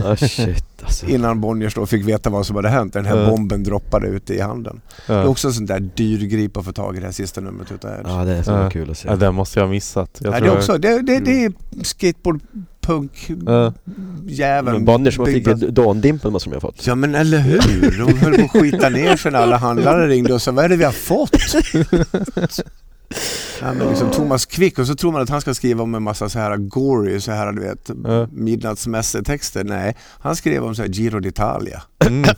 Ah, 0.04 0.16
shit 0.16 0.64
alltså. 0.82 1.06
Innan 1.06 1.40
Bonniers 1.40 1.74
då 1.74 1.86
fick 1.86 2.04
veta 2.08 2.30
vad 2.30 2.46
som 2.46 2.56
hade 2.56 2.68
hänt. 2.68 2.92
Den 2.92 3.04
här 3.06 3.16
Ja. 3.16 3.30
bomben 3.30 3.62
droppade 3.64 4.06
ute 4.08 4.34
i 4.34 4.40
handeln. 4.40 4.80
Det 5.06 5.12
är 5.12 5.26
också 5.26 5.48
en 5.48 5.54
sån 5.54 5.66
där 5.66 5.80
dyr 5.80 6.26
grip 6.26 6.56
att 6.56 6.64
få 6.64 6.72
tag 6.72 6.96
i 6.96 7.00
det 7.00 7.06
här 7.06 7.12
sista 7.12 7.40
numret 7.40 7.72
utav 7.72 7.90
Edge. 7.90 8.00
Ja, 8.08 8.24
det 8.24 8.32
är 8.32 8.42
så 8.42 8.50
Ja. 8.50 8.70
kul 8.70 8.90
att 8.90 8.98
se. 8.98 9.08
ja, 9.08 9.16
den 9.16 9.34
måste 9.34 9.58
jag 9.58 9.66
ha 9.66 9.70
missat. 9.70 10.18
Jag 10.20 10.34
Ja, 10.34 10.38
tror 10.38 10.46
det, 10.48 10.52
är 10.54 10.58
också, 10.58 10.78
det, 10.78 11.02
det, 11.02 11.18
det 11.20 11.44
är 11.44 11.46
Mm. 11.46 11.84
skateboard, 11.84 12.40
punk, 12.82 13.30
Ja. 13.46 13.72
jäveln. 14.26 14.76
Men 14.76 14.84
Bonniers 14.84 15.14
som 15.14 15.24
Big 15.24 15.44
fick 15.44 15.56
dåndimpen 15.68 16.32
måste 16.32 16.48
de 16.50 16.54
ha 16.56 16.60
fått. 16.60 16.86
Ja 16.86 16.94
men 16.94 17.14
eller 17.14 17.38
hur, 17.38 18.06
de 18.06 18.18
höll 18.18 18.34
på 18.38 18.44
att 18.44 18.50
skita 18.50 18.88
ner 18.88 19.16
sig 19.16 19.32
när 19.32 19.38
alla 19.38 19.56
handlare 19.56 20.08
ringde 20.08 20.34
och 20.34 20.42
sa 20.42 20.52
vad 20.52 20.64
är 20.64 20.68
det 20.68 20.76
vi 20.76 20.84
har 20.84 20.92
fått? 20.92 21.30
Ja, 23.60 23.72
men 23.72 23.88
liksom 23.88 24.10
Thomas 24.10 24.46
Quick 24.46 24.78
och 24.78 24.86
så 24.86 24.94
tror 24.94 25.12
man 25.12 25.22
att 25.22 25.28
han 25.28 25.40
ska 25.40 25.54
skriva 25.54 25.82
om 25.82 25.94
en 25.94 26.02
massa 26.02 26.28
så 26.28 26.38
här 26.38 26.56
gory, 26.56 27.20
så 27.20 27.32
här 27.32 27.52
du 27.52 27.60
vet, 27.62 27.90
Ja. 28.04 28.28
midnattsmässetexter. 28.32 29.64
Nej, 29.64 29.96
han 30.20 30.36
skrev 30.36 30.64
om 30.64 30.74
så 30.74 30.82
här 30.82 30.88
Giro 30.88 31.18
d'Italia. 31.20 31.80
Mm. 32.06 32.30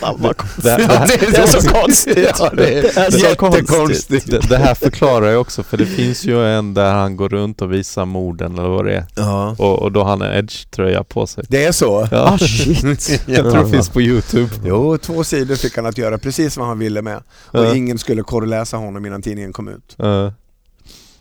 Fan 0.00 0.16
vad 0.18 0.36
konstigt. 0.36 0.64
Det, 0.64 0.76
det, 0.76 0.82
Ja, 0.82 0.88
här, 0.98 1.06
det 1.08 1.30
Det 1.30 1.36
är 1.36 1.46
så 1.46 1.68
konstigt. 1.68 2.32
Ja, 2.38 2.50
det 2.56 2.78
är, 2.78 2.82
Det 2.82 2.96
är 2.96 3.10
så 3.10 3.18
jättekonstigt. 3.18 4.30
det, 4.30 4.48
det 4.48 4.56
här 4.56 4.74
förklarar 4.74 5.26
jag 5.26 5.40
också 5.40 5.62
för 5.62 5.76
det 5.76 5.86
finns 5.86 6.24
ju 6.24 6.46
en 6.46 6.74
där 6.74 6.92
han 6.94 7.16
går 7.16 7.28
runt 7.28 7.62
och 7.62 7.72
visar 7.72 8.04
morden 8.04 8.58
eller 8.58 8.68
vad 8.68 8.84
det 8.84 8.94
är. 8.94 9.06
Ja. 9.16 9.56
Och, 9.58 9.78
och 9.82 9.92
då 9.92 10.02
har 10.02 10.10
han 10.10 10.22
en 10.22 10.32
Edge-tröja 10.38 11.04
på 11.04 11.26
sig. 11.26 11.44
Det 11.48 11.64
är 11.64 11.72
så? 11.72 12.08
Ja. 12.10 12.18
Ah 12.34 12.38
shit. 12.38 13.22
Jag 13.26 13.50
tror 13.50 13.64
det 13.64 13.70
finns 13.70 13.88
på 13.88 14.00
Youtube. 14.00 14.50
Jo, 14.64 14.98
två 14.98 15.24
sidor 15.24 15.54
fick 15.56 15.76
han 15.76 15.86
att 15.86 15.98
göra 15.98 16.18
precis 16.18 16.56
vad 16.56 16.66
han 16.66 16.78
ville 16.78 17.02
med. 17.02 17.16
Och 17.46 17.64
Ja. 17.64 17.74
ingen 17.74 17.98
skulle 17.98 18.22
korreläsa 18.22 18.76
honom 18.76 19.06
innan 19.06 19.22
tidningen 19.22 19.52
kom 19.52 19.68
ut. 19.68 19.94
Ja. 19.96 20.32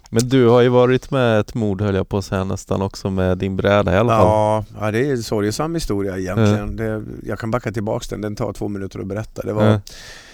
Men 0.09 0.29
du 0.29 0.47
har 0.47 0.61
ju 0.61 0.69
varit 0.69 1.11
med 1.11 1.39
ett 1.39 1.53
mord 1.53 1.81
höll 1.81 1.95
jag 1.95 2.09
på 2.09 2.17
att 2.17 2.25
säga 2.25 2.43
nästan 2.43 2.81
också 2.81 3.09
med 3.09 3.37
din 3.37 3.55
bräda 3.55 3.93
i 3.93 3.97
alla 3.97 4.17
fall. 4.17 4.27
Ja, 4.27 4.65
ja, 4.79 4.91
det 4.91 4.99
är 4.99 5.11
en 5.11 5.23
sorgesam 5.23 5.75
historia 5.75 6.17
egentligen. 6.17 6.75
Det, 6.75 7.03
jag 7.23 7.39
kan 7.39 7.51
backa 7.51 7.71
tillbaks 7.71 8.07
den, 8.07 8.21
den 8.21 8.35
tar 8.35 8.53
två 8.53 8.67
minuter 8.67 8.99
att 8.99 9.07
berätta. 9.07 9.41
Det 9.41 9.53
var, 9.53 9.65
Ja. 9.65 9.81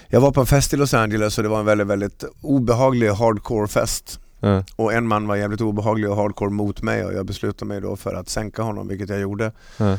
Jag 0.07 0.21
var 0.21 0.31
på 0.31 0.39
en 0.39 0.45
fest 0.45 0.73
i 0.73 0.77
Los 0.77 0.93
Angeles 0.93 1.37
och 1.37 1.43
det 1.43 1.49
var 1.49 1.59
en 1.59 1.65
väldigt, 1.65 1.87
väldigt 1.87 2.23
obehaglig 2.41 3.09
hardcore-fest. 3.09 4.19
Ja. 4.39 4.63
Och 4.75 4.93
en 4.93 5.07
man 5.07 5.27
var 5.27 5.35
jävligt 5.35 5.61
obehaglig 5.61 6.09
och 6.09 6.15
hardcore 6.15 6.49
mot 6.49 6.81
mig 6.81 7.05
och 7.05 7.13
jag 7.13 7.25
beslutade 7.25 7.65
mig 7.65 7.81
då 7.81 7.95
för 7.95 8.13
att 8.15 8.29
sänka 8.29 8.61
honom, 8.61 8.87
vilket 8.87 9.09
jag 9.09 9.19
gjorde. 9.19 9.51
Ja. 9.77 9.97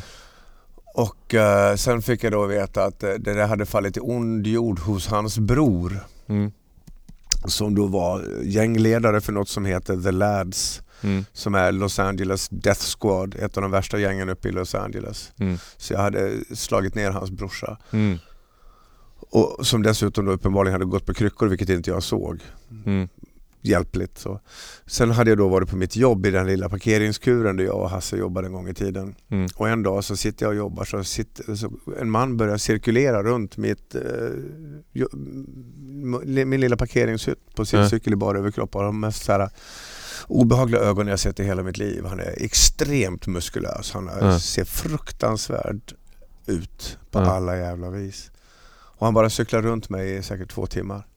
Och 0.95 1.35
eh, 1.35 1.75
sen 1.75 2.01
fick 2.01 2.23
jag 2.23 2.31
då 2.31 2.45
veta 2.45 2.83
att 2.83 3.03
eh, 3.03 3.09
det 3.09 3.33
där 3.33 3.47
hade 3.47 3.65
fallit 3.65 3.97
i 3.97 3.99
ond 3.99 4.47
jord 4.47 4.79
hos 4.79 5.07
hans 5.07 5.39
bror. 5.39 5.99
Mm. 6.27 6.51
Som 7.47 7.75
då 7.75 7.85
var 7.85 8.23
gängledare 8.43 9.21
för 9.21 9.33
något 9.33 9.49
som 9.49 9.65
heter 9.65 10.01
The 10.01 10.11
Lads. 10.11 10.81
Mm. 11.01 11.25
Som 11.33 11.55
är 11.55 11.71
Los 11.71 11.99
Angeles 11.99 12.49
Death 12.49 12.81
Squad, 12.81 13.35
ett 13.35 13.57
av 13.57 13.61
de 13.61 13.71
värsta 13.71 13.99
gängen 13.99 14.29
uppe 14.29 14.49
i 14.49 14.51
Los 14.51 14.75
Angeles. 14.75 15.31
Mm. 15.39 15.57
Så 15.77 15.93
jag 15.93 15.99
hade 15.99 16.31
slagit 16.55 16.95
ner 16.95 17.11
hans 17.11 17.31
brorsa. 17.31 17.77
Mm. 17.91 18.17
Och 19.29 19.67
som 19.67 19.83
dessutom 19.83 20.25
då 20.25 20.31
uppenbarligen 20.31 20.73
hade 20.73 20.85
gått 20.85 21.05
på 21.05 21.13
kryckor, 21.13 21.47
vilket 21.47 21.69
inte 21.69 21.89
jag 21.89 22.03
såg. 22.03 22.41
Mm. 23.63 23.71
Hjälpligt 23.71 24.17
så. 24.17 24.39
Sen 24.85 25.11
hade 25.11 25.31
jag 25.31 25.37
då 25.37 25.47
varit 25.47 25.69
på 25.69 25.75
mitt 25.75 25.95
jobb 25.95 26.25
i 26.25 26.31
den 26.31 26.47
lilla 26.47 26.69
parkeringskuren 26.69 27.57
där 27.57 27.63
jag 27.63 27.75
och 27.81 27.89
Hasse 27.89 28.17
jobbade 28.17 28.47
en 28.47 28.53
gång 28.53 28.67
i 28.69 28.73
tiden. 28.73 29.15
Mm. 29.29 29.47
Och 29.55 29.69
en 29.69 29.83
dag 29.83 30.03
så 30.03 30.17
sitter 30.17 30.45
jag 30.45 30.49
och 30.51 30.57
jobbar 30.57 30.85
så, 30.85 31.03
sitter, 31.03 31.55
så 31.55 31.71
en 31.99 32.11
man 32.11 32.37
börjar 32.37 32.57
cirkulera 32.57 33.23
runt 33.23 33.57
mitt, 33.57 33.95
eh, 33.95 34.01
min 36.45 36.61
lilla 36.61 36.77
parkeringshytt 36.77 37.55
på 37.55 37.65
sin 37.65 37.79
Ja. 37.79 37.89
cykel 37.89 38.13
i 38.13 38.15
bara 38.15 38.37
överkropp. 38.37 38.75
Och 38.75 38.83
de 38.83 38.99
mest 38.99 39.23
så 39.25 39.31
här, 39.31 39.49
obehagliga 40.27 40.81
ögon 40.81 41.07
jag 41.07 41.19
sett 41.19 41.39
i 41.39 41.43
hela 41.43 41.63
mitt 41.63 41.77
liv. 41.77 42.05
Han 42.05 42.19
är 42.19 42.33
extremt 42.43 43.27
muskulös. 43.27 43.91
Han 43.91 44.07
är, 44.09 44.25
Ja. 44.27 44.39
ser 44.39 44.65
fruktansvärd 44.65 45.93
ut 46.45 46.97
på 47.11 47.19
alla 47.19 47.57
jävla 47.57 47.89
vis. 47.89 48.31
Och 48.99 49.05
han 49.07 49.13
bara 49.13 49.29
cyklar 49.29 49.61
runt 49.61 49.89
mig 49.89 50.15
i 50.15 50.23
säkert 50.23 50.51
två 50.51 50.65
timmar. 50.67 51.07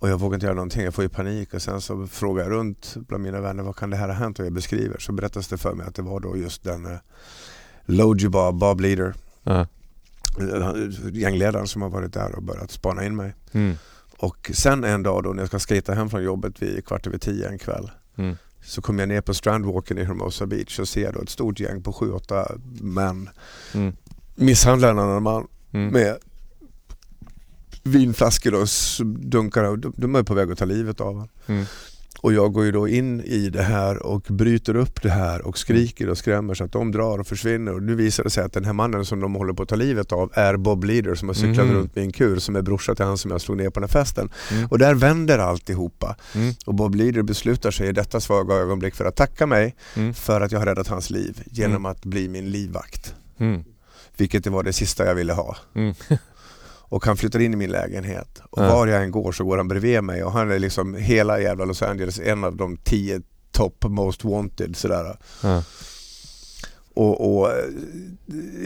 Och 0.00 0.08
jag 0.08 0.18
vågar 0.20 0.34
inte 0.34 0.46
göra 0.46 0.54
någonting, 0.54 0.82
jag 0.84 0.94
får 0.94 1.04
ju 1.04 1.08
panik 1.08 1.54
och 1.54 1.62
sen 1.62 1.80
så 1.80 2.06
frågar 2.06 2.42
jag 2.42 2.50
runt 2.52 2.96
bland 2.96 3.22
mina 3.22 3.40
vänner 3.40 3.62
vad 3.62 3.76
kan 3.76 3.90
det 3.90 3.96
här 3.96 4.08
ha 4.08 4.14
hänt 4.14 4.38
och 4.38 4.46
jag 4.46 4.52
beskriver 4.52 4.98
så 4.98 5.12
berättas 5.12 5.48
det 5.48 5.58
för 5.58 5.74
mig 5.74 5.86
att 5.86 5.94
det 5.94 6.02
var 6.02 6.20
då 6.20 6.36
just 6.36 6.64
den 6.64 6.86
eh, 6.86 6.98
Logie 7.84 8.28
Bob 8.28 8.80
Leader, 8.80 9.14
Ja. 9.42 9.66
eh, 10.40 10.72
gängledaren 11.12 11.66
som 11.66 11.82
har 11.82 11.88
varit 11.88 12.12
där 12.12 12.34
och 12.36 12.42
börjat 12.42 12.70
spana 12.70 13.04
in 13.04 13.16
mig. 13.16 13.34
Mm. 13.52 13.74
Och 14.18 14.50
sen 14.54 14.84
en 14.84 15.02
dag 15.02 15.22
då 15.22 15.30
när 15.32 15.42
jag 15.42 15.48
ska 15.48 15.58
skata 15.58 15.94
hem 15.94 16.10
från 16.10 16.22
jobbet 16.22 16.62
vid 16.62 16.84
kvart 16.86 17.06
över 17.06 17.18
tio 17.18 17.48
en 17.48 17.58
kväll 17.58 17.90
Mm. 18.16 18.36
så 18.64 18.82
kommer 18.82 19.02
jag 19.02 19.08
ner 19.08 19.20
på 19.20 19.34
Strandwalken 19.34 19.98
i 19.98 20.04
Hermosa 20.04 20.46
Beach 20.46 20.78
och 20.78 20.88
ser 20.88 21.12
då 21.12 21.20
ett 21.22 21.28
stort 21.30 21.60
gäng 21.60 21.82
på 21.82 21.92
sju, 21.92 22.12
åtta 22.12 22.52
män 22.80 23.28
Mm. 23.74 23.96
misshandla 24.34 24.90
en 24.90 24.98
annan 24.98 25.22
man 25.22 25.46
Mm. 25.72 25.92
med 25.92 26.16
vinflaskor 27.82 28.54
och 28.54 28.68
dunkar. 29.06 29.64
och 29.64 29.78
de- 29.78 29.92
De 29.96 30.14
är 30.14 30.22
på 30.22 30.34
väg 30.34 30.50
att 30.52 30.58
ta 30.58 30.64
livet 30.64 31.00
av 31.00 31.06
honom. 31.06 31.28
Mm. 31.46 31.64
Och 32.22 32.32
jag 32.32 32.52
går 32.52 32.64
ju 32.64 32.72
då 32.72 32.88
in 32.88 33.20
i 33.20 33.50
det 33.50 33.62
här 33.62 34.02
och 34.06 34.20
bryter 34.28 34.76
upp 34.76 35.02
det 35.02 35.10
här 35.10 35.42
och 35.46 35.58
skriker 35.58 36.08
och 36.08 36.18
skrämmer 36.18 36.54
så 36.54 36.64
att 36.64 36.72
de 36.72 36.92
drar 36.92 37.18
och 37.18 37.26
försvinner. 37.26 37.74
Och 37.74 37.82
nu 37.82 37.94
visar 37.94 38.24
det 38.24 38.30
sig 38.30 38.44
att 38.44 38.52
den 38.52 38.64
här 38.64 38.72
mannen 38.72 39.04
som 39.04 39.20
de 39.20 39.34
håller 39.34 39.52
på 39.52 39.62
att 39.62 39.68
ta 39.68 39.76
livet 39.76 40.12
av 40.12 40.30
är 40.34 40.56
Bob 40.56 40.84
Leader 40.84 41.14
som 41.14 41.28
har 41.28 41.34
cyklat 41.34 41.66
Mhm. 41.66 41.74
runt 41.74 41.94
med 41.94 42.04
en 42.04 42.12
kur 42.12 42.38
som 42.38 42.56
är 42.56 42.62
brorsa 42.62 42.94
till 42.94 43.04
han 43.04 43.18
som 43.18 43.30
jag 43.30 43.40
slog 43.40 43.56
ner 43.58 43.70
på 43.70 43.80
den 43.80 43.88
här 43.88 44.00
festen. 44.04 44.30
Mm. 44.52 44.66
Och 44.66 44.78
där 44.78 44.94
vänder 44.94 45.38
alltihopa. 45.38 46.16
Mm. 46.34 46.54
Och 46.66 46.74
Bob 46.74 46.94
Leader 46.94 47.22
beslutar 47.22 47.70
sig 47.70 47.88
i 47.88 47.92
detta 47.92 48.20
svaga 48.20 48.54
ögonblick 48.54 48.94
för 48.94 49.04
att 49.04 49.16
tacka 49.16 49.46
mig 49.46 49.76
Mm. 49.96 50.14
för 50.14 50.40
att 50.40 50.52
jag 50.52 50.58
har 50.58 50.66
räddat 50.66 50.88
hans 50.88 51.10
liv 51.10 51.42
genom 51.50 51.76
Mm. 51.76 51.86
att 51.86 52.04
bli 52.04 52.28
min 52.28 52.50
livvakt. 52.50 53.14
Mm. 53.38 53.64
Vilket 54.16 54.46
var 54.46 54.62
det 54.62 54.72
sista 54.72 55.06
jag 55.06 55.14
ville 55.14 55.32
ha. 55.32 55.56
Mm. 56.90 56.96
Och 56.96 57.06
han 57.06 57.16
flyttar 57.16 57.40
in 57.40 57.52
i 57.52 57.56
min 57.56 57.70
lägenhet. 57.70 58.42
Och 58.50 58.62
var 58.62 58.86
jag 58.86 59.02
än 59.02 59.10
går 59.10 59.32
så 59.32 59.44
går 59.44 59.56
han 59.56 59.68
bredvid 59.68 60.04
mig 60.04 60.24
och 60.24 60.32
han 60.32 60.50
är 60.50 60.58
liksom 60.58 60.94
hela 60.94 61.40
jävla 61.40 61.64
Los 61.64 61.82
Angeles 61.82 62.20
en 62.20 62.44
av 62.44 62.56
de 62.56 62.76
tio 62.76 63.20
top 63.52 63.84
most 63.88 64.24
wanted 64.24 64.76
sådär. 64.76 65.18
Ja. 65.42 65.62
Och, 66.94 67.40
och 67.40 67.52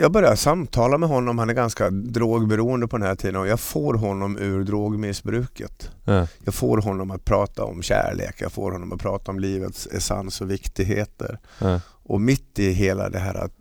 jag 0.01 0.13
börjar 0.13 0.37
samtala 0.37 0.99
med 0.99 1.09
honom, 1.09 1.39
han 1.39 1.51
är 1.51 1.55
ganska 1.55 1.91
drogberoende 1.91 2.89
på 2.89 2.99
den 2.99 3.07
här 3.07 3.15
tiden 3.15 3.37
och 3.37 3.47
jag 3.47 3.61
får 3.61 3.95
honom 3.95 4.39
ur 4.39 4.65
drogmissbruket. 4.65 5.91
Ja. 6.05 6.27
Jag 6.45 6.55
får 6.55 6.79
honom 6.79 7.11
att 7.11 7.25
prata 7.25 7.65
om 7.65 7.83
kärlek, 7.83 8.35
jag 8.39 8.53
får 8.53 8.73
honom 8.73 8.93
att 8.93 9.01
prata 9.01 9.31
om 9.31 9.41
livets 9.41 9.87
essens 9.87 10.41
och 10.41 10.51
viktigheter. 10.51 11.39
Ja. 11.59 11.81
Och 11.87 12.21
mitt 12.21 12.59
i 12.59 12.71
hela 12.71 13.09
det 13.09 13.19
här 13.19 13.35
att 13.35 13.53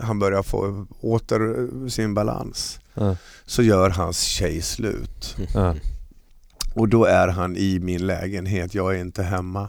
han 0.00 0.18
börjar 0.18 0.42
få 0.42 0.86
åter 1.00 1.88
sin 1.88 2.14
balans 2.14 2.79
Så 3.46 3.62
gör 3.62 3.90
hans 3.90 4.20
tjej 4.22 4.62
slut. 4.62 5.36
Och 6.74 6.88
då 6.88 7.04
är 7.04 7.28
han 7.28 7.56
i 7.56 7.78
min 7.80 8.06
lägenhet, 8.06 8.74
jag 8.74 8.94
är 8.94 8.98
inte 9.00 9.22
hemma. 9.22 9.68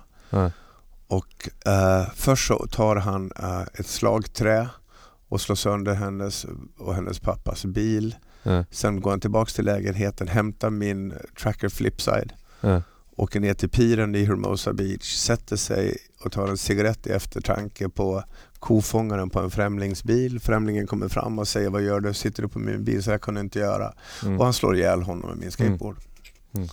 Och 1.08 1.50
eh, 1.66 2.06
först 2.16 2.48
så 2.48 2.68
tar 2.68 2.96
han 2.96 3.32
eh, 3.40 3.62
ett 3.74 3.88
slagträ 3.88 4.70
och 5.30 5.42
slår 5.42 5.56
sönder 5.56 5.94
hennes 5.94 6.46
och 6.78 6.96
hennes 6.96 7.20
pappas 7.20 7.66
bil. 7.66 8.16
Sen 8.72 9.02
går 9.02 9.10
han 9.10 9.20
tillbaks 9.20 9.54
till 9.54 9.66
lägenheten, 9.66 10.28
hämtar 10.28 10.70
min 10.70 11.14
tracker 11.42 11.70
flipside, 11.70 12.34
åker 13.16 13.40
ner 13.40 13.54
till 13.54 13.70
piren 13.70 14.16
i 14.16 14.26
Hermosa 14.26 14.74
Beach, 14.74 15.16
sätter 15.18 15.56
sig 15.56 15.98
och 16.24 16.32
tar 16.32 16.48
en 16.48 16.58
cigarett 16.58 17.08
i 17.08 17.10
eftertanke 17.10 17.90
på 17.90 18.24
kofångaren 18.62 19.30
på 19.30 19.40
en 19.40 19.52
främlingsbil. 19.52 20.40
Främlingen 20.40 20.88
kommer 20.88 21.08
fram 21.08 21.40
och 21.40 21.48
säger 21.48 21.70
vad 21.70 21.82
gör 21.82 22.00
du? 22.00 22.14
Sitter 22.14 22.44
du 22.44 22.50
på 22.50 22.60
min 22.60 22.84
bil? 22.84 23.04
Så 23.04 23.12
jag 23.12 23.22
kunde 23.22 23.42
inte 23.42 23.60
göra. 23.60 23.94
Mm. 24.24 24.40
Och 24.40 24.46
han 24.46 24.54
slår 24.54 24.76
ihjäl 24.76 25.02
honom 25.02 25.30
med 25.30 25.40
min 25.40 25.52
skateboard. 25.52 25.96
Mm. 26.56 26.68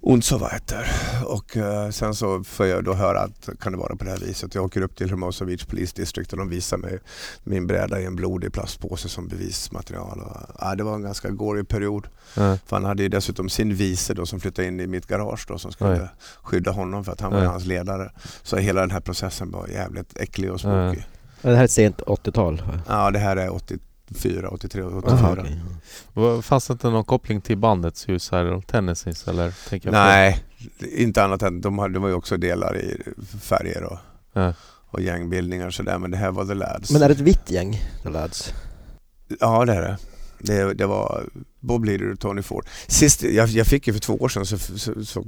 Und 0.00 0.24
so 0.24 0.38
weiter. 0.38 0.86
Och 1.26 1.56
eh, 1.56 1.90
sen 1.90 2.14
så 2.14 2.44
får 2.44 2.66
jag 2.66 2.84
då 2.84 2.92
höra 2.94 3.20
att 3.20 3.48
kan 3.60 3.72
det 3.72 3.78
vara 3.78 3.96
på 3.96 4.04
det 4.04 4.10
här 4.10 4.18
viset. 4.18 4.54
Jag 4.54 4.64
åker 4.64 4.80
upp 4.82 4.96
till 4.96 5.08
Hermosa 5.10 5.44
Beach 5.44 5.64
Police 5.64 5.92
District 5.96 6.32
och 6.32 6.38
de 6.38 6.48
visar 6.48 6.76
mig 6.76 6.98
min 7.44 7.66
bräda 7.66 8.00
i 8.00 8.04
en 8.04 8.16
blodig 8.16 8.52
plastpåse 8.52 9.08
som 9.08 9.28
bevismaterial. 9.28 10.20
Och, 10.20 10.36
ja, 10.60 10.74
det 10.74 10.84
var 10.84 10.94
en 10.94 11.02
ganska 11.02 11.30
gory 11.30 11.64
period. 11.64 12.06
Ja. 12.34 12.58
För 12.66 12.76
han 12.76 12.84
hade 12.84 13.02
ju 13.02 13.08
dessutom 13.08 13.48
sin 13.48 13.74
vice 13.74 14.14
då 14.14 14.26
som 14.26 14.40
flyttade 14.40 14.68
in 14.68 14.80
i 14.80 14.86
mitt 14.86 15.06
garage 15.06 15.44
då 15.48 15.58
som 15.58 15.72
skulle 15.72 15.92
Oj. 15.92 16.08
skydda 16.42 16.70
honom 16.70 17.04
för 17.04 17.12
att 17.12 17.20
han 17.20 17.32
var 17.32 17.42
Ja. 17.42 17.50
hans 17.50 17.66
ledare. 17.66 18.12
Så 18.42 18.56
hela 18.56 18.80
den 18.80 18.90
här 18.90 19.00
processen 19.00 19.50
var 19.50 19.68
jävligt 19.68 20.16
äcklig 20.18 20.52
och 20.52 20.60
spooky. 20.60 21.00
Det 21.42 21.48
här 21.54 21.60
är 21.60 21.64
ett 21.64 21.70
sent 21.70 22.00
80-tal. 22.00 22.62
Ja, 22.88 23.10
det 23.10 23.18
här 23.18 23.36
är 23.36 23.48
84, 24.10 24.48
83, 24.50 24.82
84. 24.82 25.12
Aha. 25.12 25.36
Vad- 26.12 26.44
Fanns 26.44 26.66
det 26.66 26.72
inte 26.72 26.90
någon 26.90 27.04
koppling 27.04 27.40
till 27.40 27.58
bandets 27.58 28.08
hus 28.08 28.30
här 28.30 28.44
och 28.52 28.66
Tennessees 28.66 29.28
eller? 29.28 29.68
Tänker? 29.68 29.90
Nej, 29.92 30.44
inte 30.96 31.24
annat 31.24 31.42
än 31.42 31.60
de 31.60 31.78
hade, 31.78 31.92
det 31.94 31.98
var 31.98 32.08
ju 32.08 32.14
också 32.14 32.36
delar 32.36 32.76
i 32.76 33.02
färger 33.40 33.82
och, 33.82 33.98
Ja. 34.32 34.52
och 34.90 35.00
gängbildningar 35.00 35.66
och 35.66 35.74
sådär 35.74 35.98
men 35.98 36.10
det 36.10 36.16
här 36.16 36.30
var 36.30 36.44
The 36.44 36.54
Lads. 36.54 36.90
Men 36.90 37.02
är 37.02 37.08
det 37.08 37.14
ett 37.14 37.20
vitt 37.20 37.50
gäng, 37.50 37.80
The 38.02 38.08
Lads? 38.08 38.54
Ja 39.40 39.64
det 39.64 39.72
är 39.74 39.82
det. 39.82 39.96
Det, 40.38 40.74
det 40.74 40.86
var 40.86 41.24
Bob 41.60 41.84
Leader 41.84 42.12
och 42.12 42.20
Tony 42.20 42.42
Ford. 42.42 42.66
Sist, 42.88 43.22
jag, 43.22 43.48
jag 43.48 43.66
fick 43.66 43.86
ju 43.86 43.92
för 43.92 44.00
två 44.00 44.14
år 44.14 44.28
sedan 44.28 44.46
så, 44.46 44.58
så, 44.58 45.04
så 45.04 45.24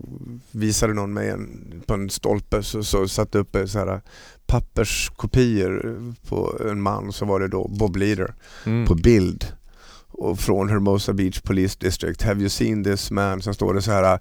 visade 0.51 0.95
någon 0.95 1.13
mig 1.13 1.29
en, 1.31 1.83
på 1.87 1.95
en 1.95 2.11
stolpe 2.11 2.63
så, 2.63 2.83
så 2.85 3.09
satte 3.09 3.39
upp 3.39 3.57
så 3.67 3.79
här 3.79 4.01
papperskopior 4.47 6.03
på 6.29 6.59
en 6.71 6.83
man 6.83 7.13
så 7.13 7.25
var 7.25 7.41
det 7.41 7.49
då 7.49 7.69
Bob 7.69 7.97
Leader 7.97 8.35
Mm. 8.67 8.87
på 8.87 8.95
bild 8.95 9.45
och 10.11 10.39
från 10.41 10.69
Hermosa 10.69 11.13
Beach 11.13 11.41
Police 11.41 11.77
District. 11.81 12.23
Have 12.23 12.41
you 12.41 12.49
seen 12.49 12.85
this 12.85 13.11
man? 13.11 13.43
Sen 13.43 13.55
står 13.55 13.75
det 13.75 13.83
så 13.83 13.91
här 13.91 14.19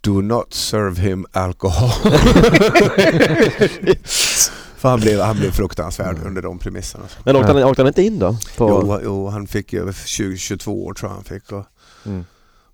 Do 0.00 0.20
not 0.20 0.54
serve 0.54 1.00
him 1.00 1.26
alcohol. 1.32 1.90
För 4.82 4.88
han 4.88 5.00
blev, 5.00 5.20
han 5.20 5.36
blev 5.36 5.50
fruktansvärd 5.50 6.16
under 6.26 6.42
de 6.42 6.58
premisserna. 6.58 7.04
Men 7.24 7.36
åkte 7.36 7.52
han, 7.52 7.62
åkte 7.64 7.82
han 7.82 7.86
inte 7.88 8.02
in 8.02 8.18
då? 8.18 8.36
På... 8.56 8.68
Jo, 8.68 9.00
jo, 9.04 9.28
han 9.28 9.46
fick 9.46 9.72
ju 9.72 9.92
20, 9.92 10.36
22 10.36 10.84
år 10.84 10.94
tror 10.94 11.10
jag 11.10 11.14
han 11.14 11.24
fick. 11.24 11.52
Och, 11.52 11.64
Mm. 12.06 12.24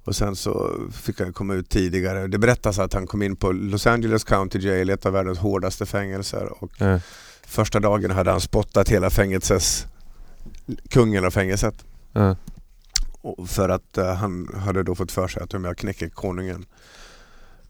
och 0.05 0.17
sen 0.17 0.37
så 0.37 0.71
fick 0.93 1.21
han 1.21 1.33
komma 1.33 1.55
ut 1.55 1.69
tidigare. 1.69 2.27
Det 2.27 2.39
berättas 2.39 2.79
att 2.79 2.93
han 2.95 3.07
kom 3.07 3.23
in 3.23 3.37
på 3.37 3.53
Los 3.53 3.87
Angeles 3.87 4.25
County 4.25 4.59
Jail, 4.59 4.91
ett 4.91 5.07
av 5.07 5.13
världens 5.13 5.39
hårdaste 5.39 5.87
fängelser. 5.87 6.63
Och 6.65 6.71
Ja. 6.79 7.01
första 7.47 7.81
dagen 7.81 8.11
hade 8.11 8.31
han 8.31 8.41
spottat 8.41 8.89
hela 8.89 9.11
fängelses, 9.11 9.87
kungen 10.91 11.25
av 11.25 11.31
fängelset. 11.31 11.75
Och 13.21 13.49
för 13.49 13.69
att 13.69 13.99
eh, 13.99 14.15
han 14.15 14.49
hade 14.65 14.83
då 14.83 14.95
fått 14.95 15.13
för 15.13 15.29
sig 15.29 15.43
att 15.43 15.55
om 15.55 15.65
jag 15.65 15.77
knäcker 15.79 16.09
konungen 16.09 16.65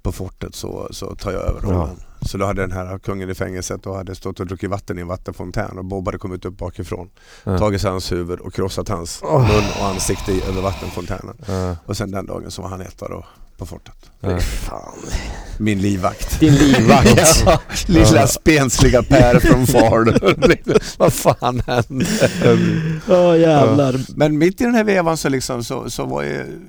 på 0.03 0.13
fortet 0.13 0.55
så, 0.55 0.89
så 0.91 1.15
tar 1.15 1.33
jag 1.33 1.43
över 1.43 1.61
rollen. 1.61 1.97
Så 2.23 2.39
då 2.39 2.47
hade 2.47 2.61
den 2.63 2.73
här 2.73 2.99
kungen 2.99 3.31
i 3.31 3.35
fängelset 3.35 3.87
och 3.87 3.97
hade 3.97 4.15
stått 4.15 4.41
och 4.41 4.47
druckit 4.47 4.71
vatten 4.71 4.99
i 4.99 5.01
en 5.01 5.07
vattenfontän 5.09 5.79
och 5.79 5.85
Bob 5.85 6.07
hade 6.09 6.19
kommit 6.19 6.45
upp 6.45 6.59
bakifrån. 6.59 7.11
Ja. 7.45 7.59
Tagit 7.59 7.83
hans 7.83 8.13
huvud 8.13 8.41
och 8.41 8.55
krossat 8.55 8.89
hans 8.89 9.21
Åh. 9.23 9.41
mun 9.49 9.65
och 9.81 9.87
ansikte 9.87 10.33
i- 10.33 10.43
över 10.49 10.63
vattenfontänen. 10.63 11.37
Ja. 11.47 11.77
Och 11.87 11.97
sen 11.97 12.11
den 12.11 12.27
dagen 12.27 12.51
så 12.51 12.63
var 12.63 12.69
han 12.69 12.81
etta 12.81 13.09
då 13.09 13.25
på 13.59 13.67
fortet. 13.67 13.95
Ja. 14.21 14.41
Fan. 14.41 14.99
Min 15.59 15.81
livvakt. 15.81 16.41
Din 16.41 16.55
livvakt. 16.55 17.43
Ja, 17.47 17.61
lilla 17.87 18.27
spensliga 18.27 19.03
Per 19.03 19.39
från 19.41 19.67
Falun. 19.67 20.19
Vad 20.99 21.13
fan 21.13 21.63
hände? 21.67 22.07
Åh 23.09 23.39
jävlar. 23.39 24.01
Men 24.17 24.39
mitt 24.39 24.61
i 24.61 24.65
den 24.65 24.75
här 24.75 24.85
vevan 24.85 25.17
så, 25.17 25.29
liksom, 25.29 25.65
så, 25.65 25.91
så 25.91 26.05
var 26.05 26.23
ju, 26.23 26.61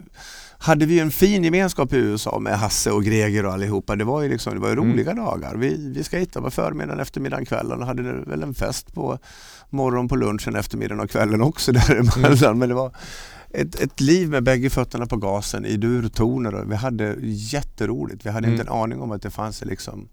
hade 0.62 0.86
vi 0.86 1.00
en 1.00 1.12
fin 1.12 1.44
gemenskap 1.44 1.94
i 1.94 1.98
USA 1.98 2.40
med 2.40 2.60
Hasse 2.60 2.92
och 2.92 3.04
Greger 3.04 3.46
och 3.46 3.54
allihopa. 3.54 3.96
Det 3.96 4.04
var 4.04 4.22
ju, 4.22 4.30
liksom, 4.30 4.54
det 4.54 4.60
var 4.60 4.68
ju 4.68 4.74
Mm. 4.74 4.92
roliga 4.92 5.14
dagar. 5.14 5.56
Vi, 5.56 5.92
vi 5.96 6.04
skejtade 6.04 6.44
på 6.44 6.52
förmiddagen, 6.52 7.00
eftermiddagen, 7.00 7.46
kvällen 7.46 7.80
och 7.82 7.88
hade 7.88 8.02
väl 8.04 8.44
en 8.44 8.54
fest 8.54 8.94
på 8.94 9.18
morgon 9.70 10.08
på 10.08 10.16
lunchen, 10.16 10.56
eftermiddagen 10.56 11.00
och 11.04 11.10
kvällen 11.10 11.42
också 11.42 11.72
däremellan. 11.80 12.44
Mm. 12.44 12.60
Men 12.60 12.70
det 12.70 12.76
var 12.76 12.96
ett, 13.54 13.76
ett 13.80 14.02
liv 14.02 14.30
med 14.30 14.44
bägge 14.44 14.70
fötterna 14.70 15.06
på 15.06 15.18
gasen 15.18 15.66
i 15.66 15.78
durtoner 15.78 16.66
vi 16.70 16.76
hade 16.76 17.16
jätteroligt. 17.54 18.26
Vi 18.26 18.30
hade 18.30 18.48
Mm. 18.48 18.60
inte 18.60 18.72
en 18.72 18.78
aning 18.78 19.02
om 19.02 19.12
att 19.12 19.22
det 19.22 19.30
fanns 19.30 19.66
liksom 19.66 20.08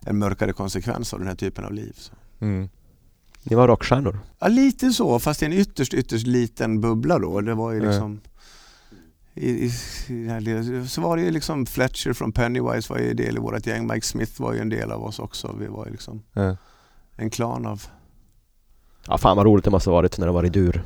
en 0.00 0.18
mörkare 0.18 0.52
konsekvens 0.52 1.12
av 1.12 1.18
den 1.18 1.28
här 1.28 1.34
typen 1.34 1.64
av 1.64 1.72
liv. 1.72 1.96
Mm. 2.40 2.68
Ni 3.42 3.56
var 3.56 3.68
rockstjärnor. 3.68 4.18
Ja 4.40 4.48
lite 4.48 4.90
så 4.90 5.18
fast 5.18 5.42
i 5.42 5.44
en 5.46 5.52
ytterst 5.52 5.94
ytterst 5.94 6.26
liten 6.26 6.80
bubbla 6.80 7.18
då. 7.18 7.40
Det 7.40 7.54
var 7.54 7.72
ju 7.72 7.80
liksom 7.80 8.20
i, 9.34 9.50
i, 9.50 9.64
i 9.66 10.86
så 10.88 11.00
var 11.00 11.16
det 11.16 11.22
ju 11.22 11.30
liksom 11.30 11.66
Fletcher 11.66 12.12
från 12.12 12.32
Pennywise 12.32 12.92
var 12.92 12.98
ju 13.00 13.10
en 13.10 13.16
del 13.16 13.36
i 13.36 13.40
vårt 13.40 13.66
gäng. 13.66 13.86
Mike 13.86 14.06
Smith 14.06 14.40
var 14.42 14.52
ju 14.52 14.60
en 14.60 14.68
del 14.68 14.92
av 14.92 15.04
oss 15.04 15.18
också. 15.18 15.56
Vi 15.60 15.66
var 15.66 15.86
ju 15.86 15.92
liksom 15.92 16.22
Ja. 16.32 16.56
en 17.16 17.30
klan 17.30 17.66
av... 17.66 17.82
Ja 19.06 19.18
fan 19.18 19.36
vad 19.36 19.46
roligt 19.46 19.64
det 19.64 19.70
måste 19.70 19.90
ha 19.90 19.94
varit 19.94 20.18
när 20.18 20.26
det 20.26 20.32
var 20.32 20.44
i 20.44 20.48
dur. 20.48 20.82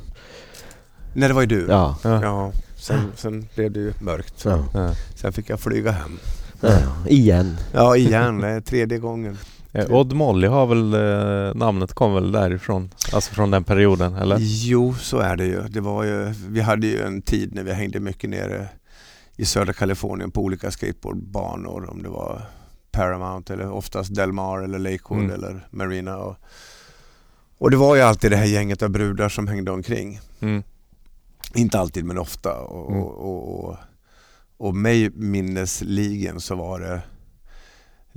Nej 1.13 1.27
det 1.27 1.33
var 1.33 1.41
ju 1.41 1.47
du. 1.47 1.65
Ja. 1.69 1.97
Ja. 2.03 2.21
Ja, 2.23 2.51
sen, 2.75 3.11
sen 3.15 3.47
blev 3.55 3.71
det 3.71 3.79
ju 3.79 3.93
mörkt. 4.01 4.45
ja. 4.45 4.65
Ja. 4.73 4.93
Sen 5.15 5.33
fick 5.33 5.49
jag 5.49 5.59
flyga 5.59 5.91
hem. 5.91 6.19
ja. 6.61 7.07
Igen. 7.07 7.57
Ja 7.73 7.97
igen, 7.97 8.37
det 8.41 8.47
är 8.47 8.61
tredje 8.61 8.97
gången. 8.97 9.37
Eh, 9.77 9.91
Odd 9.95 10.13
Molly 10.13 10.47
har 10.47 10.65
väl, 10.67 10.93
eh, 10.93 11.55
namnet 11.55 11.93
kom 11.93 12.13
väl 12.13 12.31
därifrån? 12.31 12.89
Alltså 13.13 13.33
från 13.33 13.51
den 13.51 13.63
perioden, 13.63 14.15
eller? 14.15 14.37
Jo, 14.39 14.93
så 14.93 15.17
är 15.19 15.35
det 15.35 15.45
ju. 15.45 15.61
Det 15.61 15.81
var 15.81 16.03
ju. 16.03 16.33
Vi 16.49 16.61
hade 16.61 16.87
ju 16.87 17.01
en 17.01 17.21
tid 17.21 17.55
när 17.55 17.63
vi 17.63 17.73
hängde 17.73 17.99
mycket 17.99 18.29
nere 18.29 18.67
i 19.35 19.45
södra 19.45 19.73
Kalifornien 19.73 20.31
på 20.31 20.41
olika 20.41 20.71
skateboardbanor. 20.71 21.89
Om 21.89 22.03
det 22.03 22.09
var 22.09 22.41
Paramount 22.91 23.53
eller 23.53 23.71
oftast 23.71 24.15
Del 24.15 24.31
Mar 24.33 24.61
eller 24.61 24.79
Lakewood 24.79 25.23
Mm. 25.23 25.33
eller 25.35 25.67
Marina. 25.71 26.17
Och, 26.17 26.35
och 27.57 27.71
det 27.71 27.77
var 27.77 27.95
ju 27.95 28.01
alltid 28.01 28.31
det 28.31 28.37
här 28.37 28.45
gänget 28.45 28.81
av 28.83 28.89
brudar 28.89 29.29
som 29.29 29.47
hängde 29.47 29.71
omkring. 29.71 30.19
Mm. 30.39 30.63
Inte 31.55 31.79
alltid 31.79 32.05
men 32.05 32.17
ofta. 32.17 32.53
Och, 32.53 32.91
Mm. 32.91 33.03
och, 33.03 33.69
och, 33.69 33.75
och, 34.57 34.75
mig 34.75 35.09
minnesligen 35.09 36.39
så 36.41 36.55
var 36.55 36.79
det 36.79 37.01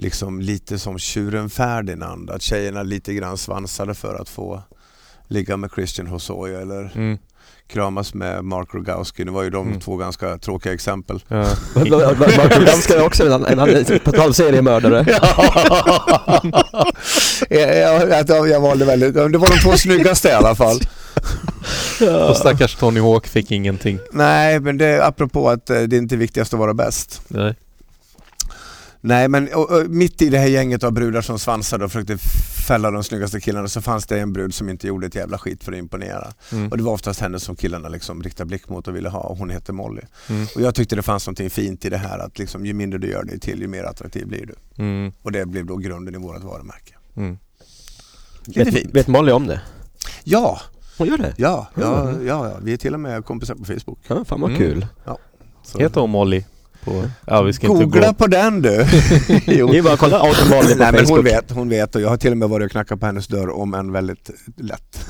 liksom 0.01 0.41
lite 0.41 0.79
som 0.79 0.99
tjuren 0.99 1.51
Ferdinand. 1.51 2.31
Att 2.31 2.43
tjejerna 2.43 2.83
lite 2.83 3.15
grann 3.15 3.37
svansade 3.39 3.95
för 3.95 4.15
att 4.15 4.29
få 4.29 4.63
ligga 5.29 5.57
med 5.57 5.71
Christian 5.75 6.07
Hosoi 6.07 6.55
eller 6.55 6.93
Mm. 6.97 7.19
kramas 7.69 8.15
med 8.15 8.45
Mark 8.45 8.69
Rogowski. 8.75 9.25
Det 9.25 9.31
var 9.31 9.43
ju 9.43 9.51
de 9.51 9.69
Mm. 9.69 9.81
två 9.81 9.97
ganska 9.97 10.39
tråkiga 10.39 10.73
exempel. 10.73 11.25
Ja. 11.29 11.37
Martin 11.75 12.65
Ganska 12.67 12.95
är 12.95 13.03
också 13.07 13.27
en, 13.33 13.45
en, 13.47 13.59
en 13.59 13.85
totalseriemördare. 14.01 15.05
jag, 17.51 17.77
jag, 18.11 18.29
jag, 18.29 18.49
jag 18.49 18.61
valde 18.61 18.85
väldigt, 18.85 19.15
det 19.15 19.39
var 19.39 19.49
de 19.57 19.59
två 19.63 19.73
snyggaste 19.77 20.29
i 20.29 20.33
alla 20.33 20.55
fall. 20.55 20.77
Och 22.31 22.37
stackars 22.37 22.75
Tony 22.77 23.01
Hawk 23.01 23.27
fick 23.27 23.51
ingenting. 23.51 23.99
Nej, 24.13 24.61
men 24.61 24.79
det 24.79 24.87
är 24.87 25.01
apropå 25.01 25.49
att 25.51 25.71
eh, 25.71 25.81
det 25.81 25.97
är 25.97 25.99
inte 25.99 26.17
viktigast 26.17 26.53
att 26.55 26.61
vara 26.61 26.75
bäst. 26.75 27.23
Nej. 27.29 27.55
Nej, 29.03 29.29
men 29.29 29.49
och, 29.55 29.71
och, 29.71 29.91
mitt 29.91 30.23
i 30.23 30.29
det 30.29 30.39
här 30.39 30.47
gänget 30.47 30.85
av 30.85 30.93
brudar 30.93 31.21
som 31.23 31.39
svansade 31.39 31.85
och 31.85 31.93
försökte 31.93 32.19
fälla 32.67 32.91
de 32.91 33.05
snyggaste 33.05 33.41
killarna 33.41 33.69
så 33.69 33.81
fanns 33.83 34.07
det 34.07 34.21
en 34.21 34.33
brud 34.33 34.55
som 34.55 34.69
inte 34.69 34.87
gjorde 34.87 35.07
ett 35.07 35.15
jävla 35.15 35.39
skit 35.39 35.65
för 35.65 35.73
att 35.73 35.79
imponera. 35.79 36.33
Mm. 36.53 36.69
Och 36.69 36.77
det 36.77 36.83
var 36.83 36.93
oftast 36.93 37.21
henne 37.21 37.41
som 37.41 37.57
killarna 37.57 37.89
liksom 37.89 38.23
riktade 38.23 38.47
blick 38.49 38.69
mot 38.69 38.89
och 38.89 38.97
ville 38.97 39.09
ha 39.09 39.21
och 39.21 39.37
hon 39.39 39.51
hette 39.51 39.73
Molly. 39.73 40.03
Mm. 40.29 40.47
Och 40.55 40.61
jag 40.61 40.75
tyckte 40.75 40.97
det 40.97 41.03
fanns 41.03 41.27
något 41.27 41.53
fint 41.53 41.85
i 41.85 41.89
det 41.91 41.97
här 41.97 42.19
att 42.19 42.39
liksom, 42.39 42.67
ju 42.67 42.73
mindre 42.75 42.99
du 42.99 43.11
gör 43.11 43.25
dig 43.25 43.41
till 43.41 43.61
ju 43.61 43.67
mer 43.69 43.85
attraktiv 43.85 44.27
blir 44.27 44.47
du. 44.47 44.83
Mm. 44.83 45.13
Och 45.23 45.33
det 45.33 45.47
blev 45.47 45.67
då 45.67 45.77
grunden 45.77 46.15
i 46.15 46.19
vårt 46.19 46.43
varumärke. 46.43 46.95
Mm. 47.17 47.39
Vet, 48.47 48.75
fint. 48.75 48.95
vet 48.95 49.07
Molly 49.09 49.33
om 49.33 49.47
det? 49.47 49.61
Ja, 50.25 50.61
Hon 50.99 51.07
gör 51.09 51.19
det? 51.19 51.35
ja, 51.37 51.69
ja, 51.75 52.09
Mm. 52.09 52.27
ja, 52.27 52.49
ja. 52.49 52.57
vi 52.63 52.73
är 52.73 52.77
till 52.77 52.95
och 52.95 53.01
med 53.01 53.25
kompisar 53.25 53.55
på 53.55 53.65
Facebook. 53.65 53.99
Ja, 54.09 54.25
fan 54.25 54.41
vad 54.41 54.51
Mm. 54.51 54.63
kul. 54.63 54.87
Så. 55.63 55.79
Heter 55.79 56.01
hon 56.01 56.11
Molly? 56.11 56.45
På, 56.85 57.11
ja, 57.27 57.43
vi 57.43 57.53
ska 57.53 57.67
inte 57.67 57.85
Googla 57.85 58.07
gå... 58.07 58.13
på 58.15 58.27
den 58.27 58.63
du! 58.63 58.87
jo. 59.47 59.69
Ni 59.69 59.83
bara 59.83 59.97
kolla 59.97 60.23
Nej 60.23 60.77
men 60.79 60.95
hon 60.95 61.07
Facebook. 61.07 61.27
vet, 61.27 61.51
hon 61.51 61.69
vet 61.69 61.95
och 61.95 62.01
jag 62.01 62.09
har 62.09 62.17
till 62.17 62.31
och 62.33 62.39
med 62.39 62.49
varit 62.49 62.65
och 62.65 62.71
knackat 62.71 63.01
på 63.01 63.07
hennes 63.07 63.27
dörr 63.27 63.51
om 63.51 63.75
än 63.75 63.93
väldigt 63.93 64.31
lätt. 64.57 65.07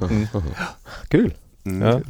Mm. 0.00 0.26
Kul. 1.08 1.34
Mm. 1.64 1.88
Ja. 1.88 2.00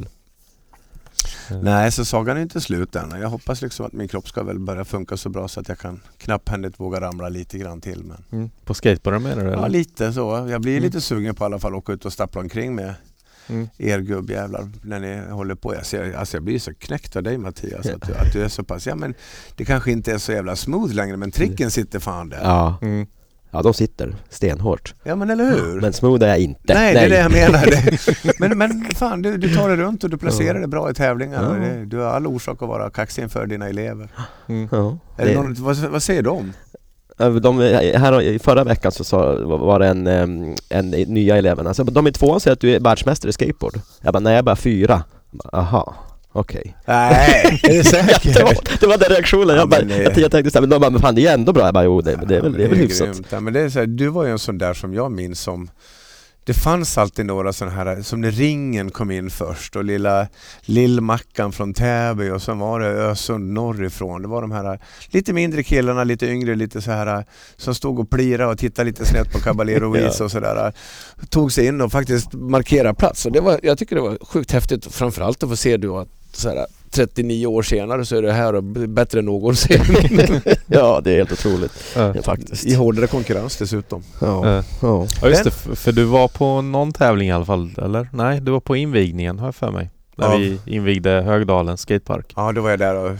Nej, 1.61 1.91
så 1.91 2.05
sagan 2.05 2.37
är 2.37 2.41
inte 2.41 2.61
slut 2.61 2.95
än. 2.95 3.21
Jag 3.21 3.29
hoppas 3.29 3.61
liksom 3.61 3.85
att 3.85 3.93
min 3.93 4.07
kropp 4.07 4.27
ska 4.27 4.43
väl 4.43 4.59
börja 4.59 4.85
funka 4.85 5.17
så 5.17 5.29
bra 5.29 5.47
så 5.47 5.59
att 5.59 5.69
jag 5.69 5.79
kan 5.79 6.01
knapphändigt 6.17 6.79
våga 6.79 7.01
ramla 7.01 7.29
lite 7.29 7.57
grann 7.57 7.81
till. 7.81 8.03
Men 8.03 8.23
Mm. 8.31 8.49
På 8.65 8.73
skateboarden 8.73 9.23
menar 9.23 9.43
du 9.43 9.49
ja, 9.51 9.57
eller? 9.57 9.69
lite 9.69 10.13
så. 10.13 10.47
Jag 10.49 10.61
blir 10.61 10.73
Mm. 10.73 10.83
lite 10.83 11.01
sugen 11.01 11.35
på 11.35 11.43
i 11.43 11.45
alla 11.45 11.59
fall 11.59 11.71
att 11.73 11.77
åka 11.77 11.93
ut 11.93 12.05
och 12.05 12.13
stappla 12.13 12.41
omkring 12.41 12.75
med 12.75 12.93
Mm. 13.49 13.67
er 13.77 13.99
gubbjävlar 13.99 14.69
när 14.81 14.99
ni 14.99 15.31
håller 15.31 15.55
på. 15.55 15.75
Jag, 15.75 15.85
ser, 15.85 16.13
alltså 16.17 16.37
jag 16.37 16.43
blir 16.43 16.59
så 16.59 16.73
knäckt 16.73 17.15
av 17.15 17.23
dig 17.23 17.37
Mattias 17.37 17.85
att 17.87 18.01
du, 18.07 18.13
att 18.13 18.33
du 18.33 18.43
är 18.43 18.47
så 18.47 18.63
pass, 18.63 18.87
ja 18.87 18.95
men 18.95 19.13
det 19.55 19.65
kanske 19.65 19.91
inte 19.91 20.11
är 20.13 20.17
så 20.17 20.31
jävla 20.31 20.55
smooth 20.55 20.93
längre 20.93 21.17
men 21.17 21.31
tricken 21.31 21.71
sitter 21.71 21.99
fan 21.99 22.29
där. 22.29 22.39
Ja. 22.43 22.77
Mm. 22.81 23.07
ja, 23.51 23.61
de 23.61 23.73
sitter 23.73 24.15
stenhårt. 24.29 24.93
Ja 25.03 25.15
men 25.15 25.29
eller 25.29 25.45
hur? 25.51 25.81
Men 25.81 25.93
smooth 25.93 26.23
är 26.23 26.27
jag 26.27 26.39
inte. 26.39 26.73
Nej, 26.73 26.93
det 26.93 26.99
är 26.99 27.09
det 27.09 27.17
jag 27.19 27.31
menar. 27.31 27.65
Men, 28.39 28.57
men 28.57 28.85
fan, 28.95 29.21
du, 29.21 29.37
du 29.37 29.55
tar 29.55 29.69
det 29.69 29.75
runt 29.75 30.03
och 30.03 30.09
du 30.09 30.17
placerar 30.17 30.59
det 30.59 30.67
bra 30.67 30.91
i 30.91 30.93
tävlingar. 30.93 31.59
Ja. 31.67 31.85
Du 31.85 31.97
har 31.97 32.05
all 32.05 32.27
orsak 32.27 32.61
att 32.61 32.67
vara 32.69 32.89
kaxig 32.89 33.21
inför 33.23 33.45
dina 33.47 33.69
elever. 33.69 34.09
Mm. 34.47 34.67
Ja. 34.71 34.97
Det- 35.17 35.35
någon, 35.35 35.53
vad, 35.53 35.75
vad 35.77 36.03
säger 36.03 36.21
de? 36.21 36.53
De, 37.17 37.59
här, 37.59 38.21
I 38.21 38.39
förra 38.39 38.63
veckan 38.63 38.91
så 38.91 39.03
sa, 39.03 39.35
var 39.45 39.79
det 39.79 39.87
en, 39.87 40.07
en 40.69 40.89
nya 40.89 41.37
eleverna. 41.37 41.69
Alltså, 41.69 41.83
de 41.83 42.07
i 42.07 42.11
tvåan 42.11 42.39
säger 42.39 42.53
att 42.53 42.59
du 42.59 42.75
är 42.75 42.79
världsmästare 42.79 43.29
i 43.29 43.33
skateboard. 43.33 43.79
Jag 44.01 44.13
bara, 44.13 44.19
nej 44.19 44.33
jag 44.33 44.37
är 44.39 44.43
bara 44.43 44.55
fyra. 44.55 45.03
Jag 45.31 45.37
bara, 45.51 45.59
Aha, 45.61 45.95
okej. 46.31 46.75
Nej, 46.85 47.59
är 47.63 47.69
det 47.69 47.77
det, 47.77 47.83
säkert? 47.83 48.41
var, 48.43 48.53
det 48.79 48.87
var 48.87 48.97
den 48.97 49.09
reaktionen. 49.09 49.49
Ja, 49.49 49.55
Jag, 49.55 49.69
bara, 49.69 49.81
det- 49.81 50.03
jag, 50.03 50.17
jag 50.17 50.31
tänkte 50.31 50.51
så 50.51 50.57
här, 50.57 50.61
men 50.61 50.69
de 50.69 50.79
bara, 50.81 50.89
men 50.89 51.01
fan 51.01 51.15
det 51.15 51.27
är 51.27 51.33
ändå 51.33 51.53
bra. 51.53 51.65
Jag 51.65 51.73
bara, 51.73 51.83
jo 51.83 52.01
det, 52.01 52.19
det 52.27 52.35
är 52.37 52.41
väl, 52.41 52.53
det 52.53 52.63
är 52.63 52.67
väl 52.69 52.77
hyfsat. 52.77 53.07
Ja, 53.29 53.39
men 53.39 53.53
det 53.53 53.59
är 53.59 53.69
så 53.69 53.79
här, 53.79 53.85
du 53.85 54.07
var 54.07 54.25
ju 54.25 54.31
en 54.31 54.39
sån 54.39 54.57
där 54.57 54.73
som 54.73 54.93
jag 54.93 55.11
minns 55.11 55.39
som 55.41 55.69
det 56.45 56.53
fanns 56.53 56.97
alltid 56.97 57.25
några 57.25 57.53
sådana 57.53 57.75
här, 57.75 58.01
som 58.01 58.21
när 58.21 58.31
ringen 58.31 58.91
kom 58.91 59.11
in 59.11 59.29
först 59.29 59.75
och 59.75 59.83
lilla 59.83 60.27
Lill-Mackan 60.61 61.51
från 61.51 61.73
Täby 61.73 62.29
och 62.29 62.41
sen 62.41 62.59
var 62.59 62.79
det 62.79 62.87
Ösund 62.87 63.53
norrifrån. 63.53 64.21
Det 64.21 64.27
var 64.27 64.41
de 64.41 64.51
här 64.51 64.79
lite 65.07 65.33
mindre 65.33 65.63
killarna, 65.63 66.03
lite 66.03 66.27
yngre, 66.27 66.55
lite 66.55 66.81
så 66.81 66.91
här 66.91 67.25
som 67.57 67.75
stod 67.75 67.99
och 67.99 68.09
plirade 68.09 68.51
och 68.51 68.57
tittade 68.57 68.85
lite 68.85 69.05
snett 69.05 69.31
på 69.31 69.39
Caballero 69.39 69.91
Weiss 69.93 70.21
och 70.21 70.31
sådär. 70.31 70.73
Tog 71.29 71.51
sig 71.51 71.65
in 71.65 71.81
och 71.81 71.91
faktiskt 71.91 72.33
markerade 72.33 72.95
plats 72.95 73.25
och 73.25 73.31
det 73.31 73.41
var, 73.41 73.59
jag 73.63 73.77
tycker 73.77 73.95
det 73.95 74.01
var 74.01 74.17
sjukt 74.25 74.51
häftigt 74.51 74.93
framförallt 74.93 75.43
att 75.43 75.49
få 75.49 75.55
se 75.55 75.77
du 75.77 75.89
att 75.89 76.09
så 76.31 76.49
här, 76.49 76.65
39 76.95 77.47
år 77.47 77.61
senare 77.61 78.05
så 78.05 78.15
är 78.15 78.21
det 78.21 78.31
här 78.33 78.61
bättre 78.87 79.19
än 79.19 79.25
någonsin. 79.25 79.81
Ja, 80.67 81.01
det 81.03 81.11
är 81.11 81.15
helt 81.17 81.31
otroligt. 81.31 81.71
Ja, 81.95 82.13
faktiskt. 82.23 82.65
I 82.65 82.73
hårdare 82.75 83.07
konkurrens 83.07 83.57
dessutom. 83.57 84.03
Ja. 84.21 84.55
Ja. 84.55 84.63
Ja. 84.81 85.07
Ja 85.21 85.29
just 85.29 85.43
det, 85.43 85.51
för 85.51 85.91
du 85.91 86.03
var 86.03 86.27
på 86.27 86.61
någon 86.61 86.91
tävling 86.91 87.27
i 87.29 87.31
alla 87.31 87.45
fall, 87.45 87.71
eller? 87.77 88.09
Nej, 88.13 88.41
du 88.41 88.51
var 88.51 88.59
på 88.59 88.75
invigningen 88.75 89.39
har 89.39 89.47
jag 89.47 89.55
för 89.55 89.71
mig. 89.71 89.89
När 90.15 90.31
Ja. 90.31 90.37
vi 90.37 90.59
invigde 90.65 91.09
Högdalen 91.09 91.77
skatepark. 91.77 92.33
Ja, 92.35 92.51
då 92.51 92.61
var 92.61 92.69
jag 92.69 92.79
där 92.79 92.95
och 92.95 93.11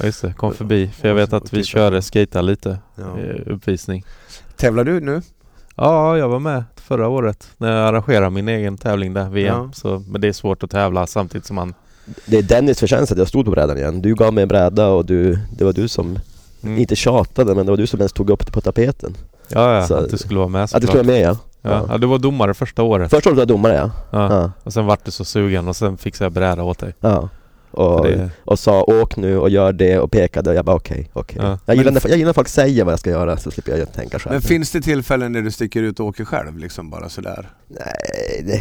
Ja 0.00 0.06
just 0.06 0.22
det, 0.22 0.32
kom 0.32 0.54
förbi. 0.54 0.90
För 1.00 1.08
jag 1.08 1.14
vet 1.14 1.32
att 1.32 1.52
vi 1.52 1.64
körde 1.64 2.02
skata 2.02 2.42
lite, 2.42 2.78
ja. 2.94 3.02
eh, 3.20 3.52
uppvisning. 3.52 4.04
Tävlar 4.56 4.84
du 4.84 5.00
nu? 5.00 5.22
Ja, 5.76 6.18
jag 6.18 6.28
var 6.28 6.38
med 6.38 6.64
förra 6.76 7.08
året 7.08 7.48
när 7.56 7.76
jag 7.76 7.88
arrangerade 7.88 8.30
min 8.30 8.48
egen 8.48 8.78
tävling 8.78 9.14
där, 9.14 9.28
VM. 9.28 9.56
Ja. 9.56 9.70
Så, 9.74 10.02
men 10.08 10.20
det 10.20 10.28
är 10.28 10.32
svårt 10.32 10.62
att 10.62 10.70
tävla 10.70 11.06
samtidigt 11.06 11.46
som 11.46 11.56
man... 11.56 11.74
Det 12.26 12.38
är 12.38 12.42
Dennis 12.42 12.80
förtjänst 12.80 13.12
att 13.12 13.18
jag 13.18 13.28
stod 13.28 13.44
på 13.44 13.50
brädan 13.50 13.76
igen. 13.78 14.02
Du 14.02 14.14
gav 14.14 14.32
mig 14.34 14.42
en 14.42 14.48
bräda 14.48 14.88
och 14.88 15.04
du, 15.06 15.38
det 15.58 15.64
var 15.64 15.72
du 15.72 15.88
som, 15.88 16.18
Mm. 16.62 16.78
inte 16.78 16.96
tjatade, 16.96 17.54
men 17.54 17.66
det 17.66 17.72
var 17.72 17.76
du 17.76 17.86
som 17.86 18.00
ens 18.00 18.12
tog 18.12 18.30
upp 18.30 18.46
det 18.46 18.52
på 18.52 18.60
tapeten. 18.60 19.16
Ja, 19.48 19.74
ja, 19.74 19.86
Så- 19.86 19.94
att 19.94 20.10
du 20.10 20.18
skulle 20.18 20.38
vara 20.38 20.48
med 20.48 20.62
Att 20.64 20.70
du 20.70 20.74
såklart. 20.86 20.90
skulle 20.90 21.12
vara 21.12 21.18
med 21.22 21.38
ja. 21.62 21.70
Ja. 21.70 21.86
ja, 21.88 21.98
du 21.98 22.06
var 22.06 22.18
domare 22.18 22.54
första 22.54 22.82
året. 22.82 23.10
Första 23.10 23.28
året 23.30 23.36
var 23.36 23.40
jag 23.42 23.48
domare 23.48 23.74
ja. 23.74 23.90
Ja. 24.10 24.36
ja. 24.36 24.50
Och 24.64 24.72
sen 24.72 24.86
vart 24.86 25.04
du 25.04 25.10
så 25.10 25.24
sugen 25.24 25.68
och 25.68 25.76
sen 25.76 25.96
fixade 25.96 26.24
jag 26.24 26.32
bräda 26.32 26.62
åt 26.62 26.78
dig. 26.78 26.94
ja. 27.00 27.28
Och, 27.74 28.06
det, 28.06 28.30
och 28.44 28.58
sa 28.58 28.82
åk 28.82 29.16
nu 29.16 29.38
och 29.38 29.50
gör 29.50 29.72
det 29.72 29.98
och 29.98 30.10
pekade 30.10 30.50
och 30.50 30.56
jag 30.56 30.64
bara 30.64 30.76
okej, 30.76 31.10
okej. 31.12 31.38
Ja. 31.42 31.58
Jag, 31.66 31.76
gillar 31.76 31.92
Men- 31.92 32.00
när, 32.04 32.10
jag 32.10 32.18
gillar 32.18 32.28
när 32.28 32.32
folk 32.32 32.48
säger 32.48 32.84
vad 32.84 32.92
jag 32.92 32.98
ska 33.00 33.10
göra 33.10 33.36
så 33.36 33.50
slipper 33.50 33.78
jag 33.78 33.92
tänka 33.92 34.18
själv. 34.18 34.32
Men 34.32 34.42
finns 34.42 34.70
det 34.72 34.80
tillfällen 34.80 35.32
när 35.32 35.42
du 35.42 35.50
sticker 35.50 35.82
ut 35.82 36.00
och 36.00 36.06
åker 36.06 36.24
själv 36.24 36.58
liksom 36.58 36.90
bara 36.90 37.08
sådär? 37.08 37.48
Nej, 37.68 38.44
det, 38.46 38.60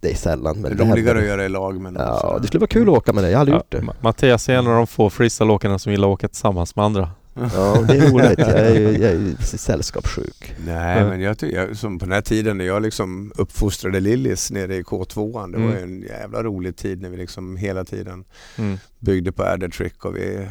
det 0.00 0.10
är 0.10 0.14
sällan. 0.16 0.54
Det 0.54 0.60
Men 0.62 0.72
är 0.72 0.74
det 0.76 0.82
roligare 0.84 0.98
händer. 1.06 1.22
att 1.22 1.28
göra 1.28 1.44
i 1.44 1.48
lag 1.48 1.80
men 1.80 1.94
Ja, 1.98 2.38
det 2.40 2.46
skulle 2.46 2.60
vara 2.60 2.68
kul 2.68 2.88
att 2.88 2.94
åka 2.96 3.12
med 3.12 3.24
dig. 3.24 3.30
Jag 3.30 3.38
har 3.38 3.40
aldrig 3.40 3.54
ja, 3.54 3.58
gjort 3.58 3.70
det. 3.72 3.78
Ma- 3.80 3.94
Mattias 4.00 4.48
är 4.48 4.54
en 4.54 4.66
av 4.66 4.74
de 4.74 4.86
få 4.86 5.10
freestyleåkarna 5.10 5.78
som 5.78 5.92
gillar 5.92 6.08
att 6.08 6.12
åka 6.14 6.28
tillsammans 6.28 6.76
med 6.76 6.84
andra. 6.84 7.10
Ja, 7.54 7.84
det 7.88 7.96
är 7.96 8.10
roligt. 8.10 8.38
Jag 8.38 8.48
är 8.50 8.74
ju, 8.74 8.90
jag 8.98 9.10
är 9.12 9.18
ju 9.18 9.36
sällskapssjuk. 9.36 10.54
Nej 10.66 10.98
Ja. 10.98 11.08
men 11.08 11.20
jag 11.20 11.38
tycker, 11.38 11.56
jag, 11.66 11.76
som 11.76 11.98
på 11.98 12.04
den 12.04 12.12
här 12.12 12.20
tiden 12.20 12.58
när 12.58 12.64
jag 12.64 12.82
liksom 12.82 13.32
uppfostrade 13.36 14.00
Lillis 14.00 14.50
nere 14.50 14.76
i 14.76 14.82
K2an, 14.82 15.52
det 15.52 15.58
var 15.58 15.66
Mm. 15.66 15.76
ju 15.76 15.82
en 15.82 16.02
jävla 16.02 16.42
rolig 16.42 16.76
tid 16.76 17.00
när 17.02 17.10
vi 17.10 17.16
liksom 17.16 17.56
hela 17.56 17.84
tiden 17.84 18.24
Mm. 18.58 18.78
byggde 18.98 19.32
på 19.32 19.42
Adder 19.42 19.68
Trick 19.68 20.04
och 20.04 20.16
vi, 20.16 20.48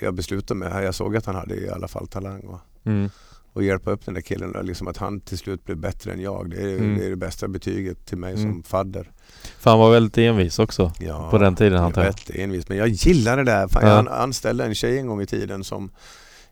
jag 0.00 0.14
beslutade 0.14 0.58
mig, 0.60 0.84
jag 0.84 0.94
såg 0.94 1.16
att 1.16 1.26
han 1.26 1.34
hade 1.34 1.54
i 1.56 1.70
alla 1.70 1.88
fall 1.88 2.08
talang 2.08 2.40
och, 2.40 2.60
Mm. 2.84 3.10
och 3.52 3.62
hjälpa 3.64 3.90
upp 3.90 4.04
den 4.04 4.14
där 4.14 4.20
killen 4.20 4.54
liksom 4.66 4.88
att 4.88 4.96
han 4.96 5.20
till 5.20 5.38
slut 5.38 5.64
blev 5.64 5.76
bättre 5.78 6.12
än 6.12 6.20
jag. 6.20 6.50
Det 6.50 6.56
är, 6.72 6.78
Mm. 6.78 6.98
det, 6.98 7.06
är 7.06 7.10
det 7.10 7.16
bästa 7.16 7.48
betyget 7.48 8.06
till 8.06 8.18
mig 8.18 8.34
Mm. 8.34 8.42
som 8.52 8.62
fadder. 8.62 9.10
För 9.58 9.70
han 9.70 9.78
var 9.78 9.90
väldigt 9.90 10.18
envis 10.18 10.58
också. 10.58 10.92
Ja, 11.00 11.30
På 11.30 11.38
den 11.38 11.56
tiden, 11.56 11.78
antar 11.78 12.02
jag. 12.04 12.08
rätt 12.08 12.30
envis. 12.30 12.68
Men 12.68 12.78
jag 12.78 12.88
gillar 12.88 13.36
det 13.36 13.44
där. 13.44 13.68
Fan, 13.68 13.82
Ja. 13.82 13.88
Jag 13.88 13.98
an- 13.98 14.08
anställde 14.08 14.64
en 14.64 14.74
tjej 14.74 14.98
en 14.98 15.06
gång 15.06 15.22
i 15.22 15.26
tiden 15.26 15.64
som 15.64 15.90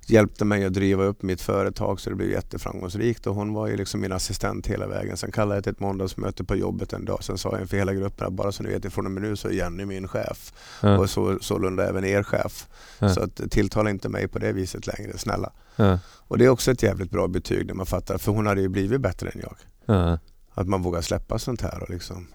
hjälpte 0.08 0.44
mig 0.44 0.64
att 0.64 0.72
driva 0.72 1.04
upp 1.04 1.22
mitt 1.22 1.40
företag 1.40 2.00
så 2.00 2.10
det 2.10 2.16
blev 2.16 2.30
jätteframgångsrikt 2.30 3.26
och 3.26 3.34
hon 3.34 3.52
var 3.54 3.66
ju 3.66 3.76
liksom 3.76 4.00
min 4.00 4.12
assistent 4.12 4.66
hela 4.66 4.86
vägen. 4.86 5.16
Sen 5.16 5.32
kallade 5.32 5.54
jag 5.56 5.64
till 5.64 5.72
ett 5.72 5.80
måndagsmöte 5.80 6.44
på 6.44 6.56
jobbet 6.56 6.92
en 6.92 7.04
dag. 7.04 7.24
Sen 7.24 7.38
sa 7.38 7.52
jag 7.52 7.60
inför 7.60 7.76
hela 7.76 7.94
gruppen 7.94 8.26
att 8.26 8.32
bara 8.32 8.52
så 8.52 8.62
ni 8.62 8.68
vet 8.70 8.84
ifrån 8.84 9.06
och 9.06 9.12
med 9.12 9.22
nu 9.22 9.36
så 9.36 9.48
är 9.48 9.52
Jenny 9.52 9.84
min 9.84 10.08
chef 10.08 10.52
Ja. 10.82 10.98
och 10.98 11.10
så, 11.10 11.38
sålunda 11.40 11.88
även 11.88 12.04
er 12.04 12.22
chef. 12.22 12.66
Ja. 12.98 13.08
Så 13.08 13.20
att, 13.22 13.40
tilltala 13.50 13.90
inte 13.90 14.08
mig 14.08 14.28
på 14.28 14.38
det 14.38 14.52
viset 14.52 14.86
längre, 14.86 15.18
snälla. 15.18 15.52
Ja. 15.76 15.98
Och 16.28 16.38
det 16.38 16.44
är 16.44 16.48
också 16.48 16.70
ett 16.70 16.82
jävligt 16.82 17.10
bra 17.10 17.28
betyg 17.28 17.66
när 17.66 17.74
man 17.74 17.86
fattar, 17.86 18.18
för 18.18 18.32
hon 18.32 18.46
hade 18.46 18.60
ju 18.60 18.68
blivit 18.68 19.00
bättre 19.00 19.28
än 19.28 19.40
jag. 19.42 19.56
Ja. 19.96 20.18
Att 20.54 20.68
man 20.68 20.82
vågar 20.82 21.00
släppa 21.00 21.38
sånt 21.38 21.60
här 21.62 21.82
och 21.82 21.90
liksom. 21.90 22.26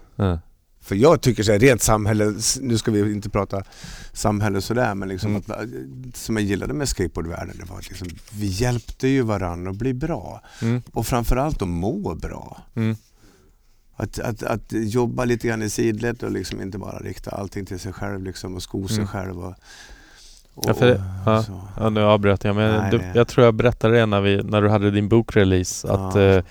För 0.82 0.94
jag 0.94 1.20
tycker 1.20 1.42
så 1.42 1.52
här, 1.52 1.58
rent 1.58 1.82
samhälle, 1.82 2.34
nu 2.60 2.78
ska 2.78 2.90
vi 2.90 3.12
inte 3.12 3.30
prata 3.30 3.62
samhälle 4.12 4.60
sådär 4.60 4.94
men 4.94 5.08
liksom 5.08 5.30
Mm. 5.30 5.42
att, 5.46 6.16
som 6.16 6.36
jag 6.36 6.44
gillade 6.44 6.74
med 6.74 6.88
skateboardvärlden 6.88 7.56
det 7.58 7.64
var 7.64 7.78
att 7.78 7.88
liksom, 7.88 8.08
vi 8.32 8.46
hjälpte 8.46 9.08
ju 9.08 9.22
varandra 9.22 9.70
att 9.70 9.76
bli 9.76 9.94
bra 9.94 10.42
Mm. 10.62 10.82
och 10.92 11.06
framförallt 11.06 11.62
att 11.62 11.68
må 11.68 12.14
bra. 12.14 12.62
Mm. 12.74 12.96
Att, 13.96 14.18
att, 14.18 14.42
att 14.42 14.72
jobba 14.72 15.24
lite 15.24 15.48
grann 15.48 15.62
i 15.62 15.70
sidled 15.70 16.22
och 16.22 16.30
liksom 16.32 16.62
inte 16.62 16.78
bara 16.78 16.98
rikta 16.98 17.30
allting 17.30 17.66
till 17.66 17.78
sig 17.80 17.92
själv 17.92 18.22
liksom 18.22 18.54
och 18.54 18.62
sko 18.62 18.88
sig 18.88 18.96
Mm. 18.96 19.06
själv. 19.08 19.38
Och, 19.38 19.54
och, 20.54 20.64
Ja, 20.68 20.74
för 20.74 21.02
ja. 21.26 21.44
Ja, 21.76 21.90
nu 21.90 22.00
avbröt 22.00 22.44
jag 22.44 22.56
men 22.56 22.80
Nej, 22.80 22.90
du, 22.90 23.00
jag 23.14 23.28
tror 23.28 23.44
jag 23.44 23.54
berättade 23.54 23.96
det 23.98 24.06
när, 24.06 24.20
vi, 24.20 24.42
när 24.42 24.62
du 24.62 24.68
hade 24.68 24.90
din 24.90 25.08
bokrelease 25.08 25.88
att 25.92 26.14
Ja. 26.14 26.20
eh, 26.22 26.44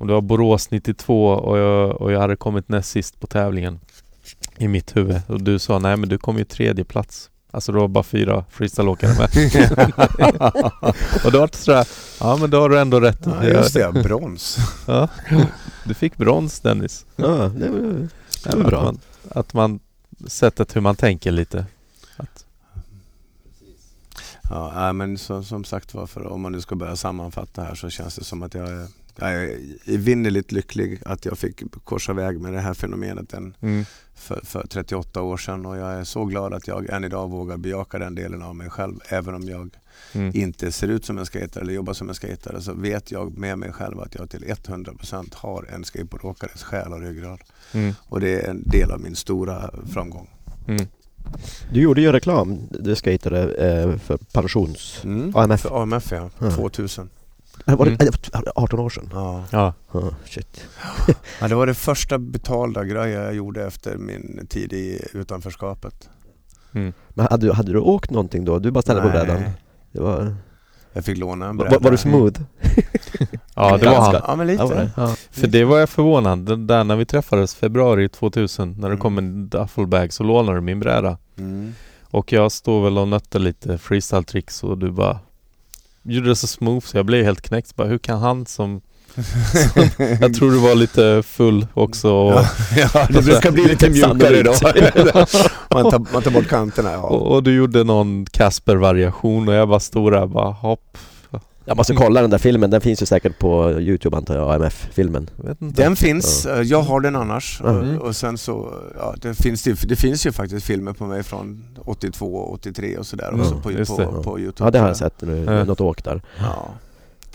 om 0.00 0.06
det 0.06 0.12
var 0.12 0.20
Borås 0.20 0.70
92 0.70 1.26
och 1.28 1.58
jag, 1.58 2.00
och 2.00 2.12
jag 2.12 2.20
hade 2.20 2.36
kommit 2.36 2.68
näst 2.68 2.90
sist 2.90 3.20
på 3.20 3.26
tävlingen 3.26 3.80
i 4.58 4.68
mitt 4.68 4.96
huvud 4.96 5.20
och 5.26 5.42
du 5.42 5.58
sa 5.58 5.78
nej 5.78 5.96
men 5.96 6.08
du 6.08 6.18
kom 6.18 6.38
ju 6.38 6.44
tredje 6.44 6.84
plats. 6.84 7.30
Alltså 7.50 7.72
det 7.72 7.78
var 7.78 7.88
bara 7.88 8.04
fyra 8.04 8.44
freestyleåkare 8.50 9.10
med. 9.18 9.28
och 11.24 11.32
då 11.32 11.38
var 11.40 11.46
det 11.46 11.56
sådär, 11.56 11.88
ja 12.20 12.36
men 12.36 12.50
då 12.50 12.60
har 12.60 12.68
du 12.68 12.78
ändå 12.78 13.00
rätt. 13.00 13.20
Ja, 13.24 13.44
just 13.44 13.74
det, 13.74 13.92
brons. 14.02 14.58
Ja. 14.86 15.08
Du 15.84 15.94
fick 15.94 16.16
brons 16.16 16.60
Dennis. 16.60 17.06
Ja, 17.16 17.26
det 17.26 17.68
var, 17.68 17.78
det 18.44 18.56
var 18.56 18.60
Att 18.60 18.66
bra. 18.66 18.82
man, 18.82 18.98
att 19.30 19.54
man, 19.54 19.80
sättet 20.26 20.76
hur 20.76 20.80
man 20.80 20.96
tänker 20.96 21.30
lite. 21.30 21.66
Att, 22.16 22.44
Ja, 24.50 24.92
men 24.92 25.18
så, 25.18 25.42
som 25.42 25.64
sagt 25.64 25.94
var, 25.94 26.06
för 26.06 26.26
om 26.26 26.40
man 26.40 26.52
nu 26.52 26.60
ska 26.60 26.74
börja 26.74 26.96
sammanfatta 26.96 27.62
här 27.62 27.74
så 27.74 27.90
känns 27.90 28.14
det 28.14 28.24
som 28.24 28.42
att 28.42 28.54
jag 28.54 28.68
är, 28.68 28.86
jag 29.18 29.32
är 29.44 29.58
evinnerligt 29.86 30.52
lycklig 30.52 31.02
att 31.04 31.24
jag 31.24 31.38
fick 31.38 31.62
korsa 31.84 32.12
väg 32.12 32.40
med 32.40 32.52
det 32.52 32.60
här 32.60 32.74
fenomenet 32.74 33.32
en, 33.32 33.54
mm, 33.60 33.84
för, 34.14 34.40
för 34.44 34.66
38 34.66 35.22
år 35.22 35.36
sedan 35.36 35.66
och 35.66 35.76
jag 35.76 35.92
är 35.92 36.04
så 36.04 36.24
glad 36.24 36.54
att 36.54 36.68
jag 36.68 36.90
än 36.90 37.04
idag 37.04 37.28
vågar 37.30 37.56
bejaka 37.56 37.98
den 37.98 38.14
delen 38.14 38.42
av 38.42 38.56
mig 38.56 38.70
själv. 38.70 38.94
Även 39.08 39.34
om 39.34 39.42
jag 39.42 39.70
mm, 40.12 40.30
inte 40.34 40.72
ser 40.72 40.88
ut 40.88 41.04
som 41.04 41.18
en 41.18 41.26
skatare 41.26 41.62
eller 41.62 41.72
jobbar 41.72 41.92
som 41.92 42.08
en 42.08 42.14
skatare 42.14 42.60
så 42.60 42.74
vet 42.74 43.10
jag 43.10 43.38
med 43.38 43.58
mig 43.58 43.72
själv 43.72 44.00
att 44.00 44.14
jag 44.14 44.30
till 44.30 44.44
100% 44.44 45.34
har 45.34 45.66
en 45.74 45.84
skateboardåkares 45.84 46.62
själ 46.62 46.92
och 46.92 47.00
ryggrad. 47.00 47.40
mm, 47.72 47.94
Och 48.08 48.20
det 48.20 48.40
är 48.40 48.50
en 48.50 48.62
del 48.68 48.90
av 48.90 49.00
min 49.00 49.16
stora 49.16 49.70
framgång. 49.92 50.30
mm. 50.68 50.86
Du 51.72 51.80
gjorde 51.80 52.00
ju 52.00 52.12
reklam, 52.12 52.58
du 52.70 52.96
skatade 52.96 53.54
eh, 53.54 53.96
för 53.98 54.16
pensions... 54.16 55.00
Mm. 55.04 55.36
AMF. 55.36 55.60
För 55.60 55.82
AMF 55.82 56.12
ja, 56.12 56.30
Ja. 56.38 56.50
2000. 56.50 57.08
Var 57.76 57.84
det, 57.86 57.90
Mm. 57.90 58.08
äh, 58.08 58.14
det 58.22 58.52
var 58.54 58.62
18 58.64 58.78
år 58.80 58.90
sedan? 58.90 59.08
Ja. 59.12 59.44
Ja, 59.50 59.74
Ja, 59.92 60.02
shit. 60.26 60.64
Ja, 61.40 61.48
det 61.48 61.54
var 61.54 61.66
det 61.66 61.74
första 61.74 62.18
betalda 62.18 62.84
grejen 62.84 63.22
jag 63.22 63.34
gjorde 63.34 63.66
efter 63.66 63.96
min 63.96 64.46
tid 64.50 64.72
i 64.72 65.00
utanförskapet. 65.12 66.08
mm. 66.72 66.92
Men 67.08 67.26
hade, 67.30 67.46
du- 67.46 67.52
hade 67.52 67.72
du 67.72 67.78
åkt 67.78 68.10
någonting 68.10 68.44
då? 68.44 68.58
Du 68.58 68.70
bara 68.70 68.82
ställde 68.82 69.02
på 69.02 69.08
Nej. 69.08 69.26
brädan? 69.26 69.42
Det 69.92 70.00
var, 70.00 70.34
Jag 70.92 71.04
fick 71.04 71.18
låna 71.18 71.48
en 71.48 71.56
var, 71.56 71.64
bräda. 71.64 71.78
var 71.78 71.90
du 71.90 71.96
smooth? 71.96 72.40
ja 73.54 73.76
det 73.76 73.86
var 73.86 73.94
han. 74.00 74.14
Ja 74.26 74.36
men 74.36 74.48
Ja, 74.56 74.66
var 74.66 74.74
det? 74.74 74.82
lite. 74.82 74.92
Ja. 74.96 75.14
För 75.30 75.46
det 75.46 75.64
var 75.64 75.78
jag 75.78 75.88
förvånad. 75.88 76.38
Den 76.38 76.66
där 76.66 76.84
när 76.84 76.96
vi 76.96 77.04
träffades 77.04 77.54
februari 77.54 78.08
2000 78.08 78.70
när 78.72 78.78
det 78.80 78.86
Mm. 78.86 78.98
kom 78.98 79.18
en 79.18 79.48
duffelbag 79.48 80.12
så 80.12 80.22
lånade 80.22 80.56
du 80.56 80.60
min 80.60 80.80
bräda. 80.80 81.18
Mm. 81.38 81.74
Och 82.10 82.32
jag 82.32 82.52
stod 82.52 82.84
väl 82.84 82.98
och 82.98 83.08
nötte 83.08 83.38
lite 83.38 83.78
freestyle 83.78 84.24
tricks 84.24 84.62
och 84.64 84.78
du 84.78 84.90
bara 84.90 85.18
gjorde 86.02 86.28
det 86.28 86.36
så 86.36 86.46
smooth 86.46 86.86
så 86.86 86.96
jag 86.96 87.06
blev 87.06 87.24
helt 87.24 87.42
knäckt. 87.42 87.76
Bara, 87.76 87.88
hur 87.88 87.98
kan 87.98 88.18
han 88.18 88.46
som... 88.46 88.80
Jag 90.20 90.34
tror 90.34 90.50
du 90.50 90.58
var 90.58 90.74
lite 90.74 91.22
full 91.26 91.66
också 91.74 92.10
och, 92.10 92.32
Ja, 92.32 92.46
ja, 92.94 93.06
det 93.10 93.22
brukar 93.22 93.50
bli 93.50 93.64
lite 93.64 93.90
mjukare 93.90 94.42
då. 94.42 94.50
man, 95.74 95.90
tar, 95.90 96.12
man 96.12 96.22
tar 96.22 96.30
bort 96.30 96.48
kanterna. 96.48 96.92
Ja. 96.92 96.98
och, 96.98 97.34
och 97.34 97.42
du 97.42 97.54
gjorde 97.54 97.84
någon 97.84 98.26
Casper-variation 98.26 99.48
och 99.48 99.54
jag 99.54 99.68
bara 99.68 99.80
stod 99.80 100.12
där 100.12 100.26
bara 100.26 100.50
hopp. 100.50 100.98
Jag 101.70 101.76
måste 101.76 101.94
kolla 101.94 102.20
den 102.20 102.30
där 102.30 102.38
filmen, 102.38 102.70
den 102.70 102.80
finns 102.80 103.02
ju 103.02 103.06
säkert 103.06 103.38
på 103.38 103.70
Youtube 103.80 104.16
antar 104.16 104.36
jag, 104.36 104.54
AMF-filmen. 104.54 105.30
Den 105.58 105.96
finns, 105.96 106.46
eh, 106.46 106.62
jag 106.62 106.82
har 106.82 107.00
den 107.00 107.16
annars. 107.16 107.60
Mm. 107.60 107.98
Och, 107.98 108.06
och 108.06 108.16
sen 108.16 108.38
så, 108.38 108.74
ja, 108.98 109.14
det 109.22 109.34
finns, 109.34 109.62
det, 109.62 109.88
det 109.88 109.96
finns 109.96 110.26
ju 110.26 110.32
faktiskt 110.32 110.66
filmer 110.66 110.92
på 110.92 111.06
mig 111.06 111.22
från 111.22 111.64
82, 111.84 112.50
83 112.52 112.96
och 112.96 113.06
sådär 113.06 113.28
Mm, 113.28 113.40
också 113.40 113.54
på, 113.54 113.70
på, 113.96 114.22
på, 114.22 114.40
Youtube. 114.40 114.66
Ja 114.66 114.70
det 114.70 114.78
har 114.78 114.88
jag 114.88 114.96
sett 114.96 115.22
nu, 115.22 115.44
Ja. 115.44 115.64
något 115.64 115.80
åk 115.80 116.04
där. 116.04 116.22
Ja, 116.38 116.70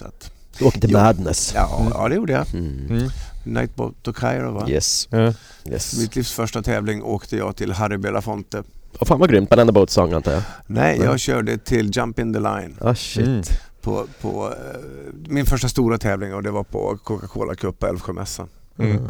att, 0.02 0.32
Du 0.60 0.66
åker 0.66 0.80
till 0.80 0.92
Jo. 0.92 0.98
Madness. 1.00 1.52
ja, 1.56 1.88
ja, 1.94 2.08
det 2.10 2.16
gjorde 2.16 2.34
jag. 2.34 2.54
Mm. 2.54 2.88
Mm. 2.90 3.10
Nightboat 3.46 3.94
to 4.04 4.14
Cairo 4.14 4.52
va? 4.52 4.66
Yes, 4.70 5.08
Ja. 5.12 5.34
yes. 5.70 6.00
Mitt 6.00 6.16
livs 6.16 6.32
första 6.32 6.62
tävling 6.62 7.04
åkte 7.04 7.38
jag 7.38 7.56
till 7.56 7.72
Harry 7.72 7.98
Belafonte. 7.98 8.64
Och 9.00 9.08
fan 9.08 9.20
vad 9.20 9.30
grymt, 9.30 9.50
Banana 9.50 9.72
Boat 9.72 9.90
Song 9.90 10.14
antar 10.14 10.32
jag? 10.32 10.42
Nej, 10.68 10.98
Nej. 11.00 11.08
jag 11.08 11.20
körde 11.20 11.58
till 11.58 11.92
Jump 11.98 12.20
in 12.20 12.34
the 12.34 12.40
line 12.40 12.78
Ah 12.82 12.96
shit. 12.96 13.50
Mm. 13.88 14.08
på, 14.22 14.30
på 14.30 14.48
eh, 14.54 14.80
min 15.28 15.46
första 15.46 15.70
stora 15.70 15.98
tävling 15.98 16.34
och 16.34 16.44
det 16.44 16.52
var 16.52 16.64
på 16.64 16.98
Coca-Cola 17.04 17.56
Cup 17.56 17.80
på 17.80 17.88
Älvsjömässan. 17.88 18.48
Mm. 18.80 19.08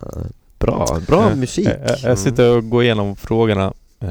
Ah. 0.00 0.06
Bra, 0.58 1.00
bra 1.06 1.28
Ja. 1.30 1.34
musik. 1.36 1.66
Jag, 1.66 1.80
jag, 1.90 2.10
jag 2.10 2.18
sitter 2.18 2.56
och 2.56 2.68
går 2.70 2.82
igenom 2.82 3.16
frågorna 3.16 3.64
eh, 4.00 4.08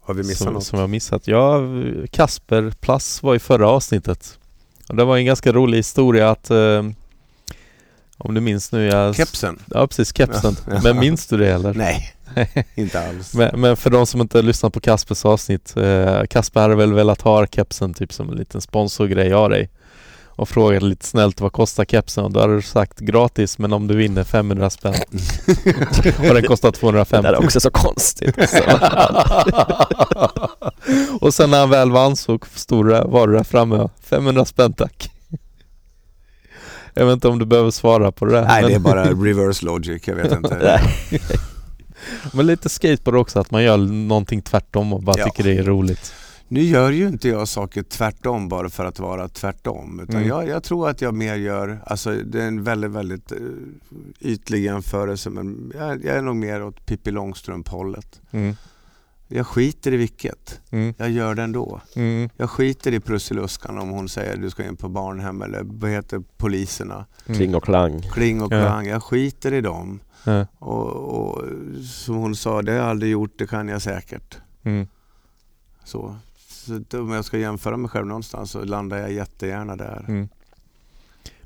Har 0.00 0.14
vi 0.14 0.22
missat 0.22 0.36
som, 0.38 0.52
något? 0.54 0.64
som 0.64 0.78
jag 0.78 0.90
missat. 0.90 1.28
Ja, 1.28 1.60
Kasper 2.10 2.70
Plass 2.80 3.22
var 3.22 3.34
i 3.34 3.38
förra 3.38 3.68
avsnittet. 3.68 4.38
Och 4.88 4.96
det 4.96 5.04
var 5.04 5.16
en 5.16 5.24
ganska 5.26 5.52
rolig 5.52 5.78
historia 5.78 6.30
att 6.30 6.50
eh, 6.50 6.82
om 8.18 8.34
du 8.34 8.40
minns 8.40 8.72
nu 8.72 8.86
jag... 8.86 9.16
Kepsen? 9.16 9.58
Ja 9.66 9.86
precis, 9.86 10.16
kepsen. 10.16 10.56
Ja, 10.66 10.72
ja. 10.74 10.80
Men 10.82 10.98
minns 10.98 11.26
du 11.26 11.36
det 11.36 11.48
eller? 11.52 11.74
Nej, 11.74 12.14
inte 12.74 13.08
alls. 13.08 13.34
Men, 13.34 13.60
men 13.60 13.76
för 13.76 13.90
de 13.90 14.06
som 14.06 14.20
inte 14.20 14.42
lyssnat 14.42 14.72
på 14.72 14.80
Kaspers 14.80 15.24
avsnitt, 15.24 15.76
eh, 15.76 16.22
Kasper 16.30 16.60
hade 16.60 16.74
väl 16.74 16.92
velat 16.92 17.20
ha 17.20 17.46
kepsen 17.46 17.94
typ 17.94 18.12
som 18.12 18.30
en 18.30 18.36
liten 18.36 18.60
sponsorgrej 18.60 19.32
av 19.32 19.50
dig. 19.50 19.70
Och 20.26 20.48
frågade 20.48 20.86
lite 20.86 21.06
snällt 21.06 21.40
vad 21.40 21.52
kostar 21.52 21.84
kepsen 21.84 22.24
och 22.24 22.32
då 22.32 22.40
hade 22.40 22.56
du 22.56 22.62
sagt 22.62 22.98
gratis 22.98 23.58
men 23.58 23.72
om 23.72 23.86
du 23.86 23.96
vinner 23.96 24.24
500 24.24 24.70
spänn. 24.70 24.94
och 26.18 26.34
den 26.34 26.42
kostar 26.42 26.70
Det 26.70 26.78
250. 26.78 27.22
där 27.22 27.32
är 27.32 27.44
också 27.44 27.60
så 27.60 27.70
konstigt. 27.70 28.38
alltså. 28.38 28.62
och 31.20 31.34
sen 31.34 31.50
när 31.50 31.60
han 31.60 31.70
väl 31.70 31.90
vann 31.90 32.16
så 32.16 32.38
stod 32.54 32.88
det, 32.88 33.04
var 33.06 33.26
du 33.26 33.32
där 33.34 33.44
framme 33.44 33.88
500 34.02 34.44
spänn 34.44 34.72
tack. 34.72 35.10
Jag 36.94 37.06
vet 37.06 37.12
inte 37.12 37.28
om 37.28 37.38
du 37.38 37.46
behöver 37.46 37.70
svara 37.70 38.12
på 38.12 38.24
det 38.24 38.32
där. 38.32 38.44
Nej, 38.44 38.62
men, 38.62 38.70
det 38.70 38.76
är 38.76 38.80
bara 38.80 39.04
reverse 39.04 39.64
logic, 39.64 40.02
jag 40.06 40.14
vet 40.14 40.32
inte. 40.32 40.80
Men 42.32 42.46
lite 42.46 42.68
skateboard 42.68 43.16
också, 43.16 43.40
att 43.40 43.50
man 43.50 43.62
gör 43.62 43.76
någonting 43.76 44.42
tvärtom 44.42 44.92
och 44.92 45.02
bara 45.02 45.18
Ja. 45.18 45.24
tycker 45.24 45.44
det 45.44 45.58
är 45.58 45.62
roligt. 45.62 46.12
Nu 46.50 46.60
gör 46.62 46.90
ju 46.92 47.08
inte 47.08 47.28
jag 47.28 47.48
saker 47.48 47.82
tvärtom 47.82 48.48
bara 48.48 48.68
för 48.68 48.84
att 48.84 48.98
vara 48.98 49.28
tvärtom. 49.28 50.00
Utan 50.02 50.16
Mm. 50.16 50.28
jag, 50.28 50.48
jag 50.48 50.62
tror 50.62 50.88
att 50.88 51.00
jag 51.02 51.14
mer 51.14 51.34
gör, 51.34 51.80
alltså 51.86 52.10
det 52.14 52.42
är 52.42 52.46
en 52.48 52.64
väldigt, 52.64 52.90
väldigt 52.90 53.32
eh, 53.32 53.38
ytlig 54.20 54.64
jämförelse 54.64 55.30
men 55.30 55.72
jag, 55.78 56.04
jag 56.04 56.16
är 56.16 56.22
nog 56.22 56.36
mer 56.36 56.62
åt 56.62 56.86
Pippi 56.86 57.10
Långstrump-hållet. 57.10 58.20
Mm. 58.30 58.56
Jag 59.28 59.46
skiter 59.46 59.94
i 59.94 59.96
vilket. 59.96 60.60
Mm. 60.70 60.94
Jag 60.98 61.10
gör 61.10 61.34
det 61.34 61.42
ändå. 61.42 61.80
Mm. 61.96 62.30
Jag 62.36 62.50
skiter 62.50 62.94
i 62.94 63.00
Prussiluskan 63.00 63.78
om 63.78 63.88
hon 63.88 64.08
säger 64.08 64.36
du 64.36 64.50
ska 64.50 64.64
in 64.64 64.76
på 64.76 64.88
barnhem 64.88 65.42
eller 65.42 65.60
vad 65.64 65.90
heter 65.90 66.22
poliserna. 66.36 67.06
Mm. 67.26 67.38
Kling 67.38 67.54
och 67.54 67.64
klang. 67.64 68.02
Kling 68.12 68.42
och 68.42 68.52
Ja. 68.52 68.60
klang. 68.62 68.86
Jag 68.86 69.02
skiter 69.02 69.54
i 69.54 69.60
dem. 69.60 70.00
Ja. 70.24 70.46
Och, 70.58 70.86
och 70.96 71.42
som 71.84 72.14
hon 72.14 72.36
sa, 72.36 72.62
det 72.62 72.72
har 72.72 72.78
jag 72.78 72.86
aldrig 72.88 73.12
gjort, 73.12 73.32
det 73.38 73.46
kan 73.46 73.68
jag 73.68 73.82
säkert. 73.82 74.36
Mm. 74.62 74.86
Så, 75.84 76.16
så 76.48 76.82
om 76.98 77.10
jag 77.10 77.24
ska 77.24 77.38
jämföra 77.38 77.76
mig 77.76 77.90
själv 77.90 78.06
någonstans 78.06 78.50
så 78.50 78.64
landar 78.64 78.96
jag 78.98 79.12
jättegärna 79.12 79.76
där. 79.76 80.04
Mm. 80.08 80.28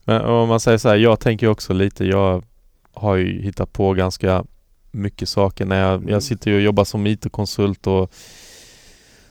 Men 0.05 0.21
om 0.23 0.49
man 0.49 0.61
säger 0.61 0.79
så 0.79 0.89
här, 0.89 0.97
jag 0.97 1.21
tänker 1.21 1.47
också 1.49 1.73
lite, 1.73 2.05
jag 2.05 2.45
har 2.93 3.17
ju 3.17 3.43
hittat 3.43 3.73
på 3.73 3.93
ganska 3.95 4.45
mycket 4.91 5.29
saker 5.29 5.65
när 5.65 5.81
jag, 5.81 5.95
Mm. 5.95 6.09
jag 6.09 6.23
sitter 6.23 6.51
ju 6.51 6.57
och 6.57 6.63
jobbar 6.63 6.85
som 6.85 7.07
IT-konsult 7.07 7.87
och 7.87 8.13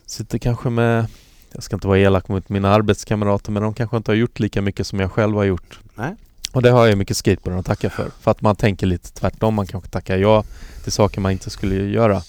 sitter 0.06 0.38
kanske 0.38 0.70
med, 0.70 1.06
jag 1.52 1.64
ska 1.64 1.76
inte 1.76 1.88
vara 1.88 2.00
elak 2.00 2.28
mot 2.28 2.50
mina 2.50 2.70
arbetskamrater 2.70 3.52
men 3.52 3.64
de 3.64 3.74
kanske 3.74 3.98
inte 3.98 4.12
har 4.12 4.16
gjort 4.16 4.40
lika 4.40 4.62
mycket 4.62 4.88
som 4.88 5.00
jag 5.00 5.12
själv 5.12 5.36
har 5.36 5.44
gjort. 5.44 5.80
Nej. 5.96 6.16
Och 6.54 6.62
det 6.62 6.70
har 6.70 6.88
jag 6.88 6.98
mycket 6.98 7.18
skateboarden 7.18 7.60
att 7.60 7.66
tacka 7.66 7.90
för. 7.90 8.12
För 8.20 8.32
att 8.32 8.42
man 8.42 8.56
tänker 8.56 8.88
lite 8.88 9.12
tvärtom, 9.14 9.54
man 9.54 9.68
kanske 9.68 9.90
tackar 9.90 10.18
ja 10.18 10.44
till 10.84 10.92
saker 10.92 11.22
man 11.22 11.32
inte 11.32 11.50
skulle 11.50 11.76
göra. 11.76 12.22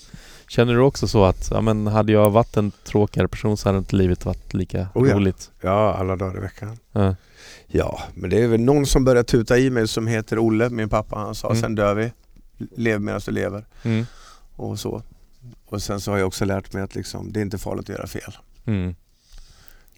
Känner 0.49 0.75
du 0.75 0.81
också 0.81 1.09
så 1.09 1.25
att, 1.25 1.49
ja 1.51 1.61
men 1.61 1.87
hade 1.87 2.13
jag 2.13 2.31
varit 2.31 2.57
en 2.57 2.71
tråkigare 2.85 3.29
person 3.29 3.57
så 3.57 3.69
hade 3.69 3.79
inte 3.79 3.97
livet 3.97 4.25
varit 4.25 4.55
lika 4.55 4.87
Oh 4.95 5.09
ja. 5.09 5.15
roligt? 5.17 5.51
Ja, 5.61 5.95
alla 5.95 6.17
dagar 6.17 6.37
i 6.39 6.41
veckan. 6.41 6.79
Ja. 6.93 7.15
Ja, 7.67 8.03
men 8.15 8.31
det 8.31 8.43
är 8.43 8.49
väl 8.49 8.61
någon 8.61 8.87
som 8.87 9.05
börjar 9.05 9.23
tuta 9.23 9.59
i 9.59 9.71
mig 9.71 9.89
som 9.89 10.07
heter 10.07 10.39
Olle, 10.39 10.71
min 10.71 10.89
pappa. 10.89 11.17
Han 11.19 11.35
sa 11.35 11.49
Mm. 11.51 11.61
sen 11.63 11.75
dör 11.75 11.95
vi. 11.95 12.13
Lev 12.77 13.01
medan 13.01 13.21
du 13.27 13.33
lever. 13.33 13.65
Mm. 13.83 14.07
Och 14.57 14.79
så. 14.79 15.03
Och 15.67 15.83
sen 15.83 16.01
så 16.01 16.11
har 16.11 16.19
jag 16.19 16.27
också 16.27 16.45
lärt 16.45 16.73
mig 16.73 16.83
att 16.83 16.95
liksom, 16.95 17.33
det 17.33 17.41
är 17.41 17.43
inte 17.43 17.59
farligt 17.59 17.91
att 17.91 17.97
göra 17.97 18.07
fel. 18.07 18.37
Mm. 18.67 18.95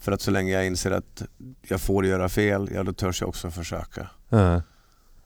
För 0.04 0.12
att 0.12 0.20
så 0.20 0.30
länge 0.30 0.52
jag 0.52 0.66
inser 0.66 0.90
att 0.90 1.22
jag 1.62 1.80
får 1.80 2.06
göra 2.06 2.28
fel, 2.28 2.68
ja 2.74 2.82
då 2.82 2.92
törs 2.92 3.20
jag 3.20 3.28
också 3.28 3.50
försöka. 3.50 4.10
Ja. 4.28 4.62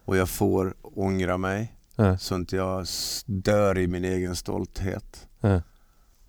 Och 0.05 0.17
jag 0.17 0.29
får 0.29 0.75
ångra 0.83 1.37
mig 1.39 1.75
Ja. 1.97 2.19
så 2.19 2.35
inte 2.35 2.57
jag 2.57 2.87
dör 3.27 3.79
i 3.79 3.87
min 3.87 4.05
egen 4.05 4.37
stolthet. 4.37 5.29
Ja. 5.41 5.63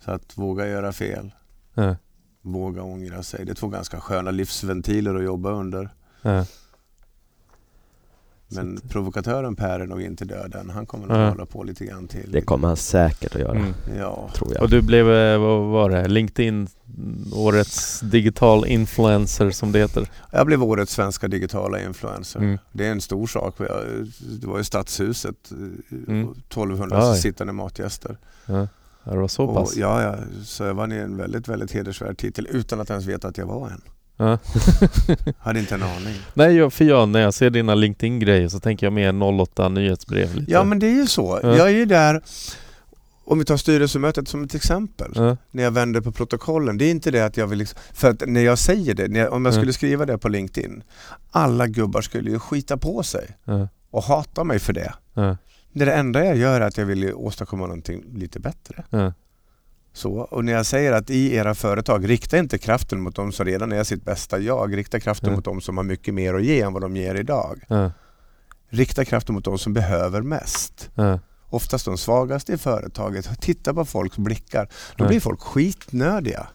Så 0.05 0.11
att 0.11 0.37
våga 0.37 0.67
göra 0.67 0.91
fel, 0.93 1.31
våga 2.41 2.83
ångra 2.83 3.23
sig. 3.23 3.45
Det 3.45 3.51
är 3.51 3.55
två 3.55 3.67
ganska 3.67 3.99
sköna 3.99 4.31
livsventiler 4.31 5.15
att 5.15 5.23
jobba 5.23 5.51
under. 5.51 5.89
Men 8.51 8.77
Så 8.77 8.87
provokatören 8.87 9.55
Per 9.55 9.79
är 9.79 9.87
nog 9.87 10.01
inte 10.01 10.25
död 10.25 10.55
än. 10.55 10.69
Han 10.69 10.85
kommer 10.85 11.07
nog 11.07 11.17
Ja. 11.17 11.29
hålla 11.29 11.45
på 11.45 11.63
lite 11.63 11.85
grann 11.85 12.07
till. 12.07 12.31
Det 12.31 12.41
kommer 12.41 12.67
han 12.67 12.77
säkert 12.77 13.35
att 13.35 13.41
göra, 13.41 13.55
Mm. 13.57 13.73
Ja. 13.97 14.29
tror 14.35 14.53
jag. 14.53 14.63
Och 14.63 14.69
du 14.69 14.81
blev, 14.81 15.11
eh, 15.11 15.39
vad 15.39 15.61
var 15.65 15.89
det, 15.89 16.07
LinkedIn 16.07 16.67
årets 17.33 17.99
digital 17.99 18.65
influencer 18.67 19.51
som 19.51 19.71
det 19.71 19.79
heter. 19.79 20.09
Jag 20.31 20.45
blev 20.45 20.63
årets 20.63 20.93
svenska 20.93 21.27
digitala 21.27 21.81
influencer. 21.81 22.39
Mm. 22.39 22.57
Det 22.71 22.87
är 22.87 22.91
en 22.91 23.01
stor 23.01 23.27
sak. 23.27 23.55
Det 24.41 24.47
var 24.47 24.59
i 24.59 24.63
Stadshuset. 24.63 25.51
eh, 25.51 25.57
Mm. 26.07 26.33
1200 26.49 27.11
Oj. 27.11 27.17
sittande 27.17 27.53
matgäster. 27.53 28.17
Ja, 28.45 28.67
det 29.03 29.17
var 29.17 29.27
så 29.27 29.43
Och, 29.45 29.55
pass? 29.55 29.75
ja, 29.75 30.01
ja, 30.03 30.15
så 30.43 30.63
jag 30.63 30.73
vann 30.73 30.91
en 30.91 31.17
väldigt, 31.17 31.47
väldigt 31.47 31.71
hedersvärd 31.71 32.17
titel 32.17 32.47
utan 32.51 32.79
att 32.81 32.89
ens 32.89 33.05
veta 33.05 33.27
att 33.27 33.37
jag 33.37 33.45
var 33.45 33.69
en. 33.69 33.81
Ja. 34.21 34.37
Hade 35.39 35.59
inte 35.59 35.75
en 35.75 35.83
aning. 35.83 36.15
Nej, 36.33 36.55
jag, 36.55 36.73
för 36.73 36.85
jag, 36.85 37.09
när 37.09 37.19
jag 37.19 37.33
ser 37.33 37.49
dina 37.49 37.75
LinkedIn-grejer 37.75 38.47
så 38.49 38.59
tänker 38.59 38.85
jag 38.85 38.93
mer 38.93 39.23
08 39.41 39.69
nyhetsbrev 39.69 40.35
lite. 40.35 40.51
Ja 40.51 40.63
men 40.63 40.79
det 40.79 40.87
är 40.87 40.95
ju 40.95 41.07
så. 41.07 41.39
Ja. 41.43 41.55
Jag 41.57 41.67
är 41.67 41.73
ju 41.73 41.85
där, 41.85 42.21
om 43.25 43.39
vi 43.39 43.45
tar 43.45 43.57
styrelsemötet 43.57 44.27
som 44.27 44.43
ett 44.43 44.55
exempel. 44.55 45.11
Ja. 45.15 45.37
När 45.51 45.63
jag 45.63 45.71
vänder 45.71 46.01
på 46.01 46.11
protokollen. 46.11 46.77
Det 46.77 46.85
är 46.85 46.91
inte 46.91 47.11
det 47.11 47.25
att 47.25 47.37
jag 47.37 47.47
vill, 47.47 47.59
liksom, 47.59 47.79
för 47.93 48.09
att 48.09 48.23
när 48.27 48.41
jag 48.41 48.57
säger 48.59 48.93
det, 48.93 49.17
jag, 49.19 49.33
om 49.33 49.45
jag 49.45 49.51
Ja. 49.53 49.57
skulle 49.57 49.73
skriva 49.73 50.05
det 50.05 50.17
på 50.17 50.29
LinkedIn. 50.29 50.83
Alla 51.31 51.67
gubbar 51.67 52.01
skulle 52.01 52.31
ju 52.31 52.39
skita 52.39 52.77
på 52.77 53.03
sig 53.03 53.27
och 53.91 54.03
hata 54.03 54.43
mig 54.43 54.59
för 54.59 54.73
det. 54.73 54.93
Det, 55.73 55.85
det 55.85 55.93
enda 55.93 56.25
jag 56.25 56.37
gör 56.37 56.61
är 56.61 56.67
att 56.67 56.77
jag 56.77 56.85
vill 56.85 57.13
åstadkomma 57.13 57.63
någonting 57.67 58.03
lite 58.13 58.39
bättre. 58.39 58.83
Så, 59.93 60.13
och 60.13 60.45
när 60.45 60.53
jag 60.53 60.65
säger 60.65 60.91
att 60.91 61.09
i 61.09 61.35
era 61.35 61.55
företag, 61.55 62.09
rikta 62.09 62.37
inte 62.37 62.57
kraften 62.57 63.01
mot 63.01 63.15
de 63.15 63.31
som 63.31 63.45
redan 63.45 63.71
är 63.71 63.83
sitt 63.83 64.05
bästa 64.05 64.39
jag. 64.39 64.77
Rikta 64.77 64.99
kraften 64.99 65.29
Ja. 65.29 65.35
mot 65.35 65.45
de 65.45 65.61
som 65.61 65.77
har 65.77 65.83
mycket 65.83 66.13
mer 66.13 66.33
att 66.33 66.43
ge 66.43 66.61
än 66.61 66.73
vad 66.73 66.81
de 66.81 66.95
ger 66.95 67.15
idag. 67.15 67.63
Ja. 67.67 67.91
Rikta 68.69 69.05
kraften 69.05 69.35
mot 69.35 69.45
de 69.45 69.57
som 69.57 69.73
behöver 69.73 70.21
mest. 70.21 70.89
Ja. 70.95 71.19
Oftast 71.49 71.85
de 71.85 71.97
svagaste 71.97 72.53
i 72.53 72.57
företaget. 72.57 73.41
Titta 73.41 73.73
på 73.73 73.85
folks 73.85 74.17
blickar. 74.17 74.69
Då 74.95 75.07
blir 75.07 75.19
folk 75.19 75.39
skitnödiga. 75.39 76.47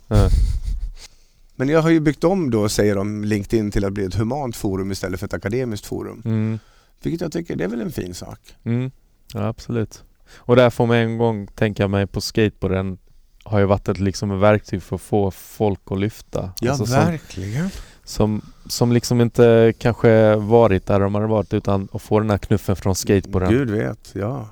Men 1.56 1.68
jag 1.68 1.82
har 1.82 1.90
ju 1.90 2.00
byggt 2.00 2.24
om 2.24 2.50
då, 2.50 2.68
säger 2.68 2.94
de, 2.94 3.24
LinkedIn 3.24 3.70
till 3.70 3.84
att 3.84 3.92
bli 3.92 4.04
ett 4.04 4.14
humant 4.14 4.56
forum 4.56 4.92
istället 4.92 5.20
för 5.20 5.26
ett 5.26 5.34
akademiskt 5.34 5.86
forum. 5.86 6.22
Mm. 6.24 6.58
Vilket 7.02 7.20
jag 7.20 7.32
tycker, 7.32 7.56
det 7.56 7.64
är 7.64 7.68
väl 7.68 7.80
en 7.80 7.92
fin 7.92 8.14
sak. 8.14 8.38
Mm. 8.64 8.90
Ja, 9.32 9.46
absolut. 9.48 10.04
Och 10.36 10.56
där 10.56 10.70
får 10.70 10.86
man 10.86 10.96
en 10.96 11.18
gång 11.18 11.46
tänka 11.46 11.88
mig 11.88 12.06
på 12.06 12.20
skateboarden 12.20 12.98
har 13.44 13.58
ju 13.58 13.64
varit 13.64 13.88
ett 13.88 14.00
liksom 14.00 14.40
verktyg 14.40 14.82
för 14.82 14.96
att 14.96 15.02
få 15.02 15.30
folk 15.30 15.80
att 15.84 16.00
lyfta. 16.00 16.52
Alltså 16.68 16.86
som, 16.86 16.94
verkligen. 16.96 17.70
som, 18.04 18.42
som 18.66 18.92
liksom 18.92 19.20
inte 19.20 19.72
kanske 19.78 20.36
varit 20.36 20.86
där 20.86 21.00
de 21.00 21.14
har 21.14 21.22
varit 21.22 21.54
utan 21.54 21.88
att 21.92 22.02
få 22.02 22.20
den 22.20 22.30
här 22.30 22.38
knuffen 22.38 22.76
från 22.76 22.94
skateboarden. 22.94 23.50
Gud 23.52 23.70
vet, 23.70 24.10
ja. 24.12 24.48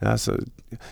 Alltså, 0.00 0.38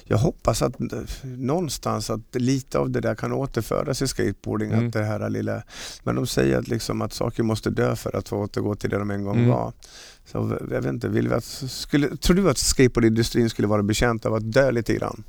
jag 0.04 0.18
hoppas 0.18 0.62
att 0.62 0.74
någonstans 1.22 2.10
att 2.10 2.34
lite 2.34 2.78
av 2.78 2.90
det 2.90 3.00
där 3.00 3.14
kan 3.14 3.32
återföras 3.32 4.02
i 4.02 4.08
skateboarding. 4.08 4.72
Mm. 4.72 4.86
Att 4.86 4.92
det 4.92 5.04
här 5.04 5.30
lilla, 5.30 5.62
men 6.02 6.14
de 6.14 6.26
säger 6.26 6.58
att, 6.58 6.68
liksom 6.68 7.02
att 7.02 7.12
saker 7.12 7.42
måste 7.42 7.70
dö 7.70 7.96
för 7.96 8.16
att 8.16 8.28
få 8.28 8.36
återgå 8.36 8.74
till 8.74 8.90
det 8.90 8.98
de 8.98 9.10
en 9.10 9.24
gång 9.24 9.36
Mm. 9.36 9.48
var. 9.48 9.72
Så 10.24 10.58
jag 10.70 10.82
vet 10.82 10.92
inte, 10.92 11.08
vill 11.08 11.28
vi 11.28 11.34
att, 11.34 11.44
skulle, 11.44 12.16
tror 12.16 12.36
du 12.36 12.50
att 12.50 12.58
skateboardindustrin 12.58 13.50
skulle 13.50 13.68
vara 13.68 13.82
bekänt 13.82 14.26
av 14.26 14.34
att 14.34 14.52
dö 14.52 14.70
lite 14.70 14.94
grann? 14.94 15.24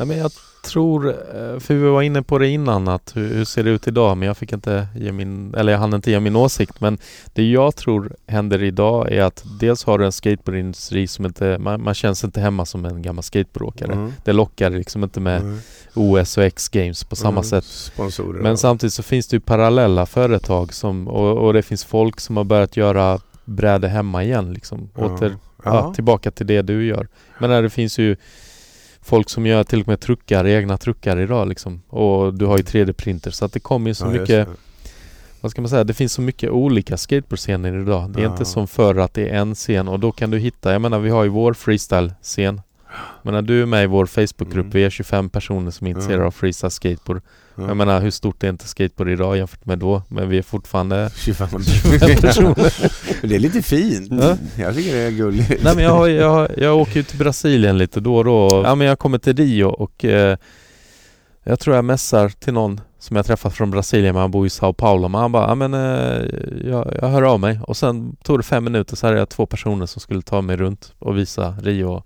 Nej 0.00 0.06
men 0.06 0.18
jag 0.18 0.30
tror, 0.64 1.08
eh, 1.08 1.58
för 1.60 1.74
vi 1.74 1.88
var 1.88 2.02
inne 2.02 2.22
på 2.22 2.38
det 2.38 2.48
innan 2.48 2.88
att 2.88 3.12
hur, 3.16 3.34
hur 3.34 3.44
ser 3.44 3.64
det 3.64 3.70
ut 3.70 3.88
idag 3.88 4.16
men 4.16 4.28
jag 4.28 4.36
fick 4.36 4.52
inte 4.52 4.86
ge 4.96 5.12
min, 5.12 5.54
eller 5.54 5.72
jag 5.72 5.78
hann 5.78 5.94
inte 5.94 6.10
ge 6.10 6.20
min 6.20 6.36
åsikt 6.36 6.80
men 6.80 6.98
det 7.32 7.50
jag 7.50 7.76
tror 7.76 8.12
händer 8.26 8.62
idag 8.62 9.12
är 9.12 9.22
att 9.22 9.44
dels 9.60 9.84
har 9.84 9.98
du 9.98 10.04
en 10.04 10.12
skateboardindustri 10.12 11.06
som 11.06 11.24
inte, 11.26 11.58
man, 11.58 11.82
man 11.82 11.94
känns 11.94 12.24
inte 12.24 12.40
hemma 12.40 12.66
som 12.66 12.84
en 12.84 13.02
gammal 13.02 13.22
skateboardåkare. 13.22 13.92
Mm. 13.92 14.12
Det 14.24 14.32
lockar 14.32 14.70
liksom 14.70 15.04
inte 15.04 15.20
med 15.20 15.40
Mm. 15.40 15.58
OS 15.94 16.38
och 16.38 16.44
X-games 16.44 17.04
på 17.04 17.16
samma 17.16 17.30
Mm. 17.30 17.44
sätt. 17.44 17.64
Sponsorer. 17.64 18.40
Men 18.42 18.50
ja. 18.50 18.56
samtidigt 18.56 18.94
så 18.94 19.02
finns 19.02 19.28
det 19.28 19.36
ju 19.36 19.40
parallella 19.40 20.06
företag 20.06 20.74
som, 20.74 21.08
och, 21.08 21.46
och 21.46 21.52
det 21.52 21.62
finns 21.62 21.84
folk 21.84 22.20
som 22.20 22.36
har 22.36 22.44
börjat 22.44 22.76
göra 22.76 23.18
bräde 23.44 23.88
hemma 23.88 24.24
igen 24.24 24.52
liksom. 24.52 24.88
Åter, 24.94 25.36
Ja. 25.64 25.94
tillbaka 25.94 26.30
till 26.30 26.46
det 26.46 26.62
du 26.62 26.86
gör. 26.86 27.08
Men 27.38 27.62
det 27.62 27.70
finns 27.70 27.98
ju 27.98 28.16
folk 29.02 29.30
som 29.30 29.46
gör 29.46 29.64
till 29.64 29.80
och 29.80 29.88
med 29.88 30.00
truckar, 30.00 30.46
egna 30.46 30.78
truckar 30.78 31.20
idag 31.20 31.48
liksom. 31.48 31.82
Och 31.88 32.34
du 32.34 32.46
har 32.46 32.56
ju 32.56 32.62
3D-printer 32.64 33.30
så 33.30 33.44
att 33.44 33.52
det 33.52 33.60
kommer 33.60 33.90
ju 33.90 33.94
så 33.94 34.04
Ja, 34.06 34.10
mycket, 34.10 34.48
vad 35.40 35.50
ska 35.50 35.60
man 35.62 35.68
säga, 35.68 35.84
det 35.84 35.94
finns 35.94 36.12
så 36.12 36.22
mycket 36.22 36.50
olika 36.50 36.96
skateboardscener 36.96 37.80
idag. 37.82 38.10
Det 38.10 38.20
är 38.20 38.24
Ja. 38.24 38.30
inte 38.32 38.44
som 38.44 38.68
förr 38.68 38.94
att 38.98 39.14
det 39.14 39.28
är 39.28 39.34
en 39.34 39.54
scen 39.54 39.88
och 39.88 40.00
då 40.00 40.12
kan 40.12 40.30
du 40.30 40.38
hitta, 40.38 40.72
jag 40.72 40.80
menar 40.82 40.98
vi 40.98 41.10
har 41.10 41.22
ju 41.24 41.28
vår 41.30 41.52
freestyle-scen. 41.54 42.60
Men 43.22 43.34
när 43.34 43.42
du 43.42 43.62
är 43.62 43.66
med 43.66 43.84
i 43.84 43.86
vår 43.86 44.06
Facebookgrupp, 44.06 44.64
Mm. 44.64 44.70
vi 44.70 44.84
är 44.84 44.90
25 44.90 45.30
personer 45.30 45.70
som 45.70 45.86
är 45.86 45.90
intresserade 45.90 46.24
av 46.26 46.30
freestyle 46.30 46.70
skateboard. 46.70 47.22
Ja. 47.54 47.66
Jag 47.66 47.76
menar 47.76 48.00
hur 48.00 48.10
stort 48.10 48.44
är 48.44 48.48
inte 48.48 48.68
skateboard 48.68 49.08
idag 49.08 49.36
jämfört 49.36 49.66
med 49.66 49.78
då? 49.78 50.02
Men 50.08 50.28
vi 50.28 50.38
är 50.38 50.42
fortfarande 50.42 51.10
25 51.16 51.48
25 51.64 52.16
personer. 52.20 52.72
det 53.28 53.34
är 53.34 53.38
lite 53.38 53.62
fint. 53.62 54.08
Ja. 54.12 54.36
Jag 54.56 54.74
tycker 54.74 54.92
det 54.92 54.98
är 55.02 55.10
gulligt. 55.10 55.48
Nej 55.64 55.74
men 55.74 55.84
jag, 55.84 56.10
jag, 56.10 56.48
jag 56.56 56.76
åker 56.78 56.96
ju 56.96 57.02
till 57.02 57.18
Brasilien 57.18 57.78
lite 57.78 58.00
då 58.00 58.16
och 58.16 58.24
då. 58.24 58.62
Ja 58.64 58.74
men 58.74 58.86
jag 58.86 58.98
kommer 58.98 59.18
till 59.18 59.36
Rio 59.36 59.64
och 59.64 60.04
eh, 60.04 60.36
jag 61.44 61.60
tror 61.60 61.76
jag 61.76 61.84
mässar 61.84 62.28
till 62.28 62.52
någon 62.52 62.80
som 62.98 63.16
jag 63.16 63.26
träffat 63.26 63.54
från 63.54 63.70
Brasilien 63.70 64.14
men 64.14 64.20
han 64.20 64.30
bor 64.30 64.46
i 64.46 64.50
Sao 64.50 64.72
Paulo. 64.72 65.08
Men 65.08 65.20
han 65.20 65.32
bara, 65.32 65.48
ja 65.48 65.54
men 65.54 65.74
eh, 65.74 66.24
jag, 66.70 66.94
jag 67.02 67.08
hör 67.08 67.22
av 67.22 67.40
mig. 67.40 67.60
Och 67.66 67.76
sen 67.76 68.16
tog 68.22 68.38
det 68.38 68.42
fem 68.42 68.64
minuter 68.64 68.96
så 68.96 69.06
hade 69.06 69.18
jag 69.18 69.28
två 69.28 69.46
personer 69.46 69.86
som 69.86 70.00
skulle 70.00 70.22
ta 70.22 70.40
mig 70.40 70.56
runt 70.56 70.92
och 70.98 71.16
visa 71.18 71.54
Rio. 71.62 72.02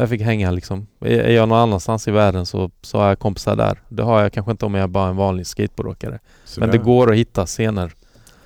Jag 0.00 0.08
fick 0.08 0.20
hänga 0.22 0.50
liksom. 0.50 0.86
Är 1.00 1.06
är 1.18 1.30
jag 1.32 1.48
någon 1.48 1.58
annanstans 1.58 2.08
i 2.08 2.10
världen 2.10 2.46
så, 2.46 2.70
så 2.82 2.98
har 2.98 3.08
jag 3.08 3.18
kompisar 3.18 3.56
där. 3.56 3.82
Det 3.88 4.02
har 4.02 4.22
jag 4.22 4.32
kanske 4.32 4.50
inte 4.52 4.66
om 4.66 4.74
jag 4.74 4.82
är 4.82 4.88
bara 4.88 5.08
en 5.08 5.16
vanlig 5.16 5.46
skateboardåkare. 5.46 6.18
Sådär. 6.44 6.66
Men 6.66 6.76
det 6.76 6.84
går 6.84 7.10
att 7.10 7.16
hitta 7.16 7.46
scener. 7.46 7.92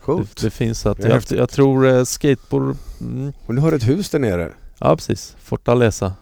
Coolt. 0.04 0.36
Det, 0.36 0.46
det 0.46 0.50
finns 0.50 0.80
så 0.80 0.88
att 0.88 1.00
är 1.04 1.08
jag, 1.08 1.22
jag 1.28 1.50
tror 1.50 1.86
eh, 1.86 2.04
skateboard... 2.04 2.76
Mm, 3.00 3.32
Och 3.46 3.54
du 3.54 3.60
har 3.60 3.72
ett 3.72 3.88
hus 3.88 4.10
där 4.10 4.18
nere. 4.18 4.52
ja 4.78 4.96
precis, 4.96 5.36
Fortaleza. 5.40 6.12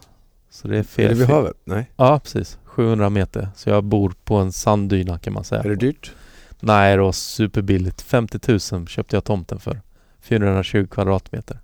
Så 0.51 0.67
det 0.67 0.75
är 0.75 0.79
Är 0.79 0.83
fel. 0.83 1.09
det 1.09 1.15
vid 1.15 1.27
havet? 1.27 1.57
Nej. 1.63 1.91
Ja, 1.95 2.19
precis. 2.19 2.57
700 2.65 3.09
meter. 3.09 3.49
Så 3.55 3.69
jag 3.69 3.83
bor 3.83 4.13
på 4.23 4.35
en 4.35 4.51
sanddyna 4.51 5.19
kan 5.19 5.33
man 5.33 5.43
säga. 5.43 5.61
Är 5.63 5.69
det 5.69 5.75
dyrt? 5.75 6.11
Nej, 6.59 6.95
det 6.95 7.01
var 7.03 7.11
superbilligt. 7.11 8.01
50 8.01 8.39
000 8.75 8.87
köpte 8.87 9.15
jag 9.15 9.23
tomten 9.23 9.59
för. 9.59 9.81
420 10.21 10.87
kvadratmeter. 10.91 11.59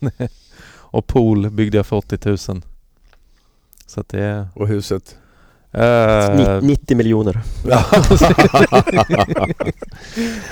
och 0.92 1.06
pool 1.06 1.50
byggde 1.50 1.76
jag 1.76 1.86
för 1.86 1.96
80 1.96 2.52
000. 2.52 2.62
Så 3.94 4.00
att 4.00 4.08
det. 4.08 4.46
Och 4.54 4.68
huset? 4.68 5.16
Eh, 5.72 6.34
Ni- 6.36 6.66
90 6.66 6.96
miljoner. 6.96 7.42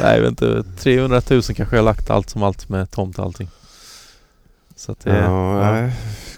nej, 0.01 0.15
jag 0.17 0.21
vet 0.21 0.29
inte. 0.31 0.63
300 0.79 1.23
000 1.31 1.43
kanske 1.43 1.63
jag 1.77 1.83
har 1.83 1.83
lagt 1.85 2.11
allt 2.11 2.31
som 2.31 2.43
allt 2.43 2.69
med 2.69 2.91
tomt 2.91 3.19
och 3.19 3.25
allting. 3.25 3.49
Så 4.77 4.93
att 4.93 5.01
det... 5.01 5.17
Ja, 5.19 5.61
nej. 5.73 5.93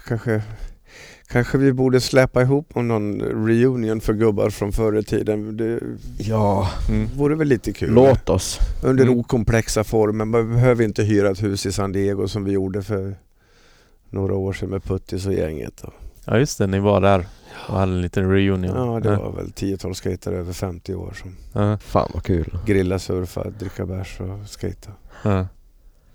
Kanske, 0.07 0.41
kanske 1.27 1.57
vi 1.57 1.73
borde 1.73 2.01
släppa 2.01 2.41
ihop 2.41 2.69
om 2.73 2.87
någon 2.87 3.21
reunion 3.21 4.01
för 4.01 4.13
gubbar 4.13 4.49
från 4.49 4.71
förr 4.71 4.97
i 4.97 5.03
tiden. 5.03 5.57
Det 5.57 5.79
Ja, 6.17 6.69
Mm. 6.89 7.07
vore 7.17 7.35
väl 7.35 7.47
lite 7.47 7.73
kul? 7.73 7.89
låt 7.93 8.29
oss. 8.29 8.59
Under 8.83 9.03
Mm. 9.05 9.19
okomplexa 9.19 9.83
former. 9.83 10.25
Man 10.25 10.51
behöver 10.53 10.83
inte 10.83 11.03
hyra 11.03 11.29
ett 11.31 11.43
hus 11.43 11.65
i 11.65 11.71
San 11.71 11.91
Diego 11.91 12.27
som 12.27 12.43
vi 12.43 12.51
gjorde 12.51 12.83
för 12.83 13.15
några 14.09 14.35
år 14.35 14.53
sedan 14.53 14.69
med 14.69 14.83
Puttis 14.83 15.25
och 15.25 15.33
gänget. 15.33 15.81
Och, 15.81 15.93
Ja, 16.25 16.37
just 16.37 16.57
det. 16.57 16.67
Ni 16.67 16.79
var 16.79 17.01
där 17.01 17.25
och 17.69 17.79
hade 17.79 17.91
en 17.91 18.01
liten 18.01 18.29
reunion. 18.31 18.63
ja, 18.63 18.99
det 18.99 19.15
var 19.17 19.31
väl 19.31 19.45
10-12 19.47 19.93
skatare 19.93 20.35
över 20.35 20.53
50 20.53 20.95
år 20.95 21.13
som 21.21 21.35
Ja, 21.53 21.77
Fan 21.77 22.09
vad 22.13 22.23
kul. 22.23 22.57
grilla, 22.65 22.99
surfa, 22.99 23.43
dricka 23.59 23.85
bärs 23.85 24.19
och 24.19 24.49
skata 24.49 24.89
ja, 25.23 25.47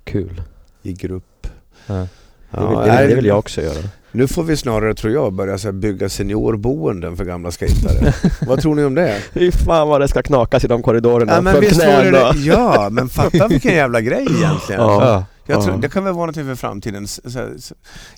Kul. 0.05 0.43
i 0.83 0.93
grupp. 0.93 1.47
ja. 1.87 1.95
Det 2.51 2.61
vill, 2.61 2.77
Ja, 2.77 2.85
det, 2.87 3.01
vill, 3.01 3.09
det 3.11 3.15
vill 3.17 3.27
jag 3.27 3.39
också 3.39 3.63
göra. 3.63 3.89
Nu 4.13 4.27
får 4.29 4.43
vi 4.43 4.57
snarare, 4.57 4.95
tror 4.95 5.13
jag, 5.13 5.33
börja 5.33 5.59
så 5.59 5.69
här, 5.69 5.73
bygga 5.73 6.09
seniorboenden 6.09 7.17
för 7.17 7.25
gamla 7.25 7.51
skatare. 7.51 8.13
Vad 8.47 8.61
tror 8.61 8.75
ni 8.75 8.85
om 8.85 8.95
det? 8.95 9.21
Fy 9.33 9.53
fan 9.53 9.89
vad 9.89 10.01
det 10.01 10.09
ska 10.09 10.23
knakas 10.23 10.65
i 10.65 10.69
de 10.69 10.83
korridorerna. 10.83 11.33
Ja 11.33 11.41
men 11.41 11.61
visst 11.61 11.83
knäna. 11.83 12.33
det, 12.33 12.39
ja 12.39 12.89
men 12.91 13.09
fatta 13.09 13.49
vilken 13.49 13.73
jävla 13.75 14.01
grej 14.01 14.27
egentligen. 14.39 14.81
Ja. 14.83 15.25
Ja. 15.49 15.55
Jag 15.55 15.63
tror, 15.63 15.75
Ja. 15.75 15.81
det 15.81 15.89
kan 15.89 16.05
väl 16.05 16.15
vara 16.15 16.27
något 16.27 16.35
för 16.35 16.55
framtiden. 16.55 17.07
Här, 17.35 17.57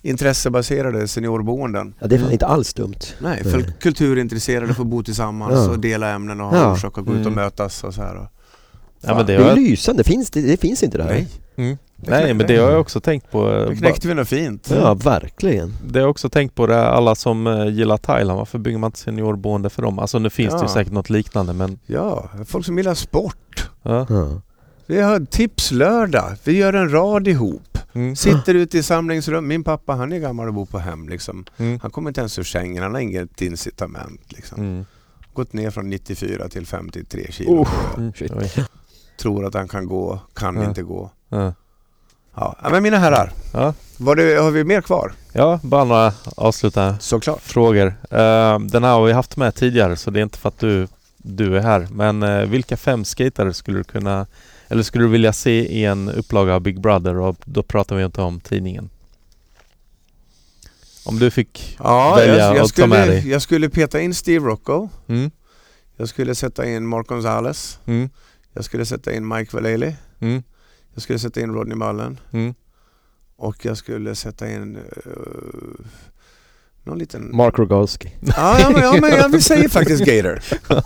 Intressebaserade 0.03 1.09
seniorboenden. 1.09 1.95
Ja, 1.99 2.07
det 2.07 2.17
är 2.17 2.33
inte 2.33 2.47
alls 2.47 2.75
dumt. 2.75 2.95
Nej, 3.19 3.45
för 3.45 3.59
Nej. 3.59 3.73
kulturintresserade 3.81 4.75
får 4.75 4.85
bo 4.85 5.03
tillsammans 5.03 5.53
Ja. 5.55 5.71
och 5.71 5.79
dela 5.79 6.09
ämnen 6.11 6.41
och 6.41 6.47
ha 6.47 6.57
Ja. 6.57 6.73
orsak 6.73 6.99
att 6.99 7.05
gå 7.05 7.13
ut 7.13 7.27
och 7.27 7.33
Mm. 7.33 7.35
mötas 7.45 7.85
och 7.85 7.95
så 7.95 8.03
här. 8.03 8.17
Och, 8.17 8.27
Ja, 9.03 9.15
men 9.15 9.27
det, 9.27 9.33
Det 9.37 9.45
är 9.45 9.49
har, 9.49 9.57
lysande, 9.57 10.05
finns, 10.05 10.31
det, 10.31 10.41
det 10.41 10.57
finns 10.61 10.83
inte 10.83 10.99
det 10.99 11.05
här. 11.05 11.11
nej, 11.11 11.29
mm. 11.57 11.79
Nej, 11.97 12.35
men 12.35 12.47
det 12.47 12.57
har 12.57 12.71
jag 12.71 12.81
också 12.81 13.01
tänkt 13.01 13.31
på. 13.31 13.51
eh, 13.53 13.69
det 13.69 13.77
knäckte 13.77 14.09
vi 14.09 14.15
något 14.15 14.29
fint. 14.29 14.71
Ja, 14.75 14.95
verkligen. 14.95 15.75
Det 15.87 15.99
har 15.99 16.01
jag 16.05 16.11
också 16.11 16.29
tänkt 16.29 16.55
på 16.55 16.67
det, 16.67 16.89
alla 16.89 17.15
som 17.15 17.47
eh, 17.47 17.67
gillar 17.69 17.97
Thailand, 17.97 18.39
varför 18.39 18.59
bygger 18.59 18.79
man 18.79 18.89
inte 18.89 18.99
seniorboende 18.99 19.71
för 19.71 19.83
dem? 19.83 19.99
Alltså 19.99 20.19
nu 20.19 20.31
finns 20.31 20.51
det 20.53 20.57
ju 20.59 20.63
Ja. 20.65 20.69
säkert 20.69 20.93
något 20.93 21.11
liknande 21.11 21.53
men 21.53 21.79
Ja, 21.87 22.29
folk 22.47 22.67
som 22.67 22.77
gillar 22.79 22.95
sport. 22.95 23.71
ja. 23.83 24.07
Ja. 24.09 24.41
Vi 24.91 25.01
har 25.01 25.21
tipslördag. 25.21 26.37
Vi 26.45 26.57
gör 26.57 26.73
en 26.73 26.91
rad 26.93 27.29
ihop. 27.29 27.79
Mm. 27.93 28.17
Sitter 28.17 28.55
ute 28.55 28.79
i 28.79 28.83
samlingsrum. 28.83 29.49
Min 29.49 29.65
pappa 29.65 29.93
han 29.95 30.13
är 30.13 30.19
gammal 30.19 30.49
och 30.49 30.55
bor 30.55 30.67
på 30.67 30.79
hem 30.79 31.09
liksom. 31.09 31.45
Mm. 31.57 31.79
Han 31.83 31.91
kommer 31.91 32.11
inte 32.11 32.21
ens 32.21 32.39
ur 32.39 32.43
sängen. 32.43 32.83
Han 32.83 32.95
har 32.95 33.01
inget 33.01 33.41
incitament 33.43 34.21
liksom. 34.29 34.61
Mm. 34.61 34.85
Gått 35.35 35.53
ner 35.53 35.71
från 35.71 35.91
94 35.91 36.49
till 36.49 36.67
53 36.67 37.27
kilo. 37.33 37.51
Oh. 37.63 37.69
Tror 39.21 39.47
att 39.47 39.55
han 39.55 39.69
kan 39.69 39.87
gå, 39.87 40.21
kan 40.35 40.57
Ja. 40.57 40.65
inte 40.69 40.83
gå. 40.83 41.11
Ja. 41.29 41.55
Ja, 42.35 42.57
men 42.71 42.83
mina 42.83 42.99
herrar. 42.99 43.33
Ja. 43.53 43.75
Var 43.99 44.17
det, 44.17 44.35
har 44.43 44.51
vi 44.51 44.65
mer 44.65 44.81
kvar? 44.81 45.13
ja, 45.33 45.61
bara 45.63 45.85
några 45.85 46.13
avslutande 46.37 46.97
Såklart. 47.01 47.41
frågor. 47.43 47.87
Eh, 48.11 48.59
den 48.59 48.85
här 48.85 48.93
har 48.93 49.05
vi 49.07 49.13
haft 49.13 49.37
med 49.37 49.55
tidigare 49.55 49.97
så 49.97 50.11
det 50.11 50.21
är 50.21 50.23
inte 50.23 50.39
för 50.39 50.49
att 50.49 50.59
du, 50.59 50.89
du 51.17 51.57
är 51.57 51.61
här. 51.61 51.89
Men 51.91 52.23
eh, 52.23 52.45
vilka 52.47 52.77
fem 52.77 53.05
skatare 53.05 53.55
skulle 53.55 53.79
du 53.79 53.85
kunna 53.85 54.27
eller 54.71 54.83
skulle 54.83 55.05
du 55.05 55.09
vilja 55.09 55.33
se 55.33 55.73
i 55.73 55.85
en 55.85 56.09
upplaga 56.09 56.55
av 56.55 56.61
Big 56.61 56.81
Brother 56.81 57.17
och 57.17 57.37
då 57.45 57.63
pratar 57.63 57.97
vi 57.97 58.05
inte 58.05 58.23
om 58.23 58.41
tidningen. 58.41 58.91
Om 61.05 61.19
du 61.19 61.31
fick 61.31 61.77
Ja, 61.79 62.15
välja 62.17 62.37
jag, 62.37 62.57
jag, 62.57 62.65
och 62.65 62.75
ta 62.75 62.87
med 62.87 62.99
skulle, 63.05 63.21
dig. 63.21 63.29
jag 63.31 63.43
skulle 63.43 63.69
peta 63.69 64.01
in 64.01 64.15
Steve 64.15 64.47
Rocco. 64.47 64.89
Mm, 65.09 65.31
Jag 65.97 66.09
skulle 66.09 66.35
sätta 66.35 66.67
in 66.67 66.87
Mark 66.87 67.07
Gonzales. 67.07 67.79
mm, 67.87 68.11
Jag 68.53 68.65
skulle 68.65 68.87
sätta 68.87 69.13
in 69.13 69.29
Mike 69.29 69.57
Vallely. 69.57 69.93
mm, 70.21 70.43
Jag 70.95 71.03
skulle 71.03 71.19
sätta 71.19 71.41
in 71.41 71.55
Rodney 71.55 71.77
Mullen. 71.77 72.19
mm. 72.33 72.55
Och 73.37 73.65
jag 73.65 73.77
skulle 73.77 74.15
sätta 74.15 74.51
in 74.51 74.77
uh, 74.77 74.83
någon 76.85 76.99
liten... 76.99 77.37
Mark 77.37 77.59
Rogalski. 77.59 78.13
ja, 78.21 78.61
ja, 78.61 78.71
men, 78.71 78.83
ja, 78.83 78.99
men 79.01 79.11
jag 79.11 79.29
vill 79.29 79.45
säga 79.45 79.69
faktiskt 79.69 80.05
Gator. 80.05 80.41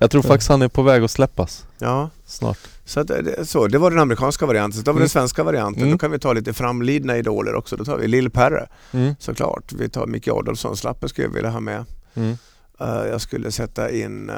Jag 0.00 0.10
tror 0.10 0.22
faktiskt 0.22 0.48
han 0.48 0.62
är 0.62 0.68
på 0.68 0.82
väg 0.82 1.02
att 1.04 1.10
släppas 1.10 1.66
Ja, 1.78 2.10
snart. 2.26 2.58
Så, 2.86 3.00
att, 3.00 3.06
det, 3.06 3.48
så 3.48 3.66
det 3.66 3.78
var 3.78 3.90
den 3.90 4.00
amerikanska 4.00 4.46
varianten. 4.46 4.78
Så 4.78 4.82
då 4.84 4.90
var 4.92 4.96
Mm. 4.96 5.00
den 5.00 5.08
svenska 5.08 5.44
varianten. 5.44 5.82
Mm. 5.82 5.92
Då 5.92 5.98
kan 5.98 6.10
vi 6.10 6.18
ta 6.18 6.32
lite 6.32 6.52
framlidna 6.52 7.16
idoler 7.16 7.54
också. 7.54 7.76
Då 7.76 7.84
tar 7.84 7.96
vi 7.96 8.08
Lill 8.08 8.30
Perre 8.30 8.66
Mm, 8.92 9.14
såklart. 9.18 9.72
Vi 9.72 9.88
tar 9.88 10.06
Micke 10.06 10.28
Adolfsson. 10.28 10.76
Slappe 10.76 11.08
skulle 11.08 11.26
jag 11.26 11.32
vilja 11.34 11.50
ha 11.50 11.60
med. 11.60 11.84
mm. 12.14 12.36
Eh, 12.80 13.06
jag 13.10 13.20
skulle 13.20 13.52
sätta 13.52 13.90
in... 13.90 14.30
eh, 14.30 14.36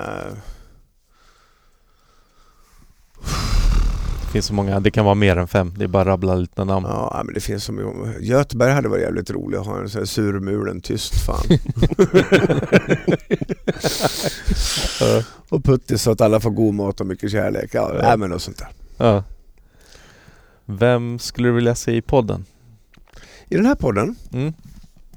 Det 4.27 4.33
finns 4.33 4.47
så 4.47 4.55
många, 4.55 4.81
det 4.81 4.91
kan 4.91 5.05
vara 5.05 5.15
mer 5.15 5.37
än 5.37 5.49
fem. 5.49 5.75
Det 5.77 5.85
är 5.85 5.89
bara 5.89 6.01
att 6.03 6.07
rabbla 6.07 6.35
lite 6.35 6.65
namn. 6.65 6.87
ja, 6.89 7.23
men 7.25 7.35
det 7.35 7.41
finns 7.41 7.65
så 7.65 7.73
mycket. 7.73 8.23
Göteborg 8.23 8.73
hade 8.73 8.89
varit 8.89 9.03
jävligt 9.03 9.31
roligt 9.31 9.61
att 9.61 9.66
ha 9.66 9.79
en 9.81 9.89
sån 9.89 9.99
här 10.01 10.07
surmulen 10.07 10.81
tyst 10.81 11.15
fan. 11.27 11.45
Och 15.49 15.65
puttis 15.65 16.03
så 16.03 16.11
att 16.11 16.21
alla 16.21 16.41
får 16.41 16.51
god 16.51 16.75
mat 16.75 17.01
och 17.01 17.07
mycket 17.07 17.31
kärlek. 17.31 17.71
Ja, 17.75 17.95
Ja. 18.03 18.17
Men 18.17 18.33
och 18.33 18.43
sånt 18.43 18.59
där. 18.59 18.69
Ja. 18.97 19.25
Vem 20.65 21.19
skulle 21.19 21.49
du 21.49 21.53
vilja 21.55 21.75
se 21.75 21.97
i 21.97 22.03
podden? 22.03 22.45
I 23.49 23.55
den 23.57 23.67
här 23.67 23.75
podden, 23.75 24.17
Mm. 24.33 24.53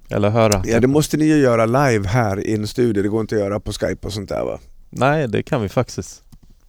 Eller 0.09 0.29
höra? 0.29 0.63
ja 0.65 0.79
det 0.79 0.87
måste 0.87 1.17
ni 1.17 1.25
ju 1.25 1.35
göra 1.37 1.65
live 1.65 2.07
här 2.07 2.39
i 2.47 2.53
en 2.53 2.67
studio. 2.67 3.03
Det 3.03 3.09
går 3.09 3.21
inte 3.21 3.35
att 3.35 3.41
göra 3.41 3.59
på 3.59 3.71
Skype 3.73 4.07
och 4.07 4.13
sånt 4.13 4.29
där 4.29 4.43
va? 4.45 4.59
Nej, 4.89 5.27
det 5.27 5.43
kan 5.43 5.61
vi 5.61 5.69
faktiskt. 5.69 6.23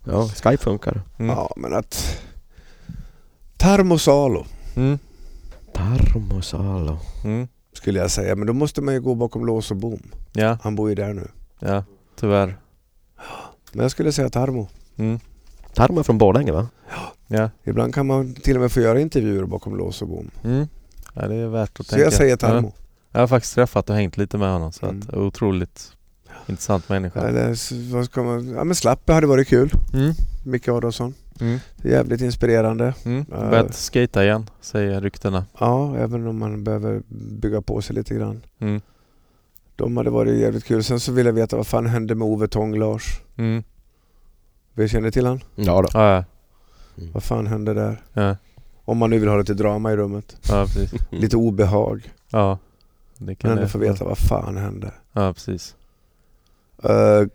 Ja, 0.05 0.29
Skype 0.29 0.57
funkar. 0.57 1.03
Mm. 1.19 1.31
Ja, 1.37 1.53
men 1.57 1.75
att... 1.75 2.19
Tarmo 3.57 3.99
Salo 3.99 4.47
Mm. 4.77 4.99
Tarmo 5.75 6.43
Salo. 6.43 6.99
Mm. 7.25 7.49
skulle 7.73 7.99
jag 7.99 8.11
säga. 8.11 8.37
Men 8.37 8.47
då 8.47 8.53
måste 8.53 8.81
man 8.81 8.95
ju 8.95 9.01
gå 9.01 9.15
bakom 9.15 9.47
lås 9.47 9.71
och 9.71 9.77
bom. 9.77 10.03
Ja, 10.33 10.59
Han 10.63 10.75
bor 10.77 10.89
ju 10.89 10.95
där 10.95 11.13
nu. 11.15 11.29
Ja, 11.65 11.85
tyvärr. 12.17 12.57
Men 13.73 13.83
jag 13.83 13.91
skulle 13.91 14.13
säga 14.13 14.29
Tarmo. 14.31 14.69
Mm. 14.97 15.19
Tarmo 15.75 15.99
är 15.99 16.03
från 16.03 16.19
Borlänge 16.19 16.53
va? 16.53 16.69
Ja. 17.27 17.51
Ibland 17.65 17.95
kan 17.95 18.07
man 18.07 18.35
till 18.35 18.57
och 18.57 18.61
med 18.63 18.73
få 18.73 18.81
göra 18.81 19.01
intervjuer 19.01 19.45
bakom 19.45 19.77
lås 19.77 20.03
och 20.03 20.09
bom. 20.09 20.31
Mm. 20.45 20.69
ja, 21.15 21.29
det 21.29 21.35
är 21.35 21.47
värt 21.47 21.81
att 21.81 21.87
Så 21.87 21.91
tänka. 21.91 22.05
jag 22.05 22.13
säger 22.13 22.37
Tarmo. 22.37 22.73
Ja. 22.77 22.83
Jag 23.13 23.21
har 23.21 23.27
faktiskt 23.29 23.55
träffat 23.55 23.91
och 23.91 23.97
hängt 23.97 24.17
lite 24.17 24.39
med 24.39 24.53
honom 24.53 24.73
så 24.73 24.87
Mm. 24.87 25.03
att 25.09 25.15
otroligt 25.15 25.93
intressant 26.47 26.89
människa. 26.89 27.21
Eller 27.21 27.93
vad 27.93 28.05
ska 28.05 28.23
man... 28.23 28.49
Ja 28.49 28.65
men 28.65 28.75
Slappe 28.75 29.13
hade 29.13 29.27
varit 29.27 29.49
kul. 29.49 29.71
Mm. 29.95 30.13
Micke 30.45 30.69
Adolfsson. 30.69 31.15
Mm. 31.41 31.59
Jävligt 31.83 32.21
inspirerande. 32.21 32.95
Mm. 33.05 33.25
Ja. 33.31 33.37
Börjat 33.51 33.75
skata 33.75 34.25
igen, 34.25 34.51
säger 34.61 35.01
ryktena. 35.01 35.45
Ja, 35.61 35.97
även 35.97 36.27
om 36.27 36.39
man 36.39 36.65
behöver 36.65 37.03
bygga 37.41 37.63
på 37.63 37.83
sig 37.83 37.97
lite 37.97 38.15
grann. 38.15 38.43
Mm. 38.59 38.81
De 39.77 39.97
hade 39.97 40.11
varit 40.11 40.39
jävligt 40.39 40.65
kul. 40.65 40.85
Sen 40.85 41.01
så 41.01 41.13
vill 41.13 41.27
jag 41.27 41.33
veta 41.33 41.57
vad 41.57 41.67
fan 41.67 41.87
hände 41.87 42.15
med 42.15 42.29
Ove 42.29 42.47
Tång-Lars? 42.49 43.21
Mm. 43.37 43.63
Vi 44.75 44.89
känner 44.89 45.11
till 45.11 45.27
han? 45.27 45.41
Ja 45.55 45.83
då. 45.83 45.89
Ja, 45.93 46.15
ja. 46.15 46.25
Vad 47.13 47.23
fan 47.23 47.47
hände 47.47 47.75
där? 47.75 48.03
ja. 48.13 48.37
Om 48.85 48.99
man 48.99 49.11
nu 49.11 49.19
vill 49.19 49.29
ha 49.29 49.37
lite 49.37 49.55
drama 49.55 49.93
i 49.93 49.97
rummet. 49.97 50.37
ja 50.49 50.65
precis. 50.67 50.93
Lite 51.11 51.37
obehag. 51.37 52.13
Ja. 52.31 52.59
Det 53.19 53.35
kan 53.35 53.49
Men 53.51 53.59
ändå 53.59 53.69
få 53.69 53.79
veta 53.79 54.05
vad 54.05 54.19
fan 54.19 54.57
hände. 54.57 54.93
Ja, 55.13 55.33
precis. 55.33 55.75
Uh, 56.85 57.29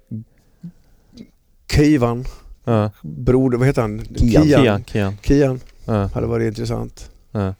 Kivan, 1.72 2.26
Ja. 2.64 2.92
broder, 3.02 3.58
vad 3.58 3.68
heter 3.68 3.82
han? 3.82 4.02
Kian. 4.18 4.44
Kian, 4.44 4.84
Kian. 4.84 5.18
Kian 5.22 5.60
Ja. 5.86 6.08
hade 6.14 6.28
varit 6.28 6.48
intressant. 6.48 7.12
Ja. 7.32 7.54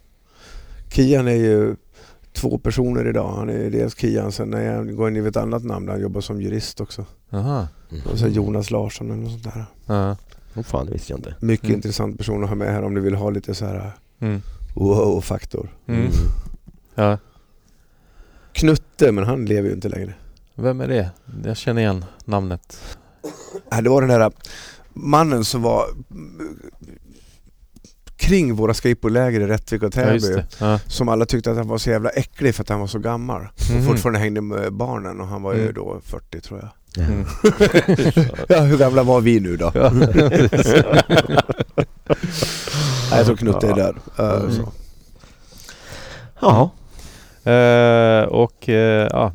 Kian 0.90 1.28
är 1.28 1.32
ju 1.36 1.76
två 2.38 2.58
personer 2.58 3.08
idag. 3.08 3.34
Han 3.36 3.50
är 3.50 3.70
dels 3.70 3.96
Kian, 3.96 4.32
sen 4.32 4.54
är 4.54 4.76
han, 4.76 4.96
går 4.96 5.10
in 5.10 5.16
i 5.26 5.28
ett 5.28 5.38
annat 5.38 5.64
namn 5.64 5.86
där 5.86 5.94
han 5.94 6.02
jobbar 6.02 6.22
som 6.22 6.42
jurist 6.42 6.82
också. 6.82 7.06
Aha. 7.32 7.68
Och 8.12 8.20
så 8.20 8.28
Jonas 8.28 8.72
Larsson 8.72 9.12
eller 9.12 9.22
något 9.22 9.32
sånt 9.32 9.44
där. 9.56 9.66
Ja. 9.86 10.16
Oh, 10.56 10.64
fan, 10.64 10.86
det 10.86 10.92
visste 10.92 11.14
jag 11.14 11.20
inte. 11.20 11.36
Mycket 11.40 11.66
Mm. 11.66 11.76
intressant 11.76 12.18
person 12.18 12.44
att 12.44 12.50
ha 12.50 12.56
med 12.56 12.74
här 12.74 12.84
om 12.84 12.94
du 12.96 13.02
vill 13.02 13.16
ha 13.16 13.30
lite 13.30 13.56
så 13.56 13.66
här 13.66 13.92
Mm. 14.20 14.42
wow-faktor. 14.76 15.70
Mm. 15.88 16.08
Ja. 16.96 17.18
Knutte, 18.52 19.12
men 19.12 19.24
han 19.24 19.46
lever 19.46 19.70
ju 19.70 19.76
inte 19.76 19.90
längre. 19.90 20.14
Vem 20.56 20.82
är 20.82 20.88
det? 20.88 21.10
Jag 21.46 21.58
känner 21.58 21.82
igen 21.82 22.06
namnet. 22.26 22.80
Nej, 23.72 23.84
det 23.84 23.90
var 23.90 24.02
den 24.02 24.20
där 24.20 24.32
mannen 24.94 25.44
som 25.46 25.62
var 25.62 25.86
kring 28.18 28.56
våra 28.56 28.74
skateboardläger 28.74 29.40
i 29.42 29.48
Rättvik 29.48 29.82
och 29.84 29.88
Ja, 29.88 29.92
Täby. 30.04 30.20
det. 30.20 30.46
Ja. 30.60 30.80
som 30.88 31.10
alla 31.10 31.26
tyckte 31.26 31.52
att 31.52 31.58
han 31.58 31.68
var 31.68 31.78
så 31.78 31.90
jävla 31.90 32.10
äcklig 32.10 32.56
för 32.56 32.62
att 32.64 32.70
han 32.70 32.80
var 32.80 32.88
så 32.88 33.00
gammal. 33.00 33.42
Mhm. 33.42 33.80
Och 33.80 33.86
fortfarande 33.86 34.20
hängde 34.20 34.42
med 34.42 34.74
barnen 34.74 35.22
och 35.22 35.28
han 35.28 35.42
var 35.42 35.54
ju 35.54 35.62
Mm. 35.62 35.74
då 35.74 36.00
40 36.04 36.42
tror 36.42 36.60
jag. 36.60 36.70
Mm. 37.06 37.26
Ja, 38.50 38.60
hur 38.62 38.78
gamla 38.78 39.04
var 39.04 39.22
vi 39.22 39.40
nu 39.40 39.58
då? 39.58 39.72
Ja. 39.76 39.90
Nej, 43.10 43.18
jag 43.18 43.26
tror 43.26 43.36
Knutte 43.36 43.68
är 43.68 43.74
död. 43.76 43.96
Uh, 44.20 44.26
Mm. 44.32 44.52
så. 44.52 44.72
Ja. 46.40 46.70
Eh, 47.52 48.24
och 48.24 48.70
eh, 48.70 49.08
ja, 49.12 49.32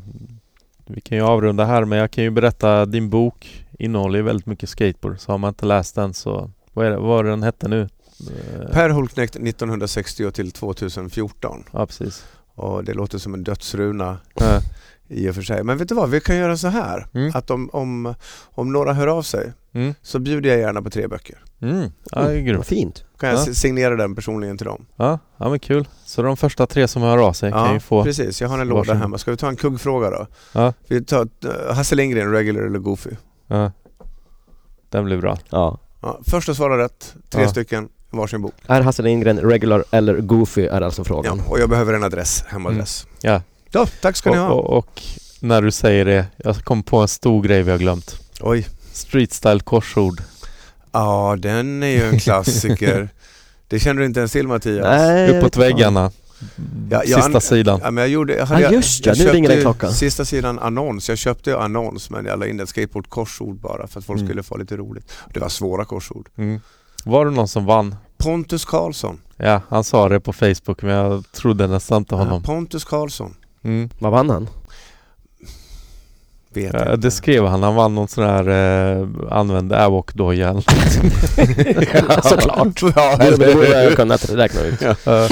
vi 0.85 1.01
kan 1.01 1.17
ju 1.17 1.23
avrunda 1.23 1.65
här 1.65 1.85
men 1.85 1.97
jag 1.99 2.11
kan 2.11 2.23
ju 2.23 2.29
berätta 2.29 2.85
din 2.85 3.09
bok 3.09 3.65
innehåller 3.79 4.19
ju 4.19 4.23
väldigt 4.23 4.45
mycket 4.45 4.69
skateboard 4.69 5.19
så 5.19 5.31
har 5.31 5.37
man 5.37 5.49
inte 5.49 5.65
läst 5.65 5.95
den 5.95 6.13
så 6.13 6.51
vad 6.73 6.85
är 6.85 6.89
det, 6.89 6.97
vad 6.97 7.07
var 7.07 7.23
det 7.23 7.29
den 7.29 7.43
hette 7.43 7.67
nu? 7.67 7.89
Eh, 8.27 8.71
Per 8.73 8.89
Holknekt 8.89 9.35
1960 9.35 10.31
till 10.31 10.51
2014. 10.51 11.63
Ja 11.71 11.85
precis. 11.85 12.25
Och 12.55 12.83
det 12.83 12.93
låter 12.93 13.17
som 13.17 13.33
en 13.33 13.43
dödsruna 13.43 14.17
Ja. 14.35 14.59
i 15.07 15.29
och 15.29 15.35
för 15.35 15.41
sig. 15.41 15.63
Men 15.63 15.77
vet 15.77 15.89
du 15.89 15.95
vad, 15.95 16.09
vi 16.09 16.21
kan 16.21 16.35
göra 16.37 16.57
så 16.57 16.67
här. 16.67 17.07
Mm. 17.13 17.31
Att 17.35 17.49
om, 17.51 17.69
om, 17.73 18.13
om 18.43 18.73
några 18.73 18.93
hör 18.93 19.07
av 19.07 19.21
sig 19.21 19.53
Mm. 19.75 19.93
så 20.01 20.19
bjuder 20.19 20.49
jag 20.49 20.59
gärna 20.59 20.81
på 20.81 20.89
tre 20.89 21.07
böcker. 21.07 21.43
Mm. 21.61 21.91
Ja, 22.11 22.21
det 22.21 22.39
är 22.39 22.55
Vad 22.55 22.65
fint. 22.65 23.05
Kan 23.19 23.29
jag 23.29 23.37
Ja. 23.39 23.43
si- 23.43 23.55
signera 23.55 23.95
den 23.95 24.15
personligen 24.15 24.57
till 24.57 24.65
dem? 24.65 24.85
Ja, 24.95 25.19
ja 25.37 25.49
men 25.49 25.59
kul. 25.59 25.87
Så 26.05 26.21
de 26.21 26.37
första 26.37 26.67
tre 26.67 26.87
som 26.87 27.01
hör 27.01 27.17
av 27.17 27.33
sig 27.33 27.51
kan 27.51 27.73
ju 27.73 27.79
få... 27.79 28.03
precis. 28.03 28.41
Jag 28.41 28.49
har 28.49 28.59
en 28.59 28.67
låda 28.67 28.93
hemma. 28.93 29.17
Ska 29.17 29.31
vi 29.31 29.37
ta 29.37 29.47
en 29.49 29.55
kuggfråga 29.55 30.09
då? 30.09 30.27
Ja, 30.53 30.73
Vi 30.87 31.03
tar 31.05 31.21
uh, 31.45 31.73
Hasse 31.73 31.95
Lindgren, 31.95 32.31
regular 32.31 32.61
eller 32.61 32.79
goofy? 32.79 33.09
ja. 33.47 33.71
Den 34.89 35.05
blir 35.05 35.17
bra. 35.17 35.37
Ja. 35.49 35.79
Ja, 36.01 36.19
första 36.23 36.53
svarar 36.53 36.77
rätt, 36.77 37.15
tre 37.29 37.41
Ja. 37.41 37.49
stycken, 37.49 37.89
varsin 38.17 38.41
bok. 38.41 38.53
Är 38.67 38.81
Hasse 38.81 39.01
Lindgren 39.01 39.39
regular 39.39 39.83
eller 39.91 40.17
goofy 40.17 40.65
är 40.65 40.81
alltså 40.81 41.03
frågan. 41.03 41.37
Ja, 41.45 41.51
och 41.51 41.59
jag 41.59 41.69
behöver 41.69 41.93
en 41.93 42.03
adress, 42.03 42.43
hemadress. 42.47 43.07
Ja. 43.21 43.41
Ja, 43.71 43.87
tack 44.01 44.15
ska 44.15 44.29
ni 44.31 44.37
Och, 44.37 44.41
ha. 44.41 44.49
och, 44.51 44.77
och 44.77 45.01
när 45.39 45.61
du 45.61 45.71
säger 45.71 46.05
det, 46.05 46.25
jag 46.37 46.55
kom 46.63 46.83
på 46.83 46.97
en 46.97 47.07
stor 47.07 47.43
grej 47.43 47.63
vi 47.63 47.71
har 47.71 47.77
glömt. 47.77 48.15
Oj. 48.41 48.67
Street 48.93 49.33
style 49.33 49.59
korsord. 49.59 50.21
Ja, 50.91 51.35
den 51.39 51.83
är 51.83 51.87
ju 51.87 52.03
en 52.03 52.19
klassiker. 52.19 53.09
det 53.67 53.79
känner 53.79 53.99
du 53.99 54.05
inte 54.05 54.19
ens 54.19 54.31
till 54.31 54.47
Mattias? 54.47 54.85
Nej, 54.85 55.37
Uppåt 55.39 55.57
väggarna. 55.57 56.11
Ja, 56.91 57.01
jag 57.05 57.23
Sista 57.23 57.37
an- 57.37 57.41
sidan. 57.41 57.79
Ja, 57.83 57.91
men 57.91 58.01
jag 58.01 58.09
gjorde, 58.11 58.35
jag 58.35 58.45
hade, 58.45 58.61
Ja, 58.61 58.71
just 58.71 59.03
det. 59.03 59.09
jag 59.09 59.25
Nu 59.27 59.31
ringer 59.33 59.49
den 59.49 59.61
klockan. 59.61 59.93
Sista 59.93 60.25
sidan 60.25 60.59
annons. 60.59 61.09
Jag 61.09 61.17
köpte 61.17 61.49
ju 61.49 61.57
annons 61.57 62.09
men 62.09 62.25
jag 62.25 62.39
la 62.39 62.45
in 62.47 62.59
ett 62.59 62.69
skateboard-korsord 62.69 63.55
bara 63.55 63.87
för 63.87 63.99
att 63.99 64.05
folk 64.05 64.17
Mm. 64.19 64.27
skulle 64.29 64.43
få 64.43 64.57
lite 64.57 64.77
roligt. 64.77 65.11
Det 65.33 65.39
var 65.39 65.49
svåra 65.49 65.85
korsord. 65.85 66.29
Mm. 66.37 66.59
Var 67.05 67.25
det 67.25 67.31
någon 67.31 67.47
som 67.47 67.65
vann? 67.65 67.95
Pontus 68.17 68.65
Karlsson. 68.65 69.19
Ja, 69.37 69.61
han 69.69 69.83
sa 69.83 70.09
det 70.09 70.19
på 70.19 70.33
Facebook 70.33 70.81
men 70.81 70.91
jag 70.95 71.31
trodde 71.31 71.67
nästan 71.67 71.97
inte 71.97 72.15
Ja, 72.15 72.19
honom. 72.19 72.43
Pontus 72.43 72.83
Karlsson. 72.85 73.35
Mm. 73.63 73.89
Vad 73.99 74.11
vann 74.11 74.29
han? 74.29 74.47
Vet 76.53 76.73
Ja, 76.73 76.79
inte. 76.79 76.95
det 76.95 77.11
skrev 77.11 77.45
han. 77.45 77.63
Han 77.63 77.75
vann 77.75 77.95
någon 77.95 78.07
sån 78.07 78.23
här 78.23 78.47
eh, 78.49 79.07
använd 79.31 79.73
airwalk-doja. 79.73 80.49
eller 80.49 82.21
Såklart. 82.29 82.81
ja, 82.95 83.17
Det 83.17 83.53
borde 83.53 83.83
jag 83.83 83.93
kunnat 83.95 84.29
räkna 84.29 84.61
ut. 84.61 84.81
Eh, 84.81 85.27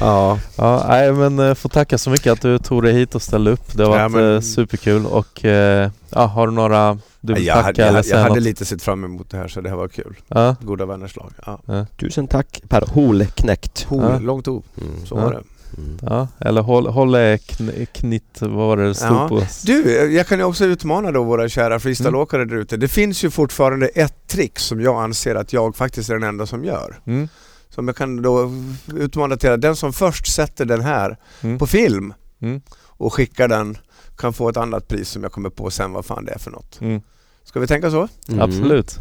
Ja. 0.00 0.38
Ja, 0.58 0.84
nej 0.88 1.12
men 1.12 1.38
eh, 1.38 1.54
får 1.54 1.68
tacka 1.68 1.98
så 1.98 2.10
mycket 2.10 2.32
att 2.32 2.40
du 2.40 2.58
tog 2.58 2.82
dig 2.82 2.92
hit 2.92 3.14
och 3.14 3.22
ställde 3.22 3.50
upp. 3.50 3.72
Det 3.76 3.84
har 3.84 3.96
Ja, 3.98 4.02
varit 4.08 4.12
men- 4.12 4.34
eh, 4.34 4.40
superkul 4.40 5.06
och 5.06 5.44
eh, 5.44 5.90
ja, 6.10 6.26
har 6.26 6.46
du 6.46 6.52
några 6.52 6.98
du 7.20 7.34
vill 7.34 7.46
Jag, 7.46 7.54
tacka 7.56 7.66
hade, 7.66 7.80
jag, 7.82 7.88
eller 7.88 7.98
jag 7.98 8.04
säga 8.04 8.22
hade 8.22 8.40
lite 8.40 8.64
sett 8.64 8.82
fram 8.82 9.04
emot 9.04 9.30
det 9.30 9.36
här 9.36 9.48
så 9.48 9.60
det 9.60 9.68
här 9.68 9.76
var 9.76 9.88
kul. 9.88 10.14
Ja, 10.28 10.56
Goda 10.60 10.86
vänners 10.86 11.16
lag. 11.16 11.32
Ja. 11.46 11.86
Tusen 12.00 12.26
tack 12.28 12.62
Per 12.68 12.84
Holknekt. 12.92 13.86
Hol, 13.88 14.02
Ja. 14.02 14.18
Långt 14.18 14.48
O, 14.48 14.62
Mm. 14.80 15.06
så 15.06 15.14
Ja. 15.16 15.20
var 15.24 15.32
det. 15.32 15.42
Mm. 15.78 15.98
ja, 16.02 16.28
eller 16.40 16.60
håll, 16.62 16.86
hålle 16.86 17.38
kn, 17.38 17.70
knitt, 17.92 18.36
vad 18.40 18.50
var 18.50 18.76
det 18.76 18.94
stod 18.94 19.08
Ja. 19.08 19.28
på? 19.28 19.42
Du, 19.64 20.12
jag 20.12 20.26
kan 20.26 20.38
ju 20.38 20.44
också 20.44 20.64
utmana 20.64 21.10
då 21.12 21.22
våra 21.24 21.48
kära 21.48 21.80
freestyleåkare 21.80 22.44
där 22.44 22.56
ute. 22.56 22.76
Det 22.76 22.88
finns 22.88 23.24
ju 23.24 23.30
fortfarande 23.30 23.86
ett 23.86 24.26
trick 24.28 24.58
som 24.58 24.80
jag 24.80 25.02
anser 25.02 25.34
att 25.34 25.52
jag 25.52 25.76
faktiskt 25.76 26.10
är 26.10 26.14
den 26.14 26.22
enda 26.22 26.46
som 26.46 26.64
gör. 26.64 27.00
Mm. 27.06 27.28
Som 27.68 27.88
jag 27.88 27.96
kan 27.96 28.22
då 28.22 28.52
utmana 28.96 29.36
till 29.36 29.50
att 29.50 29.60
den 29.60 29.76
som 29.76 29.92
först 29.92 30.26
sätter 30.34 30.64
den 30.64 30.80
här 30.80 31.16
Mm. 31.42 31.58
på 31.58 31.66
film 31.66 32.14
Mm. 32.40 32.60
och 32.86 33.14
skickar 33.14 33.48
den 33.48 33.78
kan 34.16 34.32
få 34.32 34.48
ett 34.48 34.56
annat 34.56 34.88
pris 34.88 35.08
som 35.08 35.22
jag 35.22 35.32
kommer 35.32 35.50
på 35.50 35.70
sen 35.70 35.92
vad 35.92 36.04
fan 36.04 36.24
det 36.24 36.32
är 36.32 36.38
för 36.38 36.50
något. 36.50 36.80
Mm. 36.80 37.00
Ska 37.44 37.60
vi 37.60 37.66
tänka 37.66 37.90
så? 37.90 38.08
Mm. 38.28 38.40
Absolut. 38.40 38.98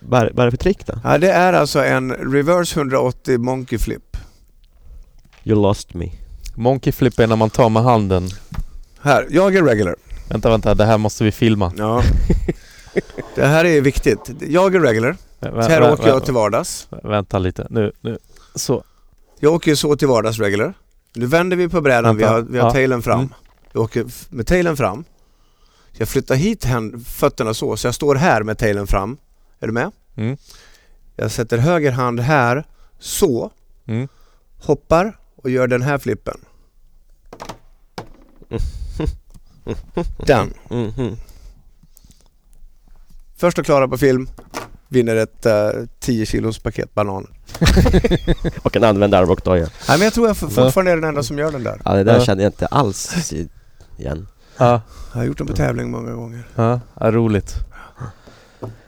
Vad 0.00 0.20
är 0.22 0.30
vad 0.34 0.40
är 0.40 0.44
det 0.44 0.50
för 0.50 0.56
trick 0.64 0.86
då? 0.86 0.94
Ja, 1.04 1.18
det 1.18 1.30
är 1.32 1.52
alltså 1.52 1.84
en 1.84 2.12
reverse 2.12 2.80
180 2.80 3.38
monkey 3.38 3.78
flip. 3.78 4.11
You 5.44 5.62
lost 5.62 5.94
me. 5.94 6.10
Monkey 6.54 6.92
flip 6.92 7.18
är 7.18 7.26
när 7.26 7.36
man 7.36 7.50
tar 7.50 7.68
med 7.68 7.82
handen. 7.82 8.28
Här, 9.00 9.26
jag 9.30 9.56
är 9.56 9.62
regular. 9.62 9.96
Vänta, 10.28 10.50
vänta, 10.50 10.74
det 10.74 10.84
här 10.84 10.98
måste 10.98 11.24
vi 11.24 11.32
filma. 11.32 11.72
Ja. 11.76 12.02
Det 13.34 13.46
här 13.46 13.64
är 13.64 13.80
viktigt. 13.80 14.30
Jag 14.40 14.74
är 14.74 14.80
regular. 14.80 15.16
Vä- 15.40 15.62
Så 15.62 15.68
här 15.68 15.80
vä- 15.80 15.92
åker 15.92 16.08
jag 16.08 16.24
till 16.24 16.34
vardags. 16.34 16.88
Vänta 17.02 17.38
lite, 17.38 17.66
nu, 17.70 17.92
nu. 18.00 18.18
Så. 18.54 18.84
Jag 19.40 19.52
åker 19.54 19.70
ju 19.70 19.76
så 19.76 19.96
till 19.96 20.08
vardags 20.08 20.38
regular. 20.38 20.74
Nu 21.14 21.26
vänder 21.26 21.56
vi 21.56 21.68
på 21.68 21.80
brädan, 21.80 22.16
vi 22.16 22.24
har, 22.24 22.40
vi 22.40 22.58
har 22.58 22.66
Ja. 22.66 22.72
tailen 22.72 23.02
fram. 23.02 23.18
Mm. 23.20 23.32
Jag 23.72 23.82
åker 23.82 24.04
f- 24.08 24.26
med 24.30 24.46
tailen 24.46 24.76
fram. 24.76 25.04
Jag 25.92 26.08
flyttar 26.08 26.34
hit 26.34 26.64
hän- 26.64 27.00
fötterna 27.04 27.54
så, 27.54 27.76
så 27.76 27.86
jag 27.86 27.94
står 27.94 28.14
här 28.14 28.42
med 28.42 28.58
tailen 28.58 28.86
fram. 28.86 29.16
Är 29.60 29.66
du 29.66 29.72
med? 29.72 29.90
Mm. 30.16 30.36
Jag 31.16 31.30
sätter 31.30 31.58
höger 31.58 31.92
hand 31.92 32.20
här, 32.20 32.64
så. 32.98 33.50
Mm. 33.86 34.08
Hoppar 34.62 35.18
och 35.42 35.50
gör 35.50 35.66
den 35.66 35.82
här 35.82 35.98
flippen. 35.98 36.40
Den. 40.26 40.54
Först 43.36 43.58
och 43.58 43.64
klara 43.64 43.88
på 43.88 43.98
film 43.98 44.28
vinner 44.88 45.16
ett 45.16 45.46
uh, 45.46 45.84
10 46.00 46.26
kilos 46.26 46.58
paket 46.58 46.94
bananer. 46.94 47.30
Och 48.62 48.76
en 48.76 48.84
använd 48.84 49.14
armbågsdoja. 49.14 49.68
Nej 49.88 49.98
men 49.98 50.00
jag 50.00 50.12
tror 50.14 50.26
jag 50.26 50.36
fortfarande 50.36 50.90
är 50.92 50.96
den 50.96 51.04
enda 51.04 51.22
som 51.22 51.38
gör 51.38 51.52
den 51.52 51.62
där. 51.64 51.80
Ja 51.84 51.94
det 51.94 52.04
där 52.04 52.14
Ja. 52.18 52.24
känner 52.24 52.42
jag 52.42 52.48
inte 52.50 52.66
alls 52.66 53.32
igen. 53.96 54.26
Ja, 54.56 54.80
Jag 55.12 55.18
har 55.20 55.24
gjort 55.24 55.38
den 55.38 55.46
på 55.46 55.56
tävling 55.56 55.90
många 55.90 56.12
gånger. 56.12 56.48
ja, 56.54 56.80
ja 57.00 57.10
roligt. 57.10 57.54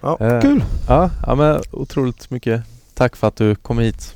Ja, 0.01 0.19
Eh, 0.21 0.41
Kul! 0.41 0.65
Ja, 0.89 1.11
ja, 1.27 1.35
men 1.35 1.63
otroligt 1.71 2.31
mycket 2.31 2.63
tack 2.95 3.17
för 3.17 3.29
att 3.29 3.37
du 3.37 3.55
kom 3.55 3.79
hit. 3.79 4.15